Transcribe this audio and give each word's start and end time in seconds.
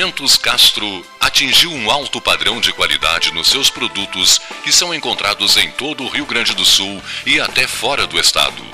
Alimentos 0.00 0.38
Castro 0.38 1.06
atingiu 1.20 1.70
um 1.70 1.90
alto 1.90 2.22
padrão 2.22 2.58
de 2.58 2.72
qualidade 2.72 3.34
nos 3.34 3.50
seus 3.50 3.68
produtos 3.68 4.40
que 4.64 4.72
são 4.72 4.94
encontrados 4.94 5.58
em 5.58 5.70
todo 5.72 6.02
o 6.04 6.08
Rio 6.08 6.24
Grande 6.24 6.54
do 6.54 6.64
Sul 6.64 7.02
e 7.26 7.38
até 7.38 7.66
fora 7.66 8.06
do 8.06 8.18
estado. 8.18 8.64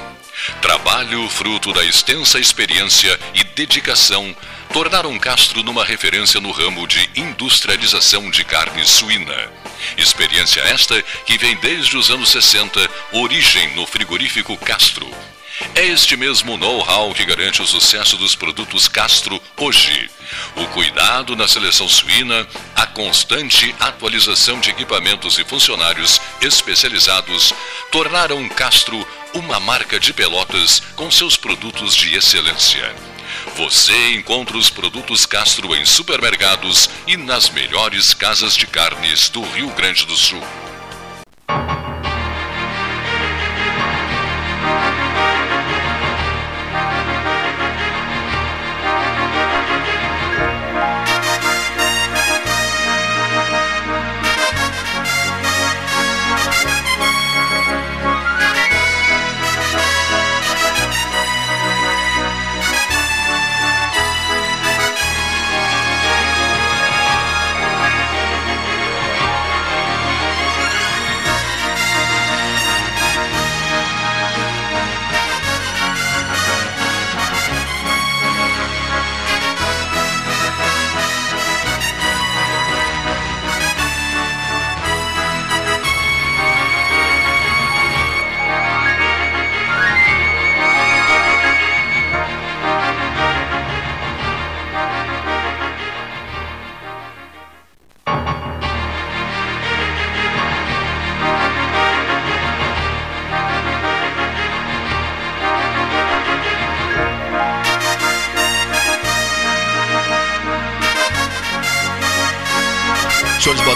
Trabalho 0.63 1.29
fruto 1.29 1.73
da 1.73 1.85
extensa 1.85 2.39
experiência 2.39 3.19
e 3.35 3.43
dedicação 3.43 4.37
tornaram 4.73 5.19
Castro 5.19 5.65
numa 5.65 5.85
referência 5.85 6.41
no 6.41 6.53
ramo 6.53 6.87
de 6.87 7.11
industrialização 7.17 8.31
de 8.31 8.45
carne 8.45 8.87
suína. 8.87 9.51
Experiência 9.99 10.61
esta 10.61 11.03
que 11.03 11.37
vem 11.37 11.57
desde 11.57 11.97
os 11.97 12.09
anos 12.09 12.31
60, 12.31 12.89
origem 13.11 13.75
no 13.75 13.85
frigorífico 13.85 14.57
Castro. 14.59 15.11
É 15.75 15.87
este 15.87 16.17
mesmo 16.17 16.57
know-how 16.57 17.15
que 17.15 17.25
garante 17.25 17.63
o 17.63 17.67
sucesso 17.67 18.17
dos 18.17 18.35
produtos 18.35 18.89
Castro 18.89 19.41
hoje. 19.57 20.11
O 20.57 20.67
cuidado 20.69 21.35
na 21.35 21.49
seleção 21.49 21.89
suína, 21.89 22.47
a 22.75 22.87
constante 22.87 23.75
atualização 23.81 24.61
de 24.61 24.71
equipamentos 24.71 25.39
e 25.39 25.45
funcionários 25.45 26.21
especializados 26.43 27.55
tornaram 27.91 28.47
Castro 28.51 29.07
uma 29.33 29.59
marca 29.59 29.99
de 29.99 30.13
pelotas 30.13 30.83
com 30.95 31.11
seus 31.11 31.37
produtos 31.37 31.95
de 31.95 32.15
excelência. 32.15 32.95
Você 33.57 34.15
encontra 34.15 34.57
os 34.57 34.69
produtos 34.69 35.25
Castro 35.25 35.75
em 35.75 35.85
supermercados 35.87 36.91
e 37.07 37.17
nas 37.17 37.49
melhores 37.49 38.13
casas 38.13 38.55
de 38.57 38.67
carnes 38.67 39.29
do 39.31 39.43
Rio 39.43 39.71
Grande 39.71 40.05
do 40.05 40.17
Sul. 40.17 40.43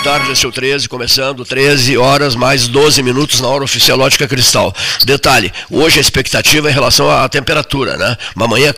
Tarde, 0.02 0.32
esse 0.32 0.46
é 0.46 0.48
o 0.48 0.52
13, 0.52 0.88
começando 0.88 1.44
13 1.44 1.98
horas 1.98 2.34
mais 2.34 2.66
12 2.66 3.02
minutos 3.02 3.40
na 3.40 3.48
hora 3.48 3.64
oficial 3.64 4.00
Ótica 4.00 4.26
Cristal. 4.26 4.74
Detalhe, 5.04 5.52
hoje 5.70 5.98
a 5.98 6.00
expectativa 6.00 6.68
é 6.68 6.70
em 6.70 6.74
relação 6.74 7.10
à 7.10 7.28
temperatura, 7.28 7.98
né? 7.98 8.16
Uma 8.34 8.48
manhã 8.48 8.72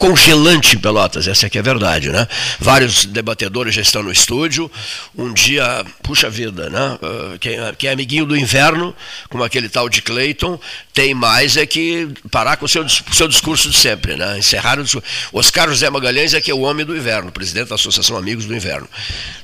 congelante 0.00 0.76
em 0.76 0.78
Pelotas, 0.78 1.28
essa 1.28 1.46
aqui 1.46 1.58
é 1.58 1.60
a 1.60 1.62
verdade, 1.62 2.08
né? 2.08 2.26
Vários 2.58 3.04
debatedores 3.04 3.74
já 3.74 3.82
estão 3.82 4.02
no 4.02 4.10
estúdio. 4.10 4.70
Um 5.14 5.30
dia, 5.30 5.84
puxa 6.02 6.30
vida, 6.30 6.70
né? 6.70 6.98
Ah, 7.02 7.36
quem, 7.38 7.58
quem 7.76 7.90
é 7.90 7.92
amiguinho 7.92 8.24
do 8.24 8.34
inverno, 8.34 8.96
como 9.28 9.44
aquele 9.44 9.68
tal 9.68 9.90
de 9.90 10.00
Clayton, 10.00 10.58
tem 10.94 11.12
mais 11.12 11.58
é 11.58 11.66
que 11.66 12.08
parar 12.30 12.56
com 12.56 12.64
o 12.64 12.68
seu, 12.68 12.88
seu 12.88 13.28
discurso 13.28 13.68
de 13.68 13.76
sempre, 13.76 14.16
né? 14.16 14.38
Encerrar 14.38 14.78
o 14.78 14.84
discurso. 14.84 15.06
Oscar 15.34 15.68
José 15.68 15.90
Magalhães 15.90 16.32
é 16.32 16.40
que 16.40 16.50
é 16.50 16.54
o 16.54 16.60
homem 16.60 16.86
do 16.86 16.96
inverno, 16.96 17.30
presidente 17.30 17.68
da 17.68 17.74
Associação 17.74 18.16
Amigos 18.16 18.46
do 18.46 18.56
Inverno. 18.56 18.88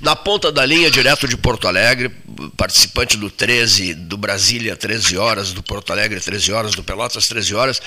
Na 0.01 0.17
ponta 0.17 0.51
da 0.51 0.65
linha, 0.65 0.91
direto 0.91 1.29
de 1.29 1.37
Porto 1.37 1.69
Alegre, 1.69 2.11
participante 2.57 3.19
do 3.19 3.29
13, 3.29 3.93
do 3.93 4.17
Brasília 4.17 4.75
13 4.75 5.19
horas, 5.19 5.53
do 5.53 5.63
Porto 5.63 5.93
Alegre 5.93 6.19
13 6.19 6.51
horas, 6.51 6.75
do 6.75 6.83
Pelotas 6.83 7.27
13 7.27 7.55
horas, 7.55 7.83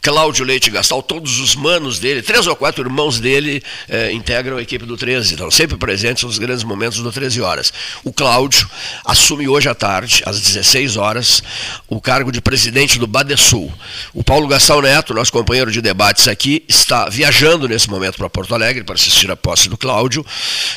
Cláudio 0.00 0.44
Leite 0.44 0.70
Gastal, 0.70 1.02
todos 1.02 1.40
os 1.40 1.56
manos 1.56 1.98
dele 1.98 2.11
dele, 2.12 2.22
três 2.22 2.46
ou 2.46 2.54
quatro 2.54 2.84
irmãos 2.84 3.18
dele 3.18 3.62
é, 3.88 4.12
integram 4.12 4.58
a 4.58 4.62
equipe 4.62 4.84
do 4.84 4.96
13, 4.96 5.32
estão 5.32 5.50
sempre 5.50 5.76
presentes 5.76 6.24
nos 6.24 6.38
grandes 6.38 6.64
momentos 6.64 6.98
do 6.98 7.10
13 7.10 7.40
horas. 7.40 7.72
O 8.04 8.12
Cláudio 8.12 8.68
assume 9.04 9.48
hoje 9.48 9.68
à 9.68 9.74
tarde, 9.74 10.22
às 10.26 10.40
16 10.40 10.96
horas, 10.96 11.42
o 11.88 12.00
cargo 12.00 12.30
de 12.30 12.40
presidente 12.40 12.98
do 12.98 13.06
Badesul. 13.06 13.72
O 14.12 14.22
Paulo 14.22 14.46
Gastão 14.46 14.80
Neto, 14.82 15.14
nosso 15.14 15.32
companheiro 15.32 15.70
de 15.70 15.80
debates 15.80 16.28
aqui, 16.28 16.64
está 16.68 17.08
viajando 17.08 17.68
nesse 17.68 17.88
momento 17.88 18.16
para 18.16 18.28
Porto 18.28 18.54
Alegre 18.54 18.84
para 18.84 18.94
assistir 18.94 19.30
a 19.30 19.36
posse 19.36 19.68
do 19.68 19.76
Cláudio, 19.76 20.24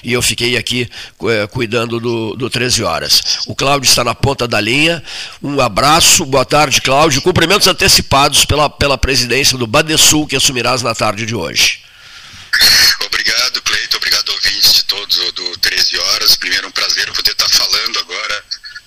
e 0.03 0.13
eu 0.13 0.21
fiquei 0.21 0.57
aqui 0.57 0.89
é, 1.23 1.47
cuidando 1.47 1.99
do, 1.99 2.35
do 2.35 2.49
13 2.49 2.83
horas. 2.83 3.39
O 3.47 3.55
Cláudio 3.55 3.87
está 3.87 4.03
na 4.03 4.15
ponta 4.15 4.47
da 4.47 4.61
linha. 4.61 5.03
Um 5.41 5.59
abraço, 5.59 6.25
boa 6.25 6.45
tarde, 6.45 6.81
Cláudio. 6.81 7.21
Cumprimentos 7.21 7.67
antecipados 7.67 8.45
pela, 8.45 8.69
pela 8.69 8.97
presidência 8.97 9.57
do 9.57 9.67
Badesul, 9.67 10.27
que 10.27 10.35
assumirás 10.35 10.81
na 10.81 10.95
tarde 10.95 11.24
de 11.25 11.35
hoje. 11.35 11.81
Obrigado, 13.05 13.61
Cleito. 13.61 13.97
Obrigado, 13.97 14.29
ouvintes 14.29 14.73
de 14.73 14.83
todos 14.85 15.17
do 15.33 15.57
13 15.57 15.97
Horas. 15.97 16.35
Primeiro, 16.35 16.67
um 16.67 16.71
prazer 16.71 17.11
poder 17.11 17.31
estar 17.31 17.49
falando 17.49 17.99
agora 17.99 18.43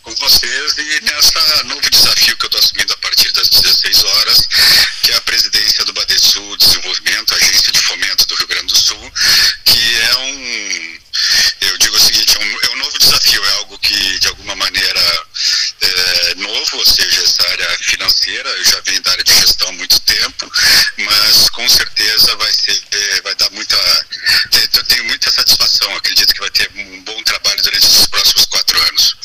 com 0.09 0.15
vocês 0.15 0.75
e 0.79 1.01
nessa 1.05 1.65
novo 1.65 1.91
desafio 1.91 2.35
que 2.37 2.45
eu 2.45 2.49
estou 2.49 2.61
assumindo 2.61 2.93
a 2.95 2.97
partir 2.97 3.31
das 3.33 3.49
16 3.51 4.05
horas, 4.05 4.49
que 5.03 5.13
é 5.13 5.17
a 5.17 5.21
presidência 5.21 5.85
do 5.85 5.93
Badesul 5.93 6.57
Desenvolvimento, 6.57 7.35
Agência 7.35 7.71
de 7.73 7.81
Fomento 7.81 8.27
do 8.27 8.35
Rio 8.37 8.47
Grande 8.47 8.67
do 8.73 8.79
Sul, 8.79 9.13
que 9.67 9.97
é 9.97 10.17
um, 10.17 10.99
eu 11.61 11.79
digo 11.79 11.97
o 11.97 12.01
seguinte, 12.01 12.37
é 12.37 12.41
um, 12.41 12.59
é 12.63 12.71
um 12.71 12.79
novo 12.79 12.99
desafio, 12.99 13.45
é 13.45 13.53
algo 13.57 13.79
que 13.81 14.19
de 14.19 14.29
alguma 14.29 14.57
maneira 14.57 15.27
é 15.81 16.35
novo, 16.37 16.79
ou 16.79 16.87
seja, 16.87 17.23
essa 17.23 17.43
área 17.51 17.79
financeira, 17.79 18.49
eu 18.49 18.65
já 18.65 18.81
venho 18.81 19.03
da 19.03 19.11
área 19.11 19.25
de 19.25 19.35
gestão 19.35 19.69
há 19.69 19.73
muito 19.73 19.98
tempo, 20.33 20.51
mas 20.99 21.49
com 21.51 21.69
certeza 21.69 22.37
vai 22.37 22.53
ser, 22.53 22.83
é, 22.93 23.21
vai 23.23 23.35
dar 23.37 23.51
muita, 23.51 23.77
eu 24.75 24.85
tenho 24.85 25.05
muita 25.05 25.31
satisfação, 25.31 25.95
acredito 25.97 26.33
que 26.35 26.41
vai 26.41 26.51
ter 26.51 26.71
um 26.75 27.03
bom 27.05 27.23
trabalho 27.23 27.63
durante 27.63 27.87
os 27.87 28.07
próximos 28.07 28.47
quatro 28.47 28.81
anos 28.81 29.17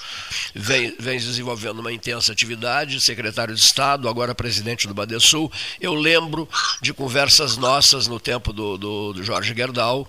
vem, 0.54 0.96
vem 1.00 1.18
desenvolvendo 1.18 1.80
uma 1.80 1.92
intensa 1.92 2.32
atividade, 2.32 3.02
secretário 3.02 3.54
de 3.54 3.62
Estado, 3.62 4.08
agora 4.08 4.34
presidente 4.34 4.88
do 4.88 4.94
Badesul. 4.94 5.52
Eu 5.80 5.94
lembro 5.94 6.48
de 6.82 6.94
conversas 6.94 7.58
nossas 7.58 8.08
no 8.08 8.20
tempo 8.20 8.54
do, 8.54 8.78
do, 8.78 9.14
do 9.14 9.24
Jorge 9.24 9.54
Gerdau, 9.56 10.08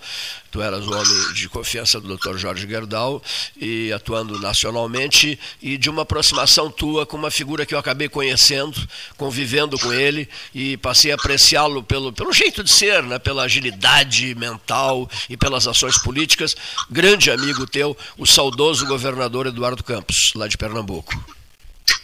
tu 0.54 0.62
eras 0.62 0.86
o 0.86 0.92
homem 0.92 1.32
de 1.32 1.48
confiança 1.48 2.00
do 2.00 2.16
Dr. 2.16 2.36
Jorge 2.36 2.68
Gerdau, 2.68 3.20
e 3.60 3.92
atuando 3.92 4.38
nacionalmente, 4.38 5.36
e 5.60 5.76
de 5.76 5.90
uma 5.90 6.02
aproximação 6.02 6.70
tua 6.70 7.04
com 7.04 7.16
uma 7.16 7.30
figura 7.30 7.66
que 7.66 7.74
eu 7.74 7.78
acabei 7.78 8.08
conhecendo, 8.08 8.80
convivendo 9.16 9.76
com 9.76 9.92
ele, 9.92 10.28
e 10.54 10.76
passei 10.76 11.10
a 11.10 11.16
apreciá-lo 11.16 11.82
pelo, 11.82 12.12
pelo 12.12 12.32
jeito 12.32 12.62
de 12.62 12.70
ser, 12.70 13.02
né, 13.02 13.18
pela 13.18 13.42
agilidade 13.42 14.32
mental 14.36 15.10
e 15.28 15.36
pelas 15.36 15.66
ações 15.66 15.98
políticas. 15.98 16.54
Grande 16.88 17.30
amigo 17.32 17.66
teu, 17.66 17.96
o 18.16 18.24
saudoso 18.24 18.86
governador 18.86 19.46
Eduardo 19.46 19.82
Campos, 19.82 20.33
lá 20.34 20.48
de 20.48 20.58
Pernambuco. 20.58 21.12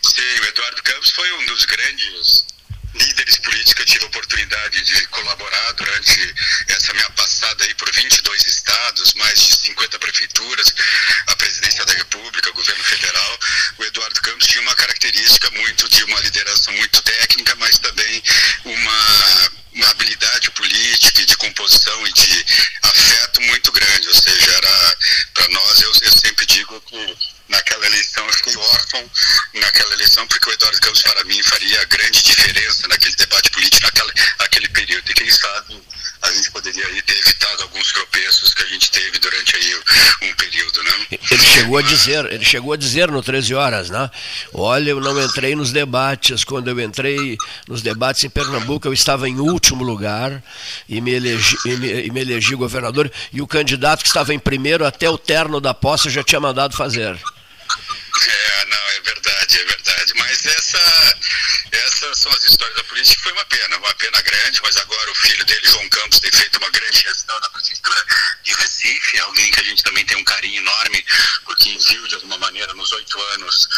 Sim, 0.03 0.41
o 0.41 0.45
Eduardo 0.45 0.83
Campos 0.83 1.11
foi 1.11 1.33
um 1.33 1.47
dos 1.47 1.65
grandes 1.65 2.45
líderes 2.95 3.39
políticos 3.39 3.81
eu 3.81 3.87
tive 3.87 4.05
a 4.05 4.09
oportunidade 4.09 4.83
de 4.83 5.07
colaborar 5.07 5.73
durante 5.73 6.35
essa 6.69 6.93
minha 6.93 7.09
passada 7.11 7.65
aí 7.65 7.75
por 7.75 7.91
22 7.93 8.47
estados, 8.47 9.15
mais 9.15 9.39
de 9.39 9.57
50 9.57 9.99
prefeituras, 9.99 10.75
a 11.29 11.37
presidência 11.37 11.85
da 11.85 11.93
República, 11.95 12.51
o 12.51 12.55
governo 12.55 12.85
federal. 12.85 13.39
O 13.79 13.85
Eduardo 13.85 14.21
Campos 14.23 14.47
tinha 14.47 14.63
uma 14.63 14.75
característica 14.75 15.51
muito 15.53 15.89
de 15.89 16.05
uma 16.05 16.21
liderança 16.21 16.71
muito 16.73 17.01
técnica, 17.03 17.55
mas 17.57 17.79
também 17.79 18.23
uma, 18.65 19.51
uma 19.73 19.89
habilidade 19.91 20.51
política 20.51 21.23
e 21.23 21.27
de 21.27 21.37
composição 21.37 22.07
e 22.07 22.13
de 22.13 22.47
afeto 22.83 23.41
muito 23.43 23.73
grande. 23.73 24.09
Ou 24.09 24.15
seja, 24.15 24.51
era 24.53 24.97
para 25.35 25.49
nós, 25.49 25.81
eu, 25.81 25.93
eu 26.03 26.13
sempre 26.13 26.45
digo 26.47 26.81
que 26.83 27.17
naquela 27.51 27.87
eleição, 27.87 28.25
eu 28.27 28.33
fiquei 28.33 28.57
órfão 28.57 29.11
naquela 29.55 29.95
eleição, 29.95 30.27
porque 30.27 30.49
o 30.49 30.53
Eduardo 30.53 30.81
Campos, 30.81 31.03
para 31.03 31.25
mim, 31.25 31.43
faria 31.43 31.85
grande 31.85 32.23
diferença 32.23 32.89
naquele 32.89 33.17
debate 33.17 33.51
político, 33.51 33.87
naquele, 33.87 34.13
naquele 34.39 34.69
período. 34.69 35.11
E 35.11 35.15
quem 35.15 35.31
sabe 35.31 35.83
a 36.23 36.33
gente 36.33 36.51
poderia 36.51 36.87
aí 36.87 37.03
ter 37.03 37.19
evitado 37.19 37.63
alguns 37.63 37.93
tropeços 37.93 38.55
que 38.55 38.63
a 38.63 38.67
gente 38.67 38.91
teve 38.91 39.11
chegou 41.71 41.79
a 41.79 41.83
dizer, 41.83 42.33
ele 42.33 42.45
chegou 42.45 42.73
a 42.73 42.77
dizer 42.77 43.11
no 43.11 43.23
13 43.23 43.55
horas, 43.55 43.91
né? 43.91 44.11
Olha, 44.53 44.91
eu 44.91 45.01
não 45.01 45.21
entrei 45.23 45.55
nos 45.55 45.71
debates. 45.71 46.43
Quando 46.43 46.69
eu 46.69 46.81
entrei 46.81 47.37
nos 47.69 47.81
debates 47.81 48.25
em 48.25 48.31
Pernambuco, 48.31 48.89
eu 48.89 48.93
estava 48.93 49.29
em 49.29 49.39
último 49.39 49.85
lugar 49.85 50.43
e 50.89 51.01
me 51.01 51.13
elegi, 51.13 51.57
e 51.65 51.77
me, 51.77 52.07
e 52.07 52.11
me 52.11 52.21
elegi 52.21 52.55
governador. 52.55 53.11
E 53.33 53.41
o 53.41 53.47
candidato 53.47 54.03
que 54.03 54.09
estava 54.09 54.35
em 54.35 54.39
primeiro 54.39 54.85
até 54.85 55.09
o 55.09 55.17
terno 55.17 55.61
da 55.61 55.73
posse 55.73 56.11
já 56.11 56.25
tinha 56.25 56.41
mandado 56.41 56.77
fazer. 56.77 57.17
É, 58.29 58.65
não, 58.67 58.89
é 58.91 59.01
verdade, 59.01 59.61
é 59.61 59.65
verdade. 59.65 60.15
Mas 60.17 60.47
essa, 60.47 61.19
essas 61.73 62.19
são 62.19 62.33
as 62.33 62.43
histórias 62.45 62.77
da 62.77 62.85
política. 62.85 63.23
Foi 63.23 63.33
uma 63.33 63.45
pena, 63.47 63.77
uma 63.79 63.95
pena 63.95 64.21
grande, 64.23 64.61
mas 64.63 64.77
agora 64.77 65.11
o 65.11 65.15
filho 65.15 65.45
dele, 65.45 65.69
João 65.69 65.89
Campos, 65.89 66.21
tem 66.21 66.31
feito 66.33 66.59
uma 66.59 66.71
grande 66.71 67.01
gestão 67.01 67.39
na 67.41 67.49
prefeitura 67.49 68.05
de 68.43 68.55
Recife, 68.55 69.21
alguém 69.21 69.51
que 69.51 69.61
a 69.61 69.65
gente 69.65 69.83
também 69.83 70.05
tem 70.05 70.17
um 70.17 70.25
carinho 70.25 70.61
enorme, 70.61 71.05
porque 71.45 71.79
viu 71.89 72.07
de 72.09 72.15
alguma 72.17 72.39
maneira 72.39 72.73
nos 72.75 72.93
oito 72.93 73.21
anos 73.35 73.69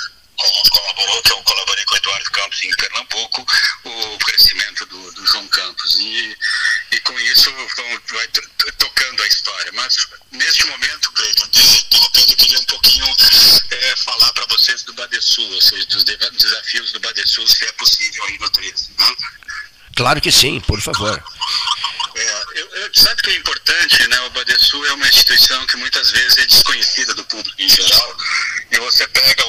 colaborou, 0.71 1.23
que 1.23 1.33
eu 1.33 1.43
colaborei 1.43 1.85
com 1.85 1.94
o 1.94 1.97
Eduardo 1.99 2.31
Campos 2.31 2.65
em 2.65 2.71
Pernambuco, 2.77 3.47
o 3.85 4.19
crescimento 4.19 4.87
do, 4.87 5.12
do 5.12 5.27
João 5.27 5.47
Campos. 5.49 5.99
E, 5.99 6.37
e 6.93 7.00
com 7.00 7.19
isso 7.21 7.50
vai 8.12 8.29
tocando 8.79 9.23
a 9.23 9.27
história. 9.27 9.73
Mas 9.73 9.97
neste 10.31 10.67
momento, 10.67 11.12
Cleiton, 11.12 11.49
eu 12.29 12.37
queria 12.37 12.59
um 12.59 12.65
pouquinho 12.65 13.06
é, 13.71 13.97
falar 13.97 14.33
para 14.33 14.47
vocês 14.47 14.83
do 14.83 14.93
Badesul, 14.94 15.53
ou 15.53 15.61
seja, 15.61 15.87
dos 15.87 16.05
desafios 16.05 16.93
do 16.93 17.00
Badesul, 17.00 17.47
se 17.47 17.65
é 17.65 17.73
possível 17.73 18.25
aí 18.25 18.39
no 18.39 18.50
13. 18.50 18.91
Né? 18.99 19.17
Claro 19.97 20.21
que 20.21 20.33
sim, 20.33 20.61
por 20.61 20.81
favor. 20.81 21.23
É, 22.15 22.44
eu, 22.55 22.69
eu, 22.77 22.94
sabe 22.94 23.23
que 23.23 23.31
é 23.31 23.37
importante, 23.37 24.09
né? 24.09 24.21
O 24.23 24.31
Badesul 24.31 24.87
é 24.87 24.93
uma 24.93 25.09
instituição 25.09 25.67
que 25.67 25.77
muitas 25.77 26.11
vezes 26.11 26.39
é 26.39 26.47
desconhecida 26.47 27.15
do 27.15 27.25
público 27.25 27.55
em 27.59 27.69
geral. 27.69 28.17
E 28.71 28.79
você 28.79 29.06
pega 29.09 29.47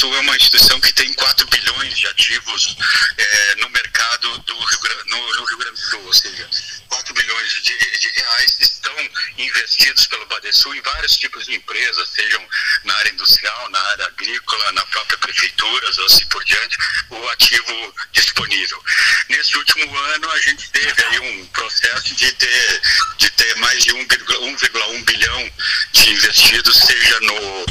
Badesul 0.00 0.16
é 0.16 0.20
uma 0.20 0.36
instituição 0.36 0.80
que 0.80 0.94
tem 0.94 1.12
4 1.12 1.46
bilhões 1.48 1.98
de 1.98 2.06
ativos 2.06 2.74
é, 3.18 3.54
no 3.56 3.68
mercado 3.68 4.38
do 4.38 4.54
Rio, 4.54 5.04
no, 5.08 5.34
no 5.34 5.44
Rio 5.44 5.58
Grande 5.58 5.78
do 5.78 5.90
Sul, 5.90 6.02
ou 6.06 6.12
seja, 6.14 6.48
4 6.88 7.12
bilhões 7.12 7.52
de, 7.62 7.98
de, 7.98 8.08
reais 8.16 8.56
estão 8.60 8.96
investidos 9.36 10.06
pelo 10.06 10.24
Badesul 10.24 10.74
em 10.74 10.80
vários 10.80 11.12
tipos 11.18 11.44
de 11.44 11.54
empresas, 11.54 12.08
sejam 12.08 12.48
na 12.84 12.94
área 12.94 13.10
industrial, 13.10 13.70
na 13.70 13.78
área 13.78 14.06
agrícola, 14.06 14.72
na 14.72 14.86
própria 14.86 15.18
prefeitura, 15.18 15.88
assim 16.06 16.26
por 16.28 16.42
diante, 16.44 16.78
o 17.10 17.28
ativo 17.28 17.94
disponível. 18.12 18.82
Nesse 19.28 19.54
último 19.58 19.98
ano, 19.98 20.30
a 20.30 20.38
gente 20.38 20.70
teve 20.70 21.04
aí 21.04 21.18
um 21.20 21.46
processo 21.70 22.14
de 22.14 22.32
ter, 22.32 22.82
de 23.18 23.30
ter 23.30 23.56
mais 23.56 23.84
de 23.84 23.92
1,1 23.92 25.04
bilhão 25.04 25.50
de 25.92 26.10
investidos, 26.10 26.76
seja 26.76 27.20
no, 27.20 27.66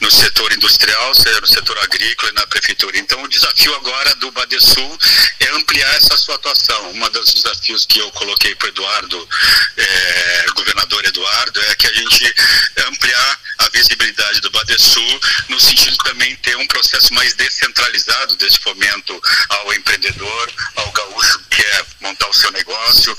no 0.00 0.10
setor 0.10 0.52
industrial, 0.52 1.14
seja 1.14 1.40
no 1.40 1.46
setor 1.46 1.78
agrícola 1.78 2.32
e 2.32 2.34
na 2.34 2.46
prefeitura. 2.46 2.98
Então, 2.98 3.22
o 3.22 3.28
desafio 3.28 3.74
agora 3.76 4.14
do 4.16 4.30
Badesul 4.32 4.98
é 5.40 5.48
ampliar 5.50 5.94
essa 5.96 6.16
sua 6.16 6.34
atuação. 6.34 6.90
Um 6.92 7.10
dos 7.10 7.32
desafios 7.32 7.86
que 7.86 8.00
eu 8.00 8.10
coloquei 8.12 8.54
para 8.56 8.66
o 8.66 8.68
Eduardo, 8.70 9.28
é, 9.76 10.46
governador 10.54 11.04
Eduardo, 11.04 11.60
é 11.62 11.74
que 11.76 11.86
a 11.86 11.92
gente 11.92 12.34
ampliar 12.88 13.40
a 13.58 13.68
visibilidade 13.68 14.03
no 15.48 15.60
sentido 15.60 15.96
também 15.98 16.34
ter 16.36 16.56
um 16.56 16.66
processo 16.66 17.12
mais 17.14 17.34
descentralizado 17.34 18.36
desse 18.36 18.58
fomento 18.58 19.20
ao 19.48 19.74
empreendedor, 19.74 20.52
ao 20.76 20.92
gaúcho 20.92 21.38
que 21.50 21.62
quer 21.62 21.86
montar 22.00 22.28
o 22.28 22.34
seu 22.34 22.50
negócio, 22.52 23.16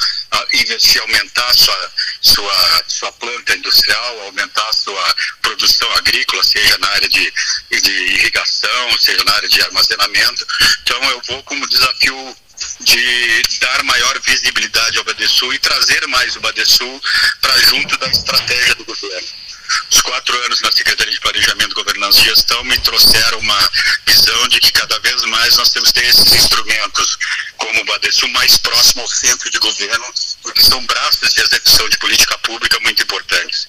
investir, 0.53 1.01
aumentar 1.01 1.53
sua, 1.53 1.91
sua, 2.21 2.83
sua 2.87 3.11
planta 3.13 3.55
industrial, 3.55 4.21
aumentar 4.21 4.73
sua 4.73 5.15
produção 5.41 5.91
agrícola, 5.93 6.43
seja 6.43 6.77
na 6.79 6.87
área 6.89 7.09
de, 7.09 7.33
de 7.81 7.91
irrigação, 7.91 8.97
seja 8.99 9.23
na 9.23 9.33
área 9.33 9.49
de 9.49 9.61
armazenamento. 9.61 10.45
Então 10.81 11.03
eu 11.11 11.21
vou 11.27 11.43
como 11.43 11.67
desafio 11.67 12.37
de 12.81 13.41
dar 13.59 13.83
maior 13.83 14.19
visibilidade 14.21 14.97
ao 14.97 15.03
Badesul 15.03 15.53
e 15.53 15.59
trazer 15.59 16.07
mais 16.07 16.35
o 16.35 16.41
Badesul 16.41 17.01
para 17.41 17.59
junto 17.61 17.97
da 17.97 18.07
estratégia 18.07 18.75
do 18.75 18.85
governo. 18.85 19.44
Os 19.89 20.01
quatro 20.01 20.37
anos 20.45 20.61
na 20.61 20.71
Secretaria 20.71 21.13
de 21.13 21.19
Planejamento, 21.19 21.75
Governança 21.75 22.19
e 22.19 22.23
Gestão 22.25 22.63
me 22.63 22.77
trouxeram 22.79 23.39
uma 23.39 23.71
visão 24.05 24.47
de 24.47 24.59
que 24.59 24.71
cada 24.71 24.99
vez 24.99 25.23
mais 25.23 25.57
nós 25.57 25.69
temos 25.69 25.91
que 25.91 25.99
ter 25.99 26.07
esses 26.07 26.33
instrumentos, 26.33 27.17
como 27.57 27.81
o 27.81 27.85
Badesul, 27.85 28.29
mais 28.29 28.57
próximo 28.57 29.01
ao 29.01 29.07
centro 29.07 29.49
de 29.49 29.59
governo, 29.59 30.05
porque 30.41 30.61
são 30.61 30.85
braços 30.85 31.33
de 31.33 31.41
execução 31.41 31.89
de 31.89 31.97
política 31.97 32.37
pública 32.39 32.79
muito 32.81 33.03
importantes. 33.03 33.67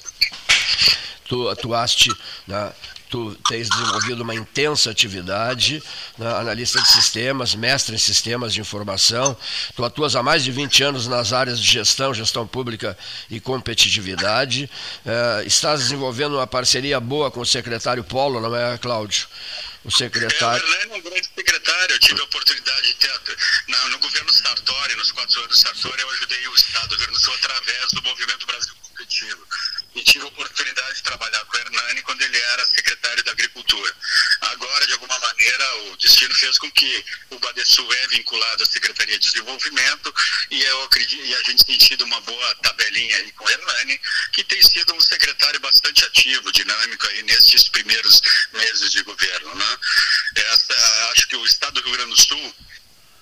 Tu 1.28 1.48
atuaste 1.48 2.10
na 2.46 2.72
tu 3.08 3.35
tens 3.49 3.69
desenvolvido 3.69 4.23
uma 4.23 4.35
intensa 4.35 4.91
atividade, 4.91 5.82
né, 6.19 6.29
analista 6.37 6.81
de 6.81 6.88
sistemas, 6.88 7.55
mestre 7.55 7.94
em 7.94 7.99
sistemas 7.99 8.53
de 8.53 8.61
informação, 8.61 9.37
tu 9.75 9.85
atuas 9.85 10.17
há 10.17 10.23
mais 10.23 10.44
de 10.44 10.50
20 10.50 10.82
anos 10.82 11.06
nas 11.06 11.32
áreas 11.32 11.61
de 11.61 11.70
gestão, 11.70 12.12
gestão 12.12 12.47
pública 12.47 12.97
e 13.31 13.41
competitividade, 13.41 14.70
eh, 15.05 15.44
estás 15.47 15.81
desenvolvendo 15.81 16.35
uma 16.35 16.47
parceria 16.47 16.99
boa 17.00 17.31
com 17.31 17.41
o 17.41 17.47
secretário 17.47 18.05
Polo, 18.05 18.41
não 18.41 18.55
é, 18.55 18.79
Cláudio? 18.79 19.29
O 19.87 19.91
secretário. 19.91 20.67
É, 20.67 20.82
é 20.82 20.97
um 20.97 21.00
grande 21.00 21.29
secretário. 21.32 21.94
Eu 21.94 22.00
tive 22.00 22.20
a 22.20 22.25
oportunidade 22.25 22.88
de 22.88 22.94
ter. 22.94 23.06
Na, 23.69 23.88
no 23.88 23.99
governo 24.00 24.32
Sartori, 24.32 24.97
nos 24.97 25.12
quatro 25.12 25.41
anos 25.44 25.61
Sartori, 25.61 26.02
eu 26.02 26.11
ajudei 26.11 26.49
o 26.49 26.55
Estado 26.55 26.88
do 26.88 26.97
Rio 26.97 27.06
Grande 27.06 27.20
do 27.20 27.25
Sul 27.25 27.35
através 27.35 27.93
do 27.93 28.02
Movimento 28.02 28.47
Brasil 28.47 28.75
Competitivo 28.82 29.47
e 29.94 30.02
tive 30.02 30.25
a 30.25 30.29
oportunidade 30.29 30.94
de 30.97 31.02
trabalhar 31.05 31.44
com 31.44 31.56
o 31.56 31.61
Hernani 31.61 32.02
quando 32.02 32.20
ele 32.20 32.37
era 32.37 32.67
secretário 32.67 33.25
da 33.25 33.32
Agricultura. 33.32 33.94
Agora, 34.41 34.87
de 34.87 34.93
alguma 34.93 35.19
maneira, 35.19 35.55
o 35.74 35.96
destino 35.96 36.34
fez 36.34 36.58
com 36.58 36.70
que 36.70 37.04
o 37.30 37.38
Badesul 37.38 37.92
é 37.92 38.06
vinculado 38.08 38.62
à 38.62 38.66
Secretaria 38.66 39.18
de 39.18 39.30
Desenvolvimento 39.30 40.14
e, 40.50 40.62
eu 40.62 40.82
acredito, 40.84 41.24
e 41.24 41.34
a 41.34 41.42
gente 41.42 41.64
tem 41.64 41.78
tido 41.78 42.04
uma 42.04 42.20
boa 42.20 42.54
tabelinha 42.56 43.16
aí 43.16 43.32
com 43.32 43.44
o 43.44 43.50
Hernani, 43.50 44.00
que 44.32 44.44
tem 44.44 44.62
sido 44.62 44.94
um 44.94 45.00
secretário 45.00 45.60
bastante 45.60 46.04
ativo, 46.04 46.52
dinâmico 46.52 47.06
aí 47.08 47.22
nesses 47.24 47.68
primeiros 47.68 48.20
meses 48.52 48.92
de 48.92 49.02
governo. 49.02 49.54
Né? 49.54 49.78
Essa, 50.36 50.74
acho 51.12 51.28
que 51.28 51.36
o 51.36 51.44
Estado 51.44 51.80
do 51.80 51.82
Rio 51.82 51.92
Grande 51.92 52.10
do 52.10 52.20
Sul 52.20 52.54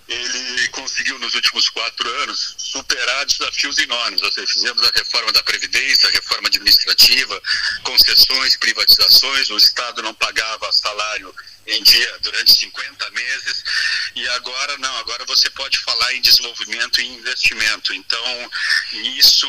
ele 0.06 0.68
conseguiu 0.68 1.18
nos 1.18 1.34
últimos 1.34 1.68
quatro 1.70 2.08
anos 2.22 2.54
superar 2.58 3.24
desafios 3.24 3.78
enormes. 3.78 4.22
Ou 4.22 4.32
seja, 4.32 4.46
fizemos 4.46 4.82
a 4.82 4.90
reforma 4.94 5.32
da 5.32 5.42
Previdência, 5.42 6.08
a 6.08 6.12
reforma 6.12 6.48
administrativa, 6.48 7.42
concessões, 7.82 8.56
privatizações, 8.56 9.50
o 9.50 9.56
Estado 9.56 10.02
não 10.02 10.14
pagava 10.14 10.70
salário 10.72 11.34
em 11.66 11.82
dia 11.82 12.18
durante 12.20 12.54
50 12.54 13.10
meses 13.10 13.64
e 14.14 14.28
agora 14.30 14.78
não, 14.78 14.96
agora 14.98 15.24
você 15.24 15.50
pode 15.50 15.78
falar 15.78 16.14
em 16.14 16.20
desenvolvimento 16.20 17.00
e 17.00 17.06
investimento. 17.06 17.92
Então, 17.92 18.50
isso, 18.92 19.48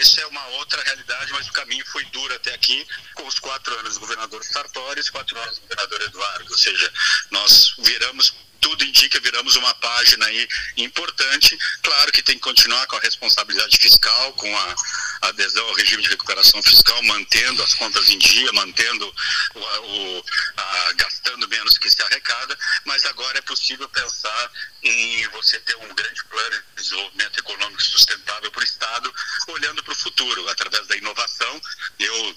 essa 0.00 0.22
é 0.22 0.26
uma 0.26 0.46
outra 0.48 0.82
realidade, 0.82 1.32
mas 1.32 1.48
o 1.48 1.52
caminho 1.52 1.84
foi 1.86 2.04
duro 2.06 2.34
até 2.34 2.54
aqui 2.54 2.86
com 3.14 3.26
os 3.26 3.38
quatro 3.38 3.78
anos 3.80 3.94
do 3.94 4.00
governador 4.00 4.42
Sartori 4.42 5.00
e 5.00 5.10
quatro 5.10 5.38
anos 5.38 5.56
do 5.56 5.62
governador 5.62 6.02
Eduardo. 6.02 6.50
Ou 6.50 6.58
seja, 6.58 6.92
nós 7.30 7.74
viramos 7.78 8.32
tudo 8.60 8.84
indica, 8.84 9.20
viramos 9.20 9.56
uma 9.56 9.74
página 9.74 10.26
aí 10.26 10.48
importante. 10.76 11.58
Claro 11.82 12.12
que 12.12 12.22
tem 12.22 12.36
que 12.36 12.42
continuar 12.42 12.86
com 12.86 12.96
a 12.96 13.00
responsabilidade 13.00 13.76
fiscal, 13.78 14.32
com 14.34 14.56
a 14.56 14.74
adesão 15.22 15.66
ao 15.66 15.74
regime 15.74 16.02
de 16.02 16.10
recuperação 16.10 16.62
fiscal, 16.62 17.02
mantendo 17.04 17.62
as 17.62 17.74
contas 17.74 18.08
em 18.08 18.18
dia, 18.18 18.52
mantendo 18.52 19.14
o, 19.54 19.60
o 19.60 20.24
a, 20.56 20.92
gastando 20.94 21.48
menos 21.48 21.78
que 21.78 21.90
se 21.90 22.02
arrecada, 22.02 22.58
mas 22.84 23.04
agora 23.06 23.38
é 23.38 23.42
possível 23.42 23.88
pensar 23.88 24.50
em 24.82 25.28
você 25.28 25.58
ter 25.60 25.76
um 25.76 25.94
grande 25.94 26.24
plano 26.24 26.62
de 26.76 26.82
desenvolvimento 26.82 27.38
econômico 27.38 27.82
sustentável 27.82 28.50
para 28.50 28.60
o 28.60 28.64
Estado, 28.64 29.14
olhando 29.48 29.82
para 29.82 29.92
o 29.92 29.96
futuro, 29.96 30.48
através 30.48 30.86
da 30.86 30.96
inovação. 30.96 31.60
Eu 31.98 32.36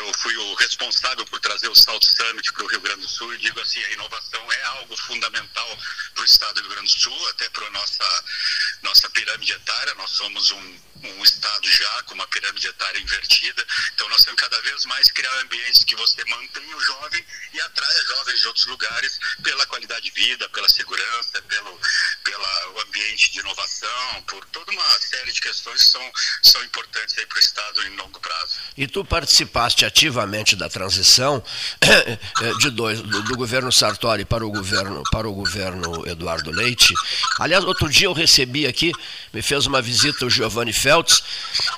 eu 0.00 0.12
fui 0.14 0.34
o 0.36 0.54
responsável 0.54 1.24
por 1.26 1.38
trazer 1.40 1.68
o 1.68 1.74
Salt 1.74 2.02
Summit 2.04 2.52
para 2.52 2.64
o 2.64 2.66
Rio 2.68 2.80
Grande 2.80 3.02
do 3.02 3.08
Sul 3.08 3.34
e 3.34 3.38
digo 3.38 3.60
assim, 3.60 3.82
a 3.84 3.92
inovação 3.92 4.52
é 4.52 4.62
algo 4.62 4.96
fundamental 4.96 5.78
para 6.14 6.22
o 6.22 6.24
estado 6.24 6.54
do 6.54 6.60
Rio 6.62 6.70
Grande 6.70 6.92
do 6.92 7.00
Sul, 7.00 7.28
até 7.28 7.48
para 7.50 7.66
a 7.66 7.70
nossa, 7.70 8.24
nossa 8.82 9.08
pirâmide 9.10 9.52
etária, 9.52 9.94
nós 9.94 10.10
somos 10.10 10.50
um, 10.50 10.80
um 11.04 11.22
estado 11.22 11.70
já 11.70 12.02
com 12.04 12.14
uma 12.14 12.26
pirâmide 12.28 12.66
etária 12.66 13.00
invertida, 13.00 13.66
então 13.94 14.08
nós 14.08 14.22
temos 14.22 14.40
cada 14.40 14.60
vez 14.62 14.84
mais 14.86 15.10
criar 15.10 15.34
ambientes 15.40 15.84
que 15.84 15.96
você 15.96 16.24
mantenha 16.24 16.76
o 16.76 16.80
jovem 16.80 17.24
e 17.52 17.60
atraia 17.60 18.04
jovens 18.04 18.40
de 18.40 18.46
outros 18.46 18.66
lugares 18.66 19.18
pela 19.42 19.66
qualidade 19.66 20.04
de 20.04 20.10
vida, 20.10 20.48
pela 20.48 20.68
segurança, 20.68 21.42
pelo 21.42 21.80
pela 22.30 22.82
ambiente 22.86 23.32
de 23.32 23.40
inovação, 23.40 24.22
por 24.26 24.44
toda 24.46 24.70
uma 24.72 24.98
série 25.00 25.32
de 25.32 25.40
questões 25.40 25.82
que 25.82 25.90
são, 25.90 26.12
são 26.42 26.64
importantes 26.64 27.14
para 27.14 27.36
o 27.36 27.40
estado 27.40 27.82
em 27.82 27.96
longo 27.96 28.20
prazo. 28.20 28.58
E 28.76 28.86
tu 28.86 29.04
participaste 29.04 29.84
ativamente 29.84 30.56
da 30.56 30.68
transição 30.68 31.42
de 32.58 32.70
dois, 32.70 33.00
do, 33.00 33.22
do, 33.22 33.36
governo 33.36 33.72
Sartori 33.72 34.24
para 34.24 34.44
o 34.44 34.50
governo, 34.50 35.02
para 35.10 35.28
o 35.28 35.32
governo 35.32 36.06
Eduardo 36.06 36.50
Leite. 36.50 36.94
Aliás, 37.38 37.64
outro 37.64 37.88
dia 37.88 38.06
eu 38.06 38.12
recebi 38.12 38.66
aqui, 38.70 38.92
me 39.32 39.42
fez 39.42 39.66
uma 39.66 39.82
visita 39.82 40.24
o 40.24 40.30
Giovanni 40.30 40.72
Feltz, 40.72 41.22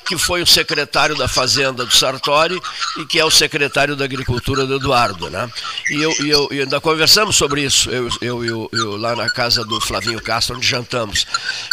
que 0.06 0.16
foi 0.16 0.42
o 0.42 0.46
secretário 0.46 1.16
da 1.16 1.26
Fazenda 1.26 1.84
do 1.84 1.96
Sartori 1.96 2.60
e 2.98 3.06
que 3.06 3.18
é 3.18 3.24
o 3.24 3.30
secretário 3.30 3.96
da 3.96 4.04
Agricultura 4.04 4.64
do 4.66 4.76
Eduardo. 4.76 5.28
Né? 5.28 5.50
E, 5.90 6.02
eu, 6.02 6.12
e 6.20 6.30
eu 6.30 6.48
e 6.52 6.60
ainda 6.60 6.80
conversamos 6.80 7.36
sobre 7.36 7.62
isso, 7.62 7.90
eu, 7.90 8.08
eu, 8.20 8.44
eu, 8.44 8.70
eu, 8.72 8.96
lá 8.96 9.16
na 9.16 9.30
casa 9.30 9.64
do 9.64 9.80
Flavinho 9.80 10.20
Castro, 10.22 10.56
onde 10.56 10.66
jantamos. 10.66 11.26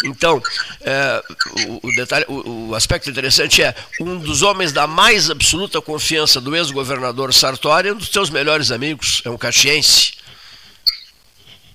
Então, 0.04 0.42
é, 0.82 1.24
o, 1.68 1.88
o, 1.88 1.96
detalhe, 1.96 2.26
o, 2.28 2.70
o 2.70 2.76
aspecto 2.76 3.10
interessante 3.10 3.62
é 3.62 3.76
um 4.02 4.18
dos 4.18 4.42
homens 4.42 4.72
da 4.72 4.88
mais 4.88 5.30
absoluta 5.30 5.82
confiança 5.82 6.40
do 6.42 6.56
ex-governador 6.56 7.34
Sartori, 7.34 7.92
um 7.92 7.98
dos 7.98 8.10
seus 8.10 8.30
melhores 8.30 8.72
amigos, 8.72 9.22
é 9.26 9.30
um 9.30 9.38
caxiense. 9.38 10.14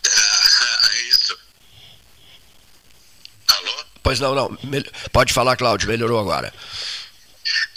É, 0.07 1.09
isso. 1.09 1.39
Alô? 3.49 3.85
Pois 4.04 4.20
não, 4.20 4.34
não. 4.34 4.58
Pode 5.11 5.32
falar, 5.32 5.56
Cláudio, 5.56 5.88
melhorou 5.88 6.20
agora. 6.20 6.52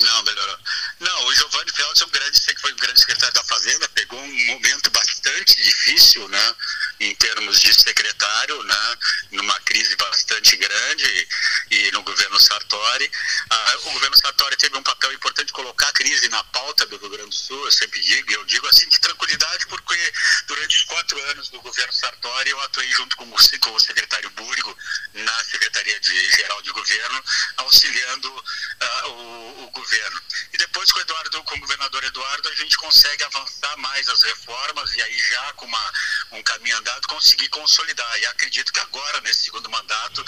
Não, 0.01 0.23
melhorou. 0.23 0.57
Não, 0.99 1.25
o 1.25 1.33
Giovanni 1.33 1.71
Feltz 1.71 2.01
é 2.01 2.05
um 2.05 2.09
grande, 2.09 2.41
foi 2.59 2.73
um 2.73 2.75
grande 2.75 2.99
secretário 2.99 3.33
da 3.33 3.43
Fazenda, 3.43 3.87
pegou 3.89 4.19
um 4.19 4.45
momento 4.47 4.91
bastante 4.91 5.55
difícil, 5.55 6.27
né, 6.27 6.55
em 6.99 7.15
termos 7.15 7.59
de 7.59 7.73
secretário, 7.73 8.63
né, 8.63 8.97
numa 9.31 9.59
crise 9.61 9.95
bastante 9.95 10.55
grande 10.55 11.27
e 11.71 11.91
no 11.91 12.01
governo 12.03 12.39
Sartori. 12.39 13.09
Ah, 13.49 13.75
o 13.85 13.91
governo 13.91 14.17
Sartori 14.17 14.55
teve 14.57 14.77
um 14.77 14.83
papel 14.83 15.13
importante 15.13 15.53
colocar 15.53 15.87
a 15.87 15.93
crise 15.93 16.29
na 16.29 16.43
pauta 16.45 16.85
do 16.85 16.97
Rio 16.97 17.09
Grande 17.09 17.29
do 17.29 17.35
Sul, 17.35 17.65
eu 17.65 17.71
sempre 17.71 18.01
digo, 18.01 18.31
eu 18.31 18.45
digo 18.45 18.67
assim 18.67 18.87
de 18.89 18.99
tranquilidade 18.99 19.67
porque 19.67 20.13
durante 20.47 20.77
os 20.77 20.83
quatro 20.85 21.21
anos 21.31 21.49
do 21.49 21.61
governo 21.61 21.93
Sartori 21.93 22.49
eu 22.49 22.61
atuei 22.61 22.89
junto 22.91 23.15
com 23.17 23.25
o, 23.25 23.59
com 23.59 23.71
o 23.73 23.79
secretário 23.79 24.29
Búrigo 24.31 24.75
na 25.13 25.43
Secretaria 25.45 25.99
de 25.99 26.29
Geral 26.31 26.61
de 26.61 26.71
Governo, 26.71 27.23
auxiliando 27.57 28.29
uh, 28.29 29.07
o, 29.07 29.63
o, 29.63 29.71
governo. 29.71 30.21
E 30.53 30.57
depois 30.57 30.91
com 30.91 30.99
o 30.99 31.01
Eduardo, 31.01 31.43
com 31.43 31.55
o 31.55 31.59
governador 31.59 32.03
Eduardo, 32.03 32.49
a 32.49 32.55
gente 32.55 32.77
consegue 32.77 33.23
avançar 33.23 33.77
mais 33.77 34.07
as 34.09 34.21
reformas 34.21 34.93
e 34.95 35.01
aí 35.01 35.17
já 35.17 35.53
com 35.53 35.65
uma, 35.65 35.93
um 36.31 36.43
caminho 36.43 36.77
conseguir 37.07 37.49
consolidar. 37.49 38.19
E 38.19 38.25
acredito 38.27 38.71
que 38.71 38.79
agora, 38.79 39.21
nesse 39.21 39.43
segundo 39.43 39.69
mandato, 39.69 40.23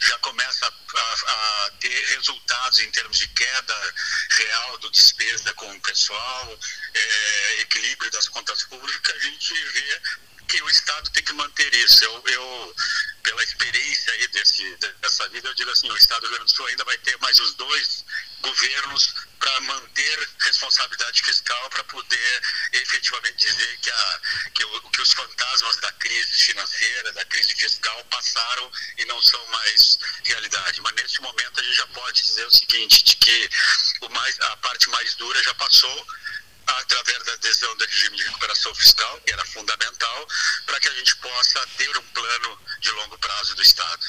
já 0.00 0.18
começa 0.18 0.66
a, 0.66 1.66
a 1.66 1.70
ter 1.80 2.06
resultados 2.16 2.78
em 2.80 2.90
termos 2.90 3.18
de 3.18 3.28
queda 3.28 3.94
real 4.38 4.78
do 4.78 4.90
despesa 4.90 5.52
com 5.54 5.70
o 5.70 5.80
pessoal, 5.80 6.58
é, 6.94 7.60
equilíbrio 7.60 8.10
das 8.10 8.28
contas 8.28 8.62
públicas, 8.64 9.16
a 9.16 9.18
gente 9.20 9.54
vê 9.54 10.02
que 10.46 10.62
o 10.62 10.70
Estado 10.70 11.10
tem 11.10 11.22
que 11.22 11.32
manter 11.32 11.74
isso. 11.74 12.04
Eu, 12.04 12.22
eu 12.26 12.74
pela 13.22 13.42
experiência 13.42 14.12
aí 14.12 14.28
desse, 14.28 14.76
dessa 15.00 15.28
vida, 15.30 15.48
eu 15.48 15.54
digo 15.54 15.70
assim, 15.70 15.90
o 15.90 15.96
Estado 15.96 16.20
do 16.20 16.26
Rio 16.28 16.36
Grande 16.36 16.52
do 16.52 16.56
Sul 16.56 16.66
ainda 16.66 16.84
vai 16.84 16.96
ter 16.98 17.18
mais 17.18 17.38
os 17.40 17.54
dois 17.54 18.04
governos 18.40 19.14
para 19.40 19.60
manter 19.62 20.28
responsabilidade 20.40 21.22
fiscal, 21.22 21.70
para 21.70 21.84
poder 21.84 22.42
efetivamente 22.72 23.36
dizer 23.36 23.78
que, 23.78 23.90
a, 23.90 24.20
que, 24.54 24.64
o, 24.64 24.90
que 24.90 25.02
os 25.02 25.12
fantasmas 25.12 25.76
da 25.78 25.92
crise 25.92 26.44
financeira, 26.44 27.12
da 27.12 27.24
crise 27.24 27.54
fiscal 27.54 28.04
passaram 28.04 28.70
e 28.98 29.04
não 29.06 29.20
são 29.20 29.44
mais 29.48 29.98
realidade. 30.24 30.80
Mas 30.80 30.94
nesse 30.94 31.20
momento 31.20 31.60
a 31.60 31.62
gente 31.62 31.76
já 31.76 31.86
pode 31.88 32.22
dizer 32.22 32.46
o 32.46 32.50
seguinte, 32.56 33.04
de 33.04 33.16
que 33.16 33.50
o 34.02 34.08
mais, 34.10 34.40
a 34.40 34.56
parte 34.58 34.88
mais 34.90 35.14
dura 35.16 35.42
já 35.42 35.54
passou, 35.54 36.06
através 36.66 37.24
da 37.24 37.32
adesão 37.32 37.76
do 37.76 37.84
regime 37.84 38.16
de 38.16 38.24
recuperação 38.24 38.74
fiscal, 38.74 39.20
que 39.24 39.32
era 39.32 39.44
fundamental, 39.46 40.28
para 40.66 40.80
que 40.80 40.88
a 40.88 40.94
gente 40.94 41.16
possa 41.16 41.66
ter 41.76 41.96
um 41.96 42.02
plano 42.02 42.58
de 42.80 42.90
longo 42.90 43.18
prazo 43.18 43.54
do 43.54 43.62
Estado. 43.62 44.02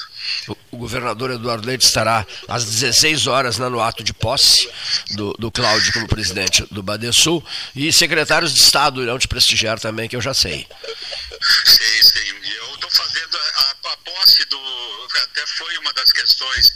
O, 0.70 0.76
governador 0.78 1.30
Eduardo 1.30 1.66
Leite 1.66 1.84
estará 1.84 2.26
às 2.46 2.64
16 2.64 3.26
horas 3.26 3.58
no 3.58 3.80
ato 3.80 4.02
de 4.02 4.12
posse 4.14 4.70
do, 5.10 5.32
do 5.34 5.50
Cláudio 5.50 5.92
como 5.92 6.08
presidente 6.08 6.64
do 6.70 6.82
Badesul 6.82 7.44
e 7.74 7.92
secretários 7.92 8.54
de 8.54 8.60
Estado 8.60 9.02
irão 9.02 9.18
te 9.18 9.26
prestigiar 9.26 9.80
também, 9.80 10.08
que 10.08 10.16
eu 10.16 10.20
já 10.20 10.32
sei. 10.32 10.66
Sim, 11.64 12.02
sim. 12.02 12.28
Eu 12.56 12.74
estou 12.74 12.90
fazendo 12.90 13.36
a, 13.36 13.70
a, 13.92 13.96
posse 13.98 14.44
do. 14.46 15.08
Até 15.22 15.46
foi 15.46 15.78
uma 15.78 15.92
das 15.92 16.12
questões 16.12 16.68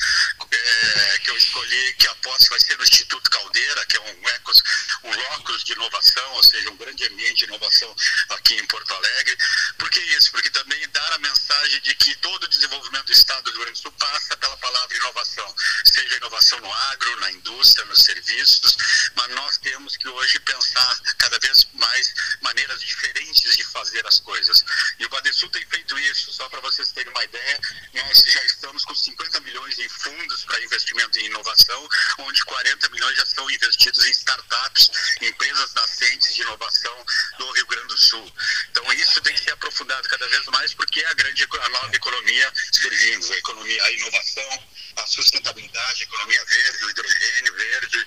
é, 0.50 1.18
que 1.18 1.30
eu 1.30 1.36
escolhi, 1.36 1.94
que 1.94 2.08
a 2.08 2.14
posse 2.16 2.48
vai 2.48 2.60
ser 2.60 2.76
no 2.76 2.82
Instituto 2.82 3.30
Caldeira, 3.30 3.86
que 3.86 3.96
é 3.96 4.00
um, 4.00 4.28
ecos, 4.28 4.62
um 5.04 5.10
locus 5.10 5.64
de 5.64 5.71
inovação, 5.82 6.32
ou 6.34 6.42
seja, 6.44 6.70
um 6.70 6.76
grande 6.76 7.04
ambiente 7.06 7.38
de 7.38 7.44
inovação 7.44 7.94
aqui 8.30 8.54
em 8.54 8.66
Porto 8.66 8.92
Alegre. 8.94 9.36
Por 9.78 9.90
que 9.90 10.00
isso? 10.16 10.30
Porque 10.30 10.50
também 10.50 10.88
dar 10.90 11.12
a 11.12 11.18
mensagem 11.18 11.80
de 11.80 11.94
que 11.96 12.14
todo 12.16 12.44
o 12.44 12.48
desenvolvimento 12.48 13.06
do 13.06 13.12
Estado 13.12 13.42
do 13.44 13.50
Rio 13.50 13.60
Grande 13.62 13.78
do 13.78 13.82
Sul 13.82 13.92
passa 13.92 14.36
pela 14.36 14.56
palavra 14.58 14.96
inovação, 14.96 15.54
seja 15.84 16.16
inovação 16.16 16.60
no 16.60 16.72
agro, 16.72 17.20
na 17.20 17.32
indústria, 17.32 17.84
nos 17.86 18.02
serviços, 18.02 18.76
mas 19.14 19.28
nós 19.30 19.58
temos 19.58 19.96
que 19.96 20.08
hoje 20.08 20.38
pensar 20.40 21.00
cada 21.18 21.38
vez 21.38 21.66
mais 21.74 22.14
maneiras 22.40 22.80
diferentes 22.80 23.56
de 23.56 23.64
fazer 23.64 24.06
as 24.06 24.20
coisas. 24.20 24.64
E 24.98 25.06
o 25.06 25.08
Badesul 25.08 25.48
tem 25.50 25.64
feito 25.66 25.98
isso, 25.98 26.32
só 26.32 26.48
para 26.48 26.60
vocês 26.60 26.92
terem 26.92 27.10
uma 27.10 27.24
ideia, 27.24 27.60
nós 27.94 28.18
já 28.18 28.44
estamos 28.44 28.84
com 28.84 28.94
50 28.94 29.40
milhões 29.40 29.78
em 29.78 29.88
fundos 29.88 30.44
para 30.44 30.62
investimento 30.62 31.18
em 31.18 31.26
inovação, 31.26 31.88
onde 32.18 32.44
40 32.44 32.88
milhões 32.90 33.16
já 33.16 33.22
estão 33.22 33.50
investidos 33.50 34.04
em 34.06 34.10
startups, 34.10 34.90
empresas 35.20 35.72
nascentes 35.74 36.34
de 36.34 36.42
inovação 36.42 37.04
do 37.38 37.50
Rio 37.52 37.66
Grande 37.66 37.88
do 37.88 37.98
Sul. 37.98 38.32
Então 38.70 38.92
isso 38.92 39.20
tem 39.22 39.34
que 39.34 39.40
ser 39.40 39.52
aprofundado 39.52 40.08
cada 40.08 40.26
vez 40.28 40.44
mais 40.46 40.74
porque 40.74 41.00
é 41.00 41.08
a 41.08 41.14
grande 41.14 41.42
a 41.42 41.68
nova 41.68 41.94
economia 41.94 42.52
surgindo, 42.72 43.32
a 43.32 43.36
economia, 43.36 43.84
a 43.84 43.92
inovação, 43.92 44.68
a 44.96 45.06
sustentabilidade, 45.06 46.02
a 46.02 46.06
economia 46.06 46.44
verde, 46.44 46.84
o 46.84 46.90
hidrogênio 46.90 47.54
verde, 47.54 48.06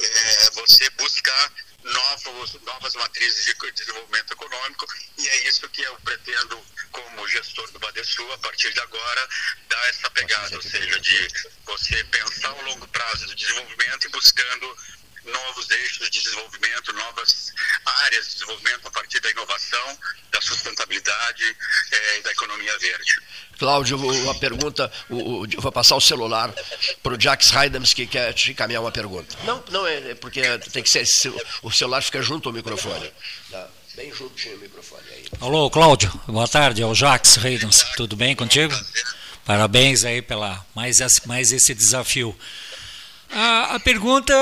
é, 0.00 0.50
você 0.52 0.90
buscar 0.90 1.52
novos, 1.82 2.54
novas 2.62 2.94
matrizes 2.94 3.44
de 3.44 3.72
desenvolvimento 3.72 4.32
econômico 4.32 4.86
e 5.18 5.28
é 5.28 5.48
isso 5.48 5.68
que 5.68 5.82
eu 5.82 5.94
pretendo, 6.00 6.60
como 6.90 7.28
gestor 7.28 7.70
do 7.70 7.78
Badesul, 7.78 8.32
a 8.32 8.38
partir 8.38 8.72
de 8.72 8.80
agora, 8.80 9.28
dar 9.68 9.88
essa 9.88 10.10
pegada, 10.10 10.56
ou 10.56 10.62
seja, 10.62 11.00
de 11.00 11.28
você 11.64 12.02
pensar 12.04 12.52
o 12.52 12.62
longo 12.62 12.88
prazo 12.88 13.26
do 13.26 13.34
desenvolvimento 13.34 14.06
e 14.06 14.10
buscando 14.10 14.76
novos 15.26 15.70
eixos 15.70 16.10
de 16.10 16.22
desenvolvimento, 16.22 16.92
novas 16.92 17.52
áreas 17.84 18.26
de 18.26 18.32
desenvolvimento 18.34 18.88
a 18.88 18.90
partir 18.90 19.20
da 19.20 19.30
inovação, 19.30 19.98
da 20.30 20.40
sustentabilidade 20.40 21.56
é, 21.90 22.18
e 22.18 22.22
da 22.22 22.32
economia 22.32 22.78
verde. 22.78 23.20
Cláudio, 23.66 23.96
uma 23.96 24.34
pergunta, 24.36 24.88
o, 25.10 25.42
o, 25.42 25.46
vou 25.58 25.72
passar 25.72 25.96
o 25.96 26.00
celular 26.00 26.54
para 27.02 27.14
o 27.14 27.20
Jax 27.20 27.52
Haidams 27.52 27.92
que 27.92 28.06
quer 28.06 28.32
te 28.32 28.52
encaminhar 28.52 28.80
uma 28.80 28.92
pergunta. 28.92 29.36
Não, 29.42 29.60
não 29.72 29.84
é, 29.84 30.12
é 30.12 30.14
porque 30.14 30.40
tem 30.72 30.84
que 30.84 30.88
ser, 30.88 31.04
o 31.64 31.70
celular 31.72 32.00
fica 32.00 32.22
junto 32.22 32.48
ao 32.48 32.52
microfone. 32.52 33.10
Tá, 33.50 33.66
bem 33.96 34.14
juntinho 34.14 34.54
o 34.54 34.60
microfone 34.60 35.02
aí. 35.10 35.24
Alô, 35.40 35.68
Cláudio, 35.68 36.12
boa 36.28 36.46
tarde, 36.46 36.80
é 36.80 36.86
o 36.86 36.94
Jax 36.94 37.44
Haidams, 37.44 37.84
tudo 37.96 38.14
bem 38.14 38.36
contigo? 38.36 38.72
Parabéns 39.44 40.04
aí 40.04 40.22
pela 40.22 40.64
mais, 40.72 40.98
mais 41.26 41.50
esse 41.50 41.74
desafio. 41.74 42.38
A, 43.32 43.74
a 43.74 43.80
pergunta 43.80 44.32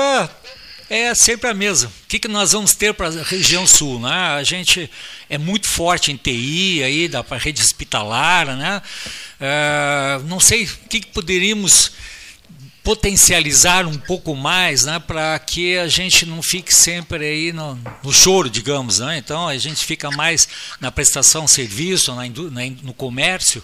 é 0.87 1.15
sempre 1.15 1.49
a 1.49 1.53
mesma. 1.55 1.89
O 1.89 2.07
que, 2.07 2.19
que 2.19 2.27
nós 2.27 2.51
vamos 2.51 2.75
ter 2.75 2.93
para 2.93 3.07
a 3.07 3.23
região 3.23 3.65
sul? 3.65 3.99
Né? 3.99 4.11
A 4.11 4.43
gente 4.43 4.87
é 5.29 5.37
muito 5.37 5.67
forte 5.67 6.11
em 6.11 6.17
TI, 6.17 6.83
aí, 6.83 7.07
da 7.07 7.23
rede 7.37 7.61
hospitalar. 7.61 8.55
Né? 8.55 8.81
É, 9.39 10.19
não 10.25 10.39
sei 10.39 10.63
o 10.63 10.67
que, 10.89 10.99
que 10.99 11.07
poderíamos 11.07 11.91
potencializar 12.85 13.87
um 13.87 13.97
pouco 13.97 14.35
mais 14.35 14.83
né, 14.83 14.99
para 14.99 15.39
que 15.39 15.75
a 15.75 15.87
gente 15.87 16.23
não 16.23 16.43
fique 16.43 16.71
sempre 16.71 17.25
aí 17.25 17.51
no, 17.51 17.79
no, 18.03 18.13
choro, 18.13 18.47
digamos. 18.47 18.99
Né? 18.99 19.17
Então 19.17 19.47
a 19.47 19.57
gente 19.57 19.83
fica 19.83 20.11
mais 20.11 20.47
na 20.79 20.91
prestação 20.91 21.45
de 21.45 21.51
serviço, 21.51 22.13
na, 22.13 22.23
no 22.83 22.93
comércio. 22.93 23.63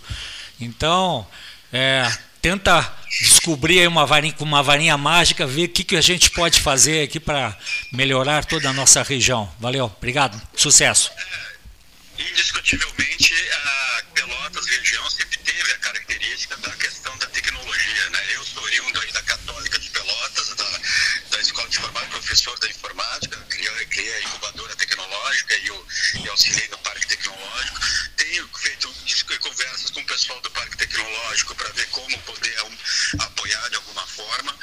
Então, 0.60 1.26
é, 1.72 2.12
tenta 2.42 2.92
descobrir 3.20 3.88
uma 3.88 4.06
varinha, 4.08 4.34
com 4.34 4.44
uma 4.44 4.64
varinha 4.64 4.98
mágica, 4.98 5.46
ver 5.46 5.66
o 5.66 5.70
que, 5.70 5.84
que 5.84 5.96
a 5.96 6.02
gente 6.02 6.32
pode 6.32 6.60
fazer 6.60 7.04
aqui 7.04 7.20
para 7.20 7.56
melhorar 7.92 8.44
toda 8.46 8.70
a 8.70 8.74
nossa 8.74 9.04
região. 9.04 9.48
Valeu, 9.60 9.86
obrigado, 9.86 10.42
sucesso. 10.56 11.12
Indiscutivelmente, 12.30 13.34
a 13.52 14.04
Pelotas 14.14 14.66
região 14.68 15.10
sempre 15.10 15.40
teve 15.40 15.72
a 15.72 15.78
característica 15.80 16.56
da 16.58 16.72
questão 16.72 17.18
da 17.18 17.26
tecnologia. 17.28 18.10
Né? 18.10 18.20
Eu 18.36 18.46
sou 18.46 18.64
oriundo 18.64 19.12
da 19.12 19.24
Católica 19.24 19.80
de 19.80 19.90
Pelotas, 19.90 20.50
da, 20.56 20.80
da 21.32 21.40
Escola 21.40 21.68
de 21.70 21.78
Informática, 21.78 22.12
professor 22.12 22.60
da 22.60 22.68
informática, 22.68 23.38
criei, 23.50 23.86
criei 23.88 24.14
a 24.14 24.22
incubadora 24.22 24.76
tecnológica 24.76 25.56
e, 25.58 25.72
o, 25.72 25.88
e 26.24 26.30
auxiliei 26.30 26.68
no 26.70 26.78
Parque 26.80 27.08
Tecnológico. 27.08 27.80
Tenho 28.18 28.48
feito 28.58 28.92
conversas 29.42 29.90
com 29.92 30.00
o 30.02 30.06
pessoal 30.06 30.40
do 30.42 30.52
Parque 30.52 30.78
Tecnológico 30.78 31.56
para 31.56 31.70
ver 31.70 31.88
como 31.88 32.18
poder 32.20 32.56
apoiar 33.20 33.70
de 33.70 33.76
alguma 33.76 34.06
forma, 34.08 34.56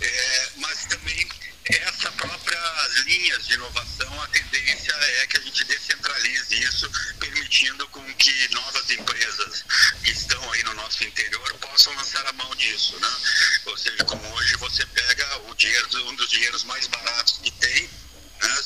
é, 0.00 0.48
mas 0.56 0.86
também 0.86 1.28
essas 1.64 2.14
próprias 2.60 3.06
linhas 3.06 3.46
de 3.46 3.54
inovação, 3.54 4.22
a 4.22 4.28
tendência 4.28 4.92
é 4.92 5.26
que 5.26 5.38
a 5.38 5.40
gente 5.40 5.64
descentralize 5.64 6.62
isso, 6.62 6.90
permitindo 7.18 7.88
com 7.88 8.14
que 8.14 8.54
novas 8.54 8.90
empresas 8.90 9.64
que 10.02 10.10
estão 10.10 10.52
aí 10.52 10.62
no 10.64 10.74
nosso 10.74 11.02
interior 11.04 11.54
possam 11.58 11.94
lançar 11.94 12.26
a 12.26 12.32
mão 12.32 12.54
disso, 12.56 12.98
né? 13.00 13.08
Ou 13.66 13.76
seja, 13.78 14.04
como 14.04 14.22
hoje 14.34 14.56
você 14.56 14.84
pega 14.86 15.00
os 16.60 16.64
mais 16.64 16.86
baratos 16.88 17.38
que 17.42 17.50
tem 17.52 17.88
né, 18.40 18.60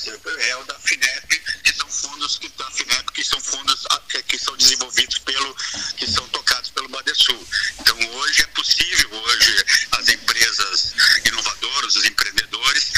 é 0.49 0.57
o 0.57 0.65
da 0.65 0.79
FINEP, 0.79 1.39
que 1.63 1.73
são 1.73 1.89
fundos 1.91 2.39
que 2.39 2.49
da 2.51 2.71
FINEP, 2.71 3.13
que 3.13 3.25
são 3.25 3.41
fundos 3.41 3.85
ah, 3.91 4.01
que 4.27 4.39
são 4.39 4.57
desenvolvidos 4.57 5.19
pelo, 5.19 5.55
que 5.97 6.07
são 6.07 6.27
tocados 6.29 6.71
pelo 6.71 6.89
Badesul. 6.89 7.49
Então 7.81 7.99
hoje 8.15 8.43
é 8.43 8.47
possível 8.49 9.11
hoje 9.13 9.65
as 9.93 10.09
empresas 10.09 10.95
inovadoras, 11.25 11.97
os 11.97 12.05
empreendedores 12.05 12.93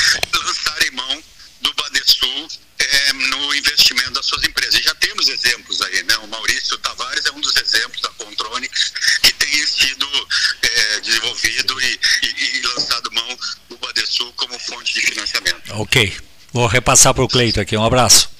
Badesul 2.06 2.48
é, 2.78 3.12
no 3.12 3.54
investimento 3.54 4.12
das 4.12 4.26
suas 4.26 4.44
empresas. 4.44 4.80
E 4.80 4.82
já 4.82 4.94
temos 4.94 5.28
exemplos 5.28 5.80
aí, 5.82 6.02
né? 6.04 6.16
O 6.18 6.28
Maurício 6.28 6.78
Tavares 6.78 7.26
é 7.26 7.32
um 7.32 7.40
dos 7.40 7.56
exemplos 7.56 8.00
da 8.00 8.08
Contronics 8.10 8.92
que 9.22 9.32
tem 9.32 9.66
sido 9.66 10.06
é, 10.62 11.00
desenvolvido 11.00 11.80
e, 11.80 12.00
e, 12.22 12.58
e, 12.58 12.62
lançado 12.62 13.10
mão 13.12 13.38
do 13.68 13.76
Badesul 13.78 14.32
como 14.34 14.58
fonte 14.58 14.94
de 14.94 15.00
financiamento. 15.00 15.74
Ok. 15.74 16.16
Vou 16.52 16.66
repassar 16.66 17.12
para 17.12 17.24
o 17.24 17.28
Cleito 17.28 17.60
aqui. 17.60 17.76
Um 17.76 17.84
abraço. 17.84 18.30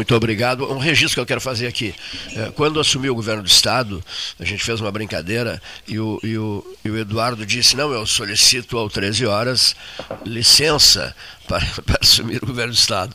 Muito 0.00 0.14
obrigado. 0.14 0.64
Um 0.72 0.78
registro 0.78 1.16
que 1.16 1.20
eu 1.20 1.26
quero 1.26 1.42
fazer 1.42 1.66
aqui. 1.66 1.94
É, 2.34 2.50
quando 2.52 2.80
assumiu 2.80 3.12
o 3.12 3.14
governo 3.14 3.42
do 3.42 3.48
Estado, 3.50 4.02
a 4.38 4.46
gente 4.46 4.64
fez 4.64 4.80
uma 4.80 4.90
brincadeira 4.90 5.60
e 5.86 5.98
o, 5.98 6.18
e 6.22 6.38
o, 6.38 6.76
e 6.82 6.88
o 6.88 6.96
Eduardo 6.96 7.44
disse: 7.44 7.76
Não, 7.76 7.92
eu 7.92 8.06
solicito 8.06 8.78
ao 8.78 8.88
13 8.88 9.26
horas 9.26 9.76
licença 10.24 11.14
para, 11.46 11.66
para 11.84 11.98
assumir 12.00 12.42
o 12.42 12.46
governo 12.46 12.72
do 12.72 12.78
Estado. 12.78 13.14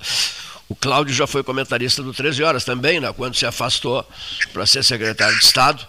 O 0.70 0.76
Cláudio 0.76 1.12
já 1.12 1.26
foi 1.26 1.44
comentarista 1.44 2.04
do 2.04 2.14
13 2.14 2.44
Horas 2.44 2.64
também, 2.64 3.00
né, 3.00 3.14
quando 3.14 3.36
se 3.36 3.46
afastou 3.46 4.04
para 4.52 4.66
ser 4.66 4.84
secretário 4.84 5.38
de 5.38 5.46
Estado, 5.46 5.88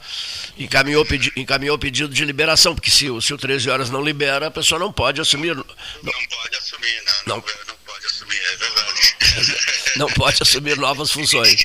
encaminhou, 0.58 1.02
pedi, 1.04 1.32
encaminhou 1.34 1.78
pedido 1.78 2.12
de 2.12 2.22
liberação, 2.26 2.74
porque 2.74 2.90
se, 2.90 3.06
se 3.22 3.32
o 3.32 3.38
13 3.38 3.70
Horas 3.70 3.88
não 3.88 4.02
libera, 4.02 4.48
a 4.48 4.50
pessoa 4.50 4.78
não 4.78 4.92
pode 4.92 5.18
assumir. 5.18 5.56
Não, 5.56 5.64
não 6.02 6.12
pode 6.12 6.56
assumir, 6.58 7.02
né? 7.06 7.12
não, 7.26 7.36
não, 7.36 7.44
não 7.68 7.76
pode 7.86 8.06
assumir, 8.06 8.36
é 8.36 8.56
verdade. 8.56 9.05
não 9.96 10.08
pode 10.08 10.42
assumir 10.42 10.76
novas 10.76 11.10
funções. 11.10 11.64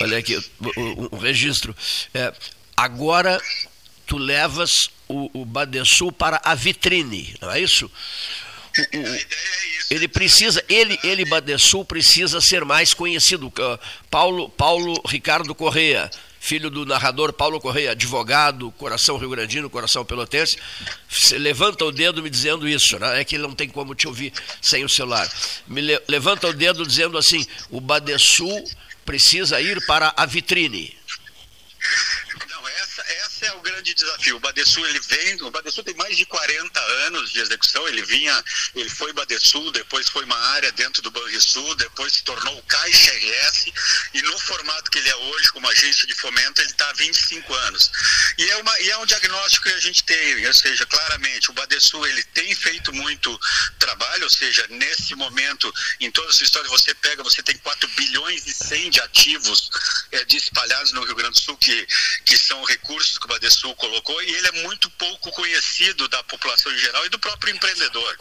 Olha 0.00 0.18
aqui, 0.18 0.36
o, 0.36 1.16
o 1.16 1.18
registro. 1.18 1.74
É, 2.14 2.32
agora 2.76 3.40
tu 4.06 4.18
levas 4.18 4.90
o, 5.08 5.42
o 5.42 5.44
Badesul 5.44 6.12
para 6.12 6.40
a 6.44 6.54
vitrine, 6.54 7.34
não 7.40 7.50
é 7.50 7.60
isso? 7.60 7.90
O, 8.76 8.98
o, 8.98 9.06
é 9.06 9.26
ele 9.90 10.06
precisa, 10.06 10.64
ele, 10.68 10.98
ele 11.02 11.24
Badesul 11.24 11.84
precisa 11.84 12.40
ser 12.40 12.64
mais 12.64 12.94
conhecido. 12.94 13.52
Paulo, 14.08 14.48
Paulo 14.48 15.02
Ricardo 15.04 15.52
Correia, 15.52 16.08
filho 16.40 16.70
do 16.70 16.86
narrador 16.86 17.34
Paulo 17.34 17.60
Correia, 17.60 17.90
advogado, 17.90 18.72
coração 18.72 19.18
rio-grandino, 19.18 19.68
coração 19.68 20.04
pelotense, 20.06 20.56
levanta 21.32 21.84
o 21.84 21.92
dedo 21.92 22.22
me 22.22 22.30
dizendo 22.30 22.66
isso, 22.66 22.98
né? 22.98 23.20
é 23.20 23.24
que 23.24 23.36
não 23.36 23.54
tem 23.54 23.68
como 23.68 23.94
te 23.94 24.08
ouvir 24.08 24.32
sem 24.60 24.82
o 24.82 24.88
celular. 24.88 25.30
Me 25.68 25.82
le, 25.82 26.02
levanta 26.08 26.48
o 26.48 26.52
dedo 26.52 26.86
dizendo 26.86 27.18
assim: 27.18 27.46
o 27.70 27.78
Badesul 27.78 28.64
precisa 29.04 29.60
ir 29.60 29.84
para 29.86 30.14
a 30.16 30.24
vitrine. 30.24 30.96
O 33.80 33.82
grande 33.82 33.94
desafio. 33.94 34.36
O 34.36 34.40
Badesul, 34.40 34.86
ele 34.86 35.00
vem, 35.00 35.42
o 35.42 35.50
Badesul 35.50 35.82
tem 35.82 35.94
mais 35.94 36.14
de 36.14 36.26
40 36.26 36.80
anos 37.06 37.32
de 37.32 37.40
execução, 37.40 37.88
ele 37.88 38.02
vinha, 38.02 38.44
ele 38.74 38.90
foi 38.90 39.10
Badesul, 39.14 39.72
depois 39.72 40.06
foi 40.06 40.22
uma 40.24 40.36
área 40.36 40.70
dentro 40.72 41.00
do 41.00 41.10
Banrisul, 41.10 41.74
depois 41.76 42.12
se 42.12 42.22
tornou 42.22 42.58
o 42.58 42.62
Caixa 42.64 43.10
RS, 43.10 43.72
e 44.12 44.20
no 44.20 44.38
formato 44.38 44.90
que 44.90 44.98
ele 44.98 45.08
é 45.08 45.16
hoje, 45.16 45.50
como 45.52 45.66
agência 45.66 46.06
de 46.06 46.14
fomento, 46.14 46.60
ele 46.60 46.70
está 46.70 46.90
há 46.90 46.92
25 46.92 47.54
anos. 47.54 47.90
E 48.36 48.50
é, 48.50 48.56
uma, 48.58 48.80
e 48.80 48.90
é 48.90 48.98
um 48.98 49.06
diagnóstico 49.06 49.64
que 49.64 49.74
a 49.74 49.80
gente 49.80 50.04
tem, 50.04 50.46
ou 50.46 50.54
seja, 50.54 50.84
claramente, 50.84 51.50
o 51.50 51.54
Badesul, 51.54 52.06
ele 52.06 52.22
tem 52.24 52.54
feito 52.54 52.92
muito 52.92 53.40
trabalho, 53.78 54.24
ou 54.24 54.30
seja, 54.30 54.66
nesse 54.68 55.14
momento, 55.14 55.72
em 56.00 56.10
toda 56.10 56.28
a 56.28 56.32
sua 56.32 56.44
história, 56.44 56.68
você 56.68 56.94
pega, 56.96 57.22
você 57.22 57.42
tem 57.42 57.56
4 57.56 57.88
bilhões 57.96 58.46
e 58.46 58.52
100 58.52 58.90
de 58.90 59.00
ativos 59.00 59.70
é, 60.12 60.22
de 60.26 60.36
espalhados 60.36 60.92
no 60.92 61.02
Rio 61.02 61.14
Grande 61.14 61.32
do 61.32 61.40
Sul, 61.40 61.56
que, 61.56 61.86
que 62.26 62.36
são 62.36 62.62
recursos 62.64 63.16
que 63.16 63.30
Badesul 63.30 63.69
colocou 63.74 64.22
e 64.22 64.34
ele 64.34 64.48
é 64.48 64.52
muito 64.62 64.90
pouco 64.90 65.30
conhecido 65.32 66.08
da 66.08 66.22
população 66.24 66.72
em 66.72 66.78
geral 66.78 67.04
e 67.06 67.08
do 67.08 67.18
próprio 67.18 67.54
empreendedor. 67.54 68.18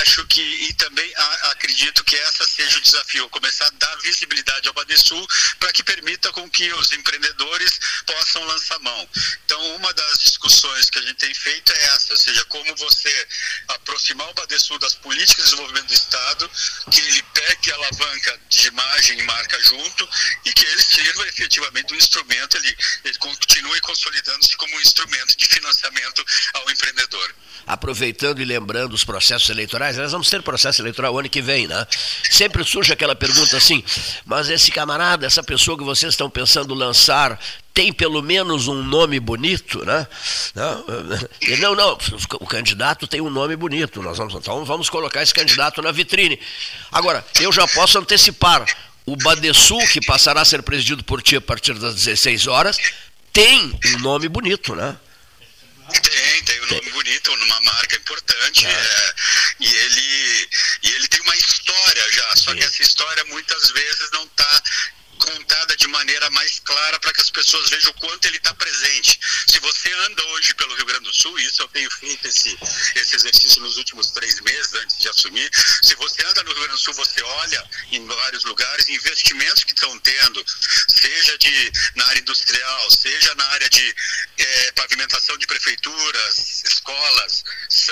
Acho 0.00 0.26
que, 0.26 0.40
e 0.40 0.72
também 0.74 1.12
a, 1.16 1.50
acredito 1.50 2.04
que 2.04 2.16
essa 2.16 2.46
seja 2.46 2.78
o 2.78 2.80
desafio, 2.80 3.28
começar 3.30 3.66
a 3.66 3.70
dar 3.70 3.96
visibilidade 3.98 4.68
ao 4.68 4.74
Badesul 4.74 5.26
para 5.58 5.72
que 5.72 5.82
permita 5.82 6.32
com 6.32 6.48
que 6.50 6.72
os 6.74 6.92
empreendedores 6.92 7.78
possam 8.06 8.44
lançar 8.44 8.78
mão. 8.80 9.08
Então, 9.44 9.76
uma 9.76 9.92
das 9.92 10.18
discussões 10.20 10.90
que 10.90 10.98
a 10.98 11.02
gente 11.02 11.16
tem 11.16 11.34
feito 11.34 11.72
é 11.72 11.84
essa, 11.94 12.12
ou 12.12 12.18
seja, 12.18 12.44
como 12.46 12.74
você 12.76 13.28
aproximar 13.68 14.28
o 14.28 14.34
Badesul 14.34 14.78
das 14.78 14.94
políticas 14.94 15.44
de 15.44 15.50
desenvolvimento 15.50 15.86
do 15.86 15.94
Estado, 15.94 16.50
que 16.90 17.00
ele 17.00 17.22
pegue 17.34 17.72
a 17.72 17.74
alavanca 17.76 18.40
de 18.48 18.68
imagem 18.68 19.18
e 19.18 19.22
marca 19.22 19.60
junto 19.62 20.08
e 20.44 20.52
que 20.52 20.64
ele 20.64 20.82
sirva 20.82 21.28
efetivamente 21.28 21.92
um 21.92 21.96
instrumento, 21.96 22.56
ele, 22.56 22.76
ele 23.04 23.18
continue 23.18 23.80
consolidando 23.80 24.44
se 24.44 24.56
como 24.74 24.76
um 24.76 24.80
instrumento 24.80 25.36
de 25.36 25.46
financiamento 25.46 26.24
ao 26.54 26.70
empreendedor. 26.70 27.34
Aproveitando 27.66 28.42
e 28.42 28.44
lembrando 28.44 28.92
os 28.92 29.04
processos 29.04 29.48
eleitorais, 29.48 29.96
nós 29.96 30.12
vamos 30.12 30.28
ter 30.28 30.42
processo 30.42 30.82
eleitoral 30.82 31.18
ano 31.18 31.30
que 31.30 31.40
vem, 31.40 31.66
né? 31.66 31.86
Sempre 32.30 32.62
surge 32.62 32.92
aquela 32.92 33.14
pergunta 33.14 33.56
assim, 33.56 33.82
mas 34.26 34.50
esse 34.50 34.70
camarada, 34.70 35.24
essa 35.26 35.42
pessoa 35.42 35.78
que 35.78 35.84
vocês 35.84 36.12
estão 36.12 36.28
pensando 36.28 36.74
lançar, 36.74 37.40
tem 37.72 37.90
pelo 37.90 38.20
menos 38.20 38.68
um 38.68 38.82
nome 38.82 39.18
bonito, 39.18 39.82
né? 39.84 40.06
Não, 40.54 40.84
não, 41.58 41.74
não, 41.74 41.98
o 42.40 42.46
candidato 42.46 43.06
tem 43.06 43.22
um 43.22 43.30
nome 43.30 43.56
bonito, 43.56 44.02
nós 44.02 44.18
vamos, 44.18 44.34
então 44.34 44.62
vamos 44.64 44.90
colocar 44.90 45.22
esse 45.22 45.32
candidato 45.32 45.80
na 45.80 45.90
vitrine. 45.90 46.38
Agora, 46.92 47.24
eu 47.40 47.50
já 47.50 47.66
posso 47.68 47.98
antecipar, 47.98 48.66
o 49.06 49.16
Badesul, 49.16 49.86
que 49.88 50.00
passará 50.00 50.40
a 50.40 50.44
ser 50.44 50.62
presidido 50.62 51.04
por 51.04 51.22
ti 51.22 51.36
a 51.36 51.40
partir 51.40 51.74
das 51.74 51.94
16 51.94 52.46
horas, 52.46 52.78
tem 53.34 53.78
um 53.96 53.98
nome 53.98 54.28
bonito, 54.28 54.74
né? 54.76 54.96
Tem, 55.90 56.44
tem 56.44 56.60
um 56.62 56.66
nome 56.66 56.90
bonito, 56.92 57.32
uma 57.34 57.60
marca 57.62 57.96
importante. 57.96 58.64
É. 58.64 58.70
É, 58.70 59.14
e, 59.60 59.74
ele, 59.74 60.48
e 60.84 60.90
ele 60.92 61.08
tem 61.08 61.20
uma 61.20 61.36
história 61.36 62.12
já, 62.12 62.36
só 62.36 62.52
Sim. 62.52 62.56
que 62.58 62.64
essa 62.64 62.82
história 62.82 63.24
muitas 63.24 63.70
vezes 63.72 64.08
não 64.12 64.24
está 64.24 64.62
contada 65.24 65.76
de 65.76 65.88
maneira 65.88 66.28
mais 66.30 66.60
clara 66.60 67.00
para 67.00 67.12
que 67.12 67.20
as 67.20 67.30
pessoas 67.30 67.70
vejam 67.70 67.90
o 67.90 67.94
quanto 67.94 68.26
ele 68.26 68.36
está 68.36 68.54
presente. 68.54 69.18
Se 69.48 69.58
você 69.60 69.92
anda 70.06 70.22
hoje 70.26 70.54
pelo 70.54 70.74
Rio 70.74 70.86
Grande 70.86 71.04
do 71.04 71.12
Sul, 71.14 71.38
isso 71.38 71.62
eu 71.62 71.68
tenho 71.68 71.90
feito 71.90 72.28
esse, 72.28 72.56
esse 72.96 73.16
exercício 73.16 73.62
nos 73.62 73.76
últimos 73.76 74.10
três 74.10 74.40
meses 74.40 74.74
antes 74.74 74.98
de 74.98 75.08
assumir, 75.08 75.50
se 75.82 75.94
você 75.96 76.24
anda 76.26 76.42
no 76.42 76.50
Rio 76.50 76.60
Grande 76.60 76.74
do 76.74 76.84
Sul, 76.84 76.94
você 76.94 77.22
olha 77.22 77.70
em 77.92 78.06
vários 78.06 78.44
lugares 78.44 78.88
investimentos 78.88 79.64
que 79.64 79.72
estão 79.72 79.98
tendo, 80.00 80.44
seja 80.88 81.38
de, 81.38 81.72
na 81.96 82.06
área 82.06 82.20
industrial, 82.20 82.90
seja 82.90 83.34
na 83.34 83.46
área 83.46 83.68
de 83.70 83.94
é, 84.38 84.72
pavimentação 84.72 85.36
de 85.38 85.46
prefeituras, 85.46 86.62
escolas, 86.64 87.44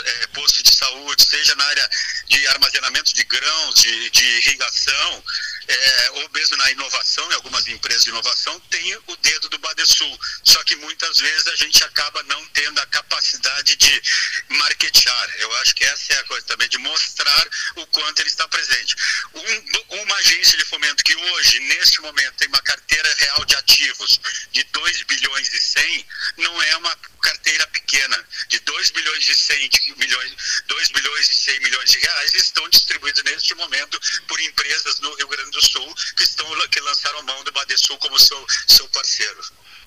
é, 0.04 0.26
postos 0.28 0.62
de 0.62 0.76
saúde, 0.76 1.24
seja 1.24 1.54
na 1.54 1.64
área 1.64 1.90
de 2.26 2.46
armazenamento 2.48 3.14
de 3.14 3.24
grãos, 3.24 3.74
de, 3.80 4.10
de 4.10 4.24
irrigação, 4.24 5.24
é, 5.68 6.10
ou 6.12 6.28
mesmo 6.30 6.56
na 6.56 6.70
inovação, 6.70 7.30
em 7.30 7.34
algumas 7.34 7.66
empresas 7.68 8.04
de 8.04 8.10
inovação, 8.10 8.58
tem 8.70 8.96
o 9.06 9.16
dedo 9.16 9.48
do 9.48 9.58
Badesul. 9.58 10.18
Só 10.44 10.62
que 10.64 10.76
muitas 10.76 11.18
vezes 11.18 11.46
a 11.48 11.56
gente 11.56 11.84
acaba 11.84 12.22
não 12.24 12.44
tendo 12.48 12.78
a 12.80 12.86
capacidade 12.86 13.76
de 13.76 14.02
marketear. 14.48 15.34
Eu 15.38 15.52
acho 15.58 15.74
que 15.74 15.84
essa 15.84 16.14
é 16.14 16.18
a 16.18 16.24
coisa 16.24 16.46
também, 16.46 16.68
de 16.68 16.78
mostrar 16.78 17.48
o 17.76 17.86
quanto 17.86 18.20
ele 18.20 18.28
está 18.28 18.46
presente. 18.48 18.96
Um, 19.34 19.96
uma 20.02 20.16
agência 20.16 20.58
de 20.58 20.64
fomento 20.64 21.04
que 21.04 21.14
hoje, 21.14 21.60
neste 21.60 22.00
momento, 22.00 22.36
tem 22.36 22.48
uma 22.48 22.62
carteira 22.62 23.14
real 23.18 23.44
de 23.44 23.56
ativos 23.56 24.20
de 24.50 24.64
2 24.64 25.02
bilhões 25.02 25.52
e 25.52 25.60
100, 25.60 26.06
não 26.38 26.62
é 26.62 26.76
uma 26.76 26.96
carteira 27.22 27.66
pequena. 27.68 28.26
De 28.48 28.58
2 28.60 28.90
bilhões 28.90 29.28
e 29.28 29.34
100 29.34 29.70
milhões, 29.96 30.36
2 30.66 30.88
bilhões 30.90 31.30
e 31.30 31.34
100 31.34 31.60
milhões 31.60 31.90
de 31.90 31.98
reais 31.98 32.34
estão 32.34 32.68
distribuídos 32.68 33.22
neste 33.24 33.54
momento 33.54 34.00
por 34.26 34.40
empresas 34.40 34.98
no 35.00 35.14
Rio 35.14 35.28
Grande 35.28 35.51
do 35.52 35.62
Sul 35.62 35.94
que, 36.16 36.24
estão, 36.24 36.46
que 36.68 36.80
lançaram 36.80 37.22
mão 37.22 37.44
do 37.44 37.52
Badesul 37.52 37.96
como 37.98 38.18
seu, 38.18 38.46
seu 38.68 38.88
parceiro. 38.88 39.40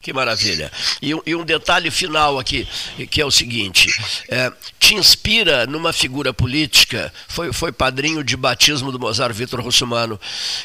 Que 0.05 0.13
maravilha. 0.13 0.71
E, 1.01 1.15
e, 1.25 1.33
um 1.33 1.43
detalhe 1.43 1.89
final 1.89 2.37
aqui, 2.37 2.67
que 3.09 3.19
é 3.19 3.25
o 3.25 3.31
seguinte: 3.31 3.89
é, 4.29 4.53
te 4.77 4.93
inspira 4.93 5.65
numa 5.65 5.91
figura 5.91 6.31
política, 6.31 7.11
foi, 7.27 7.51
foi 7.51 7.71
padrinho 7.71 8.23
de 8.23 8.37
batismo 8.37 8.91
do 8.91 8.99
Mozart 8.99 9.33
Vitor 9.33 9.61
Russumano, 9.61 10.21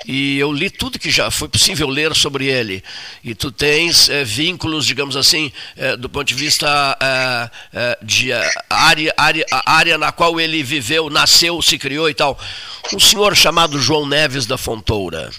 e 0.06 0.38
eu 0.38 0.52
li 0.52 0.68
tudo 0.68 0.98
que 0.98 1.10
já 1.10 1.30
foi 1.30 1.48
possível 1.48 1.88
ler 1.88 2.14
sobre 2.14 2.48
ele. 2.48 2.84
E 3.24 3.34
tu 3.34 3.50
tens 3.50 4.10
é, 4.10 4.24
vínculos, 4.24 4.84
digamos 4.84 5.16
assim, 5.16 5.50
é, 5.74 5.96
do 5.96 6.10
ponto 6.10 6.28
de 6.28 6.34
vista 6.34 6.98
é, 7.00 7.50
é, 7.72 7.98
de 8.02 8.32
área, 8.68 9.14
área, 9.16 9.46
a 9.50 9.72
área 9.72 9.96
na 9.96 10.12
qual 10.12 10.38
ele 10.38 10.62
viveu, 10.62 11.08
nasceu, 11.08 11.62
se 11.62 11.78
criou 11.78 12.10
e 12.10 12.14
tal. 12.14 12.38
Um 12.92 13.00
senhor 13.00 13.34
chamado 13.34 13.80
João 13.80 14.06
Neves 14.06 14.44
da 14.44 14.58
Fontoura. 14.58 15.30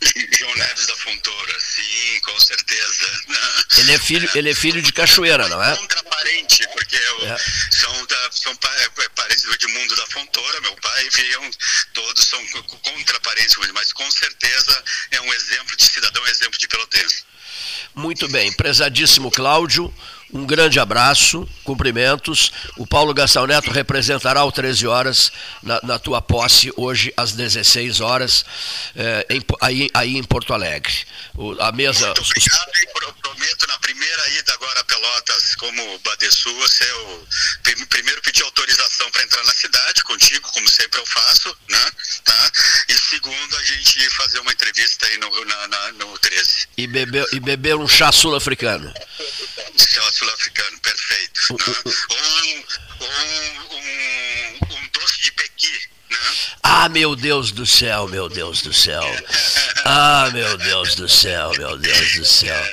João 0.00 0.54
Neves 0.56 0.86
da 0.86 0.96
Fontoura, 0.96 1.60
sim, 1.60 1.99
com 2.20 2.40
certeza. 2.40 3.24
Ele 3.78 3.92
é 3.92 3.98
filho, 3.98 4.30
ele 4.34 4.50
é 4.50 4.54
filho 4.54 4.82
de 4.82 4.92
Cachoeira, 4.92 5.48
não 5.48 5.62
é? 5.62 5.76
Contraparente, 5.76 6.66
porque 6.72 6.96
o, 6.96 7.24
é. 7.24 7.36
são, 7.70 8.06
da, 8.06 8.32
são 8.32 8.52
é, 8.52 9.08
parentes 9.10 9.44
do 9.44 9.54
Edmundo 9.54 9.96
da 9.96 10.06
Fontoura, 10.08 10.60
meu 10.60 10.74
pai, 10.76 11.08
viam, 11.14 11.50
todos 11.94 12.26
são 12.26 12.44
contra 12.82 13.20
parentes, 13.20 13.56
mas 13.72 13.92
com 13.92 14.10
certeza 14.10 14.84
é 15.12 15.20
um 15.20 15.32
exemplo 15.32 15.76
de 15.76 15.86
cidadão, 15.86 16.22
um 16.22 16.26
exemplo 16.26 16.58
de 16.58 16.68
pelotense. 16.68 17.24
Muito 17.94 18.28
bem, 18.28 18.52
prezadíssimo 18.52 19.30
Cláudio, 19.30 19.92
um 20.32 20.46
grande 20.46 20.78
abraço, 20.78 21.48
cumprimentos. 21.64 22.52
O 22.76 22.86
Paulo 22.86 23.12
Gastão 23.12 23.46
Neto 23.46 23.70
representará 23.70 24.44
o 24.44 24.52
13 24.52 24.86
horas 24.86 25.32
na, 25.62 25.80
na 25.82 25.98
tua 25.98 26.22
posse, 26.22 26.72
hoje 26.76 27.12
às 27.16 27.32
16 27.32 28.00
horas, 28.00 28.44
é, 28.96 29.26
em, 29.30 29.42
aí, 29.60 29.90
aí 29.92 30.16
em 30.16 30.22
Porto 30.22 30.52
Alegre. 30.52 30.92
O, 31.34 31.52
a 31.60 31.72
mesa. 31.72 32.06
Muito 32.06 32.22
obrigado 32.22 32.70
e 32.82 32.86
prometo 33.40 33.66
na 33.66 33.78
primeira 33.78 34.28
ida 34.30 34.52
agora 34.54 34.80
a 34.80 34.84
Pelotas, 34.84 35.54
como 35.56 35.98
Badesul, 36.00 36.68
ser 36.68 36.92
o 36.94 37.26
primeiro 37.88 38.20
pedir 38.22 38.42
autorização 38.42 39.10
para 39.10 39.22
entrar 39.22 39.42
na 39.44 39.52
cidade, 39.52 40.02
contigo, 40.04 40.50
como 40.52 40.68
sempre 40.68 41.00
eu 41.00 41.06
faço, 41.06 41.56
né? 41.68 41.90
Tá? 42.24 42.52
E 42.88 42.94
segundo, 42.98 43.56
a 43.56 43.62
gente 43.62 44.10
fazer 44.10 44.38
uma 44.40 44.52
entrevista 44.52 45.06
aí 45.06 45.18
no, 45.18 45.44
na, 45.44 45.68
na, 45.68 45.92
no 45.92 46.18
13. 46.18 46.68
E 46.76 46.86
beber, 46.86 47.26
e 47.32 47.40
beber 47.40 47.76
um 47.76 47.88
chá 47.88 48.12
sul-africano. 48.12 48.92
Sul-africano, 50.20 50.78
perfeito. 50.80 51.40
Né? 51.50 51.94
um, 52.10 53.04
um, 53.04 53.76
um, 53.76 54.76
um 54.76 54.88
doce 54.92 55.22
de 55.22 55.32
pequi, 55.32 55.80
né? 56.10 56.18
Ah, 56.62 56.88
meu 56.90 57.16
Deus 57.16 57.52
do 57.52 57.64
céu, 57.64 58.06
meu 58.06 58.28
Deus 58.28 58.60
do 58.60 58.72
céu. 58.72 59.02
Ah, 59.82 60.28
meu 60.30 60.58
Deus 60.58 60.94
do 60.94 61.08
céu, 61.08 61.52
meu 61.56 61.78
Deus 61.78 62.12
do 62.12 62.24
céu. 62.24 62.64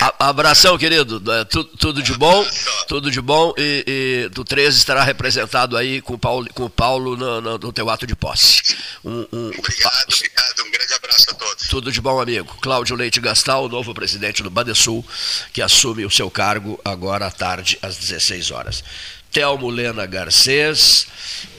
A, 0.00 0.28
abração, 0.28 0.76
querido. 0.76 1.22
É, 1.32 1.44
tu, 1.44 1.64
tudo 1.64 2.02
de 2.02 2.12
bom, 2.14 2.46
tudo 2.86 3.10
de 3.10 3.20
bom. 3.20 3.54
E, 3.56 3.84
e 3.86 4.28
do 4.30 4.44
13 4.44 4.78
estará 4.78 5.02
representado 5.02 5.76
aí 5.76 6.00
com 6.02 6.14
o 6.14 6.18
Paulo, 6.18 6.46
com 6.52 6.64
o 6.64 6.70
Paulo 6.70 7.16
no, 7.16 7.40
no, 7.40 7.58
no 7.58 7.72
teu 7.72 7.88
ato 7.88 8.06
de 8.06 8.14
posse. 8.14 8.76
Um, 9.04 9.26
um, 9.32 9.48
obrigado, 9.48 10.14
obrigado. 10.14 10.66
Um 10.66 10.70
grande 10.70 10.94
abraço 10.94 11.30
a 11.30 11.34
todos. 11.34 11.66
Tudo 11.68 11.90
de 11.90 12.00
bom, 12.00 12.20
amigo. 12.20 12.56
Cláudio 12.60 12.96
Leite 12.96 13.20
Gastal, 13.20 13.64
o 13.64 13.68
novo 13.68 13.94
presidente 13.94 14.42
do 14.42 14.50
Badesul, 14.50 15.04
que 15.52 15.62
assume 15.62 16.04
o 16.04 16.10
seu 16.10 16.30
cargo 16.30 16.78
agora 16.84 17.26
à 17.26 17.30
tarde, 17.30 17.78
às 17.80 17.96
16 17.96 18.50
horas. 18.50 18.84
Telmo 19.32 19.68
Lena 19.68 20.06
Garcês, 20.06 21.06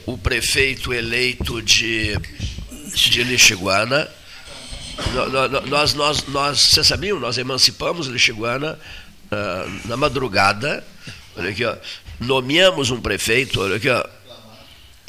o 0.06 0.18
prefeito 0.18 0.92
eleito 0.92 1.62
de, 1.62 2.16
de 2.94 3.22
Lixiguana. 3.22 4.08
Nós, 5.68 5.94
nós, 5.94 6.26
nós, 6.28 6.60
você 6.60 6.84
sabia, 6.84 7.14
nós 7.14 7.38
emancipamos 7.38 8.06
Lixiguana 8.06 8.78
na 9.84 9.96
madrugada. 9.96 10.84
Olha 11.36 11.50
aqui, 11.50 11.64
ó, 11.64 11.76
nomeamos 12.20 12.90
um 12.90 13.00
prefeito, 13.00 13.60
olha 13.60 13.76
aqui, 13.76 13.88
ó, 13.88 14.04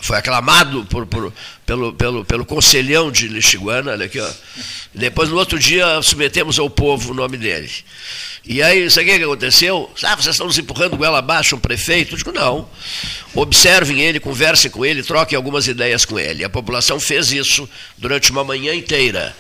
foi 0.02 0.18
aclamado 0.18 0.84
por, 0.86 1.06
por, 1.06 1.32
pelo, 1.66 1.94
pelo, 1.94 2.26
pelo 2.26 2.46
conselhão 2.46 3.12
de 3.12 3.28
Lixiguana, 3.28 3.92
olha 3.92 4.08
aqui, 4.08 4.20
ó. 4.20 4.30
Depois, 4.94 5.30
no 5.30 5.38
outro 5.38 5.58
dia, 5.60 6.02
submetemos 6.02 6.60
ao 6.60 6.70
povo 6.70 7.12
o 7.12 7.14
nome 7.14 7.38
dele. 7.38 7.72
E 8.44 8.64
aí, 8.64 8.90
sabe 8.90 9.12
o 9.12 9.18
que 9.18 9.24
aconteceu? 9.24 9.92
Ah, 10.04 10.16
vocês 10.16 10.34
estão 10.34 10.48
nos 10.48 10.58
empurrando 10.58 10.98
goela 10.98 11.20
abaixo 11.20 11.56
um 11.56 11.60
prefeito? 11.60 12.14
Eu 12.14 12.18
digo, 12.18 12.32
não. 12.32 12.68
Observem 13.36 14.02
ele, 14.02 14.20
conversem 14.20 14.72
com 14.72 14.84
ele, 14.84 15.04
troquem 15.04 15.36
algumas 15.36 15.68
ideias 15.68 16.04
com 16.04 16.20
ele. 16.20 16.44
A 16.44 16.50
população 16.50 17.00
fez 17.00 17.32
isso 17.32 17.70
durante 17.96 18.32
uma 18.32 18.44
manhã 18.44 18.74
inteira. 18.74 19.36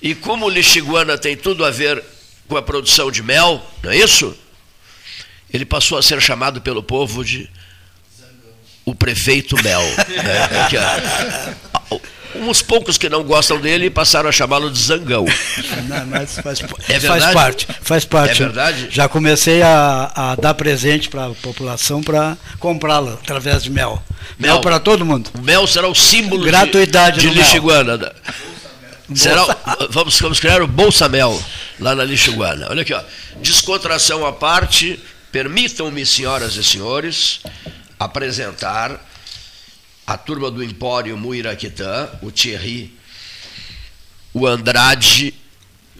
E 0.00 0.14
como 0.14 0.48
Lixiguana 0.48 1.18
tem 1.18 1.36
tudo 1.36 1.64
a 1.64 1.70
ver 1.70 2.02
com 2.48 2.56
a 2.56 2.62
produção 2.62 3.10
de 3.10 3.22
mel, 3.22 3.64
não 3.82 3.90
é 3.90 3.98
isso? 3.98 4.34
Ele 5.52 5.66
passou 5.66 5.98
a 5.98 6.02
ser 6.02 6.20
chamado 6.22 6.62
pelo 6.62 6.82
povo 6.82 7.22
de 7.22 7.48
o 8.84 8.94
prefeito 8.94 9.56
Mel. 9.62 9.82
Né? 9.82 11.54
uns 12.34 12.62
poucos 12.62 12.96
que 12.96 13.08
não 13.08 13.22
gostam 13.22 13.60
dele 13.60 13.90
passaram 13.90 14.28
a 14.28 14.32
chamá-lo 14.32 14.70
de 14.70 14.78
zangão. 14.78 15.24
Não, 15.88 16.06
mas 16.06 16.38
faz, 16.38 16.60
é 16.88 17.00
faz 17.00 17.26
parte, 17.32 17.68
faz 17.82 18.04
parte. 18.04 18.42
É 18.42 18.46
verdade? 18.46 18.88
Já 18.90 19.08
comecei 19.08 19.62
a, 19.62 20.12
a 20.14 20.34
dar 20.34 20.54
presente 20.54 21.08
para 21.08 21.26
a 21.26 21.30
população 21.30 22.02
para 22.02 22.36
comprá-la 22.58 23.14
através 23.14 23.62
de 23.62 23.70
mel. 23.70 24.02
Mel, 24.38 24.54
mel 24.54 24.60
para 24.60 24.80
todo 24.80 25.04
mundo. 25.04 25.30
O 25.38 25.42
mel 25.42 25.66
será 25.66 25.88
o 25.88 25.94
símbolo 25.94 26.44
Gratuidade 26.44 27.20
de, 27.20 27.28
de 27.28 27.34
Lixiguana. 27.34 28.12
Será, 29.14 29.44
vamos, 29.90 30.18
vamos 30.18 30.40
criar 30.40 30.62
o 30.62 30.66
Bolsa 30.66 31.08
Mel 31.08 31.40
lá 31.78 31.94
na 31.94 32.04
Lixiguana. 32.04 32.68
Olha 32.70 32.82
aqui, 32.82 32.94
ó. 32.94 33.02
descontração 33.42 34.24
à 34.24 34.32
parte, 34.32 34.98
permitam-me, 35.30 36.06
senhoras 36.06 36.56
e 36.56 36.64
senhores, 36.64 37.40
apresentar 38.04 39.00
a 40.06 40.16
turma 40.16 40.50
do 40.50 40.62
Empório 40.62 41.16
Muiraquitã, 41.16 42.08
o 42.20 42.30
Thierry, 42.30 42.96
o 44.32 44.46
Andrade. 44.46 45.34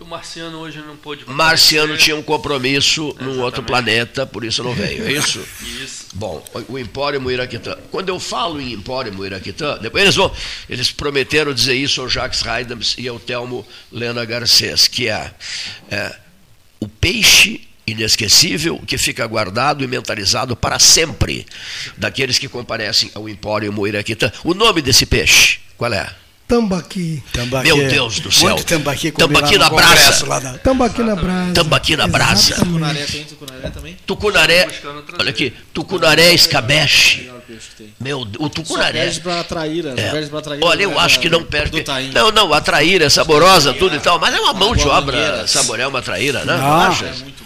O 0.01 0.05
Marciano 0.05 0.59
hoje 0.59 0.81
não 0.81 0.97
pôde. 0.97 1.25
Marciano 1.29 1.97
tinha 1.97 2.17
um 2.17 2.23
compromisso 2.23 3.11
Exatamente. 3.11 3.37
num 3.37 3.43
outro 3.43 3.63
planeta, 3.63 4.27
por 4.27 4.45
isso 4.45 4.63
não 4.65 4.75
veio, 4.75 5.07
é 5.07 5.13
isso? 5.13 5.39
isso. 5.63 6.07
Bom, 6.15 6.45
o 6.69 6.79
Empório 6.79 7.21
Muiraquitã. 7.21 7.79
Quando 7.91 8.09
eu 8.09 8.19
falo 8.19 8.61
em 8.61 8.73
Empório 8.73 9.13
Muiraquitã, 9.15 9.79
depois 9.79 10.03
eles 10.03 10.17
vão. 10.17 10.35
Eles 10.69 10.91
prometeram 10.91 11.55
dizer 11.55 11.75
isso 11.75 12.01
ao 12.01 12.09
Jacques 12.09 12.45
Heidams 12.45 12.97
e 12.99 13.07
ao 13.07 13.21
Telmo 13.21 13.67
Lena 13.93 14.25
Garcês, 14.25 14.89
que 14.89 15.09
é, 15.09 15.33
é 15.89 16.17
o 16.81 16.89
peixe 16.89 17.69
inesquecível 17.87 18.81
que 18.87 18.97
fica 18.97 19.27
guardado 19.27 19.83
e 19.83 19.87
mentalizado 19.87 20.57
para 20.57 20.79
sempre 20.79 21.47
daqueles 21.97 22.39
que 22.39 22.49
comparecem 22.49 23.11
ao 23.15 23.29
Empório 23.29 23.73
Moiraquitã. 23.73 24.33
O 24.45 24.55
nome 24.55 24.83
desse 24.83 25.07
peixe, 25.07 25.59
qual 25.77 25.93
é? 25.93 26.09
Tambaqui. 26.47 27.23
tambaqui. 27.33 27.73
Meu 27.73 27.89
Deus 27.89 28.21
do 28.21 28.31
céu. 28.31 28.51
Muito 28.51 28.67
tambaqui. 28.67 29.11
Tambaqui 29.11 29.57
na 29.57 29.71
brasa. 29.71 30.27
Na... 30.27 30.59
Tambaqui 30.59 31.03
na 31.03 31.17
brasa. 31.17 31.53
Tambaqui 31.55 31.97
na 31.97 32.07
brasa. 32.07 32.55
Tucunaré 32.57 33.05
tem 33.07 33.25
tucunaré 33.25 33.71
também? 33.71 33.97
Tucunaré. 34.05 34.69
Olha 35.19 35.31
aqui. 35.31 35.53
Tucunaré 35.73 36.35
escabeche. 36.35 37.31
Meu, 38.01 38.21
o 38.21 38.49
tucunaré. 38.49 39.11
Só 39.11 39.21
para 39.21 39.45
traíra. 39.45 39.95
É. 39.97 40.27
Pra 40.27 40.41
traíra 40.41 40.67
Olha, 40.67 40.83
eu 40.83 40.99
acho 40.99 41.21
que 41.21 41.29
não 41.29 41.43
perde. 41.45 41.85
Não, 42.13 42.31
não, 42.31 42.53
a 42.53 42.61
traíra 42.61 43.07
é 43.07 43.09
saborosa, 43.09 43.73
tudo 43.75 43.97
e 43.97 44.01
tal, 44.01 44.19
mas 44.19 44.35
é 44.35 44.41
uma 44.41 44.53
mão 44.53 44.75
de 44.75 44.87
obra 44.87 45.47
saborear 45.47 45.89
uma 45.89 46.03
traíra, 46.03 46.45
né? 46.45 46.55
Ah, 46.59 46.95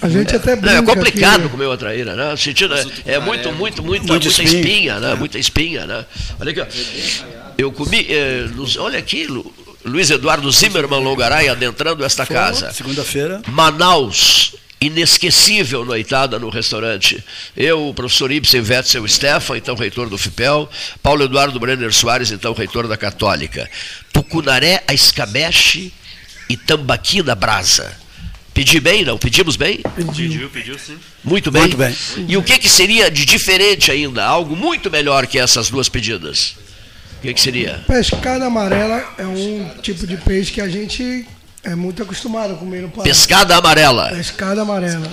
a 0.02 0.08
gente 0.08 0.34
até 0.36 0.56
Não, 0.56 0.72
é 0.72 0.82
complicado 0.82 1.40
aqui. 1.40 1.48
comer 1.48 1.66
uma 1.66 1.76
traíra, 1.76 2.14
né? 2.14 2.36
Sentido 2.36 2.74
é, 2.74 2.84
é 3.06 3.18
muito, 3.18 3.52
muito, 3.52 3.82
muito, 3.82 4.06
muita 4.06 4.28
espinha, 4.28 5.00
né? 5.00 5.14
Muita 5.14 5.38
espinha, 5.38 5.86
né? 5.86 6.04
Olha 6.38 6.50
aqui, 6.50 6.60
ó. 6.60 6.66
Eu 7.58 7.72
comi, 7.72 8.06
eh, 8.10 8.46
olha 8.78 8.98
aqui, 8.98 9.26
Luiz 9.84 10.10
Eduardo 10.10 10.50
Zimmermann 10.50 11.02
Longaray 11.02 11.48
adentrando 11.48 12.04
esta 12.04 12.26
casa. 12.26 12.72
Segunda-feira. 12.72 13.40
Manaus, 13.48 14.54
inesquecível 14.80 15.84
noitada 15.84 16.38
no 16.38 16.48
restaurante. 16.48 17.22
Eu, 17.56 17.88
o 17.88 17.94
professor 17.94 18.30
Ibsen 18.30 18.60
Wetzel 18.60 19.08
Stefan, 19.08 19.56
então 19.56 19.74
reitor 19.74 20.08
do 20.08 20.18
FIPEL, 20.18 20.68
Paulo 21.02 21.24
Eduardo 21.24 21.58
Brenner 21.58 21.92
Soares, 21.92 22.30
então 22.30 22.52
reitor 22.52 22.86
da 22.86 22.96
Católica. 22.96 23.68
Tucunaré, 24.12 24.82
a 24.86 24.94
escabeche 24.94 25.92
e 26.48 26.56
tambaqui 26.56 27.22
na 27.22 27.34
brasa. 27.34 27.96
Pedi 28.52 28.80
bem, 28.80 29.04
não? 29.04 29.18
Pedimos 29.18 29.54
bem? 29.54 29.82
Pediu, 29.94 30.48
pediu 30.48 30.78
sim. 30.78 30.96
Muito 31.22 31.50
bem. 31.50 31.62
Muito 31.62 31.76
bem. 31.76 31.94
E 32.26 32.38
o 32.38 32.42
que, 32.42 32.58
que 32.58 32.70
seria 32.70 33.10
de 33.10 33.26
diferente 33.26 33.90
ainda? 33.90 34.24
Algo 34.24 34.56
muito 34.56 34.90
melhor 34.90 35.26
que 35.26 35.38
essas 35.38 35.68
duas 35.68 35.90
pedidas? 35.90 36.56
O 37.18 37.22
que, 37.22 37.34
que 37.34 37.40
seria? 37.40 37.84
Pescada 37.86 38.46
amarela 38.46 39.14
é 39.18 39.26
um 39.26 39.68
tipo 39.82 40.06
de 40.06 40.16
peixe 40.16 40.52
que 40.52 40.60
a 40.62 40.68
gente 40.68 41.26
é 41.66 41.74
muito 41.74 42.02
acostumado 42.02 42.54
a 42.54 42.56
comer 42.56 42.82
no 42.82 42.88
Pará. 42.90 43.02
Pescada 43.02 43.56
amarela. 43.56 44.08
Pescada 44.10 44.62
amarela. 44.62 45.10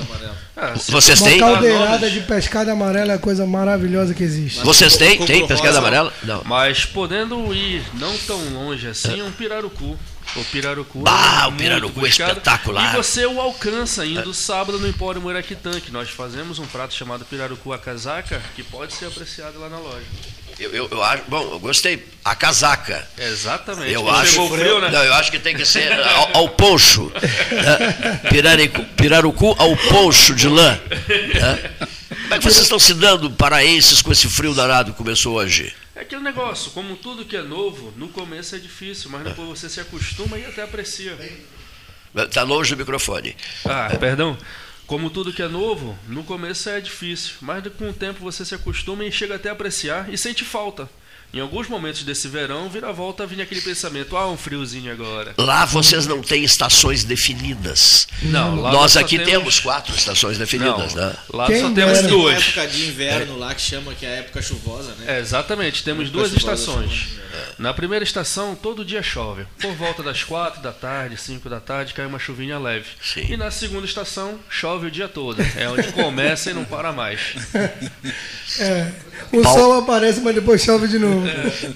Ah, 0.55 0.73
Vocês 0.87 1.19
Uma 1.19 1.29
têm? 1.29 1.39
caldeirada 1.39 2.09
de 2.09 2.21
pescada 2.21 2.71
amarela 2.71 3.13
é 3.13 3.15
a 3.15 3.19
coisa 3.19 3.45
maravilhosa 3.45 4.13
que 4.13 4.23
existe. 4.23 4.59
Vocês 4.63 4.95
têm? 4.95 5.25
Tem 5.25 5.47
pescada 5.47 5.79
amarela? 5.79 6.13
Não. 6.23 6.43
Mas 6.45 6.85
podendo 6.85 7.53
ir 7.53 7.83
não 7.95 8.15
tão 8.19 8.39
longe 8.53 8.87
assim, 8.87 9.19
é 9.19 9.23
um 9.23 9.31
pirarucu. 9.31 9.97
O 10.35 10.43
Pirarucu. 10.45 11.03
Ah, 11.05 11.43
é 11.43 11.47
o 11.47 11.51
Pirarucu 11.51 12.05
é 12.05 12.09
espetacular. 12.09 12.93
E 12.93 12.97
você 12.97 13.25
o 13.25 13.39
alcança 13.41 14.05
indo 14.05 14.33
sábado 14.33 14.79
no 14.79 14.87
Empório 14.87 15.21
Muraquitã, 15.21 15.79
que 15.79 15.91
nós 15.91 16.09
fazemos 16.09 16.57
um 16.59 16.65
prato 16.65 16.93
chamado 16.93 17.25
Pirarucu 17.25 17.71
a 17.73 17.77
casaca, 17.77 18.41
que 18.55 18.63
pode 18.63 18.93
ser 18.93 19.07
apreciado 19.07 19.59
lá 19.59 19.69
na 19.69 19.77
loja. 19.77 20.05
Eu, 20.59 20.71
eu, 20.73 20.87
eu, 20.91 21.03
acho, 21.03 21.23
bom, 21.27 21.41
eu 21.51 21.59
gostei. 21.59 22.03
A 22.23 22.35
casaca. 22.35 23.05
Exatamente. 23.17 23.91
Eu 23.91 24.09
acho, 24.09 24.47
frio, 24.49 24.79
né? 24.79 24.89
não, 24.89 25.03
eu 25.03 25.13
acho 25.15 25.29
que 25.29 25.39
tem 25.39 25.55
que 25.55 25.65
ser 25.65 25.91
ao, 25.91 26.37
ao 26.37 26.49
poncho. 26.49 27.11
Né? 27.11 28.19
Pirarucu, 28.29 28.83
pirarucu 28.95 29.55
ao 29.57 29.75
poncho 29.75 30.33
de 30.33 30.47
lã. 30.47 30.71
Né? 30.71 31.71
Como 32.07 32.33
é 32.33 32.37
que 32.37 32.43
vocês 32.43 32.63
estão 32.63 32.79
se 32.79 32.93
dando, 32.93 33.29
paraenses, 33.31 34.01
com 34.01 34.11
esse 34.11 34.27
frio 34.29 34.53
danado 34.53 34.91
que 34.91 34.97
começou 34.97 35.35
hoje? 35.35 35.73
É 35.95 36.01
aquele 36.01 36.21
negócio, 36.21 36.71
como 36.71 36.95
tudo 36.95 37.25
que 37.25 37.35
é 37.35 37.41
novo, 37.41 37.93
no 37.97 38.07
começo 38.07 38.55
é 38.55 38.59
difícil, 38.59 39.09
mas 39.11 39.23
depois 39.23 39.47
você 39.47 39.69
se 39.69 39.79
acostuma 39.79 40.37
e 40.37 40.45
até 40.45 40.63
aprecia. 40.63 41.17
Está 42.15 42.43
longe 42.43 42.73
do 42.73 42.79
microfone. 42.79 43.35
Ah, 43.65 43.91
perdão. 43.99 44.37
Como 44.93 45.09
tudo 45.09 45.33
que 45.33 45.41
é 45.41 45.47
novo, 45.47 45.97
no 46.07 46.23
começo 46.23 46.69
é 46.69 46.79
difícil, 46.79 47.31
mas 47.41 47.63
com 47.79 47.89
o 47.89 47.93
tempo 47.93 48.19
você 48.19 48.45
se 48.45 48.53
acostuma 48.53 49.03
e 49.03 49.11
chega 49.11 49.33
até 49.33 49.49
a 49.49 49.53
apreciar 49.53 50.13
e 50.13 50.15
sente 50.15 50.43
falta. 50.43 50.87
Em 51.33 51.39
alguns 51.39 51.67
momentos 51.67 52.03
desse 52.03 52.27
verão, 52.27 52.69
vira 52.69 52.89
a 52.89 52.91
volta, 52.91 53.25
vinha 53.25 53.43
aquele 53.43 53.59
pensamento: 53.59 54.15
ah, 54.15 54.29
um 54.29 54.37
friozinho 54.37 54.91
agora. 54.91 55.33
Lá 55.35 55.65
vocês 55.65 56.05
não 56.05 56.21
têm 56.21 56.43
estações 56.43 57.03
definidas. 57.03 58.07
Não, 58.21 58.61
lá 58.61 58.71
Nós 58.71 58.95
aqui 58.95 59.17
temos... 59.17 59.59
quatro 59.59 59.95
estações 59.95 60.37
definidas, 60.37 60.93
Não, 60.93 61.07
né? 61.07 61.15
lá 61.33 61.47
Quem 61.47 61.61
só 61.61 61.71
temos 61.71 61.97
Tem 61.97 62.07
Tem 62.07 62.15
uma 62.15 62.25
duas. 62.25 62.43
época 62.43 62.67
de 62.67 62.85
inverno 62.85 63.39
lá 63.39 63.55
que 63.55 63.61
chama 63.63 63.95
que 63.95 64.05
é 64.05 64.09
a 64.09 64.15
época 64.17 64.43
chuvosa, 64.43 64.93
né? 64.99 65.17
É, 65.17 65.19
exatamente, 65.19 65.83
temos 65.83 66.11
duas 66.11 66.29
chuvosa, 66.29 66.53
estações. 66.53 67.07
Na 67.57 67.73
primeira 67.73 68.03
estação, 68.03 68.55
todo 68.55 68.85
dia 68.85 69.01
chove. 69.01 69.45
Por 69.59 69.73
volta 69.75 70.03
das 70.03 70.23
quatro 70.23 70.61
da 70.61 70.71
tarde, 70.71 71.17
cinco 71.17 71.49
da 71.49 71.59
tarde, 71.59 71.93
cai 71.93 72.05
uma 72.05 72.19
chuvinha 72.19 72.59
leve. 72.59 72.85
Sim. 73.01 73.25
E 73.29 73.37
na 73.37 73.51
segunda 73.51 73.85
estação, 73.85 74.39
chove 74.49 74.87
o 74.87 74.91
dia 74.91 75.07
todo. 75.07 75.41
É 75.55 75.69
onde 75.69 75.91
começa 75.91 76.51
e 76.51 76.53
não 76.53 76.65
para 76.65 76.91
mais. 76.91 77.19
É, 78.59 78.91
o 79.31 79.43
sol 79.43 79.79
aparece, 79.79 80.19
mas 80.21 80.35
depois 80.35 80.63
chove 80.63 80.87
de 80.87 80.99
novo. 80.99 81.25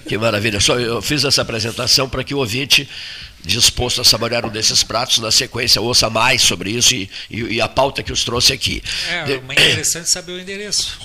Que 0.07 0.17
maravilha. 0.17 0.59
Só 0.59 0.79
eu 0.79 1.01
fiz 1.01 1.23
essa 1.23 1.41
apresentação 1.41 2.07
para 2.09 2.23
que 2.23 2.33
o 2.33 2.37
ouvinte 2.37 2.87
disposto 3.43 4.01
a 4.01 4.03
saborear 4.03 4.45
um 4.45 4.49
desses 4.49 4.83
pratos, 4.83 5.19
na 5.19 5.31
sequência 5.31 5.81
ouça 5.81 6.09
mais 6.09 6.41
sobre 6.41 6.71
isso 6.71 6.93
e, 6.95 7.09
e- 7.29 7.55
e 7.55 7.61
a 7.61 7.67
pauta 7.67 8.03
que 8.03 8.11
os 8.11 8.23
trouxe 8.25 8.51
aqui. 8.53 8.83
É, 9.09 9.39
mas 9.47 9.57
é 9.57 9.69
interessante 9.71 10.09
saber 10.09 10.33
o 10.33 10.39
endereço. 10.39 10.97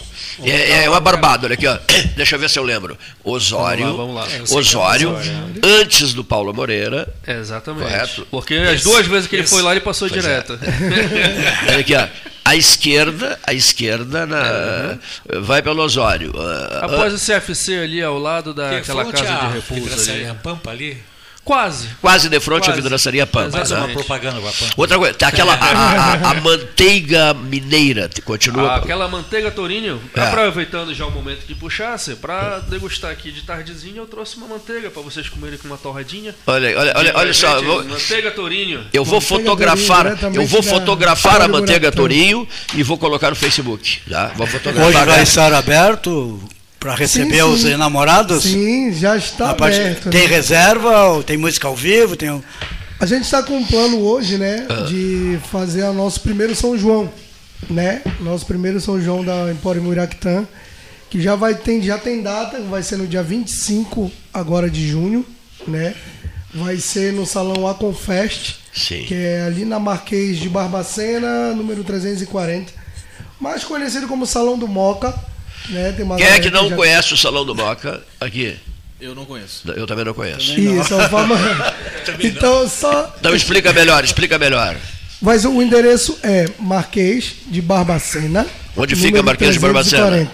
É, 0.44 0.84
é 0.84 0.88
uma 0.90 0.98
barbada, 1.00 1.46
olha 1.46 1.54
aqui, 1.54 1.66
ó. 1.66 1.78
Deixa 2.16 2.34
eu 2.34 2.38
ver 2.40 2.48
se 2.50 2.58
eu 2.58 2.62
lembro. 2.64 2.98
Osório, 3.22 3.84
Vamos 3.96 4.14
lá, 4.16 4.22
vamos 4.24 4.26
lá. 4.26 4.32
É, 4.32 4.38
é 4.38 4.58
Osório, 4.58 5.16
antes 5.62 6.12
do 6.14 6.24
Paulo 6.24 6.52
Moreira. 6.52 7.12
É, 7.26 7.38
exatamente. 7.38 7.84
Correto. 7.84 8.26
Porque 8.30 8.54
as 8.54 8.82
duas 8.82 9.06
vezes 9.06 9.28
que 9.28 9.36
ele 9.36 9.42
esse- 9.44 9.52
foi 9.52 9.62
lá, 9.62 9.70
ele 9.72 9.80
passou 9.80 10.08
Pois 10.08 10.24
é. 10.24 10.28
direto. 10.28 10.58
Olha 11.68 11.78
aqui, 11.78 11.94
ó. 11.94 12.08
À 12.44 12.56
esquerda, 12.56 13.38
à 13.46 13.54
esquerda, 13.54 14.26
na, 14.26 14.98
vai 15.42 15.62
pelo 15.62 15.80
Osório. 15.82 16.32
Ah, 16.36 16.86
Após 16.86 17.14
o 17.14 17.18
CFC 17.24 17.76
ali 17.78 18.02
ao 18.02 18.18
lado 18.18 18.52
Que 18.52 18.60
daquela 18.60 19.04
casa 19.12 19.32
a 19.32 19.46
de 19.46 19.54
repouso 19.54 20.10
ali. 20.10 20.26
Pampa 20.42 20.70
ali? 20.72 21.00
Quase. 21.44 21.88
quase 22.00 22.28
de 22.28 22.38
frente 22.38 22.70
à 22.70 22.72
vidraçaria 22.72 23.26
Pampa. 23.26 23.56
Mais 23.56 23.68
né? 23.70 23.76
uma 23.76 23.84
Exatamente. 23.86 23.94
propaganda 24.06 24.40
para 24.40 24.50
a 24.50 24.52
Pampa. 24.52 24.72
Outra 24.76 24.96
coisa, 24.98 25.14
tá 25.14 25.26
aquela 25.26 25.54
a, 25.58 25.58
a- 25.66 26.30
a- 26.30 26.34
manteiga 26.40 27.34
mineira, 27.34 28.08
continua. 28.24 28.70
Ah, 28.72 28.76
aquela 28.76 29.08
manteiga 29.08 29.50
tourinho, 29.50 30.00
É. 30.14 30.20
aproveitando 30.20 30.94
já 30.94 31.04
o 31.04 31.10
momento 31.10 31.44
que 31.44 31.54
puxasse, 31.54 32.14
pra 32.14 32.60
degustar 32.60 33.10
aqui 33.10 33.32
de 33.32 33.42
tardezinha, 33.42 33.96
eu 33.96 34.06
trouxe 34.06 34.36
uma 34.36 34.46
manteiga 34.46 34.88
pra 34.90 35.02
vocês 35.02 35.28
comerem 35.28 35.58
com 35.58 35.66
uma 35.66 35.76
torradinha. 35.76 36.32
Olha, 36.46 36.78
olha, 36.78 36.92
olha, 36.96 37.12
olha 37.16 37.34
só, 37.34 37.60
vou, 37.60 37.84
Manteiga 37.84 38.30
tourinho. 38.30 38.86
eu 38.92 39.04
vou 39.04 39.20
Manteiga 39.20 39.42
fotografar, 39.44 40.16
Torinho, 40.18 40.42
eu 40.42 40.46
vou 40.46 40.62
fotografar 40.62 41.40
a 41.42 41.48
manteiga. 41.48 41.90
Torinho 41.90 42.46
e 42.74 42.82
vou 42.84 42.96
colocar 42.96 43.30
no 43.30 43.36
Facebook, 43.36 44.00
tá? 44.08 44.32
Vou 44.36 44.46
fotografar. 44.46 44.88
Hoje 44.88 45.04
vai 45.06 45.22
estar 45.24 45.52
aberto 45.52 46.40
para 46.82 46.94
receber 46.94 47.36
Sim, 47.36 47.42
os 47.42 47.60
sim. 47.62 47.70
enamorados? 47.70 48.42
Sim, 48.42 48.92
já 48.92 49.16
está 49.16 49.50
A 49.50 49.54
parte- 49.54 49.78
aberto. 49.80 50.10
tem 50.10 50.22
né? 50.22 50.26
reserva, 50.26 51.04
ou 51.06 51.22
tem 51.22 51.36
música 51.36 51.68
ao 51.68 51.76
vivo, 51.76 52.16
tem 52.16 52.30
um- 52.30 52.42
A 52.98 53.06
gente 53.06 53.22
está 53.24 53.42
com 53.42 53.56
um 53.56 53.64
plano 53.64 53.98
hoje, 54.00 54.36
né, 54.38 54.66
Ah. 54.68 54.82
de 54.82 55.38
fazer 55.50 55.82
o 55.84 55.92
nosso 55.92 56.20
primeiro 56.20 56.54
São 56.54 56.76
João, 56.76 57.10
né? 57.70 58.02
Nosso 58.20 58.44
primeiro 58.46 58.80
São 58.80 59.00
João 59.00 59.24
da 59.24 59.50
Empório 59.50 59.82
Muraquitã, 59.82 60.46
que 61.10 61.20
já 61.20 61.34
vai 61.36 61.54
tem 61.54 61.82
já 61.82 61.98
tem 61.98 62.22
data, 62.22 62.60
vai 62.62 62.82
ser 62.82 62.96
no 62.96 63.06
dia 63.06 63.22
25 63.22 64.10
agora 64.32 64.68
de 64.70 64.86
junho, 64.88 65.24
né? 65.66 65.94
Vai 66.54 66.76
ser 66.78 67.12
no 67.12 67.24
salão 67.26 67.66
Aconfest, 67.66 68.56
Sim. 68.74 69.04
que 69.04 69.14
é 69.14 69.42
ali 69.46 69.64
na 69.64 69.78
Marquês 69.80 70.38
de 70.38 70.48
Barbacena, 70.48 71.52
número 71.54 71.82
340, 71.82 72.72
mais 73.40 73.64
conhecido 73.64 74.06
como 74.06 74.26
Salão 74.26 74.56
do 74.58 74.68
Moca, 74.68 75.14
né? 75.68 75.92
Tem 75.92 76.04
uma 76.04 76.16
Quem 76.16 76.26
é 76.26 76.40
que 76.40 76.50
não 76.50 76.68
já- 76.68 76.76
conhece 76.76 77.14
o 77.14 77.16
Salão 77.16 77.44
do 77.44 77.54
Moca? 77.54 78.02
Aqui. 78.20 78.56
Eu 79.00 79.14
não 79.14 79.24
conheço. 79.24 79.62
Eu 79.72 79.86
também 79.86 80.04
não 80.04 80.14
conheço. 80.14 80.58
Isso, 80.58 80.94
é 80.94 80.96
o 81.04 81.08
fama... 81.08 81.36
Então 82.20 82.68
só 82.68 83.14
Então 83.18 83.34
explica 83.34 83.72
melhor, 83.72 84.04
explica 84.04 84.38
melhor. 84.38 84.76
Mas 85.20 85.44
o 85.44 85.60
endereço 85.62 86.18
é 86.22 86.46
Marquês 86.58 87.32
de 87.46 87.60
Barbacena. 87.62 88.46
Onde 88.76 88.94
fica 88.96 89.22
Marquês 89.22 89.54
de 89.54 89.60
Barbacena? 89.60 90.28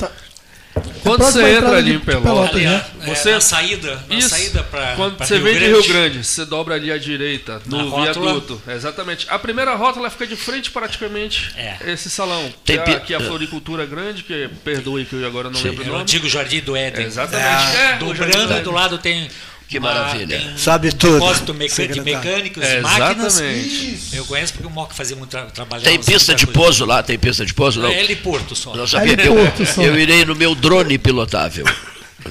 340. 0.80 1.00
Quando 1.02 1.22
você 1.24 1.50
entra 1.56 1.76
ali 1.76 1.94
em 1.94 1.98
Pelotas, 2.00 2.62
né? 2.62 2.84
é, 3.02 3.06
Você- 3.14 3.32
na 3.32 3.40
saída, 3.40 4.04
na 4.08 4.14
Isso. 4.16 4.28
saída 4.30 4.62
para 4.64 4.94
Quando 4.96 5.18
você 5.18 5.38
vem 5.38 5.58
de 5.58 5.66
Rio 5.66 5.86
Grande, 5.86 6.24
você 6.24 6.44
dobra 6.44 6.74
ali 6.74 6.90
à 6.92 6.98
direita, 6.98 7.60
Na 7.66 7.78
no 7.78 7.88
rótula. 7.88 8.12
viaduto. 8.32 8.62
Exatamente. 8.68 9.26
A 9.28 9.38
primeira 9.38 9.74
rótula 9.74 10.10
fica 10.10 10.26
de 10.26 10.36
frente 10.36 10.70
praticamente 10.70 11.52
É. 11.56 11.76
esse 11.86 12.10
salão. 12.10 12.52
Tem 12.64 12.78
que, 12.78 12.84
pi- 12.84 12.90
é, 12.92 13.00
que 13.00 13.14
é 13.14 13.16
a 13.16 13.20
floricultura 13.20 13.84
grande, 13.86 14.22
que 14.22 14.48
perdoe 14.64 15.04
que 15.04 15.14
eu 15.14 15.26
agora 15.26 15.50
não 15.50 15.60
lembro 15.60 15.82
o 15.82 15.86
É 15.86 15.88
o 15.88 15.92
nome. 15.92 16.02
antigo 16.02 16.28
Jardim 16.28 16.60
do 16.60 16.76
Éden. 16.76 17.06
Exatamente. 17.06 17.76
É, 17.76 17.98
o 18.04 18.14
Jardim 18.14 18.32
Dobrando 18.38 18.54
do 18.54 18.62
do 18.64 18.70
lado 18.72 18.98
tem. 18.98 19.28
Que 19.68 19.78
maravilha. 19.78 20.38
tem 20.38 20.56
Sabe 20.56 20.90
tudo, 20.92 21.14
Depósito 21.14 21.52
de 21.92 22.00
mecânicos, 22.00 22.62
É, 22.62 22.80
máquinas. 22.80 23.34
exatamente. 23.38 24.00
Eu 24.14 24.24
conheço 24.24 24.52
porque 24.54 24.66
o 24.66 24.70
Moca 24.70 24.94
fazia 24.94 25.14
muito 25.14 25.30
tra 25.30 25.42
trabalho. 25.46 25.82
Tem 25.82 25.98
pista 26.02 26.34
de 26.34 26.46
pouso 26.46 26.84
lá? 26.86 27.02
Tem 27.02 27.18
pista 27.18 27.44
de 27.44 27.52
pouso? 27.52 27.80
Não. 27.80 27.88
É 27.90 28.00
ele 28.02 28.14
e 28.14 28.16
Porto 28.16 28.56
só. 28.56 28.74
Não 28.74 28.86
sabia. 28.86 29.12
Ali 29.12 29.26
Eu, 29.26 29.34
Porto 29.36 29.66
só. 29.66 29.82
eu 29.82 29.98
irei 29.98 30.24
no 30.24 30.34
meu 30.34 30.54
drone 30.54 30.96
pilotável. 30.98 31.66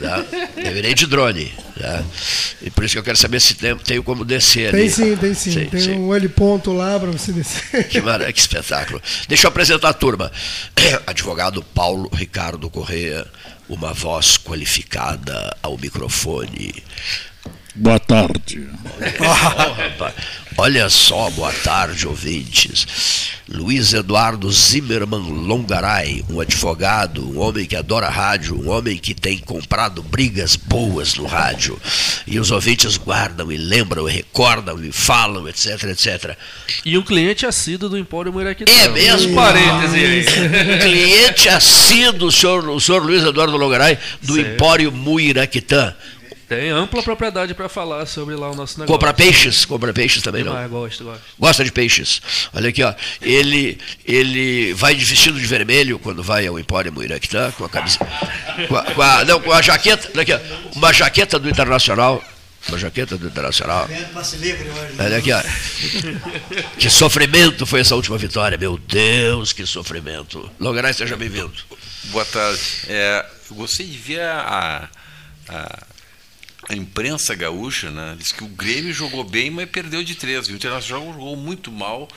tá? 0.02 0.24
Eu 0.58 0.76
irei 0.78 0.94
de 0.96 1.06
drone. 1.06 1.54
tá? 1.80 2.04
E 2.62 2.72
por 2.72 2.84
isso 2.84 2.94
que 2.96 3.00
eu 3.00 3.04
quero 3.04 3.18
saber 3.18 3.40
se 3.40 3.54
tem, 3.54 3.78
tenho 3.78 4.02
como 4.04 4.26
descer 4.26 4.70
ali. 4.74 4.80
Tem 4.80 4.90
sim, 4.90 5.16
tem 5.16 5.34
sim. 5.36 5.52
Sim, 5.52 5.66
tem 5.66 5.80
sim. 5.80 5.92
um 5.92 6.16
heliponto 6.16 6.72
lá 6.74 7.00
para 7.00 7.12
você 7.12 7.32
descer. 7.32 7.88
Que, 7.88 8.02
mara- 8.02 8.34
que 8.34 8.40
espetáculo. 8.40 9.00
Deixa 9.28 9.46
eu 9.46 9.50
apresentar 9.50 9.90
a 9.90 9.94
turma. 9.94 10.32
Advogado 11.06 11.62
Paulo 11.64 12.10
Ricardo 12.14 12.68
Correa, 12.70 13.26
uma 13.70 13.94
voz 13.94 14.38
qualificada 14.38 15.56
ao 15.62 15.78
microfone. 15.78 16.74
Boa 17.78 18.00
tarde. 18.00 18.68
Olha 20.60 20.90
só, 20.90 21.30
boa 21.30 21.54
tarde, 21.54 22.08
ouvintes. 22.08 23.38
Luiz 23.48 23.94
Eduardo 23.94 24.52
Zimmermann 24.52 25.46
Longaray, 25.46 26.26
um 26.28 26.42
advogado, 26.42 27.30
um 27.30 27.40
homem 27.40 27.68
que 27.68 27.76
adora 27.76 28.10
rádio, 28.10 28.60
um 28.60 28.68
homem 28.68 28.98
que 28.98 29.14
tem 29.14 29.38
comprado 29.38 30.02
brigas 30.02 30.56
boas 30.56 31.14
no 31.14 31.28
rádio. 31.28 31.80
E 32.26 32.40
os 32.40 32.50
ouvintes 32.50 32.98
guardam 32.98 33.52
e 33.52 33.58
lembram, 33.58 34.10
e 34.10 34.12
recordam 34.12 34.84
e 34.84 34.92
falam, 34.92 35.48
etc, 35.48 35.84
etc. 35.84 36.36
E 36.84 36.98
um 36.98 37.04
cliente 37.04 37.46
assíduo 37.46 37.88
do 37.88 37.98
Empório 37.98 38.34
Muiraquitã. 38.34 38.72
É 38.72 38.90
mesmo? 38.90 39.34
Um 39.34 39.36
parêntese 39.36 39.96
aí. 39.96 40.26
Cliente 40.82 41.50
assíduo, 41.50 42.30
o 42.30 42.32
senhor, 42.32 42.68
o 42.68 42.80
senhor 42.80 43.04
Luiz 43.04 43.24
Eduardo 43.24 43.56
Longaray, 43.56 43.98
do 44.24 44.34
Sim. 44.34 44.42
Empório 44.42 44.92
Muiraquitã. 44.92 45.96
Tem 46.48 46.70
ampla 46.70 47.04
propriedade 47.04 47.54
para 47.54 47.68
falar 47.68 48.06
sobre 48.06 48.34
lá 48.36 48.50
o 48.50 48.56
nosso 48.56 48.80
negócio. 48.80 48.94
Compra 48.94 49.14
peixes? 49.14 49.66
Compra 49.66 49.92
peixes 49.94 50.24
também 50.24 50.44
não? 50.46 50.54
Demais, 50.54 50.70
gosto, 50.72 51.04
gosto. 51.04 51.22
Gosta 51.38 51.64
de 51.66 51.72
peixes. 51.74 52.22
Olha 52.54 52.70
aqui, 52.70 52.82
ó. 52.84 52.94
Ele, 53.22 53.78
ele 54.06 54.74
vai 54.74 54.96
de 54.96 55.04
vestido 55.04 55.38
de 55.38 55.46
vermelho 55.46 56.00
quando 56.00 56.24
vai 56.24 56.48
ao 56.48 56.58
Empório 56.58 56.92
Muiraquitã, 56.94 57.52
com 57.52 57.66
a 57.66 57.70
camisa. 57.70 58.00
Com 58.70 58.78
a, 58.78 58.84
com 58.84 59.02
a- 59.02 59.26
não, 59.26 59.42
com 59.42 59.52
a 59.52 59.62
jaqueta. 59.62 60.10
Olha 60.14 60.22
aqui, 60.22 60.34
ó, 60.34 60.40
uma 60.74 60.94
jaqueta 60.94 61.38
do 61.38 61.50
Internacional. 61.50 62.24
Uma 62.70 62.78
jaqueta 62.78 63.18
do 63.18 63.28
Internacional. 63.28 63.90
Passe 64.14 64.38
livre 64.38 64.70
hoje. 64.70 64.94
Olha 65.00 65.18
aqui, 65.18 65.32
ó. 65.34 65.42
Que 66.78 66.90
sofrimento 66.90 67.66
foi 67.66 67.82
essa 67.82 67.96
última 67.96 68.18
vitória. 68.18 68.58
Meu 68.58 68.78
Deus, 68.78 69.52
que 69.54 69.66
sofrimento. 69.66 70.50
Longaray, 70.60 70.94
seja 70.94 71.16
bem-vindo. 71.18 71.54
Boa 72.06 72.26
tarde. 72.26 72.62
É, 72.88 73.26
eu 73.50 73.56
gostei 73.56 73.86
de 73.86 73.98
ver 73.98 74.22
a, 74.22 74.90
a, 75.50 75.80
a 76.70 76.76
imprensa 76.76 77.34
gaúcha, 77.34 77.90
né? 77.90 78.16
Diz 78.18 78.32
que 78.32 78.44
o 78.44 78.48
Grêmio 78.48 78.94
jogou 78.94 79.24
bem, 79.24 79.50
mas 79.50 79.70
perdeu 79.70 80.04
de 80.04 80.16
três. 80.16 80.48
E 80.48 80.52
o 80.52 80.56
Internacional 80.56 81.14
jogou 81.14 81.36
muito 81.36 81.72
mal, 81.72 82.08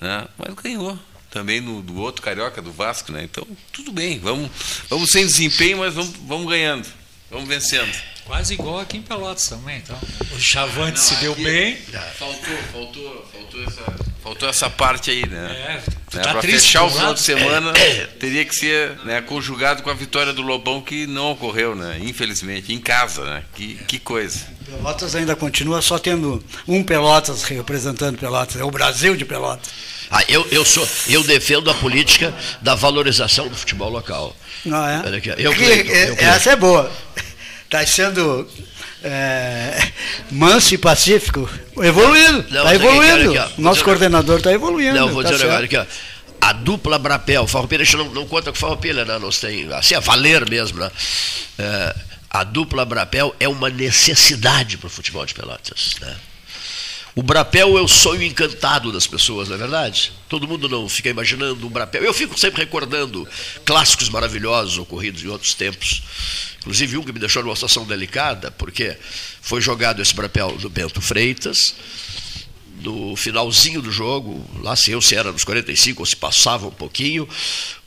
né? 0.00 0.26
Mas 0.38 0.54
ganhou. 0.54 0.98
Também 1.30 1.60
no, 1.60 1.80
do 1.82 1.96
outro 2.00 2.22
carioca, 2.22 2.60
do 2.60 2.72
Vasco, 2.72 3.12
né? 3.12 3.22
Então, 3.22 3.46
tudo 3.72 3.92
bem. 3.92 4.18
Vamos, 4.18 4.50
vamos 4.88 5.10
sem 5.10 5.26
desempenho, 5.26 5.78
mas 5.78 5.94
vamos, 5.94 6.12
vamos 6.26 6.48
ganhando. 6.48 6.86
Vamos 7.30 7.48
vencendo. 7.48 7.92
Quase 8.30 8.54
igual 8.54 8.78
aqui 8.78 8.96
em 8.96 9.02
Pelotas 9.02 9.48
também. 9.48 9.78
Então. 9.78 9.98
O 10.36 10.38
Chavante 10.38 11.00
se 11.00 11.16
deu 11.16 11.34
bem. 11.34 11.76
Faltou, 12.16 12.56
faltou, 12.72 13.26
faltou 13.32 13.64
essa, 13.64 13.82
faltou 14.22 14.48
essa 14.48 14.70
parte 14.70 15.10
aí, 15.10 15.26
né? 15.26 15.50
É, 15.50 16.16
Né, 16.16 16.22
tá 16.22 16.30
para 16.34 16.40
fechar 16.42 16.84
o 16.84 16.90
final 16.90 17.06
lado? 17.06 17.16
de 17.16 17.22
semana, 17.22 17.72
teria 18.20 18.44
que 18.44 18.54
ser 18.54 18.96
né, 19.04 19.20
conjugado 19.20 19.82
com 19.82 19.90
a 19.90 19.94
vitória 19.94 20.32
do 20.32 20.42
Lobão, 20.42 20.80
que 20.80 21.08
não 21.08 21.32
ocorreu, 21.32 21.74
né? 21.74 21.98
Infelizmente, 22.02 22.72
em 22.72 22.78
casa, 22.78 23.24
né? 23.24 23.42
Que, 23.52 23.74
que 23.88 23.98
coisa. 23.98 24.38
Pelotas 24.64 25.16
ainda 25.16 25.34
continua 25.34 25.82
só 25.82 25.98
tendo 25.98 26.40
um 26.68 26.84
Pelotas 26.84 27.42
representando 27.42 28.16
Pelotas, 28.16 28.60
é 28.60 28.64
o 28.64 28.70
Brasil 28.70 29.16
de 29.16 29.24
Pelotas. 29.24 29.68
Ah, 30.08 30.22
eu, 30.28 30.46
eu, 30.52 30.64
sou, 30.64 30.88
eu 31.08 31.24
defendo 31.24 31.68
a 31.68 31.74
política 31.74 32.32
da 32.62 32.76
valorização 32.76 33.48
do 33.48 33.56
futebol 33.56 33.88
local. 33.90 34.36
Não 34.64 34.86
é? 34.86 35.02
Olha 35.04 35.18
aqui, 35.18 35.30
ó. 35.30 35.34
Eu, 35.34 35.52
é- 35.52 35.54
eu, 35.54 35.56
Cleiton. 35.56 36.22
essa 36.24 36.50
é 36.52 36.56
boa. 36.56 36.90
Está 37.70 37.86
sendo 37.86 38.48
é, 39.04 39.92
manso 40.28 40.74
e 40.74 40.78
pacífico. 40.78 41.48
Evoluindo. 41.76 42.40
Está 42.40 42.62
aqui, 42.62 42.74
evoluindo. 42.74 43.30
aqui, 43.30 43.38
ó. 43.38 43.60
Nosso 43.62 43.74
dizer- 43.74 43.84
coordenador 43.84 44.38
está 44.38 44.52
evoluindo. 44.52 44.98
Não, 44.98 45.08
vou 45.10 45.22
tá 45.22 45.30
dizer 45.30 45.46
certo. 45.46 45.62
negócio 45.62 45.78
aqui, 45.80 45.92
ó. 46.42 46.46
a 46.48 46.52
dupla 46.52 46.98
Brapel, 46.98 47.46
Farroupilha, 47.46 47.82
a 47.82 47.84
gente 47.84 47.96
não, 47.96 48.06
não 48.06 48.26
conta 48.26 48.50
com 48.50 48.58
Farroupilha, 48.58 49.04
né? 49.04 49.18
Nós 49.20 49.38
tem, 49.38 49.72
assim, 49.72 49.94
a 49.94 50.00
valer 50.00 50.50
mesmo, 50.50 50.80
né? 50.80 50.90
É, 51.60 51.94
a 52.28 52.42
dupla 52.42 52.84
Brapel 52.84 53.36
é 53.38 53.48
uma 53.48 53.70
necessidade 53.70 54.76
para 54.76 54.88
o 54.88 54.90
futebol 54.90 55.24
de 55.24 55.32
Pelotas, 55.32 55.94
né? 56.00 56.16
O 57.20 57.22
Brapel 57.22 57.76
é 57.76 57.82
o 57.82 57.86
sonho 57.86 58.22
encantado 58.22 58.90
das 58.90 59.06
pessoas, 59.06 59.46
não 59.46 59.54
é 59.54 59.58
verdade? 59.58 60.10
Todo 60.26 60.48
mundo 60.48 60.70
não 60.70 60.88
fica 60.88 61.10
imaginando 61.10 61.66
um 61.66 61.68
Brapel. 61.68 62.02
Eu 62.02 62.14
fico 62.14 62.40
sempre 62.40 62.62
recordando 62.62 63.28
clássicos 63.62 64.08
maravilhosos 64.08 64.78
ocorridos 64.78 65.22
em 65.22 65.26
outros 65.26 65.52
tempos. 65.52 66.02
Inclusive 66.60 66.96
um 66.96 67.02
que 67.02 67.12
me 67.12 67.18
deixou 67.18 67.42
numa 67.42 67.54
situação 67.54 67.84
delicada, 67.84 68.50
porque 68.50 68.96
foi 69.42 69.60
jogado 69.60 70.00
esse 70.00 70.14
Brapel 70.14 70.56
do 70.56 70.70
Bento 70.70 71.02
Freitas, 71.02 71.74
no 72.80 73.14
finalzinho 73.16 73.82
do 73.82 73.92
jogo, 73.92 74.42
lá 74.62 74.74
se 74.74 74.90
eu 74.90 75.02
se 75.02 75.14
era 75.14 75.30
nos 75.30 75.44
45 75.44 76.00
ou 76.00 76.06
se 76.06 76.16
passava 76.16 76.68
um 76.68 76.72
pouquinho, 76.72 77.28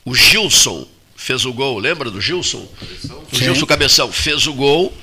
o 0.05 0.13
Gilson 0.13 0.87
fez 1.23 1.45
o 1.45 1.53
gol, 1.53 1.79
lembra 1.79 2.11
do 2.11 2.19
Gilson? 2.19 2.67
O 3.31 3.35
Gilson 3.35 3.65
Cabeção 3.65 4.11
fez 4.11 4.45
o 4.45 4.53
gol, 4.53 4.93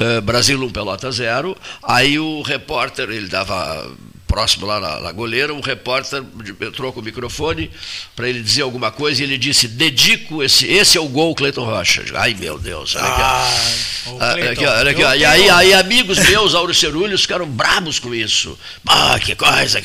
eh, 0.00 0.20
Brasil 0.20 0.60
1, 0.60 0.70
Pelota 0.70 1.12
0, 1.12 1.56
aí 1.84 2.18
o 2.18 2.42
repórter, 2.42 3.08
ele 3.08 3.28
dava 3.28 3.88
próximo 4.32 4.64
lá 4.64 4.80
na, 4.80 4.98
na 4.98 5.12
goleira, 5.12 5.52
um 5.52 5.60
repórter 5.60 6.24
entrou 6.62 6.90
com 6.90 7.00
o 7.00 7.02
microfone 7.02 7.70
para 8.16 8.26
ele 8.26 8.40
dizer 8.40 8.62
alguma 8.62 8.90
coisa 8.90 9.20
e 9.20 9.24
ele 9.24 9.36
disse: 9.36 9.68
Dedico 9.68 10.42
esse, 10.42 10.66
esse 10.66 10.96
é 10.96 11.00
o 11.02 11.06
gol, 11.06 11.34
Cleiton 11.34 11.66
Rocha. 11.66 12.02
Ai 12.14 12.32
meu 12.32 12.58
Deus, 12.58 12.96
olha 12.96 13.04
aqui. 13.04 13.20
Ah, 13.20 14.32
olha 14.32 14.50
aqui, 14.52 14.64
olha 14.64 14.90
aqui, 14.90 15.00
E 15.02 15.24
aí, 15.26 15.50
aí 15.50 15.74
amigos 15.74 16.18
meus, 16.18 16.54
Auro 16.54 16.72
Cerulhos, 16.72 17.20
ficaram 17.20 17.46
bravos 17.46 17.98
com 17.98 18.14
isso. 18.14 18.58
Ah, 18.86 19.20
que 19.20 19.34
coisa, 19.34 19.82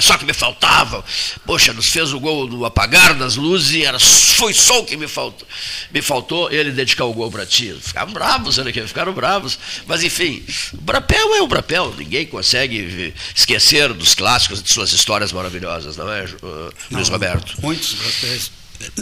só 0.00 0.18
que 0.18 0.24
me 0.24 0.34
faltava. 0.34 1.04
Poxa, 1.46 1.72
nos 1.72 1.86
fez 1.86 2.12
o 2.12 2.18
gol 2.18 2.48
no 2.48 2.64
apagar 2.64 3.14
das 3.14 3.36
luzes 3.36 3.72
e 3.72 3.84
era, 3.84 4.00
foi 4.00 4.52
só 4.52 4.80
o 4.80 4.84
que 4.84 4.96
me 4.96 5.06
faltou. 5.06 5.46
Me 5.92 6.02
faltou 6.02 6.50
ele 6.50 6.72
dedicar 6.72 7.04
o 7.04 7.14
gol 7.14 7.30
para 7.30 7.46
ti. 7.46 7.72
Ficaram 7.80 8.12
bravos, 8.12 8.58
olha 8.58 8.70
aqui, 8.70 8.84
ficaram 8.84 9.12
bravos. 9.12 9.56
Mas 9.86 10.02
enfim, 10.02 10.44
o 10.74 10.80
Brapel 10.80 11.36
é 11.36 11.40
o 11.40 11.46
Brapel, 11.46 11.94
ninguém 11.96 12.26
consegue 12.26 13.14
esquecer 13.32 13.75
dos 13.94 14.14
clássicos 14.14 14.62
de 14.62 14.72
suas 14.72 14.92
histórias 14.92 15.32
maravilhosas, 15.32 15.96
não 15.96 16.10
é, 16.10 16.24
uh, 16.24 16.72
Luiz 16.90 17.08
Roberto? 17.08 17.54
Muitos, 17.60 17.96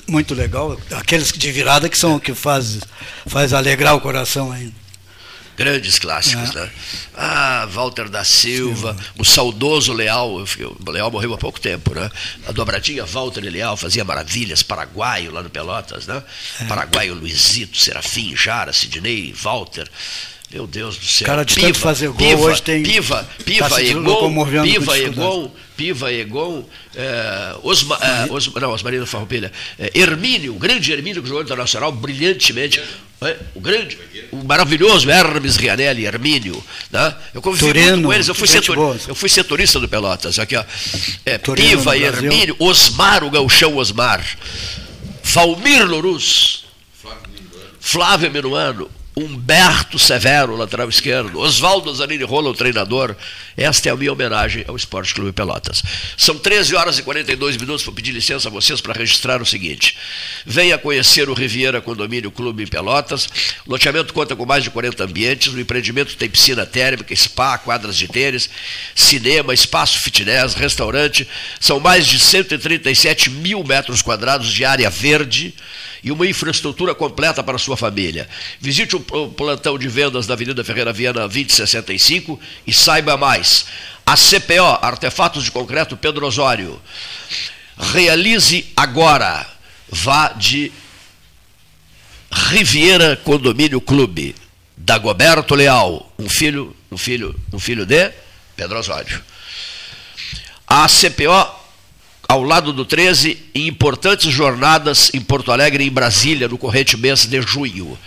muito 0.07 0.35
legal. 0.35 0.79
Aqueles 0.93 1.33
de 1.33 1.53
virada 1.53 1.89
que 1.89 1.99
são 1.99 2.19
que 2.19 2.35
faz, 2.35 2.81
faz 3.27 3.53
alegrar 3.53 3.95
o 3.95 4.01
coração 4.01 4.53
ainda. 4.53 4.85
Grandes 5.57 6.01
clássicos, 6.01 6.51
é. 6.57 6.61
né? 6.61 6.71
Ah, 7.17 7.69
Walter 7.71 8.09
da 8.09 8.25
Silva, 8.25 8.95
Sim. 8.95 9.11
o 9.19 9.25
saudoso 9.25 9.93
Leal, 9.93 10.35
o 10.35 10.91
Leal 10.91 11.11
morreu 11.13 11.33
há 11.33 11.39
pouco 11.39 11.61
tempo, 11.61 11.95
né? 11.95 12.11
A 12.49 12.51
dobradinha 12.51 13.05
Walter 13.05 13.45
e 13.45 13.51
Leal 13.51 13.77
fazia 13.77 14.05
maravilhas, 14.05 14.65
paraguaio 14.65 15.31
lá 15.31 15.45
no 15.45 15.51
Pelotas, 15.51 16.09
né? 16.09 16.21
É. 16.61 16.65
Paraguaio 16.65 17.15
Luizito, 17.15 17.79
Serafim, 17.79 18.35
Jara, 18.37 18.73
Sidney, 18.73 19.33
Walter. 19.33 19.89
Meu 20.55 20.69
Deus 20.69 20.97
do 20.97 21.05
céu. 21.05 21.27
Cara 21.27 21.45
de 21.45 21.53
piva, 21.53 21.67
tanto 21.67 21.79
fazer 21.81 22.07
gol, 22.07 22.17
piva, 22.17 22.41
hoje 22.43 22.63
tem. 22.63 22.83
Piva, 22.85 23.29
Piva, 23.45 23.69
tá 23.69 23.83
Egon, 23.83 24.63
Piva, 24.63 24.99
Egon, 25.01 25.51
Piva, 25.77 26.13
Egon, 26.13 26.65
é, 26.95 27.57
Osma, 27.65 27.99
é, 28.01 28.33
Osma, 28.33 28.61
não, 28.61 28.71
Osmarino 28.71 29.05
Farroupilha, 29.05 29.51
é, 29.77 29.91
Hermínio, 29.93 30.55
o 30.55 30.59
grande 30.59 30.93
Hermínio 30.93 31.21
que 31.21 31.29
jogou 31.29 31.43
internacional 31.43 31.91
brilhantemente. 31.91 32.81
É, 33.21 33.37
o 33.55 33.61
grande, 33.61 33.99
o 34.31 34.45
maravilhoso 34.45 35.11
Hermes 35.11 35.57
Rianelli, 35.57 36.05
Hermínio. 36.05 36.63
Né? 36.89 37.17
Eu 37.33 37.43
convivi 37.43 37.67
Torino, 37.67 37.91
muito 37.93 38.07
com 38.07 38.13
eles, 38.13 38.29
eu 38.29 38.35
fui, 38.35 38.47
setor, 38.47 39.01
eu 39.09 39.15
fui 39.15 39.29
setorista 39.29 39.81
do 39.81 39.89
Pelotas. 39.89 40.39
Aqui, 40.39 40.55
ó. 40.55 40.65
É, 41.27 41.37
Torino, 41.37 41.79
Piva, 41.79 41.97
Hermínio, 41.99 42.55
Osmar, 42.61 43.25
o 43.25 43.31
gauchão 43.31 43.77
Osmar, 43.77 44.25
Valmir 45.25 45.85
Lorus, 45.85 46.67
Flávio 47.81 48.31
Minuano, 48.31 48.89
Humberto 49.17 49.97
Severo, 49.97 50.57
lateral 50.57 50.89
esquerdo, 50.89 51.39
Oswaldo 51.39 51.95
Zanini 51.95 52.25
Rola, 52.25 52.51
o 52.51 52.55
treinador. 52.55 53.15
Esta 53.57 53.89
é 53.89 53.93
a 53.93 53.97
minha 53.97 54.13
homenagem 54.13 54.65
ao 54.67 54.75
Esporte 54.75 55.15
Clube 55.15 55.31
Pelotas. 55.31 55.85
São 56.17 56.37
13 56.37 56.75
horas 56.75 56.99
e 56.99 57.03
42 57.05 57.57
minutos. 57.57 57.85
Vou 57.85 57.95
pedir 57.95 58.11
licença 58.11 58.49
a 58.49 58.51
vocês 58.51 58.81
para 58.81 58.93
registrar 58.93 59.41
o 59.41 59.47
seguinte: 59.47 59.97
venha 60.45 60.77
conhecer 60.77 61.29
o 61.29 61.35
Riviera 61.35 61.81
Condomínio 61.81 62.33
Clube 62.33 62.67
Pelotas. 62.67 63.29
O 63.65 63.71
loteamento 63.71 64.13
conta 64.13 64.35
com 64.35 64.45
mais 64.45 64.65
de 64.65 64.71
40 64.71 65.05
ambientes. 65.05 65.55
O 65.55 65.61
empreendimento 65.61 66.17
tem 66.17 66.29
piscina 66.29 66.67
térmica, 66.67 67.15
spa, 67.15 67.57
quadras 67.57 67.97
de 67.97 68.09
tênis, 68.09 68.51
cinema, 68.97 69.55
espaço 69.55 70.01
fitness, 70.01 70.55
restaurante. 70.55 71.29
São 71.61 71.79
mais 71.79 72.05
de 72.05 72.19
137 72.19 73.31
mil 73.31 73.63
metros 73.63 74.03
quadrados 74.03 74.53
de 74.53 74.65
área 74.65 74.91
verde 74.91 75.55
e 76.05 76.13
uma 76.13 76.27
infraestrutura 76.27 76.95
completa 76.95 77.43
para 77.43 77.57
sua 77.57 77.77
família. 77.77 78.29
Visite 78.61 78.95
o 78.95 79.01
plantão 79.01 79.79
de 79.79 79.89
vendas 79.89 80.27
da 80.27 80.35
Avenida 80.35 80.63
Ferreira 80.63 80.93
Viana 80.93 81.21
2065 81.23 82.39
e 82.67 82.73
saiba 82.73 83.17
mais. 83.17 83.65
A 84.05 84.15
CPO, 84.15 84.79
Artefatos 84.83 85.45
de 85.45 85.51
Concreto 85.51 85.97
Pedro 85.97 86.27
Osório. 86.27 86.81
Realize 87.79 88.67
agora. 88.77 89.47
Vá 89.89 90.29
de 90.29 90.71
Riviera 92.31 93.17
Condomínio 93.17 93.81
Clube. 93.81 94.35
Dagoberto 94.77 95.55
Leal, 95.55 96.13
um 96.19 96.29
filho, 96.29 96.77
um 96.91 96.99
filho, 96.99 97.35
um 97.53 97.59
filho 97.59 97.87
de 97.87 98.13
Pedro 98.57 98.79
Osório. 98.79 99.23
A 100.67 100.87
CPO 100.87 101.64
ao 102.29 102.43
lado 102.43 102.73
do 102.73 102.85
13, 102.85 103.39
em 103.55 103.67
importantes 103.67 104.33
jornadas 104.33 105.11
em 105.13 105.21
Porto 105.21 105.53
Alegre 105.53 105.85
e 105.85 105.89
em 105.89 105.91
Brasília, 105.91 106.49
no 106.49 106.59
corrente 106.59 106.97
mês 106.97 107.27
de 107.27 107.41
junho. 107.43 107.99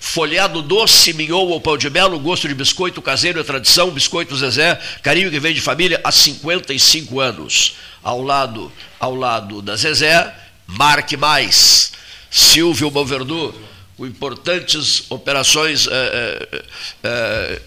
Folhado 0.00 0.62
doce, 0.62 1.12
mignon 1.12 1.46
ou 1.46 1.60
pão 1.60 1.76
de 1.76 1.88
mel, 1.90 2.18
gosto 2.20 2.46
de 2.46 2.54
biscoito 2.54 3.02
caseiro 3.02 3.40
é 3.40 3.42
tradição, 3.42 3.90
biscoito 3.90 4.36
Zezé, 4.36 4.78
carinho 5.02 5.30
que 5.30 5.40
vem 5.40 5.54
de 5.54 5.60
família 5.60 6.00
há 6.04 6.12
55 6.12 7.20
anos. 7.20 7.76
Ao 8.02 8.22
lado, 8.22 8.70
ao 9.00 9.14
lado 9.14 9.62
da 9.62 9.74
Zezé, 9.76 10.32
Marque 10.66 11.16
Mais, 11.16 11.92
Silvio 12.30 12.90
Balverdu, 12.90 13.54
com 13.96 14.06
importantes 14.06 15.04
operações 15.10 15.88
é, 15.90 16.64
é, 17.02 17.62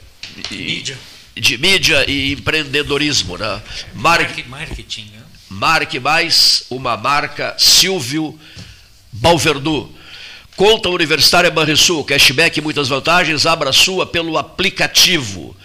de 1.36 1.58
mídia 1.58 2.06
e 2.08 2.34
empreendedorismo. 2.34 3.38
Né? 3.38 3.62
Marketing. 4.48 5.17
Marque 5.50 6.00
mais 6.00 6.66
uma 6.70 6.98
marca 6.98 7.56
Silvio 7.58 8.38
Balverdu. 9.12 9.90
Conta 10.56 10.90
Universitária 10.90 11.50
Banrisul, 11.52 12.04
cashback 12.04 12.58
e 12.58 12.62
muitas 12.62 12.90
vantagens, 12.90 13.46
abra 13.46 13.72
sua 13.72 14.06
pelo 14.06 14.38
aplicativo. 14.38 15.56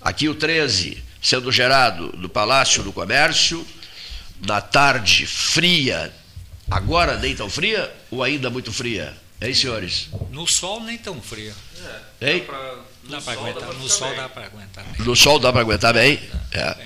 Aqui 0.00 0.28
o 0.28 0.34
13, 0.34 1.02
sendo 1.22 1.52
gerado 1.52 2.08
do 2.16 2.28
Palácio 2.28 2.82
do 2.82 2.92
Comércio, 2.92 3.66
na 4.46 4.60
tarde 4.60 5.26
fria, 5.26 6.12
agora 6.70 7.18
nem 7.18 7.36
tão 7.36 7.50
fria 7.50 7.92
ou 8.10 8.22
ainda 8.22 8.50
muito 8.50 8.72
fria? 8.72 9.14
Hein, 9.40 9.54
senhores? 9.54 10.08
No 10.32 10.48
sol 10.48 10.80
nem 10.80 10.98
tão 10.98 11.20
fria. 11.20 11.54
É, 12.20 12.32
hein? 12.32 12.44
Dá 13.04 13.20
para 13.20 13.34
aguentar. 13.34 13.72
No 13.74 13.88
sol 13.88 14.16
dá 14.16 14.28
para 14.28 14.46
aguentar 14.46 14.84
bem. 14.84 15.06
No 15.06 15.14
sol 15.14 15.38
dá 15.38 15.52
para 15.52 15.60
aguentar 15.60 15.94
bem? 15.94 16.20
É. 16.52 16.76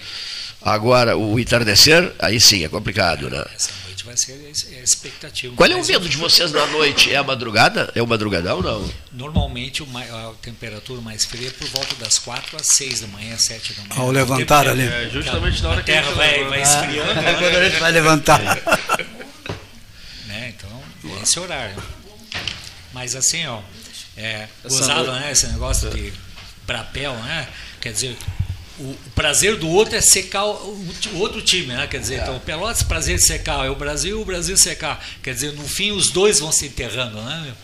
Agora, 0.65 1.17
o 1.17 1.39
entardecer, 1.41 2.13
aí 2.19 2.41
sim, 2.41 2.65
é 2.65 2.69
complicado, 2.69 3.29
né? 3.29 3.45
Essa 3.55 3.73
noite 3.85 4.05
vai 4.05 4.17
ser 4.17 4.33
a 4.79 4.83
expectativa. 4.83 5.57
Qual 5.57 5.69
é 5.69 5.75
o 5.75 5.85
medo 5.85 6.09
de 6.09 6.17
vocês 6.17 6.53
na 6.53 6.67
noite? 6.67 7.13
É 7.13 7.17
a 7.17 7.23
madrugada? 7.25 7.91
É 7.95 8.03
o 8.03 8.07
madrugadão 8.07 8.59
ou 8.59 8.63
não? 8.63 8.91
Normalmente 9.11 9.83
a 9.83 10.33
temperatura 10.41 11.01
mais 11.01 11.25
fria 11.25 11.49
é 11.49 11.51
por 11.51 11.67
volta 11.69 11.97
das 11.97 12.19
4 12.19 12.57
às 12.57 12.67
6 12.77 13.01
da 13.01 13.07
manhã, 13.09 13.37
7 13.37 13.75
da 13.75 13.83
manhã. 13.83 14.01
Ao 14.01 14.11
levantar 14.11 14.69
ali. 14.69 14.87
É, 14.87 15.11
justamente 15.11 15.63
na 15.63 15.71
hora 15.71 15.81
a 15.81 15.83
que 15.83 15.91
a 15.91 15.95
terra 15.95 16.13
vai, 16.13 16.45
vai 16.45 16.63
esfriando. 16.63 17.11
É 17.11 17.15
né? 17.23 17.35
quando 17.35 17.57
a 17.57 17.69
gente 17.69 17.81
vai 17.81 17.93
levantar. 17.93 18.41
né? 20.27 20.55
Então, 20.57 20.83
esse 21.23 21.41
horário. 21.41 21.77
Mas 22.93 23.17
assim, 23.17 23.47
ó, 23.47 23.61
é, 24.17 24.47
gozado, 24.63 25.11
né? 25.13 25.33
Esse 25.33 25.47
negócio 25.49 25.91
de 25.91 26.13
brapel, 26.67 27.15
né? 27.17 27.49
Quer 27.81 27.93
dizer, 27.93 28.17
o, 28.79 28.97
prazer 29.15 29.57
do 29.57 29.69
outro 29.69 29.97
é 29.97 30.01
secar 30.01 30.45
o, 30.45 30.89
o 31.13 31.19
outro 31.19 31.43
time, 31.43 31.69
né? 31.75 31.87
Quer 31.87 32.01
dizer, 32.01 32.15
é. 32.15 32.23
então 32.23 32.37
o 32.37 32.41
Pelotas 32.41 32.83
prazer 32.83 33.17
de 33.17 33.25
secar 33.25 33.67
é 33.67 33.71
o 33.71 33.77
Brasil, 33.77 34.21
o 34.21 34.25
Brasil 34.25 34.57
secar. 34.57 35.05
Quer 35.23 35.35
dizer, 35.35 35.53
no 35.53 35.67
fim 35.67 35.93
os 35.93 36.11
dois 36.11 36.41
vão 36.41 36.53
se 36.53 36.67
enterrando, 36.67 37.21
né? 37.23 37.55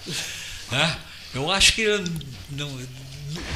né? 0.71 0.99
Eu 1.35 1.51
acho 1.51 1.75
que 1.75 1.87
não, 2.51 2.81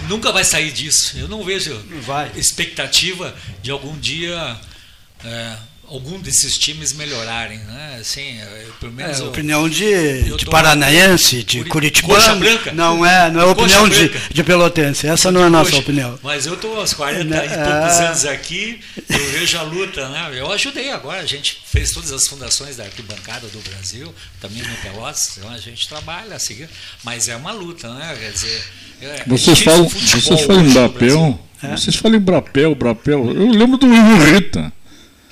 nunca 0.09 0.33
vai 0.33 0.45
sair 0.45 0.73
disso. 0.73 1.19
Eu 1.19 1.29
não 1.29 1.45
vejo 1.45 1.75
vai. 2.03 2.31
expectativa 2.37 3.35
de 3.63 3.71
algum 3.71 3.97
dia 3.99 4.61
é, 5.25 5.57
algum 5.93 6.19
desses 6.21 6.57
times 6.59 6.93
melhorarem, 6.93 7.59
né? 7.59 7.99
Assim, 8.01 8.39
eh, 8.41 8.67
pelo 8.81 8.93
menos 8.93 9.19
É, 9.19 9.23
eu- 9.23 9.29
opinião 9.29 9.69
de, 9.69 10.37
de 10.37 10.47
paranaense, 10.47 11.43
de 11.45 11.59
Curi- 11.59 11.71
curitibano. 11.71 12.41
Branca. 12.41 12.73
Não 12.73 13.05
é, 13.05 13.31
não 13.31 13.41
é 13.41 13.45
opinião 13.45 13.89
de, 13.89 14.09
de 14.33 14.43
pelotense. 14.45 15.07
Essa 15.07 15.31
não 15.31 15.43
é 15.43 15.45
a 15.47 15.51
nossa 15.51 15.77
opinião. 15.77 16.19
Mas 16.23 16.47
eu 16.47 16.55
estou 16.55 16.77
aos 16.79 16.95
40 16.95 17.25
Né, 17.25 17.45
e 17.45 17.49
poucos 17.49 18.01
é. 18.01 18.07
anos 18.07 18.25
aqui, 18.25 18.81
eu 19.09 19.31
vejo 19.33 19.59
a 19.59 19.63
luta, 19.63 20.09
né? 20.09 20.31
Eu 20.35 20.51
ajudei 20.51 20.91
agora, 20.91 21.21
a 21.21 21.27
gente 21.27 21.61
fez 21.67 21.93
todas 21.93 22.11
as 22.13 22.27
fundações 22.27 22.77
da 22.77 22.85
arquibancada 22.85 23.47
do 23.49 23.59
Brasil, 23.71 24.13
também 24.41 24.63
no 24.63 24.75
Pelotas, 24.77 25.37
então 25.37 25.51
a 25.51 25.59
gente 25.59 25.87
trabalha 25.89 26.35
assim, 26.37 26.67
mas 27.05 27.29
é 27.29 27.37
uma 27.37 27.53
luta, 27.53 27.93
né? 27.95 28.17
Quer 28.19 28.33
dizer, 28.33 28.65
é 29.03 29.25
Vocês 29.27 29.61
falam, 29.61 29.89
vocês 29.89 30.41
falam 30.43 30.65
em 30.67 30.73
Brapel. 30.73 31.39
É. 31.63 31.77
Vocês 31.77 31.95
falam 31.97 32.17
em 32.19 32.21
Brapel, 32.21 32.75
Brapel. 32.75 33.27
Eu 33.33 33.51
lembro 33.51 33.77
do 33.79 33.87
Rio 33.87 34.35
Rita. 34.35 34.73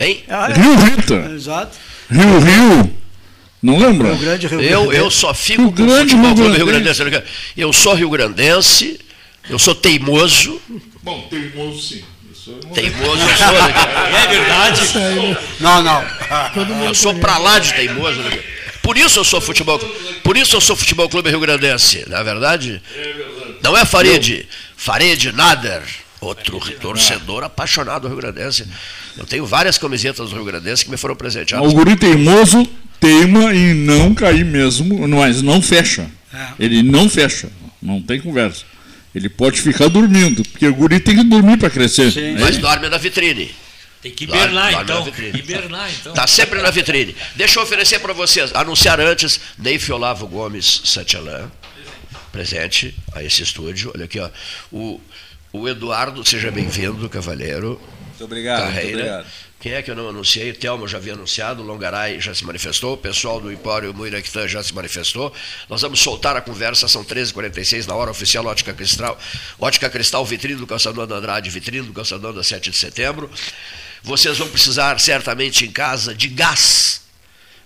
Hein? 0.01 0.25
Ah, 0.29 0.49
é. 0.51 0.55
Rio 0.55 0.75
Rita. 0.77 1.31
Exato. 1.35 1.77
Rio 2.11 2.39
Rio. 2.41 2.97
Não 3.63 3.79
lembra? 3.79 4.09
Rio 4.09 4.19
Grande, 4.19 4.47
Rio 4.47 4.61
Eu, 4.63 4.83
Grande. 4.85 4.97
eu 4.97 5.11
só 5.11 5.35
fico 5.35 5.63
Rio 5.65 5.73
com 5.73 5.83
o 5.83 5.87
Grande, 5.87 6.11
futebol 6.11 6.27
Rio 6.29 6.37
clube 6.37 6.57
Rio 6.57 6.67
Grandense. 6.67 7.05
Grandense. 7.05 7.33
Eu 7.57 7.73
sou 7.75 7.95
rio 7.95 8.09
grandense, 8.11 8.99
eu 9.51 9.59
sou 9.59 9.75
teimoso, 9.75 10.61
Bom, 11.03 11.27
teimoso 11.29 11.81
sim. 11.83 12.03
Teimoso 12.75 13.21
eu 13.21 13.37
sou. 13.37 13.53
né? 13.53 13.75
É 14.25 14.27
verdade. 14.29 14.81
Não, 15.61 15.83
não. 15.83 16.05
Eu 16.87 16.95
sou 16.95 17.15
pra 17.17 17.37
lá 17.37 17.59
de 17.59 17.75
teimoso. 17.75 18.19
né? 18.23 18.39
Por 18.83 18.97
isso 18.97 19.19
eu 19.21 19.25
sou 19.25 19.41
futebol, 19.43 19.79
por 20.25 20.39
isso 20.39 20.57
eu 20.57 20.61
sou 20.61 20.75
futebol 20.75 21.07
clube 21.09 21.29
Rio 21.29 21.39
Grandense, 21.41 22.03
não 22.09 22.17
é 22.17 22.25
verdade? 22.25 22.83
Não 23.63 23.77
é 23.77 23.85
Farid, 23.85 24.47
Farid 24.75 25.33
Nader, 25.33 25.83
outro 26.21 26.61
torcedor 26.81 27.45
apaixonado 27.45 28.03
do 28.03 28.09
Rio 28.09 28.17
Grandense. 28.17 28.67
Eu 29.17 29.25
tenho 29.25 29.47
várias 29.47 29.79
camisetas 29.79 30.31
do 30.31 30.37
Rio 30.37 30.45
Grandense 30.45 30.85
que 30.85 30.91
me 30.91 30.97
foram 30.97 31.17
presenteadas. 31.17 31.71
O 31.71 31.75
guri 31.75 31.97
teimoso 31.97 32.67
teima 33.01 33.55
em 33.55 33.75
não 33.75 34.15
cair 34.15 34.45
mesmo, 34.45 35.09
mas 35.09 35.43
não 35.43 35.63
fecha. 35.63 36.11
É. 36.33 36.49
Ele 36.59 36.83
não 36.83 37.09
fecha. 37.09 37.51
Não 37.81 38.01
tem 38.01 38.21
conversa. 38.21 38.65
Ele 39.15 39.29
pode 39.29 39.61
ficar 39.61 39.89
dormindo, 39.89 40.43
porque 40.45 40.67
o 40.67 40.75
guri 40.75 41.01
tem 41.01 41.17
que 41.17 41.25
dormir 41.25 41.57
para 41.57 41.71
crescer. 41.71 42.13
Sim. 42.13 42.33
né? 42.35 42.41
Mas 42.41 42.59
dorme 42.59 42.89
na 42.89 42.99
vitrine. 42.99 43.51
Tem 44.03 44.13
que 44.13 44.25
hibernar, 44.25 44.85
dorme 44.85 45.11
então. 45.11 45.41
Hibernar, 45.41 45.91
então. 45.93 46.13
Está 46.13 46.27
sempre 46.27 46.63
na 46.63 46.71
vitrine. 46.71 47.15
Deixa 47.35 47.59
eu 47.59 47.65
oferecer 47.65 47.99
para 47.99 48.13
vocês, 48.15 48.55
anunciar 48.55 48.99
antes, 49.01 49.41
Neif 49.59 49.91
Olavo 49.93 50.27
Gomes 50.27 50.83
Santialan, 50.85 51.51
presente 52.33 52.95
a 53.13 53.23
esse 53.23 53.43
estúdio. 53.43 53.91
Olha 53.95 54.07
aqui, 54.07 54.19
ó. 54.19 54.31
O, 54.73 55.01
o 55.53 55.69
Eduardo, 55.69 56.27
seja 56.29 56.51
bem-vindo, 56.51 57.09
cavalheiro. 57.09 57.81
Muito 58.09 58.25
obrigado, 58.25 58.63
muito 58.63 58.75
Carreira. 58.75 58.99
obrigado. 58.99 59.27
Quem 59.61 59.73
é 59.73 59.83
que 59.83 59.91
eu 59.91 59.95
não 59.95 60.09
anunciei? 60.09 60.51
O 60.51 60.55
Telmo 60.55 60.89
já 60.89 60.97
havia 60.97 61.13
anunciado, 61.13 61.63
o 61.63 61.67
Longaray 61.67 62.19
já 62.19 62.35
se 62.35 62.43
manifestou, 62.47 62.95
o 62.95 62.97
pessoal 62.97 63.41
do 63.41 63.53
Empório 63.53 63.93
Muiraquitã 63.93 64.49
já 64.49 64.63
se 64.63 64.75
manifestou. 64.75 65.35
Nós 65.69 65.83
vamos 65.83 66.01
soltar 66.01 66.35
a 66.35 66.41
conversa, 66.41 66.89
são 66.89 67.05
13h46 67.05 67.87
na 67.87 67.95
hora 67.95 68.11
oficial 68.11 68.47
Ótica 68.47 68.73
Cristal. 68.73 69.19
Ótica 69.59 69.91
Cristal, 69.91 70.25
vitrine 70.25 70.59
do 70.59 70.67
Calçadão 70.67 71.07
da 71.07 71.17
Andrade, 71.17 71.51
vitrine 71.51 71.87
do 71.87 71.93
Calçadão 71.93 72.33
da 72.33 72.43
7 72.43 72.71
de 72.71 72.79
setembro. 72.79 73.31
Vocês 74.03 74.39
vão 74.39 74.49
precisar 74.49 74.99
certamente 74.99 75.67
em 75.67 75.71
casa 75.71 76.15
de 76.15 76.29
gás. 76.29 77.03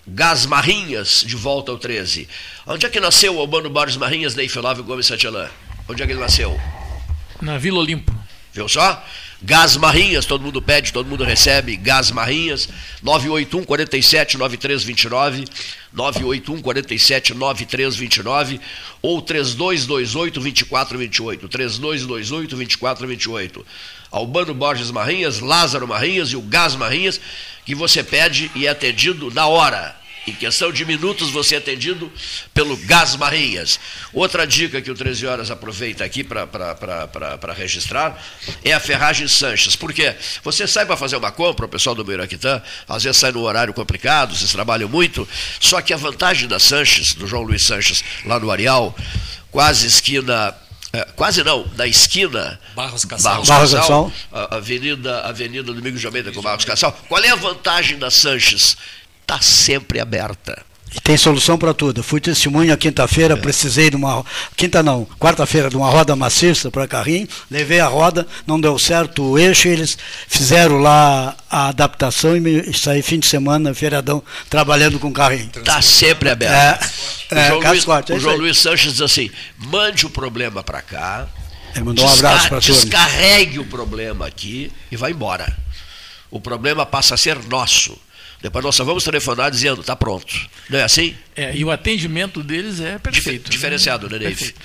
Gás 0.07 0.47
Marrinhas, 0.47 1.23
de 1.25 1.37
volta 1.37 1.71
ao 1.71 1.79
13. 1.79 2.29
Onde 2.67 2.87
é 2.87 2.89
que 2.89 2.99
nasceu 2.99 3.37
o 3.37 3.41
Albano 3.41 3.71
Borges 3.71 3.97
Marrinhas, 3.97 4.35
Ney 4.35 4.49
Flávio 4.49 4.83
Gomes 4.83 5.07
Santillan? 5.07 5.49
Onde 5.89 6.03
é 6.03 6.07
que 6.07 6.13
ele 6.13 6.21
nasceu? 6.21 6.61
Na 7.41 7.59
Vila 7.59 7.79
Olimpo. 7.79 8.13
Viu 8.53 8.69
só? 8.69 9.05
Gás 9.43 9.77
Marrinhas, 9.77 10.25
todo 10.25 10.43
mundo 10.43 10.63
pede, 10.63 10.93
todo 10.93 11.07
mundo 11.07 11.23
recebe. 11.23 11.77
Gás 11.77 12.11
Marrinhas, 12.11 12.69
981 13.03 13.65
47 13.65 14.39
9329, 14.39 15.45
981 15.93 16.63
47 16.63 17.35
9329 17.35 18.61
ou 19.03 19.21
3228 19.21 20.41
2428, 20.41 21.49
3228 21.49 22.57
2428. 22.57 23.67
Albano 24.11 24.55
Borges 24.55 24.91
Marrinhas, 24.91 25.41
Lázaro 25.41 25.87
Marrinhas 25.89 26.29
e 26.29 26.37
o 26.37 26.41
Gás 26.41 26.77
Marrinhas, 26.77 27.21
que 27.67 27.75
você 27.75 28.03
pede 28.03 28.51
e 28.55 28.67
é 28.67 28.71
atendido 28.71 29.31
na 29.31 29.47
hora. 29.47 30.04
Em 30.27 30.33
questão 30.35 30.73
de 30.73 30.85
minutos 30.87 31.31
você 31.31 31.57
é 31.57 31.59
atendido 31.59 32.11
pelo 32.55 32.77
Gás 32.79 33.15
Marrinhas. 33.17 33.79
Outra 34.13 34.47
dica 34.47 34.81
que 34.81 34.91
o 34.91 34.95
13 34.95 35.27
Horas 35.27 35.51
aproveita 35.51 36.03
aqui 36.05 36.25
para 36.25 37.53
registrar 37.55 38.23
é 38.65 38.73
a 38.73 38.81
Ferragem 38.81 39.29
Sanches. 39.29 39.77
Por 39.77 39.93
quê? 39.93 40.15
Você 40.43 40.67
sai 40.67 40.87
para 40.87 40.97
fazer 40.97 41.17
uma 41.17 41.31
compra, 41.31 41.67
o 41.67 41.69
pessoal 41.69 41.95
do 41.95 42.05
Meiraquitã, 42.05 42.63
às 42.89 43.03
vezes 43.05 43.19
sai 43.19 43.33
no 43.33 43.41
horário 43.43 43.75
complicado, 43.75 44.35
vocês 44.35 44.51
trabalham 44.51 44.89
muito, 44.89 45.29
só 45.61 45.81
que 45.83 45.93
a 45.93 45.97
vantagem 45.97 46.49
da 46.49 46.59
Sanches, 46.59 47.13
do 47.15 47.27
João 47.27 47.43
Luiz 47.43 47.65
Sanches, 47.67 48.03
lá 48.25 48.41
no 48.41 48.51
Areal, 48.51 48.97
quase 49.51 49.87
esquina 49.87 50.55
é, 50.93 51.05
quase 51.17 51.43
não, 51.43 51.67
da 51.75 51.87
esquina 51.89 52.59
Barros 52.75 53.05
Cassal. 53.05 53.33
Barros, 53.33 53.49
Barros 53.49 53.73
Cassal, 53.75 54.11
Cassal. 54.31 54.49
a- 54.51 54.57
Avenida, 54.57 55.21
Avenida 55.23 55.65
Domingos 55.73 56.01
de 56.01 56.07
Almeida 56.07 56.31
com 56.33 56.41
Barros 56.41 56.65
Cassal. 56.65 56.93
Qual 57.09 57.23
é 57.23 57.31
a 57.31 57.35
vantagem 57.35 57.99
da 57.99 58.11
Sanches? 58.13 58.77
Está 59.25 59.41
sempre 59.41 60.01
aberta. 60.01 60.63
E 60.95 61.01
tem 61.01 61.17
solução 61.17 61.59
para 61.59 61.75
tudo. 61.75 62.05
Fui 62.05 62.21
testemunha 62.21 62.77
quinta-feira, 62.77 63.37
precisei 63.37 63.91
de 63.91 63.97
uma. 63.97 64.25
Quinta 64.57 64.81
não, 64.81 65.05
quarta-feira, 65.19 65.69
de 65.69 65.77
uma 65.77 65.91
roda 65.91 66.15
maciça 66.15 66.71
para 66.71 66.87
carrinho. 66.87 67.27
Levei 67.51 67.81
a 67.81 67.89
roda, 67.89 68.25
não 68.47 68.61
deu 68.61 68.79
certo 68.79 69.33
o 69.33 69.39
eixo, 69.39 69.67
eles 69.67 69.99
fizeram 70.29 70.79
lá 70.79 71.35
a 71.51 71.69
adaptação 71.69 72.37
e 72.37 72.41
me, 72.41 72.73
saí 72.73 73.03
fim 73.03 73.19
de 73.19 73.27
semana, 73.27 73.75
feriadão, 73.75 74.23
trabalhando 74.49 75.01
com 75.01 75.13
carrinho. 75.13 75.51
Está 75.57 75.83
sempre 75.83 76.31
aberta. 76.31 76.89
É, 77.31 77.35
o 77.35 77.39
é, 77.39 77.49
João, 77.49 77.61
Carlos 77.61 77.79
Luiz, 77.79 77.85
Corte, 77.85 78.13
é 78.13 78.15
o 78.15 78.21
João. 78.21 78.37
Luiz 78.37 78.59
Sanches 78.59 78.93
diz 78.93 79.01
assim: 79.01 79.31
mande 79.59 80.07
o 80.07 80.11
problema 80.11 80.63
para 80.63 80.81
cá, 80.81 81.27
Ele 81.75 81.85
mandou 81.85 82.07
um 82.07 82.13
abraço 82.13 82.49
para 82.49 82.61
descarregue 82.61 83.59
o 83.59 83.65
problema 83.65 84.29
aqui 84.29 84.71
e 84.93 84.97
vai 84.97 85.11
embora. 85.11 85.57
O 86.31 86.41
problema 86.41 86.87
passa 86.87 87.15
a 87.15 87.19
ser 87.19 87.37
nosso. 87.49 87.99
Depois 88.45 88.63
nós 88.63 88.75
só 88.75 88.85
vamos 88.85 89.03
telefonar 89.03 89.51
dizendo, 89.51 89.81
está 89.81 89.97
pronto. 89.97 90.35
Não 90.69 90.79
é 90.79 90.83
assim? 90.83 91.17
É, 91.35 91.57
e 91.57 91.65
o 91.65 91.71
atendimento 91.71 92.43
deles 92.43 92.79
é 92.79 92.99
perfeito. 92.99 93.51
Diferenciado, 93.51 94.07
né, 94.07 94.19
Neif? 94.19 94.53
Perfeito. 94.53 94.61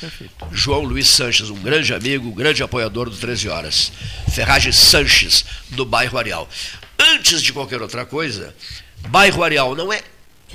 Perfeito. 0.00 0.46
João 0.50 0.82
Luiz 0.82 1.08
Sanches, 1.10 1.48
um 1.48 1.54
grande 1.54 1.94
amigo, 1.94 2.28
um 2.28 2.34
grande 2.34 2.60
apoiador 2.60 3.08
do 3.08 3.16
13 3.16 3.48
Horas. 3.48 3.92
Ferragem 4.32 4.72
Sanches, 4.72 5.44
do 5.68 5.84
bairro 5.84 6.18
Areal. 6.18 6.48
Antes 6.98 7.40
de 7.40 7.52
qualquer 7.52 7.80
outra 7.80 8.04
coisa, 8.04 8.52
bairro 9.06 9.44
Areal 9.44 9.76
não 9.76 9.92
é. 9.92 10.02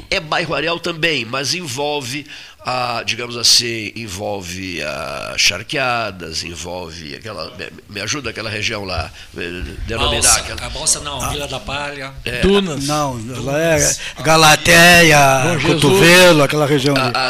É 0.10 0.20
bairro 0.20 0.54
Areal 0.54 0.78
também, 0.78 1.24
mas 1.24 1.54
envolve, 1.54 2.28
a, 2.68 3.04
digamos 3.06 3.38
assim, 3.38 3.92
envolve 3.96 4.82
a 4.82 5.36
charqueadas, 5.38 6.44
envolve 6.44 7.16
aquela. 7.16 7.54
Me, 7.88 8.02
ajuda 8.02 8.32
aquela 8.32 8.50
região 8.50 8.84
lá, 8.84 9.12
eh, 9.38 9.62
denominar 9.86 10.22
Balsa, 10.24 10.40
aquela. 10.40 10.66
a 10.66 10.70
Balsa 10.70 11.00
não, 11.02 11.30
Vila 11.30 11.48
da 11.48 11.60
Palha. 11.60 12.12
É, 12.26 12.42
Dunas. 12.42 12.88
Não, 12.88 13.22
ela 13.36 13.62
é 13.62 13.96
Galateia, 14.24 15.42
Bom 15.44 15.60
Jesus. 15.60 15.74
Cotovelo, 15.82 16.42
aquela 16.42 16.66
região 16.66 16.96
ali. 16.96 17.12
a, 17.14 17.30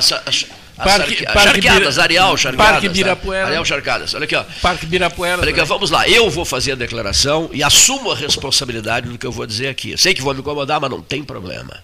Parque- 0.81 1.25
Parque 1.25 1.61
charqueadas, 1.61 1.99
Areal, 1.99 2.37
charqueadas. 2.37 2.71
Parque 2.71 2.87
tá? 2.87 2.91
Ibirapuera. 2.91 3.47
Areal 3.47 3.65
Charqueadas. 3.65 4.13
Olha 4.13 4.25
aqui, 4.25 4.35
ó. 4.35 4.43
Parque 4.61 4.85
Birapuera. 4.85 5.41
Olha 5.41 5.49
aqui, 5.49 5.59
né? 5.59 5.65
vamos 5.65 5.89
lá, 5.89 6.07
eu 6.07 6.29
vou 6.29 6.43
fazer 6.43 6.73
a 6.73 6.75
declaração 6.75 7.49
e 7.53 7.63
assumo 7.63 8.11
a 8.11 8.15
responsabilidade 8.15 9.09
do 9.09 9.17
que 9.17 9.25
eu 9.25 9.31
vou 9.31 9.45
dizer 9.45 9.67
aqui. 9.69 9.91
Eu 9.91 9.97
sei 9.97 10.13
que 10.13 10.21
vou 10.21 10.33
me 10.33 10.41
incomodar, 10.41 10.79
mas 10.81 10.89
não 10.89 11.01
tem 11.01 11.23
problema. 11.23 11.81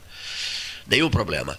Nenhum 0.87 1.09
problema. 1.09 1.57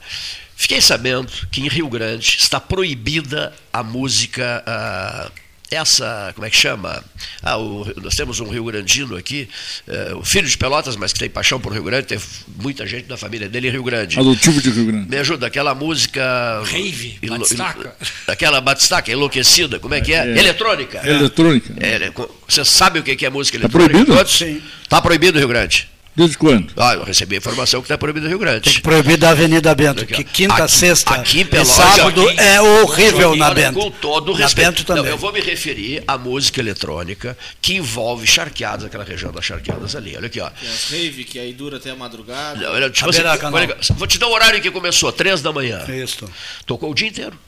Fiquei 0.57 0.81
sabendo 0.81 1.27
que 1.51 1.61
em 1.61 1.69
Rio 1.69 1.89
Grande 1.89 2.37
está 2.41 2.61
proibida 2.61 3.53
a 3.73 3.83
música. 3.83 4.63
ah, 4.67 5.31
essa, 5.71 6.33
como 6.35 6.47
é 6.47 6.51
que 6.51 6.57
chama? 6.57 7.03
Ah, 7.43 7.57
o- 7.57 7.91
nós 8.03 8.15
temos 8.15 8.41
um 8.41 8.49
Rio 8.51 8.63
Grandino 8.67 9.17
aqui, 9.17 9.49
eh, 9.89 10.13
o 10.15 10.23
filho 10.23 10.47
de 10.47 10.59
Pelotas, 10.59 10.97
mas 10.97 11.15
que 11.15 11.19
tem 11.19 11.31
paixão 11.31 11.59
por 11.59 11.73
Rio 11.73 11.83
Grande, 11.83 12.09
tem 12.09 12.19
muita 12.63 12.87
gente 12.87 13.07
da 13.07 13.17
família 13.17 13.49
dele 13.49 13.69
em 13.69 13.71
Rio 13.71 13.83
Grande. 13.83 14.21
Adotivo 14.21 14.61
de 14.61 14.69
Rio 14.71 14.85
Grande. 14.85 15.09
Me 15.09 15.17
ajuda, 15.17 15.47
aquela 15.47 15.75
música. 15.75 16.23
Rave, 16.67 17.19
ilo- 17.23 17.39
batistaca. 17.39 17.97
Aquela 18.29 18.61
batistaca, 18.61 19.11
enlouquecida, 19.11 19.79
como 19.81 19.95
é 19.95 20.03
que 20.03 20.13
é? 20.13 20.19
É. 20.33 20.39
Eletrônica. 20.41 21.01
Eletrônica. 21.09 21.75
É, 21.81 22.13
você 22.47 22.63
sabe 22.67 22.99
o 22.99 23.03
que 23.03 23.25
é 23.25 23.31
música 23.31 23.59
Tá 23.59 23.65
eletrônica? 23.65 23.93
proibido? 23.95 24.15
Todos? 24.15 24.37
Sim. 24.37 24.61
Tá 24.91 25.01
proibido 25.01 25.33
no 25.33 25.39
Rio 25.39 25.49
Grande. 25.49 25.89
Desde 26.15 26.37
quando? 26.37 26.73
Ah, 26.77 26.93
eu 26.95 27.05
recebi 27.05 27.37
a 27.37 27.39
informação 27.39 27.81
que 27.81 27.87
está 27.87 27.97
proibido 27.97 28.25
no 28.25 28.29
Rio 28.31 28.39
Grande. 28.39 28.83
Proibido 28.83 29.19
da 29.19 29.31
Avenida 29.31 29.75
Bento, 29.75 30.03
Aqui, 30.03 30.13
que 30.17 30.25
quinta, 30.25 30.65
Aqui- 30.65 30.73
sexta 30.73 31.15
aqui 31.15 31.39
em 31.39 31.41
e 31.41 31.45
Pelotas, 31.47 31.73
sábado 31.73 32.23
Joaquim, 32.23 32.39
é 32.39 32.61
horrível 32.61 33.35
na 33.35 33.55
Bento. 33.55 33.79
Com 33.79 33.91
todo 33.91 34.33
o 34.33 34.35
respeito. 34.35 34.85
Também. 34.85 35.05
Não, 35.05 35.11
eu 35.11 35.17
vou 35.17 35.33
me 35.33 35.41
referir 35.41 36.05
à 36.07 36.19
música 36.19 36.61
eletrônica 36.61 37.37
que 37.63 37.75
envolve 37.77 38.27
charqueadas, 38.27 38.85
aquela 38.85 39.05
região 39.05 39.33
das 39.33 39.45
charqueadas 39.45 39.97
ali. 39.97 40.15
Olha 40.17 40.27
aqui, 40.27 40.39
ó. 40.41 40.51
Tem 40.51 40.69
as 40.69 40.91
rave, 40.91 41.25
que 41.25 41.39
aí 41.39 41.53
dura 41.55 41.79
até 41.79 41.91
a 41.91 41.97
madrugada. 41.97 42.61
Não, 42.61 42.73
olha, 42.73 42.91
tipo 42.91 43.07
A 43.07 43.11
assim, 43.11 43.23
olha, 43.53 43.77
vou 43.97 44.07
te 44.07 44.19
dar 44.19 44.27
o 44.29 44.33
horário 44.33 44.61
que 44.61 44.71
começou, 44.71 45.11
três 45.13 45.41
da 45.41 45.51
manhã. 45.51 45.83
Isso. 45.89 46.29
Tocou 46.67 46.91
o 46.91 46.95
dia 46.95 47.09
inteiro. 47.09 47.39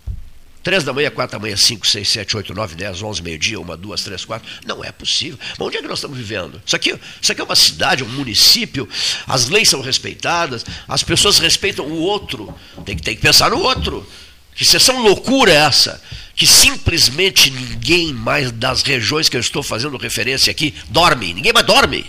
Três 0.65 0.83
da 0.83 0.95
manhã, 0.95 1.11
quatro 1.11 1.39
da 1.39 1.43
manhã, 1.43 1.59
cinco, 1.59 1.87
seis, 1.87 2.09
sete, 2.09 2.35
oito, 2.39 2.55
nove, 2.55 2.75
dez, 2.75 3.03
onze, 3.03 3.23
meio-dia, 3.23 3.61
uma, 3.61 3.77
duas, 3.77 4.03
três, 4.03 4.25
quatro. 4.25 4.49
Não 4.65 4.83
é 4.83 4.91
possível. 4.91 5.39
Mas 5.59 5.61
onde 5.61 5.77
é 5.77 5.83
que 5.83 5.87
nós 5.87 5.99
estamos 5.99 6.17
vivendo? 6.17 6.61
Isso 6.65 6.75
aqui, 6.75 6.99
isso 7.21 7.31
aqui 7.31 7.41
é 7.43 7.45
uma 7.45 7.55
cidade, 7.55 8.03
um 8.03 8.09
município, 8.09 8.89
as 9.27 9.51
leis 9.51 9.69
são 9.69 9.83
respeitadas, 9.83 10.65
as 10.89 11.03
pessoas 11.03 11.39
respeitam 11.39 11.85
o 11.85 12.01
outro. 12.01 12.53
Tem 12.83 12.97
que, 12.97 13.03
tem 13.03 13.15
que 13.15 13.21
pensar 13.21 13.51
no 13.51 13.59
outro. 13.59 14.09
Que 14.55 14.65
sessão 14.65 15.03
loucura 15.03 15.53
é 15.53 15.57
essa? 15.57 16.01
Que 16.35 16.47
simplesmente 16.47 17.51
ninguém 17.51 18.15
mais 18.15 18.51
das 18.51 18.83
regiões 18.83 19.29
que 19.29 19.37
eu 19.37 19.41
estou 19.41 19.62
fazendo 19.62 19.99
referência 19.99 20.51
aqui 20.51 20.75
dorme. 20.89 21.35
Ninguém 21.35 21.53
mais 21.53 21.67
dorme. 21.67 22.07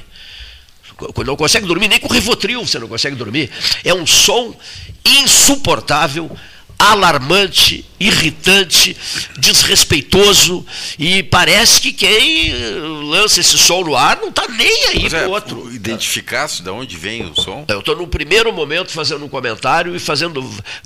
Não 1.26 1.36
consegue 1.36 1.68
dormir, 1.68 1.90
nem 1.90 2.00
com 2.00 2.08
Rivotril 2.08 2.66
você 2.66 2.80
não 2.80 2.88
consegue 2.88 3.18
dormir. 3.18 3.52
É 3.84 3.94
um 3.94 4.08
som 4.08 4.58
insuportável 5.04 6.32
alarmante, 6.78 7.86
irritante, 8.00 8.96
desrespeitoso 9.38 10.66
e 11.00 11.24
parece 11.24 11.82
que 11.82 11.94
quem 11.94 12.54
lança 13.10 13.40
esse 13.40 13.58
som 13.58 13.84
no 13.84 13.96
ar 13.96 14.18
não 14.22 14.30
está 14.30 14.48
nem 14.48 14.86
aí 14.90 15.10
com 15.10 15.16
é, 15.16 15.28
o 15.28 15.32
outro. 15.32 15.74
Identificar-se 15.74 16.62
de 16.62 16.70
onde 16.70 16.96
vem 16.98 17.24
o 17.26 17.36
som? 17.36 17.66
Eu 17.68 17.80
estou 17.80 17.96
no 17.96 18.08
primeiro 18.08 18.52
momento 18.54 18.92
fazendo 18.92 19.24
um 19.26 19.30
comentário 19.30 19.96
e 19.96 20.00
fazendo. 20.00 20.44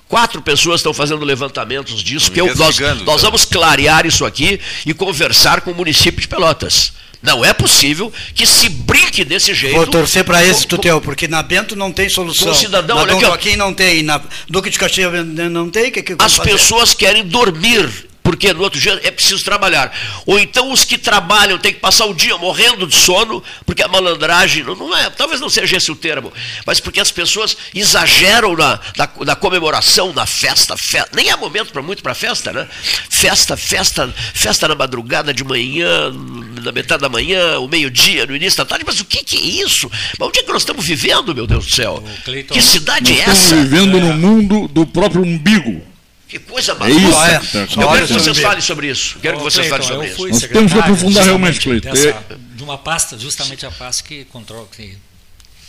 Quatro 0.08 0.42
pessoas 0.42 0.80
estão 0.80 0.94
fazendo 0.94 1.24
levantamentos 1.26 2.02
disso, 2.04 2.28
porque 2.28 2.42
eu- 2.42 2.48
nós, 2.48 2.60
Investigando, 2.60 3.04
nós 3.04 3.20
então. 3.20 3.32
vamos 3.32 3.46
clarear 3.46 4.06
isso 4.06 4.26
aqui 4.26 4.60
e 4.86 4.94
conversar 4.94 5.62
com 5.62 5.72
o 5.72 5.76
município 5.76 6.22
de 6.22 6.28
Pelotas. 6.28 6.94
Não 7.22 7.44
é 7.44 7.54
possível 7.54 8.12
que 8.34 8.46
se 8.46 8.70
brinque 8.70 9.26
desse 9.26 9.54
jeito. 9.54 9.76
Vou 9.76 9.88
torcer 9.88 10.24
para 10.24 10.44
esse, 10.46 10.66
Tuteu, 10.66 11.02
porque 11.02 11.28
na 11.28 11.44
Bento 11.44 11.76
não 11.76 11.92
tem 11.92 12.08
solução. 12.08 12.54
Cidadão, 12.54 13.06
na 13.06 13.14
Dom. 13.14 13.20
Joaquim 13.20 13.58
não 13.58 13.74
tem, 13.74 14.04
na 14.04 14.22
Duque 14.48 14.70
de 14.70 14.80
Caxias 14.80 15.12
não 15.26 15.70
tem, 15.70 15.92
que, 15.92 16.02
que 16.02 16.16
As 16.18 16.36
fazer? 16.36 16.52
pessoas 16.52 16.94
querem 16.94 17.26
dormir, 17.26 18.09
porque 18.24 18.54
no 18.54 18.62
outro 18.62 18.80
dia 18.80 19.00
é 19.04 19.12
preciso 19.12 19.44
trabalhar. 19.44 19.92
Ou 20.26 20.38
então 20.40 20.72
os 20.72 20.84
que 20.84 20.98
trabalham 20.98 21.58
têm 21.58 21.74
que 21.74 21.80
passar 21.80 22.06
o 22.06 22.14
dia 22.14 22.38
morrendo 22.38 22.86
de 22.86 22.96
sono, 22.96 23.44
porque 23.66 23.82
a 23.82 23.88
malandragem, 23.88 24.64
não, 24.64 24.76
não 24.76 24.96
é, 24.96 25.10
talvez 25.10 25.42
não 25.42 25.50
seja 25.50 25.78
esse 25.78 25.92
o 25.92 25.96
termo, 25.96 26.32
mas 26.66 26.80
porque 26.80 27.00
as 27.00 27.12
pessoas 27.12 27.58
exageram 27.74 28.56
na, 28.56 28.80
na, 28.98 29.10
na 29.26 29.36
comemoração, 29.36 30.14
na 30.14 30.26
festa, 30.26 30.76
fe- 30.78 31.06
nem 31.14 31.30
há 31.32 31.38
momento 31.38 31.72
para 31.72 31.82
muito 31.82 32.04
para 32.04 32.14
festa, 32.14 32.54
né? 32.54 32.68
Festa, 33.10 33.58
festa, 33.58 34.14
festa 34.34 34.68
na 34.68 34.76
madrugada 34.76 35.34
de 35.34 35.44
manhã, 35.44 36.12
na 36.64 36.72
metade 36.72 37.02
da 37.02 37.10
manhã, 37.10 37.60
o 37.60 37.68
meio-dia, 37.68 38.26
no 38.26 38.36
início 38.36 38.58
da 38.58 38.66
tarde, 38.66 38.84
mas 38.86 39.00
o 39.00 39.06
que, 39.06 39.24
que 39.24 39.38
é 39.38 39.66
isso? 39.66 39.90
Mas 40.20 40.28
onde 40.30 40.40
é 40.40 40.44
que 40.44 40.52
nós 40.52 40.62
estamos 40.62 40.86
vivendo, 40.86 41.34
meu 41.34 41.48
Deus 41.48 41.66
do 41.66 41.72
céu? 41.72 42.04
Cleiton- 42.26 42.54
Que 42.54 42.62
cidade 42.62 43.12
é 43.14 43.16
estamos 43.20 43.40
essa? 43.40 43.56
vivendo 43.56 44.00
no 44.00 44.14
mundo 44.14 44.68
do 44.68 44.86
próprio 44.86 45.22
umbigo. 45.24 45.82
Que 46.30 46.38
coisa 46.40 46.72
É 46.80 46.90
isso. 46.90 47.00
maluca. 47.02 47.26
É. 47.28 47.64
Eu 47.64 47.90
quero 47.90 48.08
que 48.08 48.14
vocês 48.14 48.38
falem 48.40 48.62
sobre 48.62 48.88
isso. 48.92 49.18
Quero 49.20 49.38
que 49.38 49.44
vocês 49.44 49.68
falem 49.68 49.88
sobre 49.88 50.08
isso. 50.08 50.16
fui 50.16 50.30
Nós 50.32 50.40
temos 50.42 50.54
que 50.54 50.58
secretário 50.70 50.94
aprofundar 50.94 51.26
realmente, 51.26 51.60
Cleiton. 51.60 51.92
dessa- 51.92 52.10
É- 52.10 52.24
de 52.56 52.64
uma 52.64 52.78
pasta, 52.78 53.18
justamente 53.18 53.66
a 53.66 53.72
pasta 53.72 54.04
que 54.04 54.26
controla, 54.26 54.68
que 54.76 54.96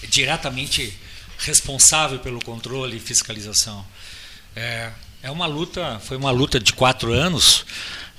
é 0.03 0.07
diretamente 0.07 0.93
responsável 1.39 2.19
pelo 2.19 2.45
controle 2.45 2.97
e 2.99 3.01
fiscalização. 3.01 3.85
É, 4.55 4.91
é 5.23 5.31
uma 5.31 5.47
luta, 5.47 5.99
foi 6.07 6.17
uma 6.19 6.31
luta 6.31 6.61
de 6.61 6.73
quatro 6.75 7.13
anos. 7.13 7.65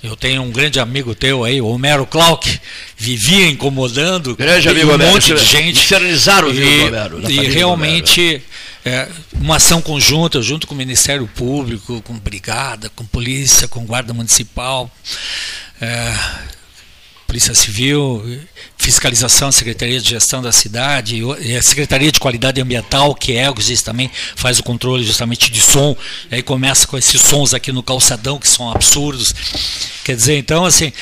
Eu 0.02 0.16
tenho 0.16 0.42
um 0.42 0.50
grande 0.50 0.80
amigo 0.80 1.14
teu 1.14 1.44
aí, 1.44 1.60
o 1.60 1.68
Homero 1.68 2.04
Clark, 2.04 2.60
vivia 2.96 3.46
incomodando 3.46 4.34
Grande 4.34 4.68
amigo 4.68 4.90
um 4.90 4.94
Homero, 4.94 5.12
monte 5.12 5.26
de 5.26 5.34
isso- 5.34 5.44
gente. 5.44 5.78
infernizar 5.78 6.44
o 6.44 6.52
e, 6.52 6.80
Homero, 6.88 7.30
e 7.30 7.40
realmente 7.46 8.42
é, 8.84 9.08
uma 9.34 9.56
ação 9.56 9.80
conjunta 9.80 10.42
junto 10.42 10.66
com 10.66 10.74
o 10.74 10.76
Ministério 10.76 11.26
Público, 11.28 12.02
com 12.02 12.18
Brigada, 12.18 12.90
com 12.90 13.04
Polícia, 13.04 13.68
com 13.68 13.86
Guarda 13.86 14.12
Municipal, 14.12 14.90
é, 15.80 16.14
Polícia 17.26 17.54
Civil, 17.54 18.40
Fiscalização, 18.76 19.50
Secretaria 19.50 20.00
de 20.00 20.10
Gestão 20.10 20.42
da 20.42 20.52
Cidade, 20.52 21.22
e 21.40 21.56
a 21.56 21.62
Secretaria 21.62 22.12
de 22.12 22.20
Qualidade 22.20 22.60
Ambiental, 22.60 23.14
que 23.14 23.36
é, 23.36 23.50
existe 23.56 23.84
também, 23.84 24.10
faz 24.36 24.58
o 24.58 24.62
controle 24.62 25.02
justamente 25.02 25.50
de 25.50 25.60
som, 25.60 25.96
aí 26.30 26.42
começa 26.42 26.86
com 26.86 26.98
esses 26.98 27.20
sons 27.20 27.54
aqui 27.54 27.72
no 27.72 27.82
calçadão, 27.82 28.38
que 28.38 28.48
são 28.48 28.70
absurdos. 28.70 29.32
Quer 30.04 30.16
dizer, 30.16 30.36
então, 30.36 30.66
assim, 30.66 30.92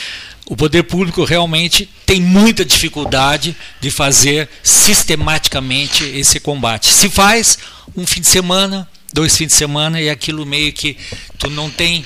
o 0.51 0.57
poder 0.57 0.83
público 0.83 1.23
realmente 1.23 1.89
tem 2.05 2.21
muita 2.21 2.65
dificuldade 2.65 3.57
de 3.81 3.89
fazer 3.89 4.49
sistematicamente 4.65 6.03
esse 6.03 6.41
combate. 6.41 6.93
Se 6.93 7.09
faz 7.09 7.57
um 7.97 8.05
fim 8.05 8.21
de 8.21 8.27
semana, 8.27 8.89
dois 9.15 9.37
fins 9.37 9.47
de 9.47 9.53
semana, 9.53 10.01
e 10.01 10.11
aquilo 10.11 10.45
meio 10.45 10.73
que 10.73 10.99
tu 11.39 11.49
não 11.49 11.71
tem 11.71 12.05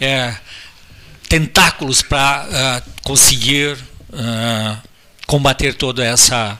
é, 0.00 0.36
tentáculos 1.28 2.00
para 2.00 2.80
conseguir 3.02 3.76
ah, 4.12 4.78
combater 5.26 5.74
toda 5.74 6.04
essa 6.04 6.56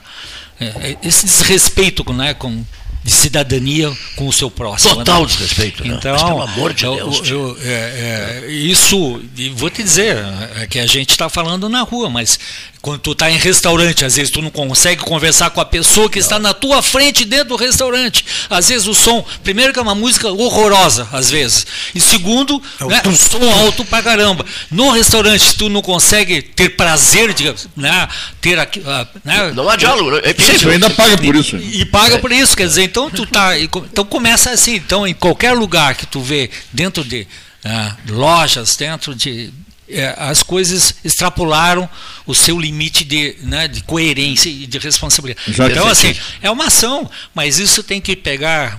eh, 0.59 0.97
esse 1.01 1.25
desrespeito 1.25 2.11
né, 2.13 2.33
com 2.33 2.63
de 3.03 3.09
cidadania 3.11 3.91
com 4.15 4.27
o 4.27 4.33
seu 4.33 4.51
próximo. 4.51 4.95
Total 4.95 5.21
né? 5.21 5.27
desrespeito, 5.27 5.83
né? 5.85 5.95
Então, 5.97 6.11
Mas 6.13 6.23
pelo 6.23 6.41
amor 6.41 6.73
de 6.73 6.85
eu- 6.85 6.95
Deus, 6.95 7.29
eu- 7.29 7.57
é, 7.63 8.43
é, 8.45 8.51
isso, 8.51 9.19
vou 9.55 9.69
te 9.69 9.81
dizer, 9.81 10.17
é 10.59 10.67
que 10.67 10.77
a 10.77 10.85
gente 10.85 11.09
está 11.09 11.27
falando 11.27 11.67
na 11.67 11.81
rua, 11.81 12.09
mas 12.09 12.39
quando 12.81 12.99
tu 12.99 13.11
está 13.11 13.29
em 13.29 13.37
restaurante, 13.37 14.03
às 14.03 14.15
vezes 14.15 14.31
tu 14.31 14.41
não 14.41 14.49
consegue 14.49 15.03
conversar 15.03 15.51
com 15.51 15.61
a 15.61 15.65
pessoa 15.65 16.09
que 16.09 16.17
está 16.17 16.39
na 16.39 16.53
tua 16.53 16.81
frente 16.81 17.23
dentro 17.23 17.49
do 17.49 17.55
restaurante. 17.55 18.25
Às 18.49 18.69
vezes 18.69 18.87
o 18.87 18.95
som, 18.95 19.23
primeiro 19.43 19.71
que 19.71 19.79
é 19.79 19.81
uma 19.81 19.93
música 19.93 20.29
horrorosa, 20.29 21.07
às 21.11 21.29
vezes. 21.29 21.65
E 21.93 22.01
segundo, 22.01 22.61
né, 22.81 23.01
um 23.05 23.15
som 23.15 23.49
alto 23.51 23.85
pra 23.85 24.01
caramba. 24.01 24.43
No 24.71 24.89
restaurante 24.89 25.55
tu 25.55 25.69
não 25.69 25.81
consegue 25.81 26.41
ter 26.41 26.69
prazer 26.69 27.33
de 27.33 27.53
né, 27.75 28.07
ter 28.41 28.57
aqui, 28.57 28.81
ah, 28.85 29.07
né, 29.23 29.51
Não 29.53 29.69
há 29.69 29.75
diálogo, 29.75 30.11
né? 30.11 30.21
É 30.23 30.33
Sim, 30.33 30.57
tu 30.57 30.69
ainda 30.69 30.89
paga 30.89 31.17
por 31.17 31.35
isso. 31.35 31.57
e 31.57 31.85
paga 31.85 32.17
por 32.17 32.31
isso, 32.31 32.57
quer 32.57 32.65
dizer, 32.65 32.83
então 32.83 33.09
tu 33.11 33.25
tá. 33.25 33.57
e 33.57 33.65
Então 33.65 34.03
começa 34.03 34.49
assim, 34.49 34.75
então 34.75 35.07
em 35.07 35.13
qualquer 35.13 35.53
lugar 35.53 35.93
que 35.93 36.07
tu 36.07 36.19
vê, 36.19 36.49
dentro 36.73 37.03
de 37.03 37.27
ah, 37.63 37.95
lojas, 38.09 38.75
dentro 38.75 39.13
de. 39.13 39.51
Eh, 39.93 40.15
as 40.17 40.41
coisas 40.43 40.95
extrapolaram 41.03 41.89
o 42.25 42.33
seu 42.33 42.59
limite 42.59 43.03
de, 43.03 43.35
né, 43.43 43.67
de 43.67 43.81
coerência 43.83 44.49
e 44.49 44.65
de 44.67 44.77
responsabilidade. 44.77 45.51
Já 45.53 45.67
então, 45.67 45.87
assim, 45.87 46.15
é 46.41 46.49
uma 46.51 46.65
ação, 46.67 47.09
mas 47.35 47.59
isso 47.59 47.83
tem 47.83 47.99
que 48.01 48.15
pegar 48.15 48.77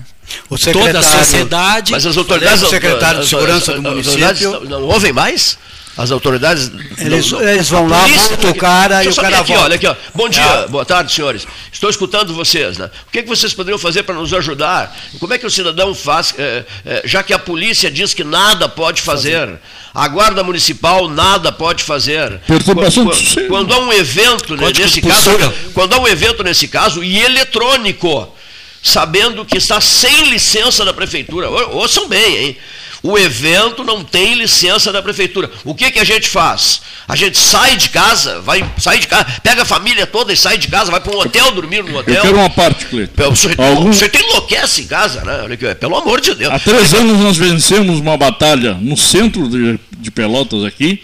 O 0.48 0.56
toda 0.56 0.98
a 0.98 1.02
sociedade. 1.02 1.92
Mas 1.92 2.06
as 2.06 2.16
autoridades, 2.16 2.62
o 2.62 2.68
secretário 2.70 3.18
de 3.18 3.24
as- 3.24 3.28
segurança 3.30 3.72
as- 3.74 3.80
do 3.82 3.88
as 3.88 3.94
município- 3.94 4.26
autoridades 4.54 4.68
não 4.70 4.82
ouvem 4.84 5.12
mais? 5.12 5.58
As 5.97 6.11
autoridades. 6.11 6.70
Eles- 6.99 7.30
não- 7.30 7.40
não- 7.40 7.49
eles 7.49 7.68
vão 7.68 7.86
lá, 7.86 8.09
multam 8.09 8.51
o 8.51 8.55
cara 8.55 9.05
e 9.05 9.09
o 9.09 9.14
cara 9.14 9.38
aqui, 9.40 9.49
volta. 9.49 9.64
olha 9.64 9.74
aqui, 9.76 9.86
ó. 9.86 9.95
Bom 10.14 10.26
dia, 10.28 10.43
Ah. 10.43 10.66
boa 10.66 10.86
tarde, 10.86 11.12
senhores. 11.12 11.47
Estou 11.70 11.90
escutando 11.90 12.32
vocês, 12.32 12.78
né? 12.78 12.90
O 13.07 13.11
que, 13.11 13.22
que 13.22 13.28
vocês 13.28 13.53
poderiam 13.53 13.78
fazer 13.78 14.03
para 14.05 14.14
nos 14.14 14.32
ajudar? 14.32 14.97
Como 15.20 15.34
é 15.34 15.38
que 15.38 15.47
o 15.47 15.51
cidadão 15.51 15.95
faz, 15.95 16.34
eh, 16.38 16.64
eh, 16.86 17.03
já 17.05 17.22
que 17.22 17.34
a 17.34 17.38
polícia 17.38 17.90
diz 17.90 18.14
que 18.14 18.24
nada 18.24 18.70
pode 18.70 19.03
fazer, 19.03 19.51
a 19.95 20.09
guarda 20.09 20.43
municipal 20.43 21.09
nada 21.11 21.53
pode 21.53 21.84
fazer. 21.84 22.40
Perturbação 22.47 23.05
Quando-. 23.05 23.49
Quando 23.49 23.74
há 23.74 23.78
um 23.80 23.93
evento 23.93 24.57
né, 24.57 24.72
nesse 24.74 25.03
caso, 25.03 25.30
quando 25.74 25.93
há 25.93 26.01
um 26.01 26.09
evento 26.09 26.43
nesse 26.43 26.68
caso 26.68 27.05
e 27.05 27.20
eletrônico, 27.20 28.34
sabendo 28.82 29.45
que 29.45 29.59
está 29.59 29.80
sem 29.80 30.30
licença 30.30 30.84
da 30.86 30.93
prefeitura. 30.95 31.51
Ou- 31.51 31.76
Ouçam 31.76 32.09
bem, 32.09 32.36
hein? 32.36 32.57
O 33.03 33.18
evento 33.18 33.82
não 33.82 34.05
tem 34.05 34.34
licença 34.34 34.92
da 34.92 35.03
prefeitura. 35.03 35.50
O 35.64 35.74
que, 35.74 35.90
que 35.90 35.98
a 35.98 36.05
gente 36.05 36.28
faz? 36.28 36.82
A 37.09 37.16
gente 37.16 37.36
sai 37.36 37.76
de 37.76 37.88
casa, 37.88 38.40
vai 38.42 38.64
sai 38.78 39.00
de 39.00 39.09
casa, 39.09 39.24
pega 39.42 39.62
a 39.62 39.64
família 39.64 40.07
toda 40.07 40.32
e 40.32 40.36
sai 40.36 40.57
de 40.57 40.68
casa, 40.68 40.88
vai 40.90 41.00
para 41.00 41.12
um 41.12 41.18
hotel 41.18 41.50
dormir 41.50 41.82
no 41.82 41.90
Eu 41.90 41.96
hotel. 41.96 42.22
quero 42.22 42.36
uma 42.36 42.48
parte, 42.48 42.86
Cleiton. 42.86 43.28
O 43.32 43.34
sujeito, 43.34 43.61
Algum- 43.61 43.90
o 43.90 43.92
sujeito 43.92 44.20
enlouquece 44.22 44.82
em 44.82 44.86
casa, 44.86 45.24
né? 45.24 45.74
Pelo 45.74 45.96
amor 45.96 46.20
de 46.20 46.32
Deus. 46.36 46.53
Há 46.55 46.61
três 46.61 46.94
anos 46.94 47.18
nós 47.18 47.36
vencemos 47.36 47.98
uma 47.98 48.16
batalha 48.16 48.74
no 48.74 48.96
centro 48.96 49.48
de, 49.48 49.80
de 49.98 50.11
Pelotas 50.12 50.62
aqui, 50.64 51.03